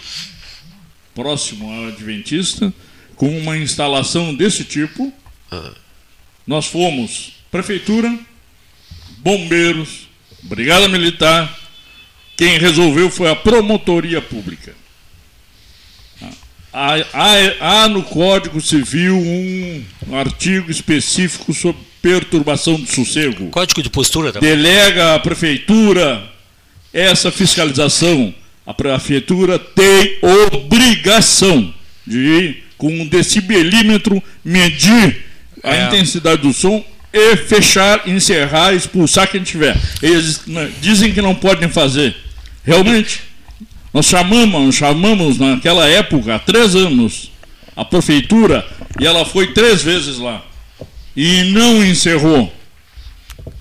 próximo 1.16 1.68
ao 1.68 1.88
Adventista, 1.88 2.72
com 3.16 3.36
uma 3.40 3.58
instalação 3.58 4.32
desse 4.36 4.62
tipo. 4.62 5.12
Nós 6.46 6.66
fomos 6.66 7.32
prefeitura, 7.50 8.16
bombeiros, 9.18 10.08
brigada 10.44 10.88
militar. 10.88 11.58
Quem 12.38 12.56
resolveu 12.56 13.10
foi 13.10 13.28
a 13.28 13.34
promotoria 13.36 14.22
pública. 14.22 14.72
Há, 16.72 16.94
há- 17.12 17.82
há 17.82 17.88
no 17.88 18.02
Código 18.04 18.60
Civil 18.60 19.16
um 19.16 19.84
artigo 20.12 20.70
específico 20.70 21.52
sobre 21.52 21.80
perturbação 22.00 22.74
do 22.80 22.86
sossego 22.86 23.48
Código 23.50 23.82
de 23.82 23.90
postura 23.90 24.32
também. 24.32 24.48
delega 24.48 25.16
à 25.16 25.18
prefeitura 25.18 26.22
essa 26.92 27.32
fiscalização. 27.32 28.32
A 28.64 28.72
prefeitura 28.72 29.58
tem 29.58 30.18
obrigação 30.22 31.74
de, 32.06 32.58
com 32.76 32.88
um 32.88 33.06
decibelímetro, 33.06 34.22
medir 34.44 35.24
a 35.64 35.74
É. 35.74 35.86
intensidade 35.86 36.42
do 36.42 36.52
som 36.52 36.84
e 37.12 37.34
fechar, 37.36 38.06
encerrar, 38.08 38.74
expulsar 38.74 39.28
quem 39.28 39.42
tiver. 39.42 39.76
Eles 40.00 40.46
né, 40.46 40.70
dizem 40.80 41.12
que 41.12 41.20
não 41.20 41.34
podem 41.34 41.68
fazer. 41.68 42.14
Realmente, 42.64 43.22
Nós 43.92 44.04
chamamos, 44.06 44.74
chamamos 44.76 45.38
naquela 45.38 45.88
época, 45.88 46.34
há 46.34 46.38
três 46.38 46.76
anos, 46.76 47.30
a 47.74 47.84
prefeitura 47.84 48.66
e 49.00 49.06
ela 49.06 49.24
foi 49.24 49.52
três 49.54 49.82
vezes 49.82 50.18
lá. 50.18 50.42
E 51.16 51.44
não 51.44 51.82
encerrou. 51.84 52.52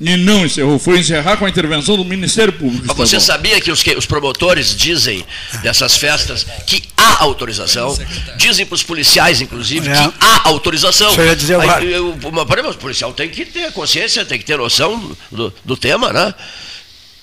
E 0.01 0.17
não 0.17 0.45
encerrou. 0.45 0.77
Foi 0.77 0.99
encerrar 0.99 1.37
com 1.37 1.45
a 1.45 1.49
intervenção 1.49 1.95
do 1.95 2.03
Ministério 2.03 2.51
Público. 2.53 2.83
Mas 2.85 2.97
você 2.97 3.19
sabia 3.21 3.59
que 3.61 3.71
os, 3.71 3.81
que 3.81 3.95
os 3.95 4.05
promotores 4.05 4.75
dizem 4.75 5.25
dessas 5.63 5.95
festas 5.95 6.45
que 6.67 6.83
há 6.97 7.23
autorização? 7.23 7.97
Dizem 8.35 8.65
para 8.65 8.75
os 8.75 8.83
policiais, 8.83 9.39
inclusive, 9.39 9.87
É. 9.89 9.93
que 9.93 10.13
há 10.19 10.49
autorização. 10.49 11.09
Isso 11.11 11.21
eu 11.21 11.25
ia 11.27 11.35
dizer 11.35 11.55
Aí, 11.59 11.69
agora. 11.69 11.85
eu- 11.85 12.17
mas, 12.33 12.45
mas 12.63 12.75
o 12.75 12.79
policial 12.79 13.13
tem 13.13 13.29
que 13.29 13.45
ter 13.45 13.71
consciência, 13.71 14.25
tem 14.25 14.37
que 14.37 14.45
ter 14.45 14.57
noção 14.57 15.15
do- 15.31 15.53
do 15.63 15.77
tema, 15.77 16.11
né? 16.11 16.33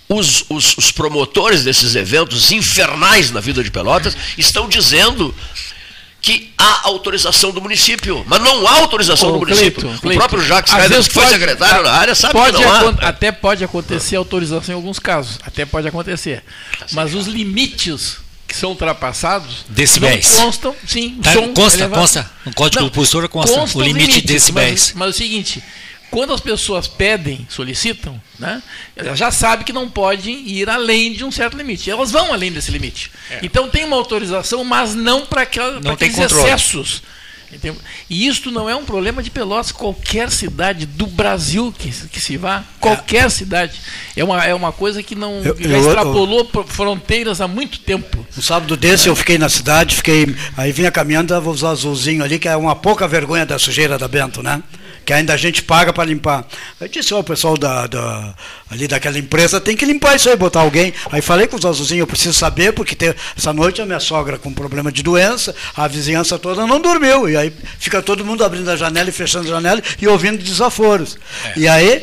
Os, 0.09 0.44
os- 0.50 0.76
os 0.76 0.92
promotores 0.92 1.64
desses 1.64 1.94
eventos 1.94 2.52
infernais 2.52 3.30
na 3.30 3.40
vida 3.40 3.64
de 3.64 3.70
Pelotas 3.70 4.16
estão 4.36 4.68
dizendo 4.68 5.34
que 6.20 6.52
há 6.57 6.86
autorização 6.88 7.50
do 7.52 7.61
município, 7.61 8.24
mas 8.26 8.40
não 8.40 8.66
há 8.66 8.78
autorização 8.80 9.28
Ô, 9.28 9.32
do 9.32 9.38
município. 9.40 9.82
Cleiton, 9.82 9.96
o 9.96 10.00
Cleiton, 10.00 10.18
próprio 10.18 10.42
Jacques 10.46 10.72
vezes 10.88 11.09
que 11.09 11.14
foi 11.14 11.22
pode- 11.24 11.34
secretário 11.38 11.82
na 11.84 11.90
área, 11.92 12.14
sabe 12.14 12.32
pode 12.32 12.57
que 12.57 12.62
não 12.64 12.72
há. 12.72 12.88
Até 13.09 13.30
pode 13.32 13.62
acontecer 13.64 14.16
autorização 14.16 14.72
em 14.74 14.76
alguns 14.76 14.98
casos. 14.98 15.38
Até 15.44 15.66
pode 15.66 15.86
acontecer. 15.88 16.42
Mas 16.92 17.14
os 17.14 17.26
limites 17.26 18.16
que 18.46 18.55
são 18.57 18.70
ultrapassados 18.70 19.64
Decibéis. 19.68 20.32
não 20.36 20.44
constam, 20.46 20.76
sim, 20.86 21.18
Tá, 21.22 21.32
som 21.32 21.52
consta, 21.52 21.78
elevado. 21.78 22.00
consta. 22.00 22.30
No 22.46 22.55
Código 22.55 22.82
Não, 22.82 22.88
do 22.88 22.94
Postura 22.94 23.28
consta 23.28 23.57
consta 23.59 23.78
o 23.78 23.80
os 23.82 23.86
limite 23.86 24.20
de 24.20 24.32
decibéis. 24.34 24.86
Mas, 24.88 24.92
mas 24.94 25.07
é 25.09 25.11
o 25.11 25.12
seguinte, 25.12 25.62
quando 26.14 26.32
as 26.32 26.40
pessoas 26.40 26.86
pedem, 26.86 27.44
solicitam, 27.50 28.20
né, 28.38 28.62
elas 28.94 29.18
já 29.18 29.32
sabem 29.32 29.64
que 29.64 29.72
não 29.72 29.88
podem 29.90 30.48
ir 30.48 30.70
além 30.70 31.12
de 31.12 31.24
um 31.24 31.30
certo 31.32 31.56
limite. 31.56 31.90
Elas 31.90 32.12
vão 32.12 32.32
além 32.32 32.52
desse 32.52 32.70
limite. 32.70 33.10
Então 33.42 33.68
tem 33.68 33.84
uma 33.84 33.96
autorização, 33.96 34.62
mas 34.62 34.94
não 34.94 35.26
para 35.26 35.42
aqueles 35.42 36.14
controle. 36.14 36.44
excessos. 36.44 37.02
Entendeu? 37.52 37.76
E 38.10 38.26
isto 38.26 38.50
não 38.50 38.68
é 38.68 38.74
um 38.74 38.84
problema 38.84 39.22
de 39.22 39.30
Pelotas, 39.30 39.70
qualquer 39.70 40.28
cidade 40.30 40.86
do 40.86 41.06
Brasil 41.06 41.72
que, 41.76 41.88
que 42.08 42.20
se 42.20 42.36
vá, 42.36 42.64
qualquer 42.80 43.30
cidade. 43.30 43.78
É 44.16 44.24
uma, 44.24 44.44
é 44.44 44.52
uma 44.54 44.72
coisa 44.72 45.02
que 45.04 45.14
não 45.14 45.40
Eu- 45.42 45.56
já 45.60 45.68
eu- 45.68 45.78
extrapolou 45.80 46.44
por 46.46 46.64
fronteiras 46.66 47.40
há 47.40 47.46
muito 47.48 47.78
tempo. 47.80 48.26
Um 48.36 48.42
sábado 48.42 48.76
desse 48.76 49.08
eu 49.08 49.14
fiquei 49.14 49.38
na 49.38 49.48
cidade, 49.48 49.94
fiquei. 49.96 50.34
Aí 50.56 50.72
vinha 50.72 50.90
caminhando, 50.90 51.28
tava 51.28 51.48
os 51.50 51.62
azulzinhos 51.62 52.24
ali, 52.24 52.38
que 52.40 52.48
é 52.48 52.56
uma 52.56 52.74
pouca 52.74 53.06
vergonha 53.06 53.44
da 53.46 53.58
sujeira 53.58 53.96
da 53.98 54.08
Bento, 54.08 54.42
né? 54.42 54.60
Que 55.05 55.12
ainda 55.12 55.34
a 55.34 55.36
gente 55.36 55.62
paga 55.62 55.92
para 55.92 56.05
limpar. 56.05 56.46
Aí 56.80 56.88
disse, 56.88 57.12
ó, 57.14 57.20
o 57.20 57.24
pessoal 57.24 57.57
da, 57.57 57.86
da- 57.86 58.34
ali 58.70 58.88
daquela 58.88 59.18
empresa 59.18 59.61
tem 59.61 59.76
que 59.76 59.84
limpar 59.84 60.16
isso 60.16 60.28
aí, 60.30 60.36
botar 60.36 60.61
alguém. 60.61 60.92
Aí 61.12 61.20
falei 61.20 61.46
com 61.46 61.57
os 61.57 61.64
azulzinhos, 61.64 62.00
eu 62.00 62.07
preciso 62.07 62.32
saber, 62.32 62.72
porque 62.72 62.94
te- 62.94 63.14
essa 63.36 63.52
noite 63.52 63.82
a 63.82 63.86
minha 63.86 64.00
sogra 64.00 64.38
com 64.38 64.52
problema 64.52 64.90
de 64.90 65.02
doença, 65.02 65.55
a 65.76 65.86
vizinhança 65.86 66.38
toda 66.38 66.66
não 66.66 66.80
dormiu. 66.80 67.28
E 67.28 67.36
aí 67.36 67.52
fica 67.78 68.00
todo 68.02 68.24
mundo 68.24 68.42
abrindo 68.44 68.68
a 68.70 68.76
janela 68.76 69.09
e 69.09 69.12
fechando 69.12 69.46
a 69.46 69.50
janela 69.50 69.82
e 70.00 70.09
ouvindo 70.09 70.42
desaforos. 70.42 71.18
E 71.57 71.68
aí 71.68 72.02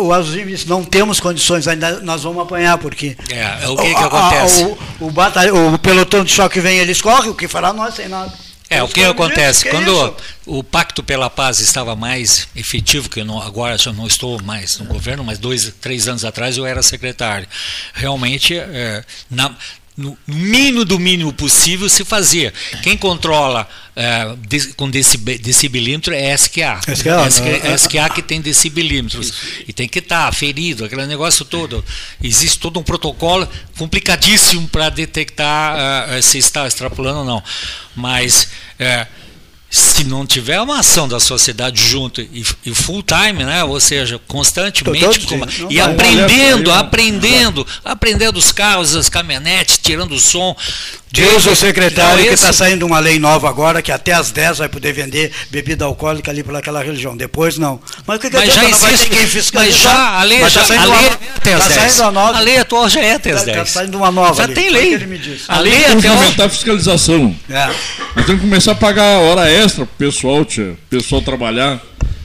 o 0.00 0.12
azulzinho 0.12 0.46
disse, 0.46 0.68
não 0.68 0.84
temos 0.84 1.18
condições, 1.18 1.66
ainda 1.66 2.00
nós 2.00 2.22
vamos 2.22 2.42
apanhar, 2.42 2.78
porque. 2.78 3.16
É, 3.30 3.68
o 3.68 3.76
que 3.76 3.88
que 3.88 3.96
a- 3.96 4.00
a- 4.00 4.06
acontece? 4.06 4.64
o- 4.64 4.78
o, 5.06 5.10
batalha- 5.10 5.54
o 5.54 5.78
pelotão 5.78 6.22
de 6.24 6.30
choque 6.32 6.60
vem, 6.60 6.78
eles 6.78 7.00
correm, 7.00 7.30
o 7.30 7.34
que 7.34 7.48
fará 7.48 7.72
nós 7.72 7.94
sem 7.94 8.08
nada. 8.08 8.32
É, 8.70 8.80
o 8.84 8.88
que 8.88 9.02
acontece? 9.02 9.64
que 9.64 9.70
Quando 9.70 9.90
isso? 9.90 10.16
o 10.46 10.62
Pacto 10.62 11.02
pela 11.02 11.28
Paz 11.28 11.58
estava 11.58 11.96
mais 11.96 12.46
efetivo, 12.54 13.10
que 13.10 13.20
eu 13.20 13.24
não, 13.24 13.42
agora 13.42 13.76
já 13.76 13.92
não 13.92 14.06
estou 14.06 14.40
mais 14.44 14.78
no 14.78 14.84
governo, 14.84 15.24
mas 15.24 15.38
dois, 15.40 15.72
três 15.80 16.06
anos 16.06 16.24
atrás 16.24 16.56
eu 16.56 16.64
era 16.64 16.80
secretário. 16.80 17.48
Realmente, 17.92 18.56
é, 18.56 19.04
na- 19.28 19.56
no 19.96 20.16
mínimo 20.26 20.84
do 20.84 20.98
mínimo 20.98 21.32
possível 21.32 21.88
se 21.88 22.04
fazia. 22.04 22.52
Quem 22.82 22.96
controla 22.96 23.68
é, 23.94 24.34
de- 24.48 24.68
com 24.74 24.88
decib- 24.88 25.38
decibelímetro 25.40 26.14
é 26.14 26.32
SQA. 26.34 26.80
SQA, 26.94 27.28
SQA, 27.28 27.44
né? 27.68 27.74
SQA 27.76 28.08
que 28.10 28.22
tem 28.22 28.40
decibelímetros. 28.40 29.32
E 29.68 29.72
tem 29.72 29.88
que 29.88 29.98
estar 29.98 30.26
aferido, 30.28 30.84
aquele 30.84 31.04
negócio 31.06 31.44
todo. 31.44 31.84
Existe 32.22 32.58
todo 32.58 32.80
um 32.80 32.82
protocolo 32.82 33.46
complicadíssimo 33.76 34.68
para 34.68 34.88
detectar 34.88 35.76
ah, 36.08 36.22
se 36.22 36.38
está 36.38 36.66
extrapolando 36.66 37.18
ou 37.20 37.24
não. 37.24 37.42
Mas 37.94 38.48
se 39.70 40.02
não 40.02 40.26
tiver 40.26 40.60
uma 40.60 40.80
ação 40.80 41.06
da 41.06 41.20
sociedade 41.20 41.80
junto 41.80 42.20
e, 42.20 42.44
e 42.66 42.74
full 42.74 43.04
time, 43.04 43.44
né? 43.44 43.62
ou 43.62 43.78
seja, 43.78 44.20
constantemente, 44.26 45.36
não 45.60 45.70
e 45.70 45.80
aprendendo, 45.80 46.72
aprendendo, 46.72 47.66
aprendendo 47.84 48.36
os 48.36 48.50
carros, 48.50 48.96
as 48.96 49.08
caminhonetes, 49.08 49.78
tirando 49.78 50.12
o 50.12 50.20
som. 50.20 50.56
Diz 51.12 51.44
o 51.44 51.56
secretário 51.56 52.20
Então, 52.20 52.28
que 52.28 52.34
está 52.34 52.52
saindo 52.52 52.86
uma 52.86 53.00
lei 53.00 53.18
nova 53.18 53.48
agora, 53.48 53.82
que 53.82 53.90
até 53.90 54.12
às 54.12 54.30
10 54.30 54.58
vai 54.58 54.68
poder 54.68 54.92
vender 54.92 55.32
bebida 55.50 55.84
alcoólica 55.84 56.30
ali 56.30 56.44
pelaquela 56.44 56.80
região. 56.84 57.16
Depois 57.16 57.58
não. 57.58 57.80
Mas 58.06 58.16
o 58.16 58.20
que, 58.20 58.30
que 58.30 58.36
Mas 58.36 58.46
já 58.46 58.60
adianta? 58.62 58.70
Não 58.70 58.78
vai 58.78 58.88
ter 58.90 58.94
existe, 58.94 59.10
quem 59.10 59.20
mas 59.22 59.30
fiscalizar? 59.32 59.92
já 59.92 60.18
a 60.20 60.22
lei, 60.22 60.40
Mas 60.40 60.52
já, 60.52 60.60
tá 60.60 60.66
saindo 60.68 60.82
a 60.84 60.86
uma- 60.86 61.00
lei 61.00 61.08
é 61.10 61.12
até 61.36 61.52
às 61.54 61.62
tá 61.62 61.68
10. 61.68 61.92
saindo 61.92 62.02
a 62.08 62.12
nova. 62.12 62.38
A 62.38 62.40
lei 62.40 62.58
atual 62.58 62.88
já 62.88 63.00
é 63.00 63.12
até 63.14 63.30
às 63.32 63.40
Tá- 63.40 63.46
tá 63.46 63.52
10. 63.52 63.70
saindo 63.70 63.98
uma 63.98 64.10
nova 64.12 64.34
Já 64.34 64.44
ali. 64.44 64.54
tem 64.54 64.68
o 64.68 64.72
lei. 64.72 64.88
que 64.88 64.94
ele 64.94 65.06
me 65.06 65.18
disse. 65.18 65.44
A 65.48 65.54
Tem 65.54 65.62
lei 65.64 65.72
que 65.80 65.84
até 65.84 65.96
hoje. 65.98 66.06
aumentar 66.08 66.44
a 66.44 66.48
fiscalização. 66.48 67.36
É. 67.50 67.66
Nós 67.66 68.26
temos 68.26 68.40
que 68.40 68.46
começar 68.48 68.72
a 68.72 68.74
pagar 68.76 69.18
hora 69.18 69.50
extra 69.50 69.84
pro 69.86 69.96
pessoal, 70.06 70.44
tia, 70.44 70.76
pro 70.88 71.00
pessoal 71.00 71.20
trabalhar. 71.22 71.80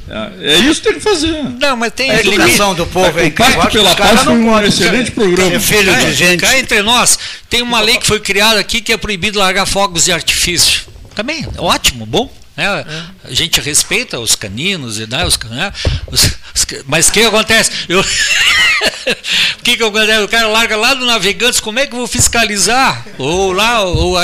É, 0.08 0.54
é 0.54 0.58
isso 0.60 0.82
que 0.82 0.88
tem 0.90 0.94
que 0.96 1.00
fazer. 1.00 1.32
Não, 1.60 1.76
mas 1.76 1.92
tem 1.94 2.12
A 2.12 2.22
limite. 2.22 2.36
educação 2.36 2.76
do 2.76 2.86
povo 2.86 3.20
é 3.20 3.26
O 3.26 3.32
Pacto 3.32 3.72
pela 3.72 3.96
Paz 3.96 4.22
foi 4.22 4.34
um 4.34 4.60
excelente 4.64 5.12
programa. 5.12 5.56
É 5.56 5.60
filho 5.60 5.96
de 5.96 6.14
gente. 6.14 6.42
Cá 6.42 6.58
entre 6.60 6.82
nós, 6.84 7.18
tem 7.50 7.62
uma 7.62 7.82
lei 7.82 7.98
que 7.98 8.06
foi 8.06 8.20
criada 8.20 8.60
aqui 8.60 8.82
que 8.82 8.94
é 8.94 8.98
proibido 8.98 9.40
largar 9.40 9.66
fogos 9.66 10.06
de 10.06 10.12
artifício. 10.12 10.82
Também, 11.16 11.48
ótimo, 11.58 12.06
bom. 12.06 12.32
Né? 12.58 12.86
A 13.26 13.34
gente 13.34 13.60
respeita 13.60 14.18
os 14.20 14.34
caninos, 14.36 14.98
e, 14.98 15.06
né? 15.08 15.26
os, 15.26 15.38
né? 15.50 15.74
os- 16.08 16.24
os- 16.24 16.66
mas 16.88 17.10
o 17.10 17.12
que 17.12 17.22
acontece? 17.24 17.70
Eu, 17.90 18.00
o 19.60 19.64
que, 19.64 19.76
que 19.76 19.84
acontece? 19.84 20.24
O 20.24 20.28
cara 20.28 20.48
larga 20.48 20.76
lá 20.78 20.94
do 20.94 21.06
Navegantes, 21.06 21.60
como 21.60 21.80
é 21.80 21.86
que 21.88 21.94
eu 21.94 21.98
vou 22.00 22.08
fiscalizar? 22.08 23.06
Ou 23.18 23.52
lá, 23.52 23.82
ou, 23.84 24.16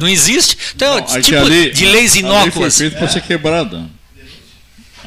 não 0.00 0.08
existe. 0.08 0.56
Então, 0.76 0.96
Não, 0.96 1.06
aí 1.08 1.14
que 1.14 1.20
tipo 1.22 1.38
a 1.38 1.42
lei- 1.42 1.70
de 1.70 1.84
leis 1.86 2.12
A 2.12 2.14
lei 2.14 2.22
foi 2.22 2.30
inóculas. 2.42 2.78
feita 2.78 2.96
para 2.98 3.08
ser 3.08 3.22
quebrada. 3.22 3.86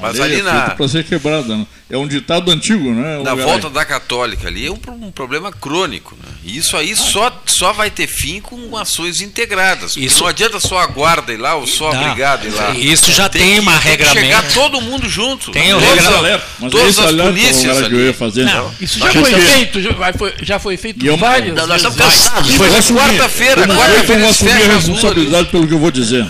A 0.01 0.07
Mas 0.07 0.19
ali 0.19 0.39
é 0.39 0.43
na- 0.43 0.69
para 0.71 0.87
ser 0.87 1.03
quebrada. 1.03 1.55
né? 1.55 1.65
É 1.89 1.97
um 1.97 2.07
ditado 2.07 2.49
antigo, 2.51 2.91
né? 2.91 3.17
Na 3.17 3.35
Garay? 3.35 3.43
volta 3.43 3.69
da 3.69 3.83
católica 3.85 4.47
ali 4.47 4.65
é 4.65 4.71
um, 4.71 4.79
um 5.01 5.11
problema 5.11 5.51
crônico. 5.51 6.15
Né? 6.15 6.29
E 6.43 6.57
isso 6.57 6.75
aí 6.77 6.95
só, 6.95 7.31
só 7.45 7.71
vai 7.73 7.89
ter 7.91 8.07
fim 8.07 8.39
com 8.41 8.75
ações 8.77 9.21
integradas. 9.21 9.95
Isso- 9.97 10.21
não 10.21 10.27
adianta 10.27 10.59
só 10.59 10.79
a 10.79 10.87
guarda 10.87 11.33
ir 11.33 11.37
lá 11.37 11.55
ou 11.55 11.67
só 11.67 11.91
a 11.91 11.93
Não, 11.93 12.03
brigada 12.05 12.47
ir 12.47 12.51
lá. 12.51 12.71
isso 12.71 13.11
já 13.11 13.27
tem 13.29 13.55
que- 13.55 13.59
uma 13.59 13.77
que 13.79 13.89
regramento. 13.89 14.19
chegar 14.19 14.43
todo 14.53 14.79
mundo 14.81 15.07
junto. 15.09 15.51
Tem 15.51 15.73
o 15.73 15.77
regra- 15.79 16.41
mas 16.59 16.71
todas 16.71 16.87
esse 16.89 16.99
as 17.01 17.05
alerta 17.07 17.31
polícias 17.33 17.87
que 17.87 17.93
eu 17.93 18.05
ia 18.05 18.13
fazer. 18.13 18.45
Não, 18.45 18.71
Isso 18.81 18.97
Nós 18.99 19.13
já 19.13 19.21
foi 19.21 19.33
feito, 19.41 19.81
já 19.81 20.13
foi, 20.13 20.33
já 20.41 20.59
foi 20.59 20.77
feito 20.77 21.03
E 21.03 21.07
eu- 21.07 21.17
várias 21.17 21.53
Não, 21.55 21.67
nós 21.67 21.77
estamos 21.77 21.97
cansados. 21.97 22.55
Vou 22.55 22.77
assumir- 22.77 22.99
quarta-feira, 23.01 23.61
eu 23.61 23.67
não 23.67 23.75
quarta-feira 23.75 24.21
vou 24.21 24.29
assumir 24.29 24.51
a 24.51 24.75
responsabilidade 24.75 25.49
pelo 25.49 25.67
que 25.67 25.73
eu 25.73 25.79
vou 25.79 25.91
dizer. 25.91 26.25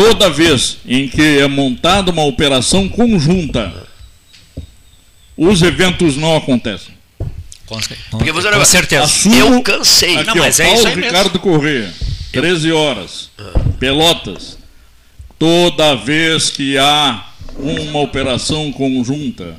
Toda 0.00 0.30
vez 0.30 0.78
em 0.86 1.06
que 1.06 1.40
é 1.40 1.46
montada 1.46 2.10
uma 2.10 2.24
operação 2.24 2.88
conjunta, 2.88 3.86
os 5.36 5.60
eventos 5.60 6.16
não 6.16 6.38
acontecem. 6.38 6.94
Com, 7.66 7.78
Porque 8.10 8.32
você 8.32 8.50
com 8.50 8.64
certeza. 8.64 9.04
Assumo 9.04 9.34
Eu 9.36 9.62
cansei. 9.62 10.16
Aqui, 10.16 10.26
Não, 10.28 10.36
ó, 10.36 10.38
mas 10.38 10.58
é 10.58 10.64
Paulo 10.64 10.78
isso 10.78 10.88
aí 10.88 10.96
mesmo. 10.96 11.10
Ricardo 11.10 11.38
Corrêa, 11.38 11.92
13 12.32 12.72
horas, 12.72 13.30
Pelotas. 13.78 14.56
Toda 15.38 15.94
vez 15.94 16.48
que 16.48 16.78
há 16.78 17.26
uma 17.58 18.00
operação 18.00 18.72
conjunta, 18.72 19.54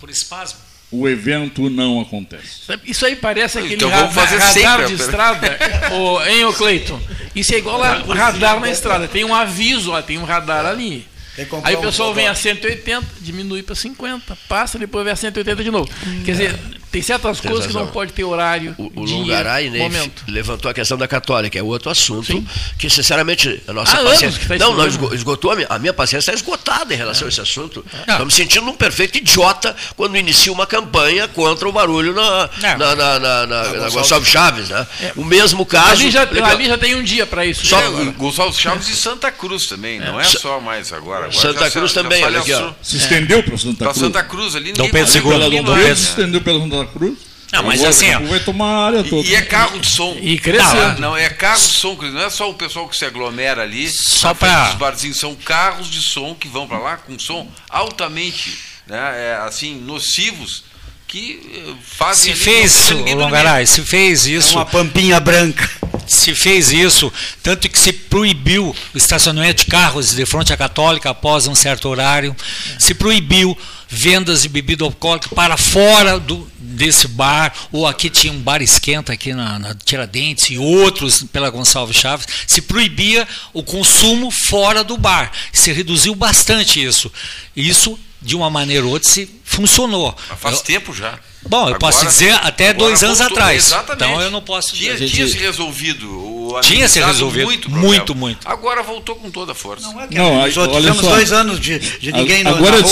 Por 0.00 0.10
espasmo. 0.10 0.65
O 1.00 1.08
evento 1.08 1.68
não 1.70 2.00
acontece. 2.00 2.62
Isso 2.84 3.04
aí 3.06 3.16
parece 3.16 3.58
aquele 3.58 3.74
Então 3.74 3.88
ra- 3.88 3.98
vamos 4.00 4.14
fazer 4.14 4.38
radar 4.38 4.52
sempre, 4.52 4.86
de 4.86 4.96
pera- 4.96 5.04
estrada, 5.04 5.58
hein, 6.30 6.44
ô 6.44 6.52
Cleiton? 6.52 7.00
Isso 7.34 7.54
é 7.54 7.58
igual 7.58 7.82
a 7.82 7.94
radar 8.14 8.60
na 8.60 8.70
estrada. 8.70 9.06
Tem 9.08 9.24
um 9.24 9.34
aviso, 9.34 9.92
ó, 9.92 10.00
tem 10.02 10.18
um 10.18 10.24
radar 10.24 10.64
ali. 10.66 11.06
Que 11.34 11.44
comprar 11.44 11.68
Aí 11.68 11.76
o 11.76 11.78
um 11.80 11.82
pessoal 11.82 12.14
vem 12.14 12.24
a 12.24 12.28
radar. 12.28 12.42
180, 12.42 13.06
diminui 13.20 13.62
para 13.62 13.74
50, 13.74 14.36
passa, 14.48 14.78
depois 14.78 15.04
vem 15.04 15.12
a 15.12 15.16
180 15.16 15.62
de 15.62 15.70
novo. 15.70 15.90
Quer 16.24 16.32
dizer, 16.32 16.58
tem 16.96 17.02
certas 17.02 17.40
Tem 17.40 17.50
coisas 17.50 17.66
que 17.66 17.74
não 17.74 17.80
razão. 17.82 17.92
pode 17.92 18.12
ter 18.14 18.24
horário, 18.24 18.74
O, 18.78 18.86
o 19.02 19.04
dia, 19.04 19.16
Lungaray 19.16 19.68
né, 19.68 19.80
momento. 19.80 20.24
levantou 20.26 20.70
a 20.70 20.72
questão 20.74 20.96
da 20.96 21.06
católica, 21.06 21.58
é 21.58 21.62
outro 21.62 21.90
assunto 21.90 22.26
Sim. 22.26 22.46
que, 22.78 22.88
sinceramente, 22.88 23.62
a 23.68 23.72
nossa 23.74 23.96
Há 23.96 24.00
anos 24.00 24.12
paciência. 24.12 24.40
que 24.40 24.46
tá 24.48 24.56
não, 24.58 24.74
não, 24.74 24.86
esgo- 24.86 25.14
esgotou, 25.14 25.50
a 25.50 25.56
minha, 25.56 25.66
a 25.68 25.78
minha 25.78 25.92
paciência 25.92 26.30
está 26.30 26.32
esgotada 26.32 26.94
em 26.94 26.96
relação 26.96 27.26
a 27.26 27.28
esse 27.28 27.38
assunto. 27.40 27.84
Estou 28.08 28.24
me 28.24 28.32
sentindo 28.32 28.64
um 28.70 28.72
perfeito 28.74 29.18
idiota 29.18 29.76
quando 29.94 30.16
inicia 30.16 30.50
uma 30.50 30.66
campanha 30.66 31.28
contra 31.28 31.68
o 31.68 31.72
barulho 31.72 32.14
na, 32.14 32.48
Não. 32.62 32.78
na, 32.78 32.96
na, 32.96 33.18
na, 33.20 33.46
na- 33.46 33.72
na 33.72 33.88
Gonçalves 33.90 34.28
Chaves. 34.30 34.70
Né? 34.70 34.86
O 35.16 35.24
mesmo 35.24 35.66
caso. 35.66 36.00
Ali 36.00 36.10
já, 36.10 36.22
ali 36.22 36.66
já 36.66 36.78
tem 36.78 36.94
um 36.94 37.02
dia 37.02 37.26
para 37.26 37.44
isso. 37.44 37.66
Só- 37.66 37.78
né, 37.90 38.08
É, 38.08 38.12
Gonçalves 38.18 38.58
Chaves 38.58 38.88
e 38.88 38.96
Santa 38.96 39.30
Cruz 39.30 39.66
também, 39.66 40.00
não 40.00 40.18
é 40.18 40.24
só 40.24 40.60
mais 40.60 40.94
agora. 40.94 41.26
agora 41.26 41.32
Santa 41.32 41.64
já 41.66 41.70
Cruz 41.70 41.92
já 41.92 42.02
também, 42.02 42.24
olha 42.24 42.40
aqui, 42.40 42.54
ó. 42.54 42.70
Se 42.82 42.96
estendeu 42.96 43.42
para 43.42 43.58
Santa 43.58 43.84
Cruz. 43.84 43.98
Santa 43.98 44.22
Cruz 44.22 44.56
ali, 44.56 44.72
Dom 44.72 44.88
Pedro 44.90 45.12
II, 45.12 45.60
se 45.60 45.62
né? 45.74 45.92
estendeu 45.92 46.40
pela 46.40 46.58
Santa 46.60 46.85
Cruz. 46.86 47.18
Não, 47.52 47.62
mas 47.62 47.74
Agora 47.78 47.90
assim, 47.90 48.12
ó, 48.12 48.20
vai 48.28 48.40
tomar 48.40 48.66
a 48.66 48.86
área 48.86 49.04
toda. 49.04 49.26
E 49.26 49.34
é 49.34 49.40
carro 49.42 49.78
de 49.78 49.88
som. 49.88 50.16
E 50.20 50.36
crescendo. 50.38 51.00
Não, 51.00 51.16
é 51.16 51.28
carro 51.30 51.56
de 51.60 51.62
som, 51.74 51.94
não 51.94 52.20
é 52.22 52.28
só 52.28 52.50
o 52.50 52.54
pessoal 52.54 52.88
que 52.88 52.96
se 52.96 53.04
aglomera 53.04 53.62
ali. 53.62 53.88
Só 53.88 54.34
pra- 54.34 54.66
dos 54.66 54.74
barzinhos, 54.74 55.18
são 55.18 55.34
carros 55.36 55.88
de 55.88 56.02
som 56.02 56.34
que 56.34 56.48
vão 56.48 56.66
para 56.66 56.78
lá 56.78 56.96
com 56.96 57.16
som 57.18 57.48
altamente, 57.70 58.58
né, 58.86 58.98
é, 58.98 59.38
assim, 59.46 59.76
nocivos 59.76 60.64
que 61.06 61.40
eh, 61.68 61.72
fazem 61.84 62.34
se 62.34 62.38
não 62.40 62.44
fez. 62.44 62.90
Longaray, 63.14 63.64
se 63.64 63.80
fez 63.82 64.26
É 64.26 64.30
isso, 64.30 64.56
uma 64.56 64.66
pampinha 64.66 65.20
branca. 65.20 65.70
se 66.04 66.34
fez 66.34 66.72
isso, 66.72 67.12
tanto 67.44 67.68
que 67.68 67.78
se 67.78 67.92
proibiu 67.92 68.74
o 68.92 68.98
estacionamento 68.98 69.64
de 69.64 69.70
carros 69.70 70.12
de 70.14 70.26
frente 70.26 70.52
à 70.52 70.56
Católica 70.56 71.10
após 71.10 71.46
um 71.46 71.54
certo 71.54 71.88
horário, 71.88 72.34
se 72.76 72.92
proibiu 72.92 73.56
vendas 73.88 74.42
de 74.42 74.48
bebida 74.48 74.84
alcoólica 74.84 75.28
para 75.34 75.56
fora 75.56 76.18
do, 76.18 76.50
desse 76.58 77.08
bar, 77.08 77.52
ou 77.72 77.86
aqui 77.86 78.10
tinha 78.10 78.32
um 78.32 78.40
bar 78.40 78.62
esquenta 78.62 79.12
aqui 79.12 79.32
na, 79.32 79.58
na 79.58 79.74
Tiradentes 79.74 80.50
e 80.50 80.58
outros 80.58 81.22
pela 81.24 81.50
Gonçalves 81.50 81.96
Chaves, 81.96 82.26
se 82.46 82.60
proibia 82.62 83.26
o 83.52 83.62
consumo 83.62 84.30
fora 84.30 84.82
do 84.82 84.96
bar. 84.96 85.32
Se 85.52 85.72
reduziu 85.72 86.14
bastante 86.14 86.82
isso. 86.82 87.10
Isso, 87.54 87.98
de 88.22 88.34
uma 88.36 88.50
maneira 88.50 88.84
ou 88.84 88.92
outra, 88.92 89.08
se 89.08 89.28
funcionou. 89.44 90.14
Mas 90.28 90.40
faz 90.40 90.56
Eu- 90.56 90.62
tempo 90.62 90.92
já. 90.94 91.18
Bom, 91.48 91.68
eu 91.68 91.78
posso 91.78 91.98
Agora- 91.98 92.10
dizer 92.12 92.32
até 92.42 92.72
dois 92.72 93.04
anos 93.04 93.18
voltou, 93.18 93.36
atrás. 93.36 93.66
Exatamente. 93.68 94.04
Então 94.04 94.20
eu 94.20 94.30
não 94.32 94.42
posso 94.42 94.74
Tinha, 94.74 94.94
dizer. 94.94 95.08
tinha 95.08 95.28
se 95.28 95.38
resolvido. 95.38 96.08
O 96.10 96.60
Tinha 96.60 96.88
se 96.88 97.00
resolvido. 97.00 97.44
Muito, 97.44 97.70
Muito, 97.70 98.14
muito. 98.16 98.48
Agora 98.48 98.82
voltou 98.82 99.14
com 99.14 99.30
toda 99.30 99.52
a 99.52 99.54
força. 99.54 99.86
Não 99.92 100.00
é 100.00 100.08
que 100.08 100.14
Não, 100.16 100.42
aí, 100.42 100.52
Nós 100.54 100.56
olha 100.56 100.72
tivemos 100.80 101.00
só. 101.02 101.10
dois 101.10 101.32
anos 101.32 101.60
de, 101.60 101.78
de 101.78 102.10
ninguém 102.12 102.42
no- 102.42 102.50
Agora 102.50 102.78
é 102.78 102.82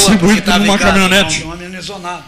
numa 0.60 0.74
em 0.74 0.78
casa, 0.78 0.92
caminhonete. 0.92 1.40
Não, 1.40 1.46
não 1.48 1.52
amenizou 1.54 1.98
nada. 1.98 2.22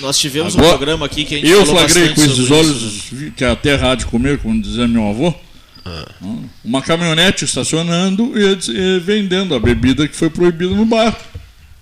Nós 0.00 0.18
tivemos 0.18 0.54
Agora, 0.54 0.68
um 0.74 0.76
programa 0.76 1.06
aqui 1.06 1.24
que 1.24 1.34
a 1.36 1.38
gente 1.38 1.48
Eu 1.50 1.64
falou 1.64 1.88
flagrei 1.88 2.14
com 2.14 2.22
esses 2.22 2.50
olhos, 2.50 2.82
isso, 2.82 3.32
que 3.34 3.44
a 3.44 3.56
há 3.92 3.94
de 3.94 4.04
comer, 4.06 4.38
como 4.38 4.60
dizia 4.60 4.86
meu 4.86 5.08
avô. 5.08 5.34
Uma 6.64 6.82
caminhonete 6.82 7.44
estacionando 7.44 8.32
e, 8.36 8.98
vendendo 9.00 9.54
a 9.54 9.60
bebida 9.60 10.06
que 10.08 10.16
foi 10.16 10.30
proibida 10.30 10.74
no 10.74 10.84
bar. 10.84 11.14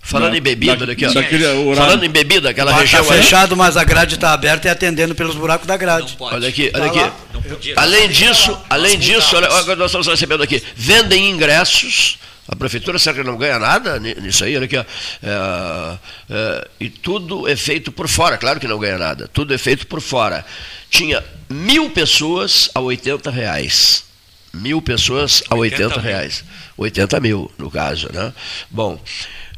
Falando 0.07 0.32
Da- 0.32 0.38
em 0.38 0.42
bebida, 0.42 0.76
da- 0.76 0.82
olha 0.84 0.92
aqui, 0.92 1.07
ó. 1.07 1.12
daquele 1.14 1.46
horário. 1.46 1.76
Falando 1.76 2.05
em 2.05 2.11
bebida, 2.11 2.50
aquela 2.50 2.70
Está 2.72 2.80
região 2.82 3.11
aí. 3.11 3.22
fechado, 3.22 3.57
mas 3.57 3.76
a 3.78 3.84
grade 3.84 4.16
está 4.16 4.34
aberta 4.34 4.68
e 4.68 4.70
atendendo 4.70 5.14
pelos 5.14 5.34
buracos 5.34 5.66
da 5.66 5.78
grade. 5.78 6.14
Olha 6.20 6.46
aqui, 6.48 6.70
olha 6.74 6.90
Tá 6.92 7.07
aqui. 7.07 7.72
Além 7.74 8.09
disso, 8.11 8.59
além 8.68 8.98
disso, 8.98 9.34
olha, 9.34 9.50
olha, 9.50 9.76
nós 9.76 9.86
estamos 9.86 10.07
recebendo 10.07 10.42
aqui, 10.42 10.62
vendem 10.76 11.30
ingressos. 11.30 12.18
A 12.47 12.55
prefeitura 12.55 12.99
será 12.99 13.14
que 13.16 13.22
não 13.24 13.38
ganha 13.38 13.59
nada 13.59 13.99
ni- 13.99 14.14
nisso 14.16 14.45
aí? 14.45 14.55
Olha 14.57 14.66
aqui, 14.66 14.76
ó. 14.76 14.84
É, 15.22 15.99
é, 16.30 16.68
e 16.80 16.90
tudo 16.90 17.49
é 17.49 17.57
feito 17.57 17.90
por 17.90 18.07
fora, 18.09 18.36
claro 18.36 18.61
que 18.61 18.68
não 18.68 18.78
ganha 18.78 18.99
nada. 18.99 19.28
Tudo 19.32 19.55
é 19.55 19.59
feito 19.59 19.86
por 19.86 20.01
fora. 20.01 20.45
Tinha 20.90 21.24
mil 21.49 21.88
pessoas 21.90 22.70
a 22.74 22.80
80 22.80 23.30
reais. 23.30 24.05
Mil 24.53 24.80
pessoas 24.82 25.42
a 25.49 25.55
80 25.57 25.99
reais. 26.01 26.45
80 26.76 27.18
mil, 27.20 27.51
no 27.59 27.70
caso, 27.70 28.09
né? 28.12 28.32
Bom, 28.70 29.01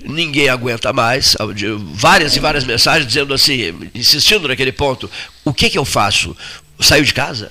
ninguém 0.02 0.48
aguenta 0.48 0.92
mais. 0.92 1.36
Várias 1.92 2.36
e 2.36 2.40
várias 2.40 2.64
mensagens 2.64 3.06
dizendo 3.06 3.34
assim, 3.34 3.74
insistindo 3.94 4.46
naquele 4.48 4.72
ponto, 4.72 5.10
o 5.44 5.52
que, 5.52 5.68
que 5.68 5.76
eu 5.78 5.84
faço? 5.84 6.36
Saio 6.80 7.04
de 7.04 7.12
casa? 7.12 7.50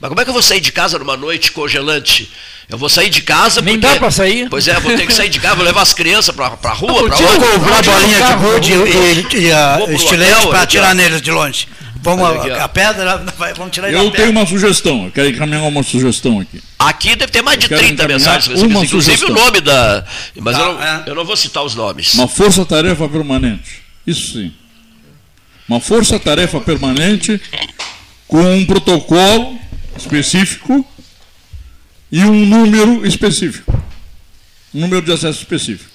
Mas 0.00 0.08
como 0.08 0.20
é 0.20 0.24
que 0.24 0.30
eu 0.30 0.34
vou 0.34 0.42
sair 0.42 0.60
de 0.60 0.72
casa 0.72 0.98
numa 0.98 1.16
noite 1.16 1.52
congelante? 1.52 2.30
Eu 2.68 2.76
vou 2.76 2.88
sair 2.88 3.08
de 3.08 3.22
casa 3.22 3.62
Nem 3.62 3.78
porque... 3.78 3.94
dá 3.94 3.98
pra 4.00 4.10
sair. 4.10 4.48
Pois 4.50 4.66
é, 4.68 4.78
vou 4.80 4.94
ter 4.96 5.06
que 5.06 5.14
sair 5.14 5.28
de 5.28 5.38
casa, 5.40 5.54
vou 5.54 5.64
levar 5.64 5.82
as 5.82 5.94
crianças 5.94 6.34
pra, 6.34 6.50
pra 6.50 6.72
rua, 6.72 7.06
pra 7.06 7.16
onde? 7.16 7.22
Comprar 7.22 7.60
Pra 7.60 7.76
onde? 7.78 7.90
bolinha 7.90 8.26
de 8.26 8.34
gude 8.34 8.72
e, 8.72 9.36
e, 9.36 9.44
e 9.46 9.52
a 9.52 9.78
estilete 9.90 10.48
aqui, 10.54 10.78
ó. 10.78 10.92
neles 10.94 11.22
de 11.22 11.30
longe. 11.30 11.68
Vamos 12.02 12.28
aqui, 12.36 12.50
a, 12.50 12.64
a 12.64 12.68
pedra, 12.68 13.16
vai- 13.38 13.52
vamos 13.54 13.72
tirar 13.72 13.92
Eu 13.92 14.10
tenho 14.12 14.30
uma 14.30 14.46
sugestão, 14.46 15.06
eu 15.06 15.10
quero 15.10 15.28
encaminhar 15.28 15.62
uma 15.62 15.82
sugestão 15.82 16.38
aqui. 16.40 16.62
Aqui 16.78 17.16
deve 17.16 17.32
ter 17.32 17.42
mais 17.42 17.58
de 17.58 17.64
Eu 17.64 17.68
quero 17.70 17.80
30 17.80 17.94
encaminhar 17.94 18.18
mensagens 18.18 18.46
recebidas, 18.46 18.76
uma 18.76 18.84
inclusive 18.84 19.16
sugestão. 19.16 19.42
o 19.42 19.44
nome 19.46 19.60
da. 19.60 20.04
Mas 20.40 20.56
Tá, 20.56 20.62
eu, 20.62 20.74
não, 20.74 20.82
é. 20.82 21.02
eu 21.06 21.14
não 21.16 21.24
vou 21.24 21.36
citar 21.36 21.64
os 21.64 21.74
nomes. 21.74 22.14
Uma 22.14 22.28
força-tarefa 22.28 23.08
permanente. 23.08 23.82
Isso 24.06 24.34
sim. 24.34 24.52
Uma 25.68 25.80
força-tarefa 25.80 26.60
permanente 26.60 27.40
com 28.28 28.40
um 28.54 28.64
protocolo 28.64 29.58
específico 29.96 30.86
e 32.10 32.20
um 32.24 32.46
número 32.46 33.06
específico. 33.06 33.72
Um 34.74 34.80
número 34.80 35.02
de 35.02 35.12
acesso 35.12 35.40
específico. 35.40 35.90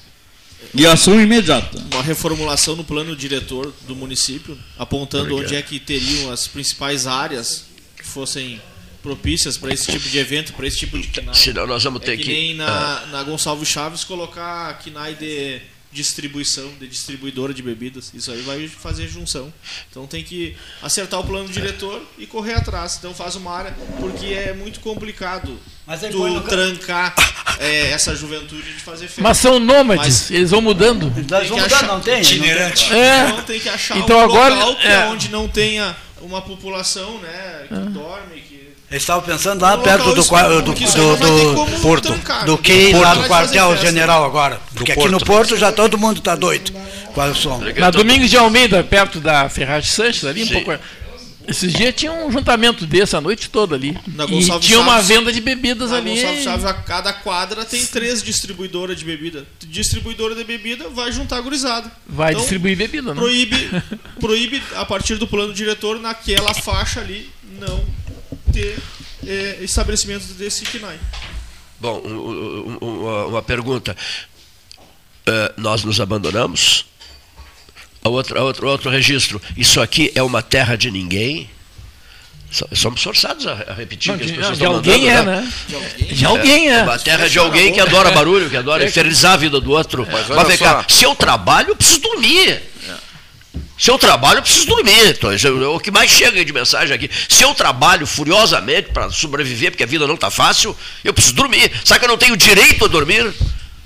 E 0.73 0.85
ação 0.85 1.19
imediata. 1.19 1.77
uma 1.91 2.01
reformulação 2.01 2.75
no 2.75 2.83
plano 2.83 3.15
diretor 3.15 3.73
do 3.87 3.95
município, 3.95 4.57
apontando 4.77 5.35
onde 5.35 5.55
é 5.55 5.61
que 5.61 5.79
teriam 5.79 6.31
as 6.31 6.47
principais 6.47 7.05
áreas 7.05 7.65
que 7.97 8.05
fossem 8.05 8.61
propícias 9.03 9.57
para 9.57 9.73
esse 9.73 9.91
tipo 9.91 10.07
de 10.07 10.17
evento, 10.17 10.53
para 10.53 10.65
esse 10.65 10.77
tipo 10.77 10.97
de 10.97 11.07
KNAI. 11.07 11.35
Senão 11.35 11.67
nós 11.67 11.83
vamos 11.83 12.01
ter 12.01 12.13
é 12.13 12.17
que, 12.17 12.23
que. 12.23 12.29
nem 12.29 12.53
na, 12.55 12.67
Ah, 12.67 13.05
na 13.07 13.23
Gonçalves 13.23 13.67
Chaves 13.67 14.03
colocar 14.03 14.69
a 14.69 14.73
KNAI 14.75 15.15
de 15.15 15.61
distribuição, 15.91 16.71
de 16.79 16.87
distribuidora 16.87 17.53
de 17.53 17.61
bebidas. 17.61 18.11
Isso 18.13 18.31
aí 18.31 18.41
vai 18.41 18.67
fazer 18.67 19.07
junção. 19.07 19.53
Então 19.89 20.07
tem 20.07 20.23
que 20.23 20.55
acertar 20.81 21.19
o 21.19 21.23
plano 21.23 21.49
diretor 21.49 22.01
e 22.17 22.25
correr 22.25 22.53
atrás. 22.53 22.95
Então 22.97 23.13
faz 23.13 23.35
uma 23.35 23.51
área, 23.51 23.75
porque 23.99 24.27
é 24.27 24.53
muito 24.53 24.79
complicado 24.79 25.59
Mas 25.85 26.03
aí 26.03 26.11
tu 26.11 26.41
trancar 26.41 27.13
é, 27.59 27.91
essa 27.91 28.15
juventude 28.15 28.73
de 28.73 28.79
fazer 28.79 29.07
festa. 29.07 29.21
Mas 29.21 29.37
são 29.37 29.59
nômades, 29.59 30.21
Mas- 30.21 30.31
eles 30.31 30.51
vão 30.51 30.61
mudando. 30.61 31.05
Nós 31.05 31.13
Tem 31.15 31.27
vamos 31.27 31.47
que 31.49 31.53
mudar, 31.61 31.75
achar- 31.77 31.87
não 31.87 31.99
tem? 32.01 32.21
Itinerante. 32.21 32.93
É. 32.93 33.29
Então 33.29 33.43
tem 33.43 33.59
que 33.59 33.69
achar 33.69 33.97
Então 33.97 34.17
um 34.17 34.21
agora- 34.21 34.55
local 34.55 34.75
que 34.77 34.87
é. 34.87 34.91
é 34.91 35.05
onde 35.07 35.29
não 35.29 35.47
tenha 35.47 35.95
uma 36.21 36.41
população, 36.41 37.17
né, 37.19 37.65
que 37.67 37.89
dorme, 37.89 38.41
que 38.91 38.95
Eles 38.95 39.03
estavam 39.03 39.23
pensando 39.23 39.61
lá 39.61 39.77
perto 39.77 40.13
do, 40.13 40.19
escuro, 40.19 40.61
do, 40.61 40.73
do, 40.73 41.55
não 41.55 41.65
do, 41.65 41.81
Porto, 41.81 42.07
trancar, 42.09 42.45
do 42.45 42.51
não 42.51 42.57
que 42.57 42.73
tem 42.73 42.93
lá 42.99 43.15
do 43.15 43.23
quartel 43.23 43.77
general 43.77 44.25
agora. 44.25 44.59
Porque 44.75 44.91
aqui 44.91 45.05
no 45.05 45.11
Porto. 45.11 45.25
Porto 45.25 45.57
já 45.57 45.71
todo 45.71 45.97
mundo 45.97 46.17
está 46.17 46.35
doido 46.35 46.73
com 47.13 47.21
o 47.21 47.33
som. 47.35 47.61
Na 47.77 47.89
Domingos 47.89 48.29
de 48.29 48.35
Almeida, 48.37 48.83
perto 48.83 49.21
da 49.21 49.47
Ferraz 49.47 49.87
Sanches, 49.87 50.25
ali, 50.25 50.43
um 50.43 50.47
Sim. 50.47 50.53
pouco. 50.63 50.77
Esses 51.47 51.73
dias 51.73 51.95
tinha 51.95 52.11
um 52.11 52.29
juntamento 52.31 52.85
desse 52.85 53.15
a 53.15 53.21
noite 53.21 53.49
toda 53.49 53.75
ali. 53.75 53.97
Na 54.07 54.25
e 54.25 54.27
Gonçalves 54.27 54.67
tinha 54.67 54.79
uma 54.79 54.93
Chaves- 54.95 55.07
venda 55.07 55.33
de 55.33 55.41
bebidas 55.41 55.89
na 55.91 55.97
ali. 55.97 56.15
Gonçalves 56.15 56.43
Chaves, 56.43 56.65
a 56.65 56.73
cada 56.73 57.13
quadra 57.13 57.63
tem 57.65 57.83
três 57.85 58.21
distribuidoras 58.21 58.99
de 58.99 59.05
bebida. 59.05 59.45
Distribuidora 59.67 60.35
de 60.35 60.43
bebida 60.43 60.89
vai 60.89 61.11
juntar 61.11 61.37
a 61.37 61.41
gurizada. 61.41 61.89
Vai 62.05 62.31
Então, 62.31 62.41
distribuir 62.41 62.77
bebida, 62.77 63.13
né? 63.13 63.19
Proíbe, 63.19 63.69
proíbe, 64.19 64.61
a 64.75 64.85
partir 64.85 65.15
do 65.15 65.25
plano 65.25 65.53
diretor, 65.53 65.99
naquela 65.99 66.53
faixa 66.53 66.99
ali, 66.99 67.29
não 67.59 68.00
ter 68.51 68.77
é, 69.27 69.57
estabelecimentos 69.61 70.27
desse 70.29 70.63
KNAI. 70.65 70.97
Bom, 71.79 71.99
um- 72.05 72.09
um- 72.09 72.77
um- 72.81 72.99
uma, 73.01 73.25
uma 73.25 73.41
pergunta. 73.41 73.95
Eh, 75.27 75.53
nós 75.57 75.83
nos 75.83 75.99
abandonamos? 76.01 76.85
A 78.03 78.09
outro, 78.09 78.39
outro 78.67 78.89
registro. 78.89 79.39
Isso 79.55 79.79
aqui 79.79 80.11
é 80.15 80.23
uma 80.23 80.41
terra 80.41 80.75
de 80.75 80.89
ninguém? 80.89 81.49
So- 82.51 82.67
Somos 82.73 83.01
forçados 83.03 83.45
a 83.47 83.53
repetir 83.73 84.11
Não, 84.11 84.17
que 84.17 84.25
as 84.25 84.31
de, 84.31 84.37
pessoas 84.37 84.57
de 84.57 84.63
estão 84.63 84.75
alguém 84.77 85.05
mandando, 85.05 85.29
é, 85.29 85.35
né? 85.41 85.53
De 86.11 86.25
alguém 86.25 86.69
é. 86.69 86.83
Uma 86.83 86.99
terra 86.99 87.29
de 87.29 87.39
alguém 87.39 87.71
que 87.71 87.79
adora 87.79 88.11
barulho, 88.11 88.49
que 88.49 88.57
adora 88.57 88.83
infernizar 88.85 89.33
a 89.33 89.37
vida 89.37 89.61
do 89.61 89.71
outro. 89.71 90.07
Mas 90.11 90.27
Mas, 90.27 90.47
vem 90.47 90.57
cá, 90.57 90.83
se 90.89 91.03
eu 91.05 91.15
trabalho, 91.15 91.69
eu 91.69 91.75
preciso 91.75 92.01
dormir. 92.01 92.61
Se 93.81 93.89
eu 93.89 93.97
trabalho, 93.97 94.37
eu 94.37 94.41
preciso 94.43 94.67
dormir. 94.67 95.07
Então, 95.07 95.31
é 95.31 95.67
o 95.67 95.79
que 95.79 95.89
mais 95.89 96.11
chega 96.11 96.45
de 96.45 96.53
mensagem 96.53 96.93
aqui. 96.93 97.09
Se 97.27 97.41
eu 97.41 97.55
trabalho 97.55 98.05
furiosamente 98.05 98.91
para 98.91 99.09
sobreviver, 99.09 99.71
porque 99.71 99.83
a 99.83 99.87
vida 99.87 100.05
não 100.05 100.13
está 100.13 100.29
fácil, 100.29 100.77
eu 101.03 101.11
preciso 101.11 101.33
dormir. 101.33 101.71
Sabe 101.83 101.99
que 101.99 102.05
eu 102.05 102.09
não 102.09 102.17
tenho 102.17 102.37
direito 102.37 102.85
a 102.85 102.87
dormir? 102.87 103.33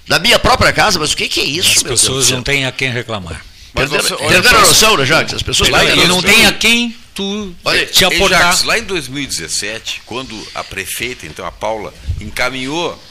Na 0.06 0.20
minha 0.20 0.38
própria 0.38 0.74
casa, 0.74 1.00
mas 1.00 1.14
o 1.14 1.16
que, 1.18 1.30
que 1.30 1.40
é 1.40 1.46
isso, 1.46 1.78
As 1.78 1.84
meu 1.84 1.92
Deus 1.92 2.02
do 2.02 2.08
pessoas 2.08 2.30
não 2.30 2.44
têm 2.44 2.66
a 2.66 2.74
quem 2.74 2.92
reclamar. 2.92 3.42
Mas 3.74 3.90
Perderam, 3.90 4.18
perderam 4.18 4.60
a 4.60 4.62
noção, 4.68 4.98
né, 4.98 5.06
Jacques? 5.06 5.34
As 5.34 5.42
pessoas 5.42 5.70
lá 5.70 5.86
Ele 5.86 6.08
não 6.08 6.22
tem 6.22 6.46
a 6.46 6.52
quem 6.52 6.94
tu 7.14 7.56
Olha, 7.64 7.86
te 7.86 8.04
Ei, 8.04 8.14
aportar. 8.14 8.42
Jacques, 8.42 8.64
lá 8.64 8.78
em 8.78 8.84
2017, 8.84 10.02
quando 10.06 10.38
a 10.54 10.62
prefeita, 10.62 11.26
então 11.26 11.46
a 11.46 11.52
Paula, 11.54 11.94
encaminhou 12.20 13.02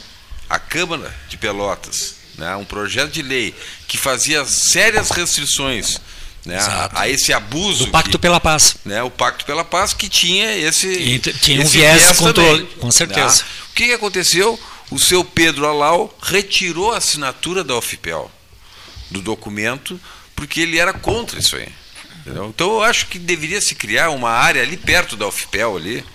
à 0.47 0.59
Câmara 0.59 1.11
de 1.27 1.35
Pelotas 1.35 2.15
né, 2.37 2.55
um 2.55 2.63
projeto 2.63 3.11
de 3.11 3.23
lei 3.23 3.55
que 3.87 3.97
fazia 3.97 4.45
sérias 4.45 5.09
restrições 5.09 5.99
né, 6.45 6.57
a, 6.93 7.09
esse 7.09 7.33
abuso. 7.33 7.85
Do 7.85 7.91
Pacto 7.91 8.11
que- 8.11 8.17
pela 8.17 8.39
Paz. 8.39 8.75
né, 8.85 9.01
o 9.03 9.09
Pacto 9.09 9.45
pela 9.45 9.63
Paz 9.65 9.93
que 9.93 10.07
tinha 10.07 10.55
esse 10.55 10.87
E 10.87 11.19
tinha 11.19 11.59
um 11.59 11.63
esse 11.63 11.77
viés 11.77 12.07
de 12.09 12.13
controle, 12.15 12.63
também, 12.63 12.77
com 12.77 12.91
certeza. 12.91 13.43
né? 13.43 13.49
O 13.71 13.73
que, 13.75 13.87
que 13.87 13.93
aconteceu? 13.93 14.59
O 14.91 14.99
seu 14.99 15.23
Pedro 15.25 15.65
Alau 15.67 16.15
retirou 16.21 16.93
a 16.93 16.97
assinatura 16.97 17.63
da 17.63 17.75
UFPEL 17.75 18.31
do 19.09 19.21
documento 19.21 19.99
porque 20.35 20.61
ele 20.61 20.77
era 20.77 20.93
contra 20.93 21.39
isso 21.39 21.55
aí. 21.55 21.67
entendeu? 22.21 22.45
Então 22.47 22.67
eu 22.73 22.83
acho 22.83 23.07
que 23.07 23.17
deveria 23.17 23.59
se 23.61 23.73
criar 23.73 24.09
uma 24.11 24.29
área 24.29 24.61
ali 24.61 24.77
perto 24.77 25.15
da 25.15 25.27
UFPEL 25.27 25.75
ali, 25.77 26.05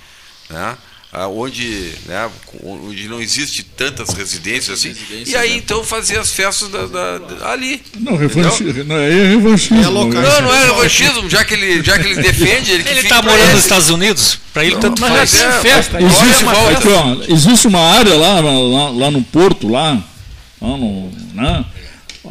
né, 0.48 0.76
onde, 1.12 1.90
né, 2.06 2.30
onde 2.62 3.08
não 3.08 3.20
existe 3.20 3.64
tantas 3.64 4.10
residências 4.10 4.78
assim. 4.78 4.88
Residências, 4.90 5.28
e 5.28 5.36
aí 5.36 5.50
né? 5.50 5.56
então 5.56 5.82
fazer 5.82 6.18
as 6.18 6.30
festas 6.30 6.68
da, 6.68 6.86
da- 6.86 7.18
da- 7.18 7.50
ali. 7.52 7.82
Não, 7.98 8.16
revanchi, 8.16 8.62
não, 8.84 8.96
é 8.96 9.28
revanchismo. 9.28 9.82
É 9.82 9.88
local- 9.88 10.22
Não, 10.22 10.42
não 10.42 10.54
é 10.54 10.66
revanchismo, 10.66 11.28
já 11.28 11.44
que 11.44 11.54
ele, 11.54 11.82
já 11.82 11.98
que 11.98 12.06
ele 12.06 12.22
defende, 12.22 12.70
ele 12.70 13.02
tá 13.08 13.20
pra 13.22 13.32
morando 13.32 13.44
ele. 13.46 13.54
nos 13.54 13.62
Estados 13.64 13.90
Unidos, 13.90 14.38
para 14.54 14.64
ele 14.64 14.76
tanto 14.76 15.00
Mas 15.00 15.12
faz. 15.12 15.34
é, 15.34 15.50
tem 15.52 15.60
festa. 15.72 16.00
Existe 16.00 16.44
é 16.44 16.46
uma. 16.46 16.70
Aqui, 16.70 16.88
ó, 16.88 17.16
existe 17.34 17.66
uma 17.66 17.80
área 17.80 18.14
lá, 18.14 18.40
lá, 18.40 18.90
lá 18.90 19.10
no 19.10 19.22
Porto, 19.22 19.66
lá, 19.68 19.94
lá 20.60 20.76
no, 20.76 21.10
né, 21.34 21.64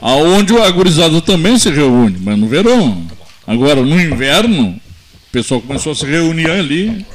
aonde 0.02 0.58
a 0.58 0.70
gurizada 0.72 1.20
também 1.22 1.60
se 1.60 1.70
reúne, 1.70 2.18
mas 2.22 2.38
no 2.38 2.48
verão. 2.48 3.06
Agora, 3.46 3.82
no 3.82 4.00
inverno, 4.00 4.70
o 4.70 5.32
pessoal 5.34 5.60
começou 5.60 5.92
a 5.92 5.96
se 5.96 6.06
reunir 6.06 6.50
ali 6.50 7.06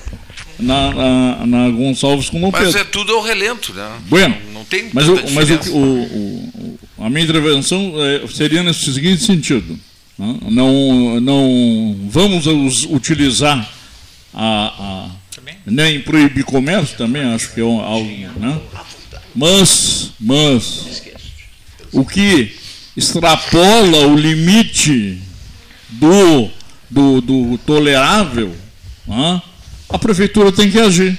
na, 0.58 0.92
na, 0.92 1.46
na 1.46 1.70
Gonçalves 1.70 2.28
com 2.30 2.38
o 2.42 2.50
Mas 2.52 2.64
Pedro. 2.64 2.78
é 2.80 2.84
tudo 2.84 3.12
ao 3.14 3.22
relento, 3.22 3.72
né? 3.74 3.88
Bueno, 4.08 4.36
Não, 4.46 4.52
não 4.60 4.64
tem 4.64 4.88
Mas, 4.92 5.08
o, 5.08 5.16
tanta 5.16 5.30
mas 5.32 5.50
o, 5.50 5.76
o- 5.76 5.78
o- 5.78 6.78
o- 6.98 7.04
a 7.04 7.10
minha 7.10 7.24
intervenção 7.24 7.92
eh, 7.96 8.24
seria 8.32 8.62
nesse 8.62 8.92
seguinte 8.92 9.22
sentido. 9.24 9.78
né? 10.18 10.36
Não, 10.50 11.20
não 11.20 11.96
vamos 12.08 12.46
utilizar 12.84 13.68
a, 14.32 14.66
a- 14.66 15.10
nem 15.66 16.00
proibir 16.00 16.44
comércio 16.44 16.96
também, 16.96 17.22
acho 17.34 17.52
que 17.52 17.60
é 17.60 17.64
algo. 17.64 18.08
Né? 18.38 18.60
Mas, 19.34 20.12
mas 20.20 21.02
o 21.92 22.04
que 22.04 22.54
extrapola 22.96 24.06
o 24.06 24.16
limite 24.16 25.18
do, 25.90 26.48
do, 26.90 27.20
do 27.20 27.58
tolerável, 27.58 28.54
né? 29.06 29.42
A 29.94 29.98
prefeitura 29.98 30.50
tem 30.50 30.68
que 30.68 30.80
agir. 30.80 31.16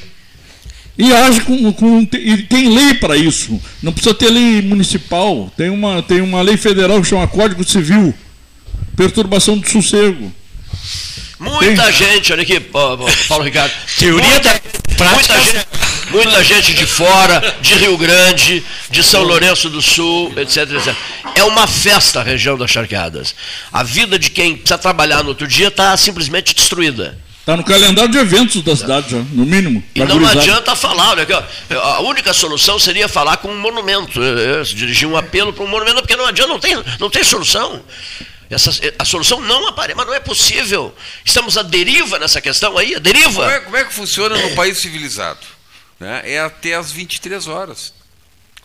E 0.97 1.13
age 1.13 1.41
com, 1.41 1.71
com 1.73 2.07
e 2.13 2.43
tem 2.43 2.76
lei 2.76 2.93
para 2.95 3.15
isso. 3.15 3.59
Não 3.82 3.93
precisa 3.93 4.13
ter 4.13 4.30
lei 4.30 4.61
municipal. 4.61 5.51
Tem 5.55 5.69
uma, 5.69 6.03
tem 6.03 6.19
uma 6.19 6.41
lei 6.41 6.57
federal 6.57 7.01
que 7.01 7.07
chama 7.07 7.26
Código 7.26 7.63
Civil. 7.63 8.13
Perturbação 8.97 9.57
do 9.57 9.69
sossego. 9.69 10.32
Muita 11.39 11.91
gente, 11.91 12.34
olha 12.34 12.43
aqui, 12.43 12.59
Paulo 12.59 13.07
Ricardo. 13.43 13.71
Teoria 13.97 14.30
muita, 14.30 14.49
da 14.49 14.59
prática. 14.95 15.13
muita 15.13 15.39
gente, 15.39 15.67
muita 16.11 16.43
gente 16.43 16.73
de 16.73 16.86
fora, 16.86 17.55
de 17.61 17.76
Rio 17.76 17.97
Grande, 17.97 18.63
de 18.89 19.03
São 19.03 19.23
Lourenço 19.23 19.69
do 19.69 19.82
Sul, 19.82 20.34
etc, 20.38 20.69
etc. 20.71 20.95
É 21.36 21.43
uma 21.43 21.65
festa 21.65 22.19
a 22.19 22.23
região 22.23 22.57
das 22.57 22.71
charqueadas. 22.71 23.36
A 23.71 23.84
vida 23.84 24.19
de 24.19 24.30
quem 24.30 24.55
precisa 24.55 24.78
trabalhar 24.78 25.23
no 25.23 25.30
outro 25.30 25.47
dia 25.47 25.67
está 25.67 25.95
simplesmente 25.95 26.53
destruída. 26.53 27.17
Está 27.46 27.56
no 27.56 27.64
calendário 27.64 28.10
de 28.12 28.18
eventos 28.18 28.64
da 28.64 28.76
cidade 28.76 29.12
já, 29.12 29.18
no 29.18 29.46
mínimo. 29.46 29.84
E 29.93 30.00
não 30.00 30.08
gurizada. 30.18 30.39
adianta 30.41 30.76
falar, 30.76 31.16
ó, 31.20 31.78
a 31.78 32.00
única 32.00 32.34
solução 32.34 32.80
seria 32.80 33.08
falar 33.08 33.38
com 33.38 33.50
um 33.50 33.60
monumento, 33.60 34.20
é, 34.20 34.62
é, 34.62 34.64
dirigir 34.64 35.08
um 35.08 35.16
apelo 35.16 35.54
para 35.54 35.64
um 35.64 35.68
monumento, 35.68 35.98
porque 36.02 36.16
não 36.16 36.26
adianta, 36.26 36.50
não 36.52 36.60
tem, 36.60 36.76
não 37.00 37.08
tem 37.08 37.24
solução. 37.24 37.84
Essa, 38.50 38.72
a 38.98 39.06
solução 39.06 39.39
não 39.41 39.68
aparece, 39.68 39.96
mas 39.96 40.08
não 40.08 40.16
é 40.16 40.20
possível. 40.20 40.91
Estamos 41.24 41.56
à 41.56 41.62
deriva 41.62 42.18
nessa 42.18 42.41
questão 42.41 42.80
aí, 42.80 42.96
a 42.96 43.00
deriva. 43.00 43.30
Como 43.43 43.50
é, 43.52 43.60
como 43.60 43.78
é 43.78 43.86
que 43.86 43.93
funciona 43.93 44.36
no 44.36 44.56
país 44.56 44.80
civilizado? 44.80 45.39
Né? 46.00 46.24
É 46.26 46.39
até 46.39 46.74
às 46.74 46.91
23 46.91 47.48
horas. 47.48 47.93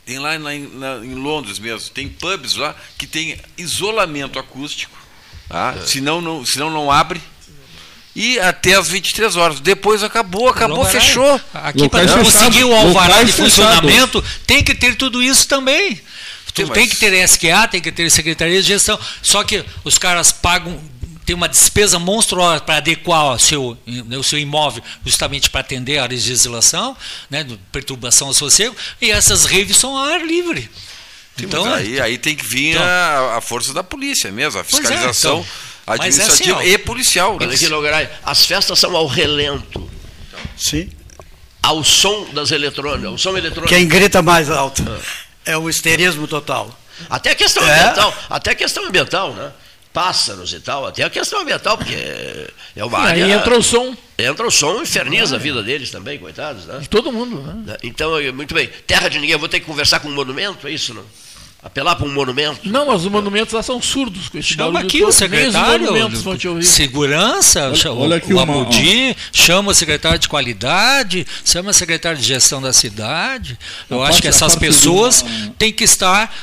Tem 0.07 0.18
lá 0.18 0.39
na- 0.39 0.51
na- 0.55 1.05
em 1.05 1.14
Londres 1.16 1.59
mesmo, 1.59 1.91
tem 1.91 2.09
pubs 2.09 2.55
lá 2.57 2.74
que 2.97 3.07
tem 3.07 3.39
isolamento 3.59 4.39
acústico, 4.39 4.97
tá? 5.51 5.74
senão, 5.85 6.22
não, 6.22 6.47
senão 6.47 6.70
não 6.70 6.91
abre. 6.91 7.20
E 8.14 8.38
até 8.40 8.74
às 8.74 8.88
23 8.88 9.36
horas. 9.36 9.61
Depois 9.61 10.02
acabou, 10.02 10.48
acabou, 10.48 10.78
Aglomerar. 10.82 11.02
fechou. 11.02 11.40
Aqui 11.54 11.88
para 11.88 12.02
Locais 12.02 12.12
conseguir 12.26 12.64
o 12.64 12.74
alvará 12.74 13.08
locais 13.08 13.26
de 13.28 13.32
funcionamento, 13.34 14.24
tem 14.46 14.62
que 14.64 14.74
ter 14.74 14.96
tudo 14.96 15.22
isso 15.22 15.46
também. 15.46 16.00
Tu 16.52 16.68
tem 16.70 16.88
que 16.88 16.96
ter 16.96 17.12
SQA, 17.28 17.68
tem 17.68 17.80
que 17.80 17.92
ter 17.92 18.11
Secretaria 18.11 18.61
de 18.61 18.66
Gestão. 18.66 18.98
Só 19.22 19.44
que 19.44 19.64
os 19.84 19.96
caras 19.98 20.32
pagam, 20.32 20.78
tem 21.24 21.36
uma 21.36 21.48
despesa 21.48 21.96
monstruosa 22.00 22.61
para 22.61 22.78
adequar 22.78 23.34
o 23.34 23.38
seu, 23.38 23.78
né, 23.86 24.18
o 24.18 24.22
seu 24.24 24.36
imóvel 24.38 24.82
justamente 25.06 25.48
para 25.48 25.61
atender 25.61 25.98
a 25.98 26.06
legislação, 26.06 26.96
né, 27.30 27.46
perturbação 27.70 28.26
ao 28.26 28.34
sossego, 28.34 28.74
e 29.00 29.12
essas 29.12 29.44
raves 29.44 29.76
são 29.76 29.96
ao 29.96 30.04
ar 30.12 30.26
livre. 30.26 30.62
Sim, 31.36 31.44
Então, 31.46 31.72
aí, 31.72 32.00
aí 32.00 32.18
tem 32.18 32.34
que 32.34 32.44
vir 32.44 32.72
Então- 32.72 32.82
a, 32.82 33.36
a 33.36 33.40
força 33.40 33.72
da 33.72 33.84
polícia 33.84 34.32
mesmo, 34.32 34.58
a 34.61 34.64
Pois 34.64 34.74
é, 34.84 34.88
fiscalização 34.88 35.38
então. 35.38 35.46
Mas 35.99 36.18
é 36.18 36.24
assim, 36.24 36.53
e 36.64 36.78
policial. 36.78 37.38
né? 37.38 37.47
Olha 37.47 37.55
aqui, 37.55 38.12
as 38.22 38.47
festas 38.47 38.78
são 38.78 38.97
ao 38.97 39.07
relento, 39.07 39.91
Sim. 40.57 40.91
ao 41.62 41.82
som 41.82 42.28
das 42.32 42.51
eletrônicas, 42.51 43.07
ao 43.11 43.18
som 43.18 43.36
eletrônico. 43.36 43.68
Quem 43.68 43.86
grita 43.88 44.22
mais 44.22 44.51
alto. 44.51 44.82
É 45.45 45.57
o 45.57 45.68
histerismo 45.68 46.28
total. 46.28 46.78
Até 47.09 47.30
a 47.30 47.34
questão 47.34 47.66
É? 47.66 47.80
ambiental, 47.80 48.14
até 48.28 48.51
a 48.51 48.55
questão 48.55 48.84
ambiental, 48.86 49.32
né? 49.34 49.53
Pássaros 49.93 50.53
e 50.53 50.61
tal, 50.61 50.86
até 50.86 51.03
a 51.03 51.11
questão 51.11 51.41
ambiental, 51.41 51.76
porque 51.76 51.95
é 52.76 52.84
uma 52.84 52.99
área. 52.99 53.24
Aí 53.24 53.32
entra 53.32 53.59
o 53.59 53.62
som 53.62 53.97
entra 54.22 54.47
o 54.47 54.51
som 54.51 54.78
e 54.78 54.82
inferniza 54.82 55.36
a 55.36 55.38
vida 55.38 55.62
deles 55.62 55.91
também, 55.91 56.18
coitados, 56.18 56.66
né? 56.66 56.78
de 56.78 56.88
todo 56.88 57.11
mundo. 57.11 57.41
Né? 57.41 57.76
Então, 57.82 58.11
muito 58.32 58.55
bem. 58.55 58.68
Terra 58.86 59.09
de 59.09 59.18
ninguém, 59.18 59.32
eu 59.32 59.38
vou 59.38 59.49
ter 59.49 59.61
que 59.61 59.66
conversar 59.66 60.01
com 60.01 60.09
um 60.09 60.14
monumento, 60.14 60.66
é 60.66 60.70
isso, 60.70 60.93
não? 60.95 61.05
Apelar 61.62 61.94
para 61.94 62.06
um 62.06 62.12
monumento. 62.12 62.61
Não, 62.64 62.86
mas 62.86 63.04
os 63.04 63.11
monumentos 63.11 63.52
lá 63.52 63.62
são 63.62 63.82
surdos 63.82 64.30
com 64.30 64.38
esse 64.38 64.54
Chama 64.54 64.80
aqui 64.80 65.04
o 65.04 65.12
secretário 65.12 65.52
Nem 65.52 65.84
os 65.84 65.90
monumentos 65.90 66.22
vão 66.22 66.34
te 66.34 66.40
de 66.40 66.48
ouvir. 66.48 66.64
segurança, 66.64 67.74
chama 67.74 68.00
olha 68.00 68.16
aqui 68.16 68.32
o 68.32 68.40
Abudi, 68.40 69.14
chama 69.30 69.70
o 69.70 69.74
secretário 69.74 70.18
de 70.18 70.26
qualidade, 70.26 71.26
chama 71.44 71.70
o 71.70 71.74
secretário 71.74 72.18
de 72.18 72.26
gestão 72.26 72.62
da 72.62 72.72
cidade. 72.72 73.58
Eu 73.90 74.02
A 74.02 74.08
acho 74.08 74.22
que 74.22 74.28
essas 74.28 74.56
pessoas 74.56 75.22
têm 75.58 75.70
que 75.70 75.84
estar 75.84 76.34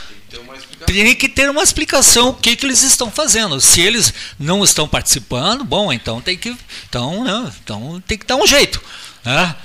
tem 0.85 1.15
que 1.15 1.27
ter 1.27 1.49
uma 1.49 1.63
explicação 1.63 2.29
o 2.29 2.33
que, 2.33 2.55
que 2.55 2.65
eles 2.65 2.83
estão 2.83 3.09
fazendo. 3.09 3.59
Se 3.59 3.81
eles 3.81 4.13
não 4.39 4.63
estão 4.63 4.87
participando, 4.87 5.63
bom, 5.63 5.91
então 5.91 6.21
tem 6.21 6.37
que 6.37 6.55
então, 6.87 7.23
né, 7.23 7.51
então 7.63 8.01
tem 8.07 8.17
que 8.19 8.25
dar 8.25 8.35
um 8.35 8.45
jeito, 8.45 8.79
né? 9.25 9.55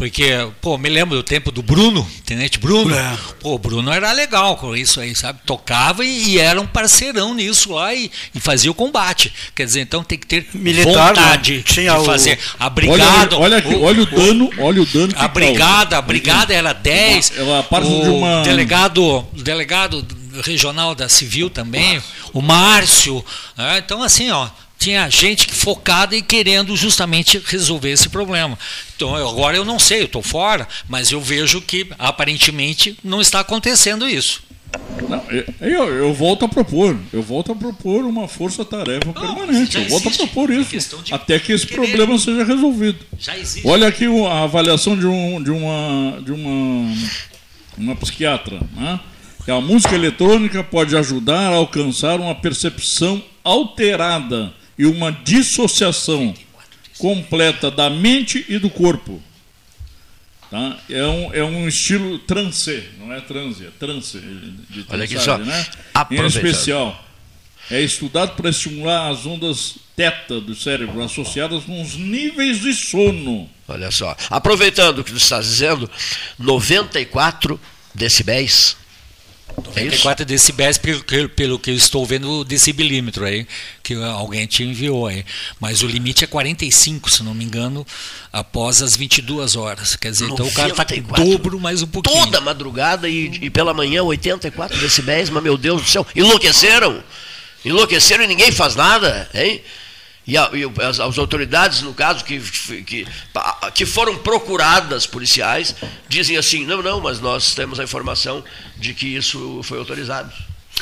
Porque, 0.00 0.30
pô, 0.62 0.78
me 0.78 0.88
lembro 0.88 1.14
do 1.14 1.22
tempo 1.22 1.52
do 1.52 1.62
Bruno, 1.62 2.08
Tenente 2.24 2.58
Bruno. 2.58 2.94
É. 2.94 3.18
Pô, 3.38 3.56
o 3.56 3.58
Bruno 3.58 3.92
era 3.92 4.10
legal 4.12 4.56
com 4.56 4.74
isso 4.74 4.98
aí, 4.98 5.14
sabe? 5.14 5.40
Tocava 5.44 6.02
e, 6.02 6.30
e 6.30 6.38
era 6.38 6.58
um 6.58 6.66
parceirão 6.66 7.34
nisso 7.34 7.74
lá 7.74 7.94
e, 7.94 8.10
e 8.34 8.40
fazia 8.40 8.70
o 8.70 8.74
combate. 8.74 9.30
Quer 9.54 9.66
dizer, 9.66 9.82
então 9.82 10.02
tem 10.02 10.16
que 10.16 10.26
ter 10.26 10.46
Militar, 10.54 11.08
vontade 11.08 11.58
né? 11.58 11.62
Tinha 11.66 11.92
de 11.92 11.98
o- 11.98 12.04
fazer. 12.06 12.38
A 12.58 12.64
Olha, 12.64 12.70
brigada. 12.70 13.36
olha, 13.38 13.56
aqui, 13.58 13.74
o- 13.74 13.82
olha 13.82 14.02
o 14.02 14.06
dano, 14.06 14.50
olha 14.58 14.80
o 14.80 14.86
dano 14.86 15.08
que 15.12 15.22
a 15.22 15.28
brigada, 15.28 15.98
a 15.98 16.00
brigada 16.02 16.54
era 16.54 16.72
10. 16.72 17.32
Ela 17.36 17.62
parte 17.62 17.86
o 17.86 18.02
de 18.02 18.08
uma- 18.08 18.42
delegado, 18.42 19.04
o 19.04 19.42
delegado 19.42 20.02
regional 20.42 20.94
da 20.94 21.10
Civil 21.10 21.50
também, 21.50 22.02
o 22.32 22.40
Márcio. 22.40 23.22
né? 23.54 23.82
Então, 23.84 24.02
assim, 24.02 24.30
ó, 24.30 24.48
tinha 24.80 25.10
gente 25.10 25.46
focada 25.52 26.16
e 26.16 26.22
querendo 26.22 26.74
justamente 26.74 27.40
resolver 27.44 27.90
esse 27.90 28.08
problema. 28.08 28.58
Então, 28.96 29.14
eu- 29.16 29.28
agora 29.28 29.54
eu 29.54 29.64
não 29.64 29.78
sei, 29.78 30.00
eu 30.00 30.06
estou 30.06 30.22
fora, 30.22 30.66
mas 30.88 31.12
eu 31.12 31.20
vejo 31.20 31.60
que 31.60 31.86
aparentemente 31.98 32.96
não 33.04 33.20
está 33.20 33.40
acontecendo 33.40 34.08
isso. 34.08 34.42
Não, 35.06 35.22
eu, 35.60 35.88
eu, 35.88 36.14
volto 36.14 36.44
a 36.44 36.48
propor, 36.48 36.96
eu 37.12 37.22
volto 37.22 37.52
a 37.52 37.56
propor 37.56 38.04
uma 38.04 38.26
força-tarefa 38.26 39.12
permanente. 39.12 39.76
Eu 39.76 39.88
volto 39.88 40.08
a 40.08 40.12
propor 40.12 40.50
isso, 40.50 40.96
até 41.10 41.38
que 41.38 41.52
esse 41.52 41.66
querer. 41.66 41.80
problema 41.82 42.18
seja 42.18 42.44
resolvido. 42.44 42.98
Olha 43.64 43.88
aqui 43.88 44.06
a 44.06 44.44
avaliação 44.44 44.96
de, 44.96 45.06
um, 45.06 45.42
de 45.42 45.50
uma 45.50 46.22
de 46.22 46.32
uma, 46.32 46.94
uma 47.76 47.96
psiquiatra, 47.96 48.60
né? 48.76 49.00
que 49.44 49.50
a 49.50 49.60
música 49.60 49.94
eletrônica 49.94 50.62
pode 50.62 50.96
ajudar 50.96 51.50
a 51.52 51.56
alcançar 51.56 52.20
uma 52.20 52.34
percepção 52.34 53.20
alterada 53.42 54.54
e 54.80 54.86
uma 54.86 55.12
dissociação 55.12 56.34
completa 56.96 57.70
da 57.70 57.90
mente 57.90 58.46
e 58.48 58.58
do 58.58 58.70
corpo. 58.70 59.22
Tá? 60.50 60.78
É, 60.88 61.04
um, 61.04 61.34
é 61.34 61.44
um 61.44 61.68
estilo 61.68 62.18
trance, 62.20 62.88
não 62.98 63.12
é 63.12 63.20
transe, 63.20 63.66
é 63.66 63.70
trance. 63.78 64.18
De 64.18 64.86
Olha 64.88 65.04
aqui 65.04 65.18
só, 65.18 65.36
Né? 65.36 65.66
Em 66.10 66.24
especial, 66.24 67.04
é 67.70 67.78
estudado 67.82 68.34
para 68.36 68.48
estimular 68.48 69.10
as 69.10 69.26
ondas 69.26 69.76
teta 69.94 70.40
do 70.40 70.54
cérebro 70.54 71.02
associadas 71.02 71.64
com 71.64 71.82
os 71.82 71.94
níveis 71.96 72.62
de 72.62 72.72
sono. 72.72 73.50
Olha 73.68 73.90
só. 73.90 74.16
Aproveitando 74.30 75.00
o 75.00 75.04
que 75.04 75.12
tu 75.12 75.18
estás 75.18 75.44
dizendo, 75.44 75.90
94 76.38 77.60
decibéis. 77.94 78.78
É 79.74 79.84
isso? 79.84 80.04
94 80.04 80.24
decibéis, 80.24 80.78
pelo 80.78 81.02
que, 81.02 81.28
pelo 81.28 81.58
que 81.58 81.70
eu 81.70 81.74
estou 81.74 82.04
vendo 82.04 82.30
o 82.30 82.44
decibilímetro 82.44 83.24
aí, 83.24 83.46
que 83.82 83.94
alguém 83.94 84.46
te 84.46 84.62
enviou 84.62 85.06
aí. 85.06 85.24
Mas 85.58 85.82
o 85.82 85.86
limite 85.86 86.24
é 86.24 86.26
45, 86.26 87.10
se 87.10 87.22
não 87.22 87.34
me 87.34 87.44
engano, 87.44 87.86
após 88.32 88.82
as 88.82 88.96
22 88.96 89.56
horas. 89.56 89.96
Quer 89.96 90.10
dizer, 90.10 90.26
então 90.26 90.46
o 90.46 90.52
cara 90.52 90.70
está 90.70 90.84
com 90.84 90.94
94. 90.94 91.24
dobro 91.24 91.60
mais 91.60 91.82
um 91.82 91.86
pouquinho. 91.86 92.24
Toda 92.24 92.40
madrugada 92.40 93.08
e, 93.08 93.38
e 93.42 93.50
pela 93.50 93.74
manhã 93.74 94.02
84 94.02 94.78
decibéis, 94.78 95.30
mas 95.30 95.42
meu 95.42 95.56
Deus 95.56 95.82
do 95.82 95.88
céu, 95.88 96.06
enlouqueceram. 96.14 97.02
Enlouqueceram 97.64 98.24
e 98.24 98.26
ninguém 98.26 98.50
faz 98.50 98.74
nada, 98.74 99.28
hein? 99.34 99.62
E, 100.30 100.36
a, 100.36 100.48
e 100.52 100.62
as, 100.84 101.00
as, 101.00 101.18
autoridades, 101.18 101.82
no 101.82 101.92
caso, 101.92 102.24
que, 102.24 102.38
que, 102.84 103.04
que 103.74 103.84
foram 103.84 104.16
procuradas 104.18 105.04
policiais, 105.04 105.74
dizem 106.08 106.36
assim: 106.36 106.64
não, 106.64 106.80
não, 106.80 107.00
mas 107.00 107.18
nós 107.18 107.52
temos 107.52 107.80
a 107.80 107.82
informação 107.82 108.44
de 108.76 108.94
que 108.94 109.08
isso 109.08 109.60
foi 109.64 109.80
autorizado. 109.80 110.32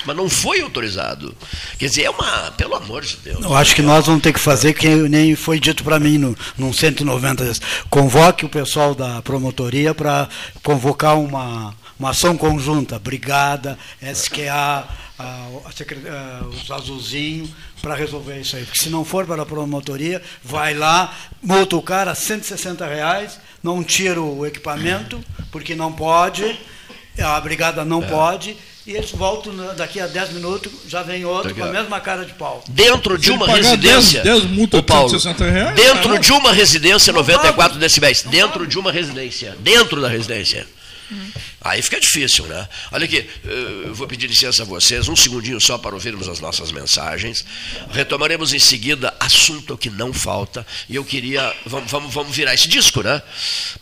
Mas 0.04 0.14
não 0.14 0.28
foi 0.28 0.60
autorizado. 0.60 1.34
Quer 1.78 1.86
dizer, 1.86 2.02
é 2.02 2.10
uma. 2.10 2.52
Pelo 2.58 2.74
amor 2.74 3.02
de 3.02 3.16
Deus. 3.16 3.42
Eu 3.42 3.56
acho 3.56 3.74
que 3.74 3.80
nós 3.80 4.04
vamos 4.04 4.22
ter 4.22 4.34
que 4.34 4.38
fazer 4.38 4.74
que 4.74 4.86
nem 4.86 5.34
foi 5.34 5.58
dito 5.58 5.82
para 5.82 5.98
mim 5.98 6.18
no, 6.18 6.36
num 6.58 6.70
190 6.70 7.42
vezes. 7.42 7.62
Convoque 7.88 8.44
o 8.44 8.50
pessoal 8.50 8.94
da 8.94 9.22
promotoria 9.22 9.94
para 9.94 10.28
convocar 10.62 11.18
uma, 11.18 11.74
uma 11.98 12.10
ação 12.10 12.36
conjunta, 12.36 12.98
Brigada, 12.98 13.78
SQA, 14.02 14.86
a, 15.18 15.24
a, 15.24 16.40
a, 16.40 16.46
os 16.46 16.70
azulzinhos, 16.70 17.50
para 17.82 17.94
resolver 17.94 18.40
isso 18.40 18.56
aí. 18.56 18.64
Porque 18.64 18.78
se 18.78 18.90
não 18.90 19.04
for 19.04 19.26
para 19.26 19.42
a 19.42 19.46
promotoria, 19.46 20.22
vai 20.42 20.74
lá, 20.74 21.14
multa 21.42 21.76
o 21.76 21.82
cara 21.82 22.14
160 22.14 22.86
reais, 22.86 23.40
não 23.62 23.82
tira 23.82 24.20
o 24.20 24.46
equipamento, 24.46 25.22
porque 25.50 25.74
não 25.74 25.92
pode, 25.92 26.58
a 27.18 27.40
brigada 27.40 27.84
não 27.84 28.02
é. 28.02 28.06
pode 28.06 28.56
e 28.88 28.92
eles 28.92 29.10
voltam 29.10 29.54
daqui 29.76 30.00
a 30.00 30.06
10 30.06 30.32
minutos, 30.32 30.72
já 30.88 31.02
vem 31.02 31.22
outro 31.22 31.54
com 31.54 31.62
a 31.62 31.66
mesma 31.66 32.00
cara 32.00 32.24
de 32.24 32.32
pau. 32.32 32.64
Dentro 32.68 33.18
de 33.18 33.30
uma 33.30 33.46
residência. 33.46 34.22
10, 34.22 34.40
10 34.44 34.52
multa, 34.52 34.82
Paulo, 34.82 35.12
reais, 35.14 35.74
dentro 35.74 36.08
não. 36.08 36.18
de 36.18 36.32
uma 36.32 36.52
residência, 36.54 37.12
94 37.12 37.78
decibéis. 37.78 38.22
Dentro 38.22 38.66
de 38.66 38.78
uma 38.78 38.90
residência. 38.90 39.54
Dentro 39.60 40.00
da 40.00 40.08
residência. 40.08 40.66
Hum. 41.12 41.30
Aí 41.68 41.82
fica 41.82 42.00
difícil, 42.00 42.46
né? 42.46 42.66
Olha 42.90 43.04
aqui, 43.04 43.28
eu 43.44 43.94
vou 43.94 44.06
pedir 44.06 44.26
licença 44.26 44.62
a 44.62 44.64
vocês, 44.64 45.06
um 45.06 45.14
segundinho 45.14 45.60
só 45.60 45.76
para 45.76 45.94
ouvirmos 45.94 46.26
as 46.26 46.40
nossas 46.40 46.72
mensagens. 46.72 47.44
Retomaremos 47.90 48.54
em 48.54 48.58
seguida 48.58 49.14
assunto 49.20 49.76
que 49.76 49.90
não 49.90 50.10
falta. 50.10 50.66
E 50.88 50.96
eu 50.96 51.04
queria. 51.04 51.54
Vamos, 51.66 51.90
vamos, 51.90 52.14
vamos 52.14 52.34
virar 52.34 52.54
esse 52.54 52.68
disco, 52.68 53.02
né? 53.02 53.20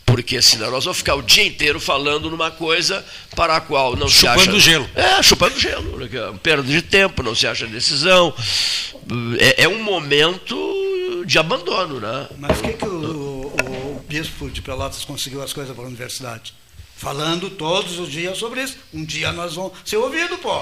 Porque 0.05 0.41
senão 0.41 0.69
nós 0.69 0.83
vamos 0.83 0.97
ficar 0.97 1.15
o 1.15 1.21
dia 1.21 1.45
inteiro 1.45 1.79
falando 1.79 2.29
numa 2.29 2.51
coisa 2.51 3.05
para 3.33 3.55
a 3.55 3.61
qual 3.61 3.95
não 3.95 4.09
chupando 4.09 4.11
se 4.11 4.27
acha. 4.27 4.39
Chupando 4.39 4.59
gelo. 4.59 4.89
É, 4.93 5.23
chupando 5.23 5.59
gelo. 5.59 5.97
Né? 5.97 6.09
É 6.11 6.37
perda 6.39 6.63
de 6.63 6.81
tempo, 6.81 7.23
não 7.23 7.33
se 7.33 7.47
acha 7.47 7.65
decisão. 7.67 8.33
É, 9.39 9.63
é 9.63 9.67
um 9.69 9.81
momento 9.81 11.23
de 11.25 11.39
abandono, 11.39 12.01
né? 12.01 12.27
Mas 12.37 12.59
o 12.59 12.63
que, 12.63 12.73
que 12.73 12.85
o, 12.85 12.89
o, 12.89 13.97
o 13.97 14.05
bispo 14.09 14.49
de 14.49 14.61
Pelotas 14.61 15.05
conseguiu 15.05 15.41
as 15.41 15.53
coisas 15.53 15.73
para 15.73 15.85
a 15.85 15.87
universidade? 15.87 16.53
Falando 16.97 17.49
todos 17.49 17.99
os 17.99 18.11
dias 18.11 18.37
sobre 18.37 18.63
isso. 18.63 18.77
Um 18.93 19.05
dia 19.05 19.31
nós 19.31 19.55
vamos 19.55 19.73
ser 19.85 19.97
ouvidos, 19.97 20.39
pô. 20.39 20.61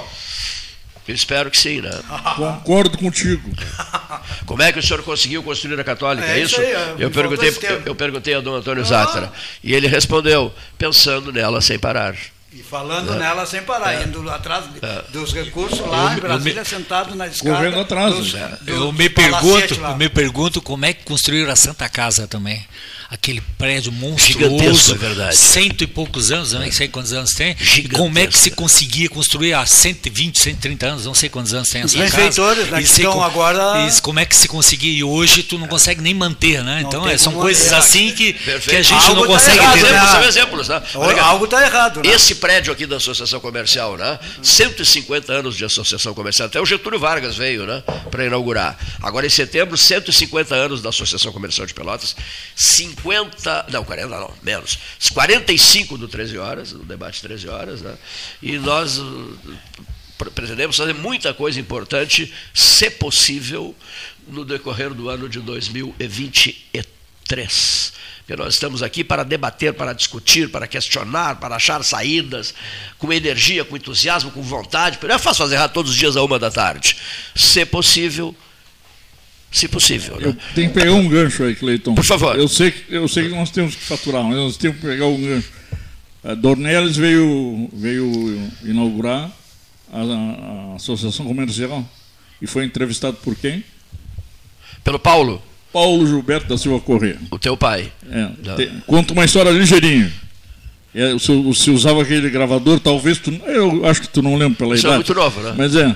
Eu 1.08 1.14
espero 1.14 1.52
que 1.52 1.58
sim, 1.58 1.82
né? 1.82 1.92
Concordo 2.36 2.98
contigo. 2.98 3.50
Como 4.46 4.62
é 4.62 4.72
que 4.72 4.80
o 4.80 4.84
senhor 4.84 5.02
conseguiu 5.04 5.42
construir 5.44 5.80
a 5.80 5.84
católica? 5.84 6.28
É, 6.28 6.40
é 6.40 6.42
isso? 6.42 6.60
Aí, 6.60 6.66
é, 6.66 6.96
eu, 7.00 7.12
perguntei, 7.12 7.50
eu, 7.50 7.82
eu, 7.86 7.96
perguntei 7.96 8.34
a 8.34 8.42
Dom 8.42 8.56
Antônio 8.56 8.84
ah. 8.92 9.32
E 9.64 9.74
ele 9.74 9.88
respondeu, 9.88 10.54
pensando 10.78 11.32
nela 11.32 11.62
sem 11.62 11.78
parar. 11.80 12.16
E 12.52 12.64
falando 12.64 13.14
é. 13.14 13.18
nela 13.18 13.46
sem 13.46 13.62
parar, 13.62 13.94
é. 13.94 14.04
indo 14.04 14.28
atrás 14.30 14.66
é. 14.82 15.04
dos 15.12 15.34
recursos 15.34 15.80
lá 15.80 16.14
eu, 16.14 16.18
em 16.18 16.22
Brasília, 16.22 16.62
me, 16.62 16.68
sentado 16.68 17.14
na 17.14 17.28
escada. 17.28 17.56
Correndo 17.56 17.80
atrás. 17.80 18.16
Dos, 18.16 18.34
é. 18.34 18.58
do, 18.62 18.72
eu 18.72 18.92
me 18.92 19.10
pergunto, 19.10 19.74
eu 19.76 19.96
me 19.96 20.10
pergunto 20.10 20.62
como 20.62 20.86
é 20.86 20.94
que 20.94 21.04
construíram 21.04 21.52
a 21.52 21.56
Santa 21.56 21.88
Casa 21.88 22.28
também 22.28 22.66
aquele 23.10 23.42
prédio 23.58 23.92
monstruoso, 23.92 24.94
é 24.94 24.98
verdade. 24.98 25.38
cento 25.38 25.84
e 25.84 25.88
poucos 25.88 26.32
anos, 26.32 26.54
não 26.54 26.72
sei 26.72 26.88
quantos 26.88 27.14
anos 27.14 27.32
tem, 27.32 27.56
como 27.94 28.18
é 28.20 28.28
que 28.28 28.38
se 28.38 28.52
conseguia 28.52 29.10
construir 29.10 29.54
há 29.54 29.66
120, 29.66 30.38
130 30.38 30.86
anos, 30.86 31.06
não 31.06 31.14
sei 31.14 31.30
quantos 31.30 31.54
anos 31.54 31.70
tem 31.70 31.82
essa 31.82 31.98
casa. 31.98 32.56
Né, 32.66 32.82
e 32.82 32.84
então 32.84 33.22
agora... 33.22 33.88
E 33.88 34.02
como 34.02 34.20
é 34.20 34.26
que 34.26 34.36
se 34.36 34.48
conseguia, 34.48 34.92
e 34.92 35.04
hoje 35.04 35.44
tu 35.44 35.58
não 35.58 35.68
consegue 35.68 36.02
nem 36.02 36.14
manter, 36.14 36.64
né? 36.64 36.84
Então 36.86 37.08
é, 37.08 37.18
são 37.18 37.34
coisas 37.34 37.72
assim 37.74 38.12
que, 38.12 38.34
que 38.34 38.76
a 38.76 38.82
gente 38.82 38.94
Algo 38.94 39.16
não 39.16 39.22
tá 39.22 39.28
consegue 39.28 39.58
errado, 39.58 39.80
ter. 39.80 39.92
Né? 39.92 40.08
São 40.08 40.24
exemplos, 40.24 40.68
né? 40.68 40.82
Algo 41.22 41.46
está 41.46 41.66
errado. 41.66 42.02
Né? 42.04 42.10
Esse 42.14 42.36
prédio 42.36 42.72
aqui 42.72 42.86
da 42.86 42.98
Associação 42.98 43.40
Comercial, 43.40 43.98
né? 43.98 44.20
150 44.42 45.34
anos 45.34 45.56
de 45.56 45.66
Associação 45.66 46.14
Comercial, 46.14 46.48
até 46.48 46.60
o 46.62 46.66
Getúlio 46.66 47.00
Vargas 47.00 47.36
veio, 47.36 47.66
né? 47.66 47.84
Para 48.10 48.26
inaugurar. 48.26 48.78
Agora 49.02 49.26
em 49.26 49.30
setembro, 49.30 49.78
150 49.78 50.56
anos 50.56 50.82
da 50.82 50.90
Associação 50.90 51.32
Comercial 51.32 51.66
de 51.66 51.74
Pelotas, 51.74 52.16
50, 52.56 52.95
não, 53.72 53.84
40 53.84 54.08
não, 54.08 54.34
menos, 54.42 54.80
45 55.14 55.98
do 55.98 56.08
13 56.08 56.38
horas, 56.38 56.72
do 56.72 56.84
debate 56.84 57.22
13 57.22 57.50
horas, 57.50 57.82
né? 57.82 57.98
e 58.42 58.58
nós 58.58 58.98
uh, 58.98 59.38
pretendemos 60.34 60.78
fazer 60.78 60.94
muita 60.94 61.34
coisa 61.34 61.60
importante, 61.60 62.34
se 62.54 62.90
possível, 62.92 63.76
no 64.28 64.46
decorrer 64.46 64.94
do 64.94 65.10
ano 65.10 65.28
de 65.30 65.40
2023. 65.40 67.94
Porque 68.26 68.42
nós 68.42 68.56
estamos 68.56 68.82
aqui 68.82 69.04
para 69.04 69.24
debater, 69.24 69.72
para 69.74 69.94
discutir, 69.94 70.50
para 70.50 70.66
questionar, 70.66 71.36
para 71.36 71.56
achar 71.56 71.84
saídas, 71.84 72.56
com 72.98 73.14
energia, 73.14 73.64
com 73.64 73.78
entusiasmo, 73.78 74.32
com 74.32 74.42
vontade. 74.42 74.98
Não 75.00 75.14
é 75.14 75.20
fácil 75.20 75.44
fazer 75.44 75.56
errado 75.56 75.74
todos 75.74 75.92
os 75.92 75.98
dias 75.98 76.18
a 76.18 76.24
uma 76.24 76.40
da 76.40 76.50
tarde. 76.50 76.98
Se 77.36 77.64
possível, 77.68 78.36
se 79.56 79.68
possível. 79.70 80.20
Né? 80.20 80.28
Eu 80.28 80.36
tenho 80.54 80.70
que 80.70 80.80
pegar 80.80 80.92
um 80.92 81.08
gancho 81.08 81.44
aí, 81.44 81.56
Cleiton. 81.56 81.96
Por 81.96 82.04
favor. 82.04 82.38
Eu 82.38 82.48
sei, 82.48 82.72
que, 82.72 82.94
eu 82.94 83.08
sei 83.08 83.30
que 83.30 83.36
nós 83.36 83.50
temos 83.50 83.74
que 83.74 83.84
faturar, 83.84 84.24
mas 84.24 84.36
nós 84.36 84.58
temos 84.58 84.78
que 84.78 84.86
pegar 84.86 85.06
um 85.06 85.22
gancho. 85.22 85.48
A 86.24 86.34
Dornelles 86.34 86.98
veio, 86.98 87.70
veio 87.72 88.52
inaugurar 88.64 89.32
a, 89.94 90.02
a, 90.02 90.76
Associação 90.76 91.26
Comercial 91.26 91.88
e 92.42 92.48
foi 92.48 92.66
entrevistado 92.66 93.18
por 93.24 93.36
quem? 93.36 93.64
Pelo 94.84 95.00
Paulo. 95.00 95.42
Paulo 95.72 96.06
Gilberto 96.06 96.48
da 96.48 96.58
Silva 96.58 96.80
Corrêa. 96.82 97.18
O 97.32 97.40
teu 97.40 97.56
pai. 97.56 97.92
É, 98.10 98.56
te, 98.56 98.72
conta 98.86 99.14
uma 99.14 99.24
história 99.24 99.52
ligeirinha. 99.52 100.12
É, 100.94 101.14
usava 101.72 102.02
aquele 102.02 102.30
gravador, 102.30 102.80
talvez 102.80 103.20
tu. 103.20 103.32
Eu 103.46 103.86
acho 103.86 104.02
que 104.02 104.10
tu 104.10 104.22
não 104.22 104.36
lembra 104.36 104.58
pela 104.58 104.76
Isso 104.76 104.88
idade. 104.88 104.94
é 104.94 104.98
muito 104.98 105.14
novo, 105.14 105.42
né? 105.42 105.54
Mas 105.58 105.76
é. 105.76 105.96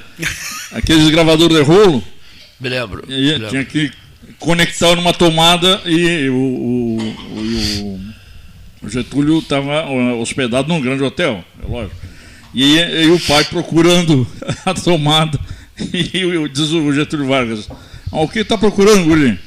Aqueles 0.71 1.09
gravador 1.09 1.49
de 1.49 1.61
rolo 1.61 2.03
me 2.59 2.69
lembro. 2.69 3.03
E 3.07 3.11
me 3.11 3.31
lembro. 3.31 3.49
tinha 3.49 3.65
que 3.65 3.91
conectar 4.37 4.95
numa 4.95 5.13
tomada 5.13 5.81
e 5.85 6.29
o, 6.29 6.33
o, 6.33 6.99
o, 7.01 7.99
o 8.83 8.89
Getúlio 8.89 9.39
estava 9.39 9.89
hospedado 10.15 10.67
num 10.67 10.81
grande 10.81 11.03
hotel, 11.03 11.43
é 11.61 11.67
lógico. 11.67 11.95
E, 12.53 12.77
e, 12.77 13.11
o 13.11 13.19
pai 13.19 13.43
procurando 13.43 14.27
a 14.65 14.73
tomada. 14.73 15.39
E 15.79 16.49
diz 16.49 16.71
o 16.71 16.91
Getúlio 16.91 17.27
Vargas: 17.27 17.69
ah, 17.69 17.75
O 18.11 18.27
que 18.27 18.39
está 18.39 18.57
procurando, 18.57 19.05
Guri? 19.05 19.39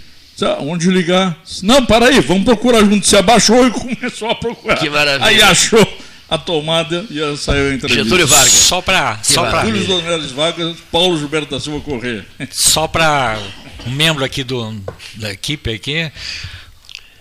Onde 0.60 0.90
ligar? 0.90 1.38
Não, 1.62 1.84
para 1.84 2.06
aí, 2.06 2.20
vamos 2.20 2.44
procurar 2.44 2.80
junto. 2.80 3.06
Se 3.06 3.16
abaixou 3.16 3.66
e 3.66 3.70
começou 3.98 4.30
a 4.30 4.34
procurar. 4.34 4.76
Que 4.76 4.88
maravilha. 4.88 5.26
Aí 5.26 5.42
achou 5.42 5.86
a 6.32 6.38
tomada 6.38 7.04
e 7.10 7.36
saiu 7.36 7.70
a 7.70 7.74
entrevista. 7.74 8.04
Getúlio 8.04 8.26
Vargas. 8.26 8.52
Só 8.52 8.80
para. 8.80 9.18
Só 9.22 9.50
para. 9.50 9.66
Júlio 9.66 9.86
Donelis 9.86 10.32
Vargas, 10.32 10.78
Paulo 10.90 11.18
Gilberto 11.18 11.50
da 11.50 11.60
Silva 11.60 11.80
Corrêa. 11.80 12.24
Só 12.50 12.88
para 12.88 13.38
um 13.86 13.90
membro 13.90 14.24
aqui 14.24 14.42
do, 14.42 14.74
da 15.16 15.30
equipe 15.30 15.70
aqui, 15.74 16.10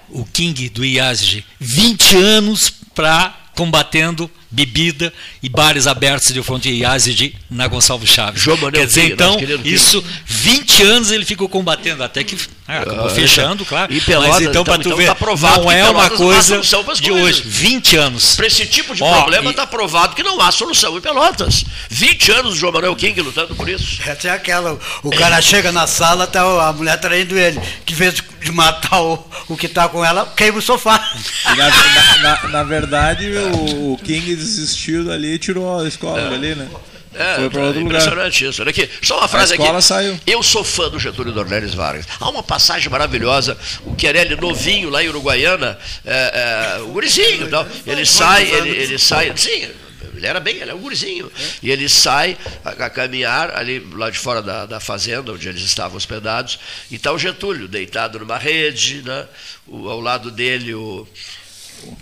o 0.07 0.23
King 0.23 0.69
do 0.69 0.85
IASG, 0.85 1.43
20 1.59 2.15
anos 2.15 2.71
para 2.95 3.35
combatendo 3.53 4.31
bebida 4.51 5.13
e 5.41 5.47
bares 5.47 5.87
abertos 5.87 6.33
de 6.33 6.43
fronte 6.43 6.69
de 6.69 7.35
na 7.49 7.67
Gonçalves 7.67 8.09
Chaves. 8.09 8.41
João 8.41 8.57
Quer 8.71 8.85
dizer, 8.85 9.11
então, 9.11 9.37
isso, 9.63 10.03
20 10.25 10.83
anos 10.83 11.11
ele 11.11 11.25
ficou 11.25 11.47
combatendo, 11.47 12.03
até 12.03 12.23
que 12.23 12.37
ah, 12.67 12.79
acabou 12.79 13.07
uh, 13.07 13.09
fechando, 13.09 13.65
claro. 13.65 13.93
E 13.93 13.99
Pelotas, 14.01 14.35
Mas 14.35 14.41
então, 14.41 14.61
então 14.61 14.63
para 14.63 14.77
tu 14.77 14.89
então 14.89 14.97
ver, 14.97 15.07
tá 15.07 15.57
não 15.57 15.71
é 15.71 15.89
uma 15.89 16.09
coisa 16.09 16.61
de 17.01 17.11
hoje. 17.11 17.43
20 17.45 17.95
anos. 17.97 18.35
Para 18.35 18.47
esse 18.47 18.65
tipo 18.65 18.93
de 18.93 19.03
Ó, 19.03 19.21
problema 19.21 19.49
está 19.49 19.63
e... 19.63 19.67
provado 19.67 20.15
que 20.15 20.23
não 20.23 20.39
há 20.41 20.51
solução 20.51 20.97
em 20.97 21.01
Pelotas. 21.01 21.65
20 21.89 22.31
anos 22.31 22.53
o 22.53 22.55
João 22.57 22.73
Manuel 22.73 22.95
King 22.95 23.19
lutando 23.21 23.55
por 23.55 23.67
isso. 23.69 24.01
É 24.05 24.11
até 24.11 24.29
aquela, 24.29 24.77
o 25.03 25.09
cara 25.09 25.37
é. 25.37 25.41
chega 25.41 25.71
na 25.71 25.87
sala, 25.87 26.27
tá 26.27 26.41
a 26.67 26.73
mulher 26.73 26.99
traindo 26.99 27.37
ele, 27.37 27.59
que 27.85 27.93
vez 27.93 28.15
de 28.41 28.51
matar 28.51 29.01
o, 29.01 29.23
o 29.47 29.55
que 29.55 29.67
está 29.67 29.87
com 29.87 30.03
ela, 30.03 30.31
queima 30.35 30.57
o 30.57 30.61
sofá. 30.61 30.99
Na, 31.45 32.19
na, 32.21 32.47
na, 32.49 32.63
verdade, 32.63 33.27
o, 33.29 33.93
o 33.93 33.97
King 33.97 34.35
desistiu 34.41 35.05
dali 35.05 35.33
e 35.33 35.39
tirou 35.39 35.79
a 35.79 35.87
escola 35.87 36.19
é. 36.19 36.29
dali, 36.29 36.55
né? 36.55 36.69
É, 37.13 37.35
Foi 37.35 37.49
para 37.49 37.61
outro 37.63 37.81
impressionante 37.81 38.39
lugar. 38.39 38.51
isso. 38.51 38.61
Olha 38.61 38.69
aqui, 38.69 38.89
só 39.01 39.17
uma 39.17 39.27
frase 39.27 39.53
a 39.53 39.55
escola 39.55 39.77
aqui. 39.77 39.87
Saiu. 39.87 40.19
Eu 40.25 40.41
sou 40.41 40.63
fã 40.63 40.89
do 40.89 40.97
Getúlio 40.97 41.33
Dornelles 41.33 41.73
Vargas. 41.73 42.05
Há 42.19 42.29
uma 42.29 42.41
passagem 42.41 42.89
maravilhosa, 42.89 43.57
o 43.85 43.95
Querelli 43.95 44.35
novinho 44.35 44.89
lá 44.89 45.03
em 45.03 45.09
Uruguaiana, 45.09 45.77
é, 46.05 46.77
é, 46.77 46.81
o 46.81 46.87
gurizinho, 46.87 47.49
tal, 47.49 47.67
ele 47.85 48.05
sai, 48.05 48.49
ele, 48.49 48.69
ele 48.69 48.97
sai, 48.97 49.33
sim, 49.35 49.67
ele 50.15 50.27
era 50.27 50.39
bem, 50.39 50.57
ele 50.57 50.71
é 50.71 50.73
um 50.73 50.79
gurizinho. 50.79 51.29
E 51.61 51.69
ele 51.69 51.89
sai 51.89 52.37
a, 52.63 52.69
a, 52.69 52.89
caminhar 52.89 53.57
ali 53.57 53.79
lá 53.93 54.09
de 54.09 54.17
fora 54.17 54.41
da, 54.41 54.65
da 54.65 54.79
fazenda, 54.79 55.33
onde 55.33 55.49
eles 55.49 55.61
estavam 55.63 55.97
hospedados, 55.97 56.59
e 56.89 56.95
está 56.95 57.11
o 57.11 57.17
Getúlio 57.17 57.67
deitado 57.67 58.19
numa 58.19 58.37
rede, 58.37 59.01
né? 59.01 59.25
O, 59.67 59.89
ao 59.89 59.99
lado 59.99 60.31
dele 60.31 60.73
o 60.73 61.07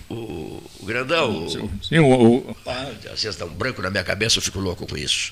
o, 0.10 0.62
o 0.80 0.86
grandão. 0.86 1.46
o- 1.46 1.72
Sim, 1.84 2.00
o, 2.00 2.38
o- 2.38 2.58
Ah, 2.66 2.92
às 3.12 3.22
vezes 3.22 3.36
dá 3.36 3.46
um 3.46 3.50
branco 3.50 3.82
na 3.82 3.90
minha 3.90 4.04
cabeça, 4.04 4.38
eu 4.38 4.42
fico 4.42 4.60
louco 4.60 4.86
com 4.88 4.98
isso. 4.98 5.32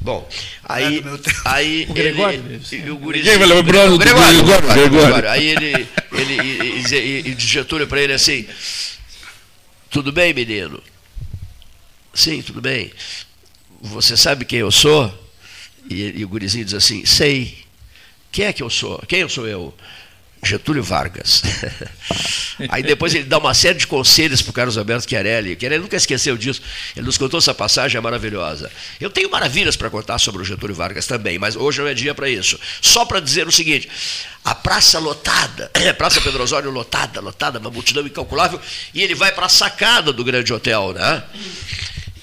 Bom, 0.00 0.28
aí. 0.64 1.02
aí 1.44 1.86
O 1.88 1.94
Gregório, 1.94 2.38
ele, 2.72 2.90
o 2.90 2.96
gurizinho- 2.98 3.32
Ninguém 3.34 3.38
vai 3.48 3.56
lembrar 3.56 3.86
do 3.88 3.94
o 3.94 3.98
Gregório, 3.98 4.44
Gregório, 4.44 4.90
Gregório. 4.90 5.28
Aí 5.30 5.46
ele, 5.48 5.88
ele 6.12 7.36
Getúlio 7.38 7.86
para 7.86 8.00
ele 8.00 8.12
assim: 8.12 8.46
Tudo 9.90 10.12
bem, 10.12 10.32
menino? 10.34 10.82
Sim, 12.14 12.42
tudo 12.42 12.60
bem. 12.60 12.92
Você 13.82 14.16
sabe 14.16 14.44
quem 14.44 14.60
eu 14.60 14.70
sou? 14.72 15.12
E, 15.88 16.20
e 16.20 16.24
o 16.24 16.28
gurizinho 16.28 16.64
diz 16.64 16.74
assim: 16.74 17.04
Sei. 17.04 17.58
Quem 18.32 18.44
é 18.46 18.52
que 18.52 18.62
eu 18.62 18.68
sou? 18.68 18.98
Quem 19.08 19.20
eu 19.20 19.28
sou 19.28 19.46
eu? 19.46 19.72
Getúlio 20.46 20.82
Vargas. 20.82 21.42
Aí 22.70 22.82
depois 22.82 23.14
ele 23.14 23.24
dá 23.24 23.38
uma 23.38 23.52
série 23.52 23.78
de 23.78 23.86
conselhos 23.86 24.40
para 24.40 24.50
o 24.50 24.52
Carlos 24.54 24.78
Alberto 24.78 25.08
Chiarelli. 25.08 25.56
Chiarelli 25.58 25.82
nunca 25.82 25.96
esqueceu 25.96 26.36
disso. 26.36 26.62
Ele 26.96 27.04
nos 27.04 27.18
contou 27.18 27.38
essa 27.38 27.52
passagem 27.52 27.98
é 27.98 28.00
maravilhosa. 28.00 28.70
Eu 29.00 29.10
tenho 29.10 29.30
maravilhas 29.30 29.76
para 29.76 29.90
contar 29.90 30.18
sobre 30.18 30.42
o 30.42 30.44
Getúlio 30.44 30.74
Vargas 30.74 31.06
também, 31.06 31.38
mas 31.38 31.56
hoje 31.56 31.80
não 31.80 31.88
é 31.88 31.94
dia 31.94 32.14
para 32.14 32.28
isso. 32.28 32.58
Só 32.80 33.04
para 33.04 33.20
dizer 33.20 33.46
o 33.46 33.52
seguinte: 33.52 33.88
a 34.44 34.54
praça 34.54 34.98
lotada, 34.98 35.70
a 35.90 35.94
Praça 35.94 36.20
Pedro 36.20 36.42
Osório 36.42 36.70
lotada, 36.70 37.20
lotada, 37.20 37.58
uma 37.58 37.70
multidão 37.70 38.06
incalculável, 38.06 38.60
e 38.94 39.02
ele 39.02 39.14
vai 39.14 39.32
para 39.32 39.46
a 39.46 39.50
sacada 39.50 40.12
do 40.12 40.24
grande 40.24 40.52
hotel, 40.52 40.92
né? 40.92 41.24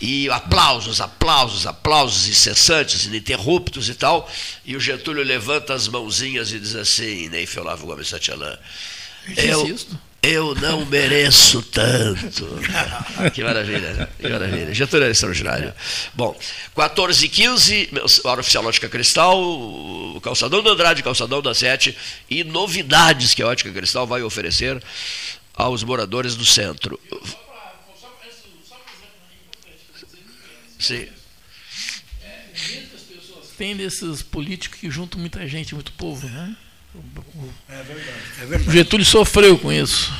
E 0.05 0.29
aplausos, 0.29 0.99
aplausos, 0.99 1.65
aplausos 1.65 2.27
incessantes, 2.27 3.05
ininterruptos 3.05 3.87
e 3.87 3.93
tal. 3.93 4.29
E 4.65 4.75
o 4.75 4.79
Getúlio 4.79 5.23
levanta 5.23 5.73
as 5.73 5.87
mãozinhas 5.87 6.51
e 6.51 6.59
diz 6.59 6.75
assim, 6.75 7.29
Neif 7.29 7.57
Olavo 7.57 7.85
Gomes 7.85 8.09
Satialã, 8.09 8.59
eu, 9.37 9.63
Insisto. 9.63 9.97
eu 10.21 10.55
não 10.55 10.85
mereço 10.85 11.61
tanto. 11.61 12.45
que 13.33 13.41
maravilha, 13.45 13.93
né? 13.93 14.09
que 14.19 14.27
maravilha. 14.27 14.73
Getúlio 14.73 15.07
é 15.07 15.11
extraordinário. 15.11 15.73
Bom, 16.13 16.37
14 16.75 17.25
e 17.25 17.29
15 17.29 17.89
hora 18.25 18.41
oficial 18.41 18.65
Ótica 18.65 18.89
Cristal, 18.89 19.41
o 19.41 20.19
Calçadão 20.21 20.61
do 20.61 20.69
Andrade, 20.69 21.01
Calçadão 21.01 21.41
da 21.41 21.55
Sete, 21.55 21.97
e 22.29 22.43
novidades 22.43 23.33
que 23.33 23.41
a 23.41 23.47
Ótica 23.47 23.71
Cristal 23.71 24.05
vai 24.05 24.21
oferecer 24.21 24.83
aos 25.55 25.81
moradores 25.81 26.35
do 26.35 26.43
centro. 26.43 26.99
Sim. 30.83 31.07
Tem 33.57 33.75
desses 33.77 34.21
políticos 34.21 34.79
que 34.79 34.89
juntam 34.91 35.19
muita 35.19 35.47
gente, 35.47 35.73
muito 35.73 35.91
povo, 35.93 36.27
né? 36.27 36.55
É 37.69 37.83
verdade. 37.83 38.11
É 38.39 38.43
O 38.43 38.47
verdade. 38.47 38.71
Getúlio 38.77 39.05
sofreu 39.05 39.57
com 39.57 39.71
isso. 39.71 40.11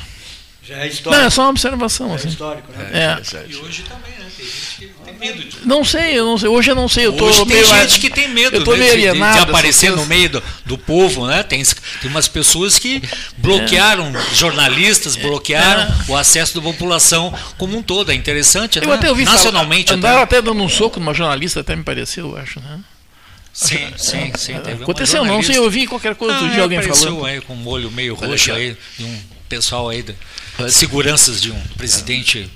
Já 0.66 0.76
é 0.76 0.78
Não, 0.80 0.86
histórico. 0.86 1.24
é 1.24 1.30
só 1.30 1.42
uma 1.42 1.50
observação. 1.50 2.12
É 2.12 2.14
assim. 2.14 2.28
histórico, 2.28 2.72
né? 2.72 2.90
É. 2.92 3.12
Interessante. 3.12 3.52
E 3.52 3.56
hoje 3.56 3.82
também, 3.82 4.12
né? 4.18 4.24
Tem 4.36 4.46
gente 4.46 4.76
que 4.78 4.86
tem 5.04 5.14
medo 5.18 5.44
de. 5.44 5.66
Não 5.66 5.84
sei, 5.84 6.18
eu 6.18 6.24
não 6.24 6.38
sei. 6.38 6.48
Hoje 6.48 6.70
eu 6.70 6.74
não 6.74 6.88
sei. 6.88 7.06
Eu 7.06 7.12
tô 7.12 7.26
Hoje 7.26 7.44
tem 7.46 7.64
gente 7.64 8.00
que 8.00 8.10
tem 8.10 8.28
medo 8.28 8.56
eu 8.56 8.64
tô 8.64 8.72
né, 8.72 8.78
meio 8.78 8.92
de- 8.92 9.18
de, 9.18 9.32
de, 9.32 9.38
aparecer 9.40 9.90
no 9.92 10.04
meio 10.06 10.28
do, 10.30 10.42
do 10.64 10.78
povo, 10.78 11.26
né? 11.26 11.42
Tem, 11.42 11.62
tem 11.62 12.10
umas 12.10 12.28
pessoas 12.28 12.78
que 12.78 13.02
bloquearam, 13.36 14.12
jornalistas 14.32 15.16
bloquearam 15.16 15.86
o 16.08 16.16
acesso 16.16 16.54
da 16.54 16.60
população 16.62 17.32
como 17.58 17.76
um 17.76 17.82
todo. 17.82 18.10
É 18.10 18.14
interessante, 18.14 18.78
Eu 18.78 18.88
né? 18.88 18.94
até 18.94 19.08
ouvi 19.10 19.24
Nacionalmente 19.24 19.88
falar, 19.88 19.98
andaram 19.98 20.22
até. 20.22 20.36
até 20.38 20.42
dando 20.42 20.62
um 20.62 20.68
soco 20.68 20.98
numa 20.98 21.12
jornalista, 21.14 21.60
até 21.60 21.76
me 21.76 21.82
pareceu, 21.84 22.30
eu 22.30 22.36
acho, 22.38 22.58
né? 22.60 22.80
Sim, 23.52 23.92
sim, 23.96 24.32
sim. 24.36 24.54
Aconteceu, 24.82 25.24
não 25.24 25.40
sei, 25.42 25.58
eu 25.58 25.62
ouvi 25.62 25.86
qualquer 25.86 26.14
coisa 26.16 26.36
do 26.38 26.46
Ah, 26.46 26.48
dia 26.48 26.62
alguém 26.62 26.78
apareceu 26.78 27.14
falando. 27.14 27.26
aí 27.26 27.40
com 27.40 27.54
um 27.54 27.68
olho 27.68 27.88
meio 27.92 28.14
roxo 28.14 28.52
aí, 28.52 28.76
de 28.98 29.04
um 29.04 29.20
pessoal 29.60 29.88
aí, 29.88 30.02
de 30.02 30.14
seguranças 30.70 31.40
de 31.40 31.50
um 31.50 31.60
presidente 31.76 32.50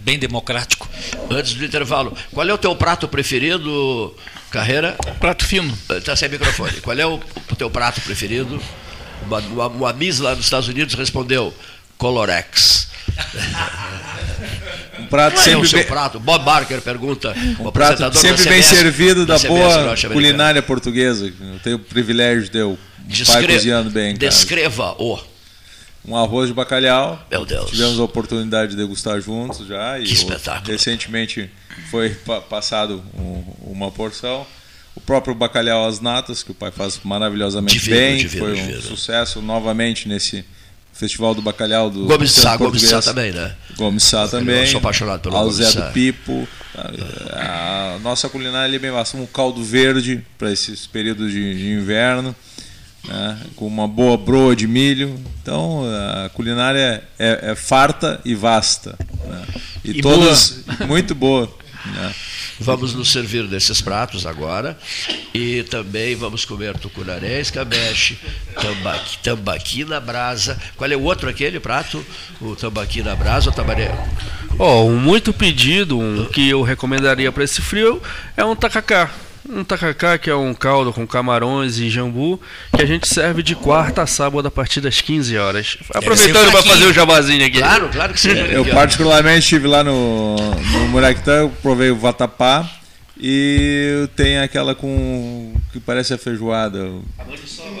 bem 0.00 0.18
democrático. 0.18 0.88
Antes 1.30 1.54
do 1.54 1.64
intervalo, 1.64 2.16
qual 2.32 2.48
é 2.48 2.52
o 2.52 2.58
teu 2.58 2.74
prato 2.76 3.08
preferido, 3.08 4.14
Carreira? 4.50 4.96
Prato 5.20 5.44
fino. 5.44 5.76
Está 5.90 6.14
sem 6.16 6.28
microfone. 6.28 6.80
Qual 6.80 6.96
é 6.98 7.06
o, 7.06 7.14
o 7.50 7.56
teu 7.56 7.70
prato 7.70 8.00
preferido? 8.00 8.60
Uma, 9.26 9.38
uma, 9.40 9.66
uma 9.68 9.92
Miss 9.92 10.18
lá 10.20 10.34
nos 10.34 10.44
Estados 10.44 10.68
Unidos 10.68 10.94
respondeu 10.94 11.52
Colorex. 11.96 12.88
Um 15.00 15.06
prato 15.06 15.34
Qual 15.34 15.46
é 15.46 15.48
o 15.48 15.52
sempre 15.54 15.68
seu 15.68 15.78
bem, 15.80 15.88
prato? 15.88 16.20
Bob 16.20 16.44
Barker 16.44 16.80
pergunta. 16.80 17.34
um 17.58 17.66
o 17.66 17.72
prato 17.72 18.16
sempre 18.18 18.44
bem 18.48 18.62
servido 18.62 19.24
da 19.26 19.36
CBS 19.38 19.48
boa 19.48 19.96
culinária 20.12 20.62
portuguesa. 20.62 21.26
Eu 21.40 21.58
tenho 21.60 21.76
o 21.76 21.80
privilégio 21.80 22.44
de 22.44 22.50
ter 22.50 22.62
o 22.62 22.76
pai 22.76 23.06
Descre- 23.06 23.46
cozinhando 23.54 23.90
bem. 23.90 24.12
em 24.12 24.16
casa. 24.16 24.46
Um 26.08 26.16
arroz 26.16 26.48
de 26.48 26.54
bacalhau. 26.54 27.22
Meu 27.30 27.44
Deus. 27.44 27.70
Tivemos 27.70 28.00
a 28.00 28.02
oportunidade 28.02 28.70
de 28.70 28.76
degustar 28.78 29.20
juntos 29.20 29.66
já. 29.66 29.98
E 29.98 30.04
Que 30.04 30.14
espetáculo. 30.14 30.72
recentemente 30.72 31.50
foi 31.90 32.10
pa- 32.10 32.40
passado 32.40 33.02
um- 33.14 33.44
uma 33.72 33.90
porção. 33.90 34.46
O 34.96 35.00
próprio 35.00 35.34
bacalhau 35.34 35.86
às 35.86 36.00
natas, 36.00 36.42
que 36.42 36.50
o 36.50 36.54
pai 36.54 36.70
faz 36.72 36.98
maravilhosamente 37.04 37.74
Divino, 37.78 37.96
bem. 38.00 38.16
divino, 38.16 38.44
foi 38.46 38.52
um 38.54 38.56
divino. 38.56 38.82
sucesso 38.82 39.40
novamente 39.42 40.08
nesse 40.08 40.44
Festival 40.92 41.32
do 41.32 41.40
Bacalhau 41.40 41.88
do 41.90 42.06
Gomes 42.06 42.32
Sá, 42.32 42.56
Gomes 42.56 42.82
Sá 42.82 43.00
também, 43.00 43.30
né? 43.30 43.54
Gomes 43.76 44.02
Sá 44.02 44.26
também. 44.26 44.62
Eu 44.62 44.66
sou 44.66 44.78
apaixonado 44.78 45.20
pelo 45.20 45.38
Gomes 45.38 45.54
Sá. 45.68 45.80
do 45.86 45.92
Pipo. 45.92 46.48
A, 46.74 47.94
a 47.94 47.98
nossa 48.00 48.28
culinária 48.28 48.64
ali 48.66 48.76
é 48.76 48.78
bem 48.80 48.90
bastante. 48.90 49.22
Um 49.22 49.26
caldo 49.26 49.62
verde 49.62 50.24
para 50.36 50.50
esses 50.50 50.88
períodos 50.88 51.30
de, 51.30 51.54
de 51.54 51.70
inverno. 51.70 52.34
Né, 53.08 53.38
com 53.56 53.66
uma 53.66 53.88
boa 53.88 54.16
broa 54.16 54.54
de 54.54 54.66
milho. 54.66 55.18
Então 55.42 55.82
a 56.24 56.28
culinária 56.28 57.02
é, 57.18 57.50
é 57.50 57.54
farta 57.54 58.20
e 58.24 58.34
vasta. 58.34 58.96
né, 59.24 59.42
e, 59.84 59.90
E 59.98 60.00
todas 60.02 60.64
muito 60.86 61.14
boa. 61.14 61.50
né. 61.86 62.14
Vamos 62.60 62.92
nos 62.92 63.12
servir 63.12 63.46
desses 63.46 63.80
pratos 63.80 64.26
agora. 64.26 64.76
E 65.32 65.62
também 65.64 66.16
vamos 66.16 66.44
comer 66.44 66.76
tucunaré, 66.76 67.40
escabeche, 67.40 68.18
tambaqui, 68.60 69.18
tambaqui 69.22 69.84
na 69.84 70.00
brasa. 70.00 70.58
Qual 70.76 70.90
é 70.90 70.96
o 70.96 71.02
outro 71.02 71.28
aquele 71.28 71.60
prato? 71.60 72.04
O 72.40 72.56
tambaqui 72.56 73.00
na 73.00 73.14
brasa 73.14 73.50
ou 73.50 73.54
tabaré? 73.54 73.96
Ó, 74.58 74.84
um 74.84 74.96
muito 74.98 75.32
pedido, 75.32 76.00
um 76.00 76.24
que 76.26 76.48
eu 76.48 76.62
recomendaria 76.62 77.30
para 77.30 77.44
esse 77.44 77.62
frio 77.62 78.02
é 78.36 78.44
um 78.44 78.56
tacacá. 78.56 79.08
Um 79.48 79.64
tacacá 79.64 80.18
que 80.18 80.28
é 80.28 80.34
um 80.34 80.52
caldo 80.52 80.92
com 80.92 81.06
camarões 81.06 81.78
e 81.78 81.88
jambu 81.88 82.38
que 82.74 82.82
a 82.82 82.86
gente 82.86 83.08
serve 83.08 83.42
de 83.42 83.54
quarta 83.54 84.02
a 84.02 84.06
sábado 84.06 84.46
a 84.46 84.50
partir 84.50 84.80
das 84.80 85.00
15 85.00 85.38
horas. 85.38 85.78
Aproveitando 85.94 86.50
para 86.50 86.62
fazer 86.62 86.84
o 86.84 86.92
jabazinho 86.92 87.46
aqui. 87.46 87.58
Claro, 87.58 87.88
claro 87.88 88.12
que 88.12 88.20
sim. 88.20 88.30
Eu 88.30 88.64
particularmente 88.66 89.40
estive 89.40 89.66
lá 89.66 89.82
no, 89.82 90.36
no 90.36 91.50
provei 91.62 91.90
o 91.90 91.96
vatapá 91.96 92.68
e 93.18 94.08
tem 94.14 94.38
aquela 94.38 94.74
com 94.74 95.54
que 95.72 95.80
parece 95.80 96.12
a 96.12 96.18
feijoada. 96.18 96.90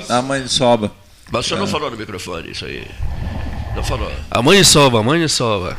A 0.08 0.22
maniçoba. 0.22 0.90
Mas 1.30 1.44
o 1.44 1.48
senhor 1.48 1.60
não 1.60 1.66
falou 1.66 1.90
no 1.90 1.96
microfone 1.96 2.50
isso 2.50 2.64
aí. 2.64 2.86
Não 3.76 3.84
falou. 3.84 4.10
A 4.30 4.42
maniçoba, 4.42 5.00
a 5.00 5.02
maniçoba. 5.02 5.76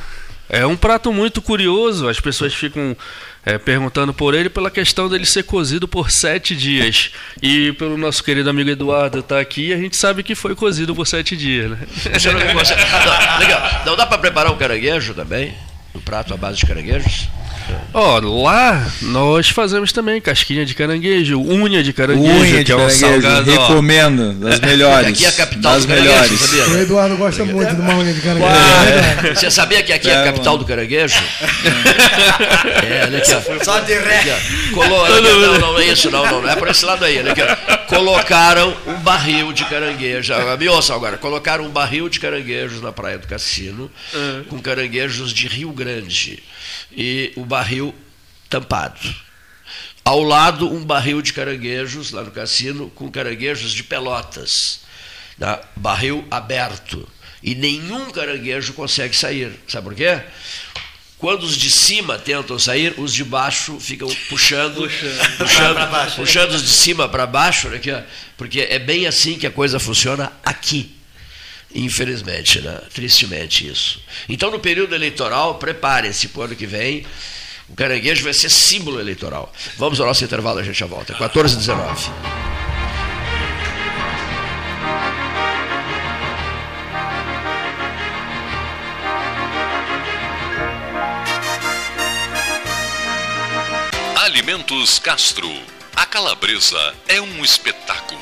É 0.50 0.66
um 0.66 0.76
prato 0.76 1.14
muito 1.14 1.41
curioso, 1.43 2.10
as 2.10 2.20
pessoas 2.20 2.54
ficam 2.56 2.97
é, 3.45 3.58
perguntando 3.58 4.14
por 4.14 4.34
ele 4.34 4.50
pela 4.50 4.72
questão 4.72 5.08
dele 5.08 5.26
ser 5.26 5.43
cozido 5.43 5.88
por 5.88 6.10
sete 6.10 6.56
dias. 6.56 7.12
E 7.41 7.72
pelo 7.74 7.97
nosso 7.97 8.24
querido 8.24 8.50
amigo 8.50 8.70
Eduardo 8.70 9.20
estar 9.20 9.39
aqui, 9.39 9.72
a 9.72 9.78
gente 9.78 9.95
sabe 9.95 10.24
que 10.24 10.34
foi 10.34 10.56
cozido 10.56 10.95
por 10.95 11.06
sete 11.06 11.38
dias, 11.38 11.70
né? 11.70 11.78
Não, 12.34 12.39
não, 13.32 13.39
legal. 13.39 13.82
Não 13.86 13.95
dá 13.95 14.06
para 14.08 14.18
preparar 14.18 14.52
um 14.52 14.58
caranguejo 14.58 15.14
também? 15.14 15.54
Um 15.93 16.00
prato 16.00 16.34
à 16.34 16.38
base 16.38 16.58
de 16.58 16.66
caranguejos? 16.66 17.28
Ó, 17.93 18.20
lá 18.43 18.86
nós 19.01 19.49
fazemos 19.49 19.91
também 19.91 20.22
casquinha 20.22 20.63
de 20.65 20.76
caranguejo, 20.76 21.39
unha 21.41 21.82
de 21.82 21.91
caranguejo, 21.91 22.32
Unha 22.39 22.57
que 22.59 22.63
de 22.65 22.72
é 22.72 22.76
um 22.76 22.80
caranguejo, 22.80 22.99
salgado. 23.22 23.51
recomendo, 23.51 24.34
das 24.34 24.59
melhores. 24.59 25.08
Aqui 25.17 25.25
é 25.25 25.28
a 25.28 25.32
capital 25.32 25.71
das 25.74 25.82
do 25.86 25.87
caranguejo, 25.87 26.13
melhores. 26.13 26.39
sabia? 26.39 26.67
O 26.67 26.78
Eduardo 26.82 27.17
gosta 27.17 27.46
muito 27.46 27.75
de 27.75 27.82
uma 27.82 27.96
unha 27.96 28.13
de 28.13 28.21
caranguejo. 28.21 28.51
Ah, 28.54 29.33
Você 29.36 29.50
sabia 29.51 29.82
que 29.83 29.91
aqui 29.93 30.09
é 30.09 30.16
a 30.16 30.20
É, 30.21 30.25
capital 30.25 30.54
mano. 30.54 30.58
do 30.59 30.66
caranguejo? 30.67 31.16
É, 32.83 33.05
olha 33.05 33.17
aqui, 33.20 33.32
ó. 33.33 33.63
Só 33.63 33.79
de 33.79 33.93
ré. 33.93 34.20
Aqui, 34.20 34.29
ó. 34.32 34.74
Colo- 34.74 35.08
Não, 35.21 35.21
não, 35.39 35.59
não 35.74 35.79
é 35.79 35.86
isso, 35.86 36.09
não, 36.12 36.25
não, 36.25 36.41
não 36.41 36.50
é 36.50 36.55
por 36.55 36.67
esse 36.70 36.86
lado 36.86 37.04
aí. 37.05 37.17
Olha 37.20 37.32
aqui, 37.32 37.41
ó. 37.41 37.79
Colocaram 37.89 38.75
um 38.87 38.99
barril 38.99 39.51
de 39.51 39.66
caranguejo. 39.66 40.33
Ah, 40.33 40.55
Me 40.57 40.67
ouçam 40.70 40.95
agora. 40.95 41.17
Colocaram 41.17 41.66
um 41.66 41.70
barril 41.70 42.07
de 42.09 42.20
caranguejos 42.20 42.82
na 42.82 42.91
Praia 42.91 43.17
do 43.17 43.28
Cassino, 43.28 43.91
com 44.47 44.59
caranguejos 44.59 45.33
de 45.33 45.47
Rio 45.47 45.71
Grande. 45.71 46.41
E 46.91 47.33
o 47.36 47.43
barril 47.45 47.93
tampado. 48.49 48.99
Ao 50.05 50.24
lado, 50.24 50.71
um 50.71 50.83
barril 50.83 51.21
de 51.21 51.33
caranguejos, 51.33 52.11
lá 52.11 52.24
no 52.24 52.32
cassino, 52.32 52.89
com 52.91 53.11
caranguejos 53.11 53.71
de 53.74 53.83
pelotas. 53.83 54.82
né? 55.37 55.59
Barril 55.75 56.25
aberto. 56.32 57.07
E 57.43 57.55
nenhum 57.55 58.09
caranguejo 58.11 58.74
consegue 58.74 59.16
sair. 59.16 59.51
Sabe 59.67 59.86
por 59.86 59.95
quê? 59.95 60.20
Quando 61.20 61.43
os 61.43 61.58
de 61.58 61.70
cima 61.70 62.17
tentam 62.17 62.58
sair, 62.58 62.93
os 62.97 63.13
de 63.13 63.25
baixo 63.25 63.78
ficam 63.79 64.08
puxando, 64.29 64.89
puxando, 65.37 66.16
puxando, 66.16 66.51
os 66.51 66.63
de 66.63 66.70
cima 66.70 67.09
para 67.09 67.28
baixo, 67.28 67.67
né, 67.67 67.79
é- 67.86 68.05
porque 68.37 68.62
é 68.62 68.79
bem 68.79 69.05
assim 69.05 69.37
que 69.37 69.46
a 69.46 69.51
coisa 69.51 69.79
funciona 69.79 70.32
aqui. 70.46 70.96
Infelizmente, 71.75 72.62
né? 72.62 72.79
Tristemente 72.93 73.67
isso. 73.67 74.01
Então, 74.28 74.50
no 74.50 74.59
período 74.59 74.96
eleitoral, 74.96 75.55
preparem-se 75.55 76.29
para 76.29 76.39
o 76.39 76.43
ano 76.46 76.55
que 76.55 76.66
vem. 76.66 77.05
O 77.67 77.75
caranguejo 77.75 78.24
vai 78.24 78.33
ser 78.33 78.50
símbolo 78.50 79.00
eleitoral. 79.00 79.54
Vamos 79.78 80.00
ao 80.00 80.08
nosso 80.08 80.24
intervalo, 80.24 80.59
a 80.59 80.63
gente 80.63 80.79
já 80.79 80.87
volta. 80.87 81.13
14 81.13 81.55
h 81.55 81.59
19. 81.59 82.59
Alimentos 94.50 94.97
Castro. 94.97 95.47
A 95.96 96.08
calabresa 96.08 96.96
é 97.08 97.21
um 97.21 97.46
espetáculo. 97.46 98.20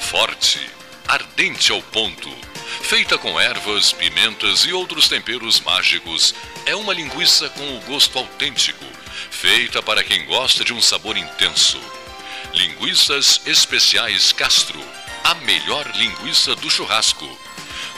Forte, 0.00 0.58
ardente 1.06 1.70
ao 1.70 1.82
ponto 1.82 2.34
Feita 2.80 3.18
com 3.18 3.38
ervas, 3.38 3.92
pimentas 3.92 4.60
e 4.60 4.72
outros 4.72 5.06
temperos 5.06 5.60
mágicos, 5.60 6.34
é 6.64 6.74
uma 6.74 6.94
linguiça 6.94 7.50
com 7.50 7.76
o 7.76 7.80
gosto 7.82 8.18
autêntico, 8.18 8.86
feita 9.30 9.82
para 9.82 10.02
quem 10.02 10.24
gosta 10.24 10.64
de 10.64 10.72
um 10.72 10.80
sabor 10.80 11.18
intenso. 11.18 11.78
Linguiças 12.54 13.42
Especiais 13.44 14.32
Castro, 14.32 14.82
a 15.22 15.34
melhor 15.34 15.86
linguiça 15.94 16.56
do 16.56 16.70
churrasco. 16.70 17.28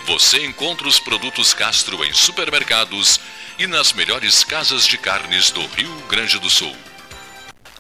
Você 0.05 0.45
encontra 0.45 0.89
os 0.89 0.99
produtos 0.99 1.55
Castro 1.55 2.05
em 2.05 2.13
supermercados 2.13 3.21
e 3.57 3.69
nas 3.69 3.93
melhores 3.93 4.43
casas 4.43 4.85
de 4.85 4.99
carnes 4.99 5.53
do 5.53 5.65
Rio 5.69 5.95
Grande 6.09 6.41
do 6.41 6.51
Sul. 6.51 6.77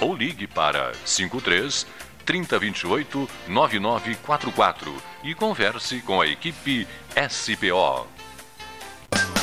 ou 0.00 0.14
ligue 0.14 0.46
para 0.46 0.92
53 1.04 1.86
3028 2.24 3.28
9944 3.48 4.94
e 5.22 5.34
converse 5.34 6.00
com 6.00 6.20
a 6.20 6.26
equipe 6.26 6.86
SPO. 7.30 8.06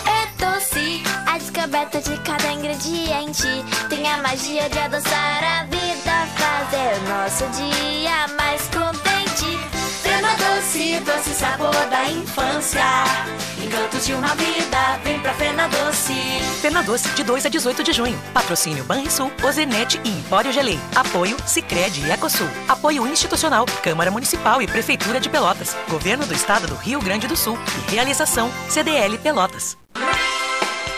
É 0.05 0.27
doce, 0.37 1.01
a 1.25 1.37
descoberta 1.37 2.01
de 2.01 2.17
cada 2.19 2.51
ingrediente 2.51 3.47
tem 3.89 4.07
a 4.07 4.17
magia 4.17 4.69
de 4.69 4.79
adoçar 4.79 5.43
a 5.43 5.63
vida, 5.63 6.27
fazer 6.37 6.99
nosso 7.07 7.45
dia 7.57 8.27
mais 8.35 8.61
contente. 8.67 9.12
Doce, 10.37 10.99
doce 11.01 11.29
sabor 11.33 11.73
da 11.89 12.09
infância. 12.09 12.81
Encantos 13.63 14.05
de 14.05 14.13
uma 14.13 14.35
vida, 14.35 14.99
vem 15.03 15.19
pra 15.19 15.33
Fena 15.33 15.67
Doce. 15.67 16.13
Fena 16.61 16.81
Doce, 16.83 17.09
de 17.09 17.23
2 17.23 17.45
a 17.45 17.49
18 17.49 17.83
de 17.83 17.93
junho. 17.93 18.19
Patrocínio 18.33 18.83
Banrisul, 18.83 19.31
Ozenete 19.43 19.99
e 20.03 20.09
Empório 20.09 20.51
Gelei. 20.51 20.79
Apoio 20.95 21.37
Sicredi 21.45 22.01
e 22.05 22.11
Ecosul. 22.11 22.47
Apoio 22.67 23.07
institucional, 23.07 23.65
Câmara 23.81 24.11
Municipal 24.11 24.61
e 24.61 24.67
Prefeitura 24.67 25.19
de 25.19 25.29
Pelotas. 25.29 25.75
Governo 25.89 26.25
do 26.25 26.33
Estado 26.33 26.67
do 26.67 26.75
Rio 26.75 27.01
Grande 27.01 27.27
do 27.27 27.35
Sul. 27.35 27.57
E 27.87 27.91
realização 27.91 28.51
CDL 28.69 29.17
Pelotas. 29.17 29.77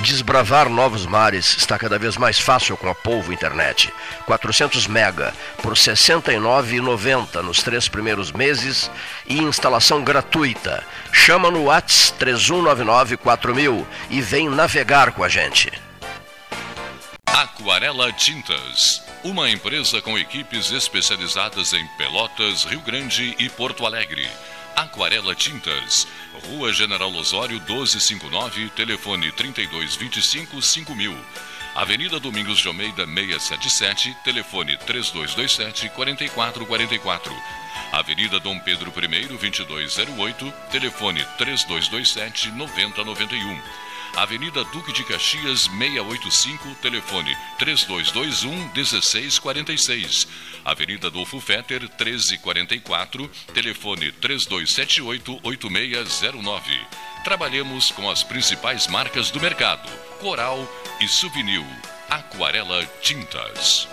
Desbravar 0.01 0.69
novos 0.69 1.05
mares 1.05 1.55
está 1.57 1.79
cada 1.79 1.97
vez 1.97 2.17
mais 2.17 2.37
fácil 2.37 2.75
com 2.75 2.89
a 2.89 2.93
Polvo 2.93 3.31
Internet. 3.31 3.91
400 4.25 4.87
mega 4.87 5.33
por 5.61 5.73
R$ 5.73 5.79
69,90 5.79 7.41
nos 7.41 7.63
três 7.63 7.87
primeiros 7.87 8.31
meses 8.31 8.91
e 9.25 9.37
instalação 9.37 10.03
gratuita. 10.03 10.83
Chama 11.11 11.49
no 11.49 11.65
Whats 11.65 12.13
31994000 12.19 13.85
e 14.09 14.21
vem 14.21 14.49
navegar 14.49 15.11
com 15.13 15.23
a 15.23 15.29
gente. 15.29 15.71
Aquarela 17.25 18.11
Tintas, 18.11 19.01
uma 19.23 19.49
empresa 19.49 20.01
com 20.01 20.17
equipes 20.17 20.71
especializadas 20.71 21.73
em 21.73 21.85
Pelotas, 21.97 22.63
Rio 22.65 22.81
Grande 22.81 23.35
e 23.39 23.49
Porto 23.49 23.85
Alegre. 23.85 24.29
Aquarela 24.75 25.33
Tintas 25.33 26.07
Rua 26.47 26.73
General 26.73 27.13
Osório 27.15 27.59
1259, 27.61 28.69
telefone 28.75 29.31
3225 29.31 30.61
5000. 30.61 31.17
Avenida 31.75 32.19
Domingos 32.19 32.59
de 32.59 32.67
Almeida 32.67 33.05
677, 33.05 34.15
telefone 34.23 34.77
3227 34.77 35.89
4444. 35.89 37.33
Avenida 37.91 38.39
Dom 38.39 38.59
Pedro 38.59 38.91
I 38.91 39.27
2208, 39.27 40.53
telefone 40.71 41.25
3227 41.37 42.51
9091. 42.51 43.84
Avenida 44.15 44.63
Duque 44.71 44.93
de 44.93 45.03
Caxias 45.03 45.67
685, 45.67 46.75
telefone 46.81 47.35
3221 47.59 48.71
1646. 48.73 50.25
Avenida 50.63 51.07
Adolfo 51.07 51.41
Fetter 51.41 51.81
1344, 51.81 53.29
telefone 53.53 54.13
3278 54.13 55.39
8609. 55.43 56.79
Trabalhamos 57.25 57.91
com 57.91 58.09
as 58.09 58.23
principais 58.23 58.87
marcas 58.87 59.29
do 59.31 59.41
mercado: 59.41 59.89
Coral 60.21 60.65
e 61.01 61.09
Souvenir. 61.09 61.65
Aquarela 62.09 62.85
Tintas. 63.01 63.85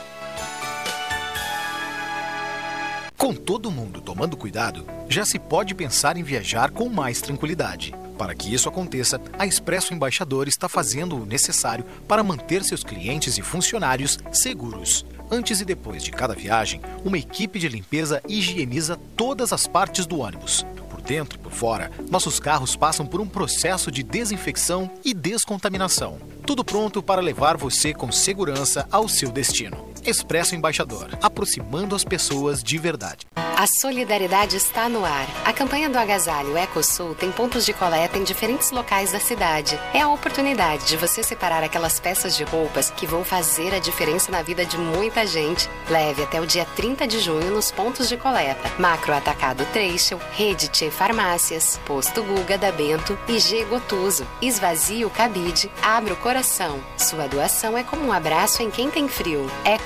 Com 3.19 3.35
todo 3.35 3.73
mundo 3.73 4.01
tomando 4.01 4.37
cuidado, 4.37 4.87
já 5.09 5.25
se 5.25 5.39
pode 5.39 5.75
pensar 5.75 6.17
em 6.17 6.23
viajar 6.23 6.71
com 6.71 6.89
mais 6.89 7.21
tranquilidade. 7.21 7.93
Para 8.23 8.37
que 8.37 8.55
isso 8.55 8.69
aconteça, 8.69 9.21
a 9.37 9.45
Expresso 9.45 9.93
Embaixador 9.93 10.47
está 10.47 10.69
fazendo 10.69 11.21
o 11.21 11.27
necessário 11.27 11.85
para 12.07 12.23
manter 12.23 12.63
seus 12.63 12.85
clientes 12.85 13.37
e 13.37 13.43
funcionários 13.43 14.17
seguros. 14.31 15.05
Antes 15.29 15.61
e 15.61 15.65
depois 15.65 16.05
de 16.05 16.13
cada 16.13 16.33
viagem, 16.33 16.81
uma 17.05 17.19
equipe 17.19 17.59
de 17.59 17.69
limpeza 17.69 18.23
higieniza 18.29 18.97
todas 19.17 19.53
as 19.53 19.67
partes 19.67 20.07
do 20.07 20.21
ônibus. 20.21 20.65
Por 20.89 21.03
dentro 21.03 21.37
e 21.37 21.43
por 21.43 21.51
fora, 21.51 21.91
nossos 22.09 22.39
carros 22.39 22.77
passam 22.77 23.05
por 23.05 23.21
um 23.21 23.27
processo 23.27 23.91
de 23.91 24.05
desinfecção 24.05 24.89
e 25.05 25.13
descontaminação. 25.13 26.21
Tudo 26.47 26.65
pronto 26.65 27.03
para 27.03 27.21
levar 27.21 27.57
você 27.57 27.93
com 27.93 28.13
segurança 28.13 28.87
ao 28.93 29.09
seu 29.09 29.33
destino. 29.33 29.92
Expresso 30.05 30.57
Embaixador, 30.57 31.17
aproximando 31.23 31.95
as 31.95 32.03
pessoas 32.03 32.63
de 32.63 32.77
verdade. 32.77 33.27
A 33.63 33.67
solidariedade 33.81 34.57
está 34.57 34.89
no 34.89 35.05
ar. 35.05 35.29
A 35.45 35.53
campanha 35.53 35.89
do 35.89 35.97
Agasalho 35.97 36.59
Ecosul 36.59 37.15
tem 37.15 37.31
pontos 37.31 37.65
de 37.65 37.73
coleta 37.73 38.19
em 38.19 38.25
diferentes 38.25 38.73
locais 38.73 39.13
da 39.13 39.21
cidade. 39.21 39.79
É 39.95 40.01
a 40.01 40.09
oportunidade 40.09 40.87
de 40.87 40.97
você 40.97 41.23
separar 41.23 41.63
aquelas 41.63 42.01
peças 42.01 42.37
de 42.37 42.43
roupas 42.43 42.91
que 42.91 43.07
vão 43.07 43.23
fazer 43.23 43.73
a 43.73 43.79
diferença 43.79 44.33
na 44.33 44.43
vida 44.43 44.65
de 44.65 44.77
muita 44.77 45.25
gente. 45.25 45.71
Leve 45.89 46.25
até 46.25 46.41
o 46.41 46.47
dia 46.47 46.65
30 46.75 47.07
de 47.07 47.21
junho 47.21 47.53
nos 47.53 47.71
pontos 47.71 48.09
de 48.09 48.17
coleta. 48.17 48.69
Macro 48.81 49.15
Atacado 49.15 49.65
Trecho, 49.67 50.19
Rede 50.33 50.67
Tchê 50.67 50.91
Farmácias, 50.91 51.79
Posto 51.87 52.21
Guga 52.25 52.59
da 52.59 52.73
Bento 52.73 53.17
e 53.29 53.39
G 53.39 53.65
Gotuso. 53.67 54.27
Esvazie 54.41 55.05
o 55.05 55.11
cabide, 55.11 55.71
abre 55.81 56.13
o 56.13 56.17
coração. 56.17 56.81
Sua 56.97 57.29
doação 57.29 57.79
é 57.79 57.85
como 57.85 58.05
um 58.07 58.13
abraço 58.13 58.61
em 58.61 58.71
quem 58.73 58.91
tem 58.91 59.07
frio. 59.07 59.49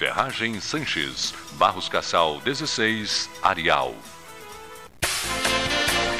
Ferragem 0.00 0.58
Sanches, 0.62 1.34
Barros 1.58 1.86
Cassal 1.86 2.40
16, 2.40 3.28
Arial. 3.42 3.94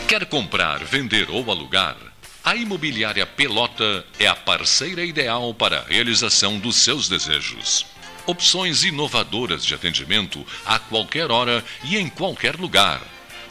Quer 0.06 0.26
comprar, 0.26 0.84
vender 0.84 1.30
ou 1.30 1.50
alugar? 1.50 1.96
A 2.44 2.54
Imobiliária 2.54 3.24
Pelota 3.24 4.04
é 4.18 4.26
a 4.26 4.36
parceira 4.36 5.02
ideal 5.02 5.54
para 5.54 5.78
a 5.78 5.84
realização 5.84 6.58
dos 6.58 6.76
seus 6.76 7.08
desejos. 7.08 7.86
Opções 8.26 8.84
inovadoras 8.84 9.64
de 9.64 9.74
atendimento 9.74 10.46
a 10.66 10.78
qualquer 10.78 11.30
hora 11.30 11.64
e 11.82 11.96
em 11.96 12.06
qualquer 12.06 12.56
lugar. 12.56 13.00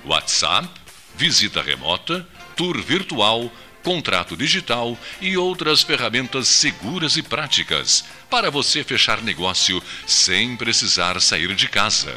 WhatsApp, 0.06 0.70
visita 1.16 1.60
remota, 1.60 2.24
tour 2.56 2.80
virtual, 2.80 3.52
contrato 3.84 4.36
digital 4.36 4.98
e 5.22 5.38
outras 5.38 5.82
ferramentas 5.82 6.48
seguras 6.48 7.18
e 7.18 7.24
práticas 7.24 8.04
para 8.30 8.52
você 8.52 8.84
fechar 8.84 9.22
negócio 9.22 9.82
sem 10.06 10.56
precisar 10.56 11.20
sair 11.22 11.56
de 11.56 11.68
casa. 11.68 12.16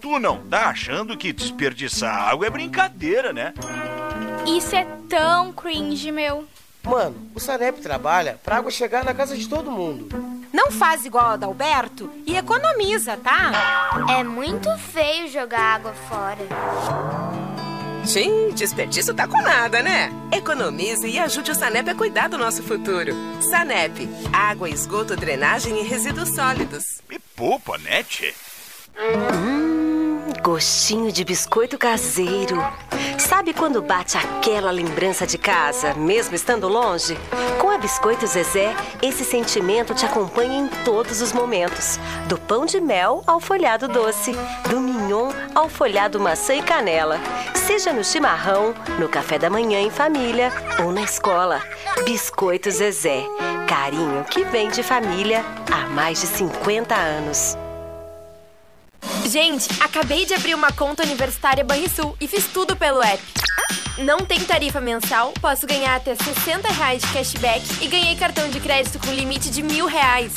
tu 0.00 0.18
não 0.18 0.38
tá 0.38 0.66
achando 0.66 1.16
que 1.16 1.32
desperdiçar 1.32 2.28
água 2.28 2.46
é 2.46 2.50
brincadeira, 2.50 3.32
né? 3.32 3.52
Isso 4.46 4.74
é 4.74 4.86
tão 5.08 5.52
cringe, 5.52 6.10
meu. 6.10 6.46
Mano, 6.82 7.30
o 7.34 7.40
Sanep 7.40 7.80
trabalha 7.80 8.40
pra 8.42 8.56
água 8.56 8.70
chegar 8.70 9.04
na 9.04 9.12
casa 9.12 9.36
de 9.36 9.46
todo 9.48 9.70
mundo. 9.70 10.08
Não 10.52 10.70
faz 10.70 11.04
igual 11.04 11.26
a 11.26 11.32
Adalberto 11.34 12.10
e 12.26 12.36
economiza, 12.36 13.16
tá? 13.16 13.52
É 14.18 14.24
muito 14.24 14.70
feio 14.78 15.28
jogar 15.28 15.76
água 15.76 15.92
fora. 16.08 16.38
Sim, 18.04 18.50
desperdício 18.54 19.14
tá 19.14 19.28
com 19.28 19.40
nada, 19.42 19.82
né? 19.82 20.10
Economize 20.32 21.06
e 21.06 21.18
ajude 21.18 21.50
o 21.50 21.54
Sanep 21.54 21.88
a 21.90 21.94
cuidar 21.94 22.28
do 22.28 22.38
nosso 22.38 22.62
futuro. 22.62 23.12
Sanep, 23.42 24.08
água, 24.32 24.70
esgoto, 24.70 25.14
drenagem 25.14 25.78
e 25.80 25.82
resíduos 25.82 26.30
sólidos. 26.30 26.82
Me 27.08 27.18
poupa, 27.36 27.76
né, 27.78 28.02
tchê? 28.02 28.34
Hum, 28.98 29.89
gostinho 30.42 31.12
de 31.12 31.24
biscoito 31.24 31.76
caseiro. 31.76 32.56
Sabe 33.18 33.52
quando 33.52 33.82
bate 33.82 34.16
aquela 34.16 34.70
lembrança 34.70 35.26
de 35.26 35.36
casa, 35.36 35.94
mesmo 35.94 36.34
estando 36.34 36.68
longe? 36.68 37.16
Com 37.58 37.70
a 37.70 37.78
Biscoito 37.78 38.26
Zezé, 38.26 38.74
esse 39.02 39.24
sentimento 39.24 39.94
te 39.94 40.04
acompanha 40.04 40.60
em 40.60 40.68
todos 40.84 41.20
os 41.20 41.32
momentos. 41.32 41.98
Do 42.26 42.38
pão 42.38 42.64
de 42.64 42.80
mel 42.80 43.22
ao 43.26 43.38
folhado 43.38 43.86
doce, 43.86 44.32
do 44.68 44.80
mignon 44.80 45.30
ao 45.54 45.68
folhado 45.68 46.18
maçã 46.18 46.54
e 46.54 46.62
canela. 46.62 47.20
Seja 47.66 47.92
no 47.92 48.02
chimarrão, 48.02 48.74
no 48.98 49.08
café 49.08 49.38
da 49.38 49.50
manhã 49.50 49.80
em 49.80 49.90
família 49.90 50.52
ou 50.82 50.90
na 50.90 51.02
escola. 51.02 51.62
Biscoito 52.04 52.70
Zezé. 52.70 53.24
Carinho 53.68 54.24
que 54.24 54.44
vem 54.44 54.70
de 54.70 54.82
família 54.82 55.44
há 55.70 55.86
mais 55.86 56.20
de 56.20 56.26
50 56.26 56.94
anos. 56.94 57.56
Gente, 59.28 59.68
acabei 59.80 60.26
de 60.26 60.34
abrir 60.34 60.54
uma 60.54 60.72
conta 60.72 61.04
universitária 61.04 61.64
Banrisul 61.64 62.16
e 62.20 62.26
fiz 62.26 62.46
tudo 62.46 62.76
pelo 62.76 63.02
app. 63.02 63.22
Não 63.98 64.18
tem 64.18 64.40
tarifa 64.40 64.80
mensal, 64.80 65.32
posso 65.40 65.66
ganhar 65.66 65.96
até 65.96 66.14
60 66.14 66.68
reais 66.72 67.02
de 67.02 67.08
cashback 67.08 67.62
e 67.84 67.88
ganhei 67.88 68.16
cartão 68.16 68.48
de 68.48 68.58
crédito 68.58 68.98
com 68.98 69.12
limite 69.12 69.50
de 69.50 69.62
mil 69.62 69.86
reais. 69.86 70.32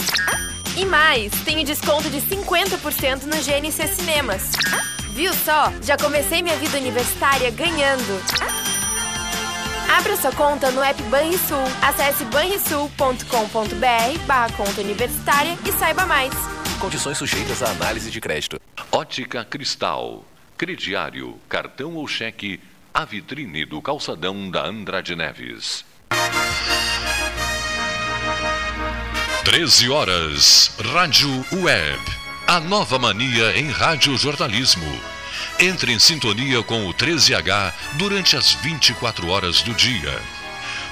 E 0.76 0.86
mais, 0.86 1.32
tenho 1.46 1.64
desconto 1.64 2.10
de 2.10 2.20
50% 2.22 3.24
no 3.24 3.38
GNC 3.38 3.88
Cinemas. 3.88 4.52
Viu 5.12 5.34
só? 5.34 5.72
Já 5.82 5.96
comecei 5.98 6.42
minha 6.42 6.58
vida 6.58 6.78
universitária 6.78 7.52
ganhando. 7.52 8.22
Abra 9.96 10.18
sua 10.18 10.32
conta 10.32 10.72
no 10.72 10.82
app 10.82 11.02
Banrisul. 11.04 11.64
Acesse 11.82 12.26
banrisul.com.br 12.26 14.20
barra 14.26 14.52
conta 14.54 14.82
universitária 14.82 15.56
e 15.66 15.72
saiba 15.74 16.06
mais. 16.08 16.53
Condições 16.84 17.18
sujeitas 17.18 17.64
à 17.64 17.70
análise 17.70 18.12
de 18.12 18.20
crédito. 18.20 18.60
Ótica 18.92 19.46
Cristal. 19.46 20.26
Crediário, 20.58 21.40
cartão 21.48 21.96
ou 21.96 22.06
cheque, 22.06 22.60
a 22.94 23.06
vitrine 23.06 23.64
do 23.64 23.82
calçadão 23.82 24.52
da 24.52 24.66
Andrade 24.66 25.16
Neves. 25.16 25.86
13 29.46 29.90
horas. 29.90 30.76
Rádio 30.92 31.30
Web. 31.54 32.02
A 32.46 32.60
nova 32.60 33.00
mania 33.00 33.58
em 33.58 33.72
rádio 33.72 34.18
jornalismo. 34.18 35.02
Entre 35.62 35.94
em 35.94 36.00
sintonia 36.00 36.62
com 36.64 36.86
o 36.90 36.94
13H 36.94 37.74
durante 37.94 38.36
as 38.36 38.52
24 38.52 39.30
horas 39.30 39.62
do 39.62 39.74
dia. 39.74 40.22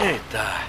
Eita, 0.00 0.60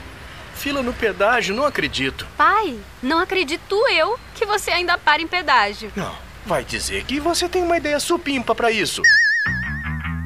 fila 0.59 0.83
no 0.83 0.93
pedágio, 0.93 1.55
não 1.55 1.65
acredito. 1.65 2.27
Pai, 2.37 2.77
não 3.01 3.19
acredito 3.19 3.75
eu 3.87 4.19
que 4.35 4.45
você 4.45 4.71
ainda 4.71 4.97
para 4.97 5.21
em 5.21 5.27
pedágio. 5.27 5.89
Não, 5.95 6.13
vai 6.45 6.65
dizer 6.65 7.05
que 7.05 7.17
você 7.17 7.47
tem 7.47 7.63
uma 7.63 7.77
ideia 7.77 7.99
supimpa 7.99 8.53
para 8.53 8.69
isso. 8.69 9.01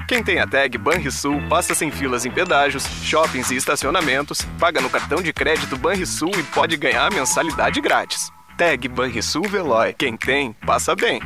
Quem 0.08 0.24
tem 0.24 0.40
a 0.40 0.48
tag 0.48 0.76
Banrisul 0.78 1.42
passa 1.48 1.76
sem 1.76 1.92
filas 1.92 2.26
em 2.26 2.32
pedágios, 2.32 2.84
shoppings 3.04 3.52
e 3.52 3.56
estacionamentos, 3.56 4.40
paga 4.60 4.82
no 4.82 4.90
cartão 4.90 5.22
de 5.22 5.32
crédito 5.32 5.78
Banrisul 5.78 6.32
e 6.38 6.44
pode 6.44 6.76
ganhar 6.78 7.06
a 7.06 7.16
mensalidade 7.16 7.80
grátis. 7.80 8.32
Tag 8.58 8.88
Banrisul 8.88 9.48
Veloy. 9.48 9.94
Quem 9.94 10.18
tem, 10.18 10.54
passa 10.66 10.96
bem. 10.96 11.22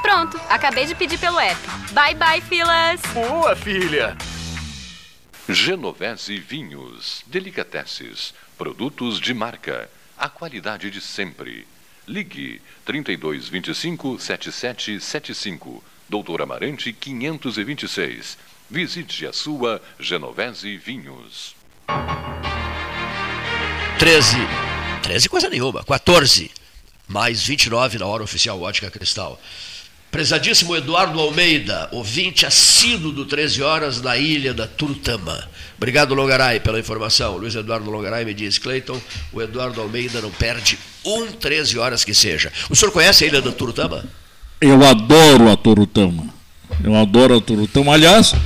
Pronto, 0.00 0.40
acabei 0.48 0.86
de 0.86 0.94
pedir 0.94 1.18
pelo 1.18 1.40
app. 1.40 1.60
Bye 1.92 2.14
bye, 2.14 2.40
filas. 2.40 3.00
Boa, 3.12 3.56
filha. 3.56 4.16
Genovese 5.48 6.38
Vinhos, 6.38 7.22
Delicateces, 7.26 8.32
produtos 8.56 9.20
de 9.20 9.34
marca, 9.34 9.90
a 10.16 10.26
qualidade 10.26 10.90
de 10.90 11.02
sempre. 11.02 11.66
Ligue 12.06 12.62
3225 12.86 14.18
7775, 14.18 15.84
Doutor 16.08 16.40
Amarante 16.40 16.92
526. 16.94 18.38
Visite 18.70 19.26
a 19.26 19.34
sua 19.34 19.82
Genovese 20.00 20.78
Vinhos. 20.78 21.54
13. 23.98 24.36
13 25.02 25.28
coisa 25.28 25.50
nenhuma. 25.50 25.84
14. 25.84 26.50
Mais 27.06 27.42
29 27.42 27.98
na 27.98 28.06
hora 28.06 28.22
oficial 28.22 28.60
Ótica 28.62 28.90
Cristal. 28.90 29.38
Prezadíssimo 30.14 30.76
Eduardo 30.76 31.18
Almeida, 31.18 31.88
ouvinte 31.90 32.46
assíduo 32.46 33.10
do 33.10 33.24
13 33.24 33.60
horas 33.64 34.00
na 34.00 34.16
ilha 34.16 34.54
da 34.54 34.64
Turtama. 34.64 35.42
Obrigado, 35.76 36.14
Longaray, 36.14 36.60
pela 36.60 36.78
informação. 36.78 37.36
Luiz 37.36 37.56
Eduardo 37.56 37.90
Longaray 37.90 38.24
me 38.24 38.32
diz, 38.32 38.56
Cleiton, 38.56 38.96
o 39.32 39.42
Eduardo 39.42 39.80
Almeida 39.80 40.20
não 40.20 40.30
perde 40.30 40.78
um 41.04 41.26
13 41.32 41.80
horas 41.80 42.04
que 42.04 42.14
seja. 42.14 42.52
O 42.70 42.76
senhor 42.76 42.92
conhece 42.92 43.24
a 43.24 43.26
ilha 43.26 43.42
da 43.42 43.50
Turtama? 43.50 44.04
Eu 44.60 44.84
adoro 44.84 45.50
a 45.50 45.56
Turutama. 45.56 46.32
Eu 46.84 46.94
adoro 46.94 47.36
a 47.38 47.40
Turutama. 47.40 47.94
Aliás, 47.94 48.36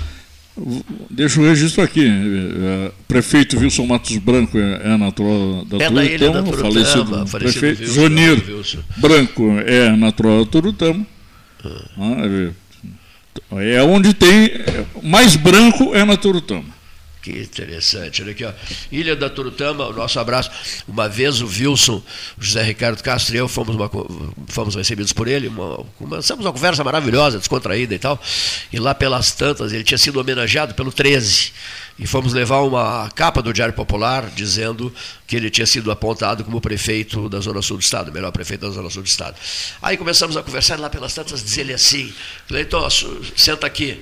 deixa 1.10 1.38
o 1.38 1.44
registro 1.46 1.82
aqui. 1.82 2.06
eh, 2.08 2.92
Prefeito 3.06 3.58
Wilson 3.58 3.84
Matos 3.84 4.16
Branco 4.16 4.56
é, 4.56 4.94
é 4.94 4.96
natural 4.96 5.66
da 5.66 5.84
É 5.84 5.90
da 5.90 6.02
ilha 6.02 6.30
da 6.30 6.42
Turutama. 6.42 6.72
Turutama, 6.72 7.26
falecido, 7.26 7.26
falecido 7.26 7.60
prefeito 7.60 8.00
Wilson, 8.00 8.56
Wilson. 8.56 8.78
Branco 8.96 9.42
é 9.66 9.94
natural 9.94 10.46
da 10.46 10.50
Turutama. 10.50 11.06
Ah, 11.64 13.60
é, 13.60 13.74
é 13.74 13.82
onde 13.82 14.14
tem 14.14 14.50
mais 15.02 15.36
branco 15.36 15.94
é 15.94 16.04
na 16.04 16.16
Turutama. 16.16 16.78
Que 17.20 17.40
interessante. 17.40 18.22
Olha 18.22 18.30
aqui, 18.30 18.44
ó. 18.44 18.52
Ilha 18.92 19.16
da 19.16 19.28
Turutama, 19.28 19.86
o 19.86 19.92
nosso 19.92 20.18
abraço. 20.20 20.50
Uma 20.86 21.08
vez 21.08 21.40
o 21.40 21.46
Wilson, 21.46 22.02
o 22.38 22.42
José 22.42 22.62
Ricardo 22.62 23.02
Castro 23.02 23.34
e 23.34 23.38
eu 23.38 23.48
fomos, 23.48 23.74
uma 23.74 23.90
fomos 24.46 24.74
recebidos 24.74 25.12
por 25.12 25.26
ele, 25.26 25.48
uma, 25.48 25.84
começamos 25.98 26.44
uma 26.44 26.52
conversa 26.52 26.84
maravilhosa, 26.84 27.38
descontraída 27.38 27.94
e 27.94 27.98
tal. 27.98 28.20
E 28.72 28.78
lá 28.78 28.94
pelas 28.94 29.32
tantas, 29.32 29.72
ele 29.72 29.84
tinha 29.84 29.98
sido 29.98 30.20
homenageado 30.20 30.74
pelo 30.74 30.92
13. 30.92 31.52
E 31.98 32.06
fomos 32.06 32.32
levar 32.32 32.60
uma 32.60 33.10
capa 33.14 33.42
do 33.42 33.52
Diário 33.52 33.74
Popular 33.74 34.30
dizendo 34.34 34.92
que 35.26 35.34
ele 35.34 35.50
tinha 35.50 35.66
sido 35.66 35.90
apontado 35.90 36.44
como 36.44 36.60
prefeito 36.60 37.28
da 37.28 37.40
Zona 37.40 37.60
Sul 37.60 37.76
do 37.76 37.82
Estado, 37.82 38.12
melhor 38.12 38.30
prefeito 38.30 38.60
da 38.60 38.70
Zona 38.70 38.88
Sul 38.88 39.02
do 39.02 39.08
Estado. 39.08 39.34
Aí 39.82 39.96
começamos 39.96 40.36
a 40.36 40.42
conversar 40.42 40.78
e 40.78 40.80
lá 40.80 40.88
pelas 40.88 41.12
tantas, 41.12 41.42
diz 41.42 41.58
ele 41.58 41.72
assim: 41.74 42.12
assu- 42.86 43.20
senta 43.36 43.66
aqui. 43.66 44.00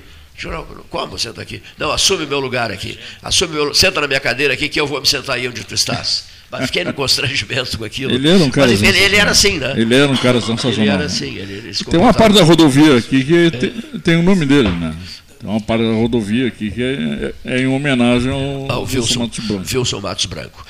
Como 0.91 1.19
senta 1.19 1.41
aqui? 1.41 1.63
Não, 1.79 1.91
assume 1.91 2.27
meu 2.27 2.39
lugar 2.39 2.71
aqui. 2.71 2.99
Assume 3.23 3.55
meu, 3.55 3.75
senta 3.75 4.03
na 4.03 4.07
minha 4.07 4.21
cadeira 4.21 4.53
aqui 4.53 4.69
que 4.69 4.79
eu 4.79 4.87
vou 4.87 5.01
me 5.01 5.07
sentar 5.07 5.37
aí 5.37 5.49
onde 5.49 5.65
tu 5.65 5.75
estás. 5.75 6.25
Mas 6.51 6.67
fiquei 6.67 6.85
no 6.85 6.93
constrangimento 6.93 7.77
com 7.79 7.85
aquilo. 7.85 8.13
Ele 8.13 8.29
era 8.29 8.45
um 8.45 8.51
cara 8.51 8.69
Mas 8.71 8.83
ele, 8.83 8.99
ele 8.99 9.17
era 9.17 9.31
assim, 9.31 9.59
né? 9.59 9.73
Ele 9.77 9.95
era 9.95 10.13
um 10.13 10.17
cara 10.17 10.41
sensacional. 10.41 10.83
Ele 10.83 10.91
era 10.91 11.05
assim. 11.07 11.35
Ele, 11.37 11.53
ele 11.55 11.73
Tem 11.75 11.99
uma 11.99 12.13
parte 12.15 12.35
da 12.35 12.45
rodovia 12.45 12.99
aqui 12.99 13.25
que 13.25 13.51
tem, 13.51 14.01
tem 14.01 14.17
o 14.17 14.23
nome 14.23 14.45
dele, 14.47 14.69
né? 14.69 14.95
Tem 15.41 15.49
uma 15.51 15.61
parte 15.61 15.83
da 15.85 15.93
rodovia 15.93 16.49
aqui 16.49 16.71
que 16.71 16.83
é, 16.83 17.35
é 17.45 17.61
em 17.61 17.67
homenagem 17.67 18.31
ao, 18.31 18.71
ao 18.73 18.83
Wilson, 18.85 19.21
Matos 19.21 19.39
Branco. 19.45 19.77
Wilson 19.79 20.01
Matos 20.01 20.27
Branco. 20.27 20.67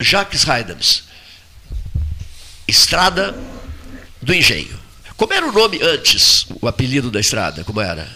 Jacques 0.00 0.48
Haydams. 0.48 1.04
Estrada 2.66 3.34
do 4.22 4.32
Engenho. 4.34 4.78
Como 5.16 5.32
era 5.32 5.46
o 5.46 5.52
nome 5.52 5.80
antes, 5.82 6.46
o 6.60 6.66
apelido 6.66 7.10
da 7.10 7.20
estrada? 7.20 7.62
Como 7.64 7.80
era? 7.80 8.08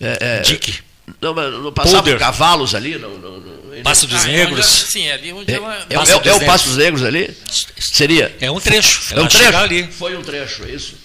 É, 0.00 0.18
é, 0.38 0.40
Dick. 0.40 0.78
Não, 1.20 1.32
mas 1.34 1.52
não 1.52 1.72
passavam 1.72 2.00
Polder. 2.02 2.18
cavalos 2.18 2.74
ali? 2.74 2.98
Não, 2.98 3.10
não, 3.18 3.40
não- 3.40 3.58
Passo 3.82 4.06
dos 4.08 4.24
Ah, 4.24 4.26
Negros. 4.26 4.66
onde- 4.82 4.90
sim, 4.92 5.02
é 5.06 5.12
ali 5.12 5.32
onde 5.32 5.52
É, 5.52 5.56
ela. 5.56 5.74
é, 5.88 5.94
é, 5.94 6.28
é 6.28 6.34
o 6.34 6.44
Passo 6.44 6.68
dos 6.68 6.76
Negros 6.78 7.02
ali? 7.04 7.34
Seria? 7.78 8.36
É 8.40 8.50
um 8.50 8.58
trecho. 8.58 9.14
É 9.14 9.20
um 9.20 9.28
trecho? 9.28 9.56
ali. 9.56 9.86
Foi 9.86 10.16
um 10.16 10.22
trecho, 10.22 10.64
é 10.64 10.70
isso? 10.72 10.96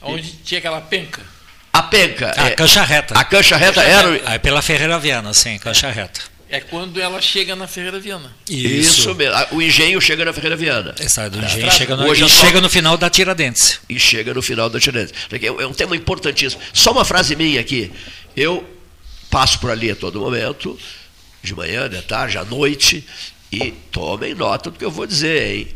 Onde 0.00 0.32
tinha 0.44 0.58
aquela 0.58 0.80
penca. 0.80 1.20
A 1.74 1.82
penca. 1.82 2.32
A 2.36 2.46
é- 2.48 2.50
cancha 2.52 2.82
reta. 2.84 3.14
A 3.18 3.24
cancha 3.24 3.56
reta 3.56 3.82
era. 3.82 4.08
o- 4.10 4.14
É 4.30 4.38
pela 4.38 4.62
Ferreira 4.62 4.98
Viana, 4.98 5.34
sim, 5.34 5.58
cancha 5.58 5.90
reta. 5.90 6.20
É 6.48 6.60
quando 6.60 7.00
ela 7.00 7.20
chega 7.20 7.56
na 7.56 7.66
Ferreira 7.66 7.98
Viana. 7.98 8.30
Isso, 8.48 9.12
mesmo. 9.14 9.34
Ah, 9.34 9.48
O 9.50 9.60
engenho 9.60 10.00
chega 10.00 10.24
na 10.24 10.32
Ferreira 10.32 10.54
Viana. 10.56 10.94
Sai 11.08 11.28
do 11.28 11.40
Tá. 11.40 11.46
engenho, 11.46 11.72
chega 11.72 11.96
no, 11.96 12.06
Hoje 12.06 12.22
e 12.22 12.26
é 12.26 12.28
só- 12.28 12.46
chega 12.46 12.60
no 12.60 12.68
final 12.70 12.96
da 12.96 13.10
Tiradentes. 13.10 13.80
E 13.88 13.98
chega 13.98 14.32
no 14.32 14.40
final 14.40 14.70
da 14.70 14.78
Tiradentes. 14.78 15.12
É 15.32 15.46
é 15.46 15.66
um 15.66 15.72
tema 15.72 15.96
importantíssimo. 15.96 16.62
Só 16.72 16.92
uma 16.92 17.04
frase 17.04 17.34
minha 17.34 17.60
aqui. 17.60 17.90
Eu 18.36 18.64
passo 19.30 19.58
por 19.58 19.70
ali 19.70 19.90
a 19.90 19.96
todo 19.96 20.20
momento, 20.20 20.78
de 21.42 21.54
manhã, 21.56 21.88
de 21.90 22.00
tarde, 22.02 22.38
à 22.38 22.44
noite, 22.44 23.04
e 23.50 23.72
tomem 23.90 24.32
nota 24.34 24.70
do 24.70 24.78
que 24.78 24.84
eu 24.84 24.92
vou 24.92 25.06
dizer, 25.06 25.56
hein? 25.56 25.68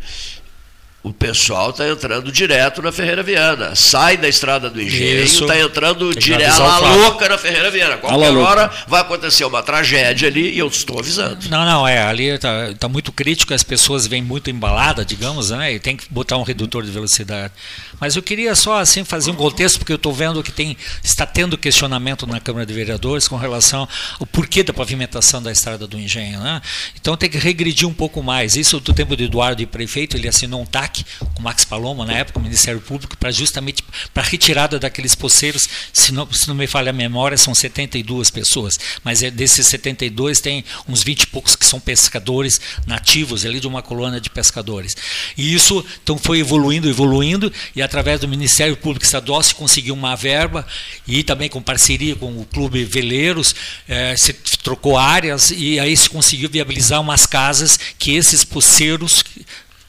O 1.00 1.12
pessoal 1.12 1.70
está 1.70 1.88
entrando 1.88 2.30
direto 2.32 2.82
na 2.82 2.90
Ferreira 2.90 3.22
Viana. 3.22 3.74
Sai 3.76 4.16
da 4.16 4.28
estrada 4.28 4.68
do 4.68 4.82
engenho, 4.82 5.22
está 5.22 5.58
entrando 5.58 6.12
direto 6.12 6.60
à 6.60 6.78
louca 6.78 7.28
na 7.28 7.38
Ferreira 7.38 7.70
Viana. 7.70 7.96
Qualquer 7.98 8.36
hora 8.36 8.70
vai 8.86 9.00
acontecer 9.00 9.44
uma 9.44 9.62
tragédia 9.62 10.28
ali 10.28 10.54
e 10.54 10.58
eu 10.58 10.66
estou 10.66 10.98
avisando. 10.98 11.48
Não, 11.48 11.64
não, 11.64 11.86
é, 11.86 12.02
ali 12.02 12.26
está 12.26 12.74
tá 12.76 12.88
muito 12.88 13.12
crítico, 13.12 13.54
as 13.54 13.62
pessoas 13.62 14.08
vêm 14.08 14.20
muito 14.20 14.50
embaladas, 14.50 15.06
digamos, 15.06 15.50
né? 15.50 15.74
E 15.74 15.78
tem 15.78 15.96
que 15.96 16.04
botar 16.10 16.36
um 16.36 16.42
redutor 16.42 16.82
de 16.82 16.90
velocidade. 16.90 17.52
Mas 18.00 18.16
eu 18.16 18.22
queria 18.22 18.54
só 18.54 18.78
assim 18.78 19.04
fazer 19.04 19.30
um 19.30 19.34
contexto, 19.34 19.78
porque 19.78 19.92
eu 19.92 19.96
estou 19.96 20.12
vendo 20.12 20.42
que 20.42 20.52
tem, 20.52 20.76
está 21.02 21.26
tendo 21.26 21.58
questionamento 21.58 22.26
na 22.26 22.40
Câmara 22.40 22.64
de 22.64 22.72
Vereadores 22.72 23.28
com 23.28 23.36
relação 23.36 23.88
ao 24.18 24.26
porquê 24.26 24.62
da 24.62 24.72
pavimentação 24.72 25.42
da 25.42 25.50
estrada 25.50 25.86
do 25.86 25.98
engenho. 25.98 26.40
Né? 26.40 26.60
Então 27.00 27.16
tem 27.16 27.28
que 27.28 27.38
regredir 27.38 27.88
um 27.88 27.94
pouco 27.94 28.22
mais. 28.22 28.56
Isso 28.56 28.80
do 28.80 28.92
tempo 28.92 29.16
do 29.16 29.22
Eduardo 29.22 29.56
de 29.56 29.66
prefeito, 29.66 30.16
ele 30.16 30.28
assinou 30.28 30.62
um 30.62 30.66
TAC 30.66 31.04
com 31.34 31.40
o 31.40 31.42
Max 31.42 31.64
Paloma, 31.64 32.04
na 32.04 32.14
época, 32.14 32.38
o 32.38 32.42
Ministério 32.42 32.80
Público, 32.80 33.16
para 33.16 33.30
justamente 33.30 33.84
para 34.14 34.22
retirada 34.22 34.78
daqueles 34.78 35.14
poceiros, 35.14 35.68
se 35.92 36.12
não, 36.12 36.30
se 36.32 36.48
não 36.48 36.54
me 36.54 36.66
falha 36.66 36.90
a 36.90 36.92
memória, 36.92 37.36
são 37.36 37.54
72 37.54 38.30
pessoas, 38.30 38.78
mas 39.02 39.22
é 39.22 39.30
desses 39.30 39.66
72 39.66 40.40
tem 40.40 40.64
uns 40.88 41.02
20 41.02 41.22
e 41.22 41.26
poucos 41.26 41.56
que 41.56 41.66
são 41.66 41.80
pescadores 41.80 42.60
nativos 42.86 43.44
ali 43.44 43.60
de 43.60 43.66
uma 43.66 43.82
colônia 43.82 44.20
de 44.20 44.30
pescadores. 44.30 44.96
E 45.36 45.54
isso 45.54 45.84
então 46.02 46.16
foi 46.16 46.38
evoluindo, 46.38 46.88
evoluindo, 46.88 47.52
e 47.74 47.82
através 47.88 48.20
do 48.20 48.28
Ministério 48.28 48.76
Público 48.76 49.04
Estadual 49.04 49.42
se 49.42 49.54
conseguiu 49.54 49.94
uma 49.94 50.14
verba 50.14 50.66
e 51.06 51.22
também 51.24 51.48
com 51.48 51.62
parceria 51.62 52.14
com 52.14 52.38
o 52.38 52.44
Clube 52.44 52.84
Veleiros, 52.84 53.54
eh, 53.88 54.14
se 54.14 54.34
trocou 54.62 54.98
áreas 54.98 55.50
e 55.50 55.80
aí 55.80 55.96
se 55.96 56.10
conseguiu 56.10 56.50
viabilizar 56.50 57.00
umas 57.00 57.24
casas 57.24 57.78
que 57.98 58.14
esses 58.14 58.44
poceiros 58.44 59.24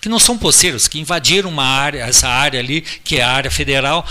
que 0.02 0.08
não 0.08 0.20
são 0.20 0.38
poceiros, 0.38 0.88
que 0.88 1.00
invadiram 1.00 1.50
uma 1.50 1.66
área, 1.66 2.04
essa 2.04 2.28
área 2.28 2.60
ali, 2.60 2.82
que 3.04 3.18
é 3.18 3.22
a 3.22 3.30
área 3.32 3.52
federal, 3.52 4.06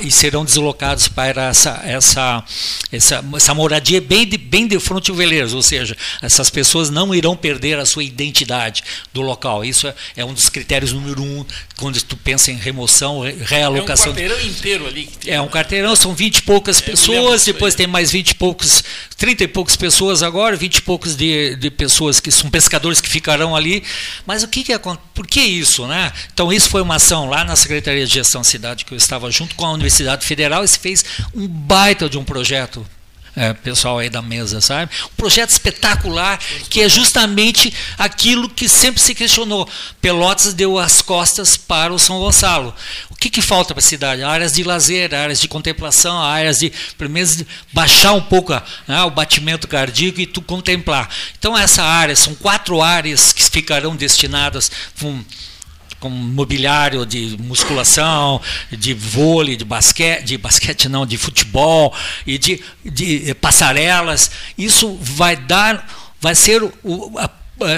e 0.00 0.10
serão 0.10 0.44
deslocados 0.44 1.08
para 1.08 1.48
essa, 1.48 1.80
essa, 1.84 2.44
essa, 2.92 3.24
essa 3.34 3.54
moradia 3.54 4.00
bem 4.00 4.26
de, 4.26 4.38
bem 4.38 4.66
de 4.68 4.78
fronte 4.78 5.10
ao 5.10 5.16
Veleiros, 5.16 5.52
ou 5.54 5.62
seja, 5.62 5.96
essas 6.20 6.48
pessoas 6.48 6.90
não 6.90 7.12
irão 7.14 7.36
perder 7.36 7.78
a 7.78 7.84
sua 7.86 8.04
identidade 8.04 8.84
do 9.12 9.20
local. 9.20 9.64
Isso 9.64 9.86
é, 9.88 9.94
é 10.18 10.24
um 10.24 10.32
dos 10.32 10.48
critérios 10.48 10.92
número 10.92 11.22
um, 11.22 11.44
quando 11.76 12.00
tu 12.02 12.16
pensa 12.16 12.52
em 12.52 12.56
remoção, 12.56 13.20
re- 13.20 13.30
É 13.32 13.34
um 13.34 13.44
realocação. 13.44 14.12
quarteirão 14.12 14.40
inteiro 14.40 14.86
ali. 14.86 15.06
que 15.06 15.18
tem. 15.18 15.34
É 15.34 15.40
um 15.40 15.48
quarteirão, 15.48 15.96
são 15.96 16.14
20 16.14 16.36
e 16.38 16.42
poucas 16.42 16.80
lembro 16.80 16.92
pessoas, 16.92 17.44
depois 17.44 17.74
tem 17.74 17.86
mais 17.86 18.10
20 18.12 18.30
e 18.30 18.34
poucos, 18.36 18.84
30 19.22 19.44
e 19.44 19.46
poucas 19.46 19.76
pessoas 19.76 20.20
agora, 20.20 20.56
20 20.56 20.78
e 20.78 20.82
poucos 20.82 21.14
de, 21.14 21.54
de 21.54 21.70
pessoas 21.70 22.18
que 22.18 22.28
são 22.28 22.50
pescadores 22.50 23.00
que 23.00 23.08
ficarão 23.08 23.54
ali. 23.54 23.84
Mas 24.26 24.42
o 24.42 24.48
que 24.48 24.64
que 24.64 24.72
acontece? 24.72 25.06
Por 25.14 25.28
que 25.28 25.40
isso, 25.40 25.86
né? 25.86 26.12
Então 26.34 26.52
isso 26.52 26.68
foi 26.68 26.82
uma 26.82 26.96
ação 26.96 27.30
lá 27.30 27.44
na 27.44 27.54
Secretaria 27.54 28.04
de 28.04 28.12
Gestão 28.12 28.42
Cidade 28.42 28.84
que 28.84 28.92
eu 28.92 28.98
estava 28.98 29.30
junto 29.30 29.54
com 29.54 29.64
a 29.64 29.70
Universidade 29.70 30.26
Federal 30.26 30.64
e 30.64 30.66
se 30.66 30.76
fez 30.76 31.04
um 31.32 31.46
baita 31.46 32.08
de 32.08 32.18
um 32.18 32.24
projeto 32.24 32.84
é, 33.34 33.52
pessoal 33.54 33.98
aí 33.98 34.10
da 34.10 34.20
mesa, 34.20 34.60
sabe? 34.60 34.92
Um 35.06 35.16
projeto 35.16 35.50
espetacular 35.50 36.38
que 36.68 36.82
é 36.82 36.88
justamente 36.88 37.72
aquilo 37.96 38.48
que 38.48 38.68
sempre 38.68 39.00
se 39.00 39.14
questionou. 39.14 39.68
Pelotas 40.00 40.52
deu 40.52 40.78
as 40.78 41.00
costas 41.00 41.56
para 41.56 41.92
o 41.94 41.98
São 41.98 42.18
Gonçalo. 42.18 42.74
O 43.10 43.14
que, 43.14 43.30
que 43.30 43.40
falta 43.40 43.72
para 43.72 43.80
a 43.80 43.82
cidade? 43.82 44.22
Áreas 44.22 44.52
de 44.52 44.62
lazer, 44.62 45.14
áreas 45.14 45.40
de 45.40 45.48
contemplação, 45.48 46.20
áreas 46.22 46.58
de, 46.58 46.72
pelo 46.98 47.10
menos, 47.10 47.42
baixar 47.72 48.12
um 48.12 48.20
pouco 48.20 48.52
né, 48.86 49.02
o 49.02 49.10
batimento 49.10 49.66
cardíaco 49.66 50.20
e 50.20 50.26
tu 50.26 50.42
contemplar. 50.42 51.08
Então, 51.38 51.56
essa 51.56 51.82
área, 51.82 52.14
são 52.14 52.34
quatro 52.34 52.82
áreas 52.82 53.32
que 53.32 53.42
ficarão 53.42 53.96
destinadas 53.96 54.70
com 56.02 56.10
mobiliário 56.10 57.06
de 57.06 57.36
musculação, 57.40 58.40
de 58.72 58.92
vôlei, 58.92 59.54
de 59.56 59.64
basquete, 59.64 60.24
de 60.24 60.36
basquete 60.36 60.88
não, 60.88 61.06
de 61.06 61.16
futebol 61.16 61.94
e 62.26 62.36
de, 62.38 62.60
de 62.84 63.32
passarelas. 63.34 64.32
Isso 64.58 64.98
vai 65.00 65.36
dar, 65.36 65.86
vai 66.20 66.34
ser 66.34 66.60
o, 66.82 67.18
a- 67.18 67.30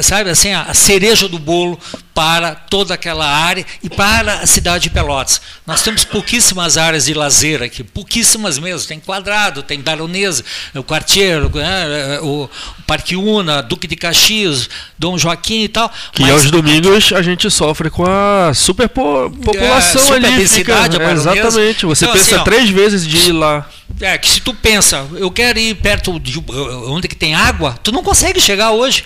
sabe 0.03 0.31
assim, 0.31 0.53
a 0.53 0.73
cereja 0.75 1.29
do 1.29 1.39
bolo 1.39 1.79
para 2.15 2.55
toda 2.55 2.95
aquela 2.95 3.27
área 3.29 3.67
e 3.83 3.91
para 3.91 4.35
a 4.35 4.47
cidade 4.47 4.85
de 4.85 4.91
Pelotas. 4.91 5.41
Nós 5.67 5.83
temos 5.83 6.05
pouquíssimas 6.05 6.77
áreas 6.77 7.07
de 7.07 7.15
lazer 7.15 7.61
aqui, 7.61 7.83
pouquíssimas 7.83 8.57
mesmo. 8.59 8.87
Tem 8.87 9.01
Quadrado, 9.01 9.65
tem 9.65 9.81
Baronesa, 9.81 10.45
o 10.75 10.85
Quartier, 10.85 11.41
né, 11.41 12.21
o 12.23 12.49
Parque 12.87 13.17
Una, 13.17 13.63
Duque 13.63 13.89
de 13.89 13.97
Caxias, 13.97 14.71
Dom 14.97 15.19
Joaquim 15.19 15.65
e 15.65 15.69
tal. 15.69 15.93
Que 16.13 16.23
mas, 16.23 16.31
aos 16.31 16.51
domingos 16.51 17.13
a 17.13 17.21
gente 17.21 17.51
sofre 17.51 17.91
com 17.91 18.05
a 18.07 18.55
superpopulação 18.55 20.15
é, 20.15 20.17
ali. 20.17 20.49
Fica, 20.49 20.73
é, 20.73 21.13
exatamente. 21.13 21.85
Você 21.85 22.05
então, 22.05 22.17
pensa 22.17 22.35
assim, 22.35 22.41
ó, 22.41 22.45
três 22.45 22.71
vezes 22.71 23.05
de 23.05 23.17
ir 23.31 23.33
lá. 23.33 23.69
É, 24.01 24.17
que 24.17 24.29
se 24.29 24.41
tu 24.41 24.55
pensa, 24.55 25.05
eu 25.17 25.31
quero 25.31 25.59
ir 25.59 25.75
perto 25.77 26.19
de 26.21 26.39
onde 26.87 27.09
que 27.09 27.17
tem 27.17 27.35
água, 27.35 27.77
tu 27.83 27.91
não 27.91 28.03
consegue 28.03 28.41
chegar 28.41 28.71
hoje. 28.71 29.05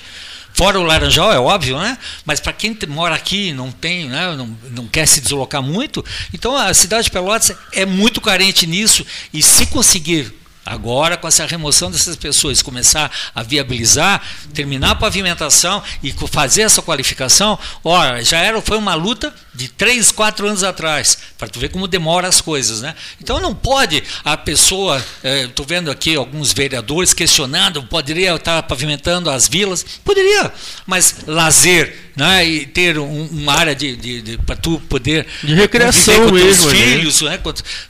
Fora 0.59 0.81
o 0.81 0.83
Laranjal, 0.83 1.33
é 1.33 1.39
óbvio, 1.39 1.79
né? 1.79 1.97
Mas 2.25 2.41
para 2.41 2.53
quem 2.53 2.77
mora 2.89 3.15
aqui 3.15 3.53
não 3.53 3.71
tem, 3.71 4.09
né? 4.09 4.35
não, 4.35 4.59
não 4.73 4.89
quer 4.89 5.07
se 5.07 5.21
deslocar 5.21 5.63
muito, 5.63 6.05
então 6.35 6.57
a 6.57 6.75
cidade 6.75 7.05
de 7.05 7.13
Pelotas 7.13 7.57
é 7.73 7.87
muito 7.87 8.21
carente 8.21 8.67
nisso. 8.67 9.07
E 9.33 9.41
se 9.41 9.67
conseguir 9.67 10.35
Agora, 10.69 11.17
com 11.17 11.27
essa 11.27 11.47
remoção 11.47 11.91
dessas 11.91 12.15
pessoas, 12.15 12.61
começar 12.61 13.11
a 13.35 13.43
viabilizar, 13.43 14.23
terminar 14.53 14.91
a 14.91 14.95
pavimentação 14.95 15.83
e 16.03 16.13
fazer 16.31 16.63
essa 16.63 16.83
qualificação, 16.83 17.59
olha, 17.83 18.23
já 18.23 18.39
era, 18.39 18.61
foi 18.61 18.77
uma 18.77 18.95
luta 18.95 19.35
de 19.55 19.67
três, 19.69 20.13
quatro 20.13 20.47
anos 20.47 20.63
atrás, 20.63 21.19
para 21.39 21.49
tu 21.49 21.59
ver 21.59 21.71
como 21.71 21.89
demora 21.89 22.29
as 22.29 22.43
coisas, 22.43 22.83
né? 22.83 22.95
Então 23.21 23.41
não 23.41 23.55
pode 23.55 24.05
a 24.23 24.37
pessoa, 24.37 25.03
estou 25.25 25.65
eh, 25.65 25.69
vendo 25.69 25.91
aqui 25.91 26.15
alguns 26.15 26.53
vereadores 26.53 27.15
questionando, 27.15 27.83
poderia 27.85 28.35
estar 28.35 28.63
pavimentando 28.65 29.31
as 29.31 29.49
vilas, 29.49 29.85
poderia, 30.05 30.53
mas 30.87 31.17
lazer, 31.27 32.08
né, 32.19 32.45
e 32.45 32.67
ter 32.67 32.99
um, 32.99 33.27
uma 33.27 33.55
área 33.55 33.77
de, 33.77 33.95
de, 33.95 34.23
de 34.23 34.39
para 34.39 34.57
tu 34.57 34.81
poder 34.89 35.25
de 35.41 35.55
recreação 35.55 36.27
com 36.27 36.33
mesmo, 36.33 36.69
filhos, 36.69 37.21
né? 37.21 37.39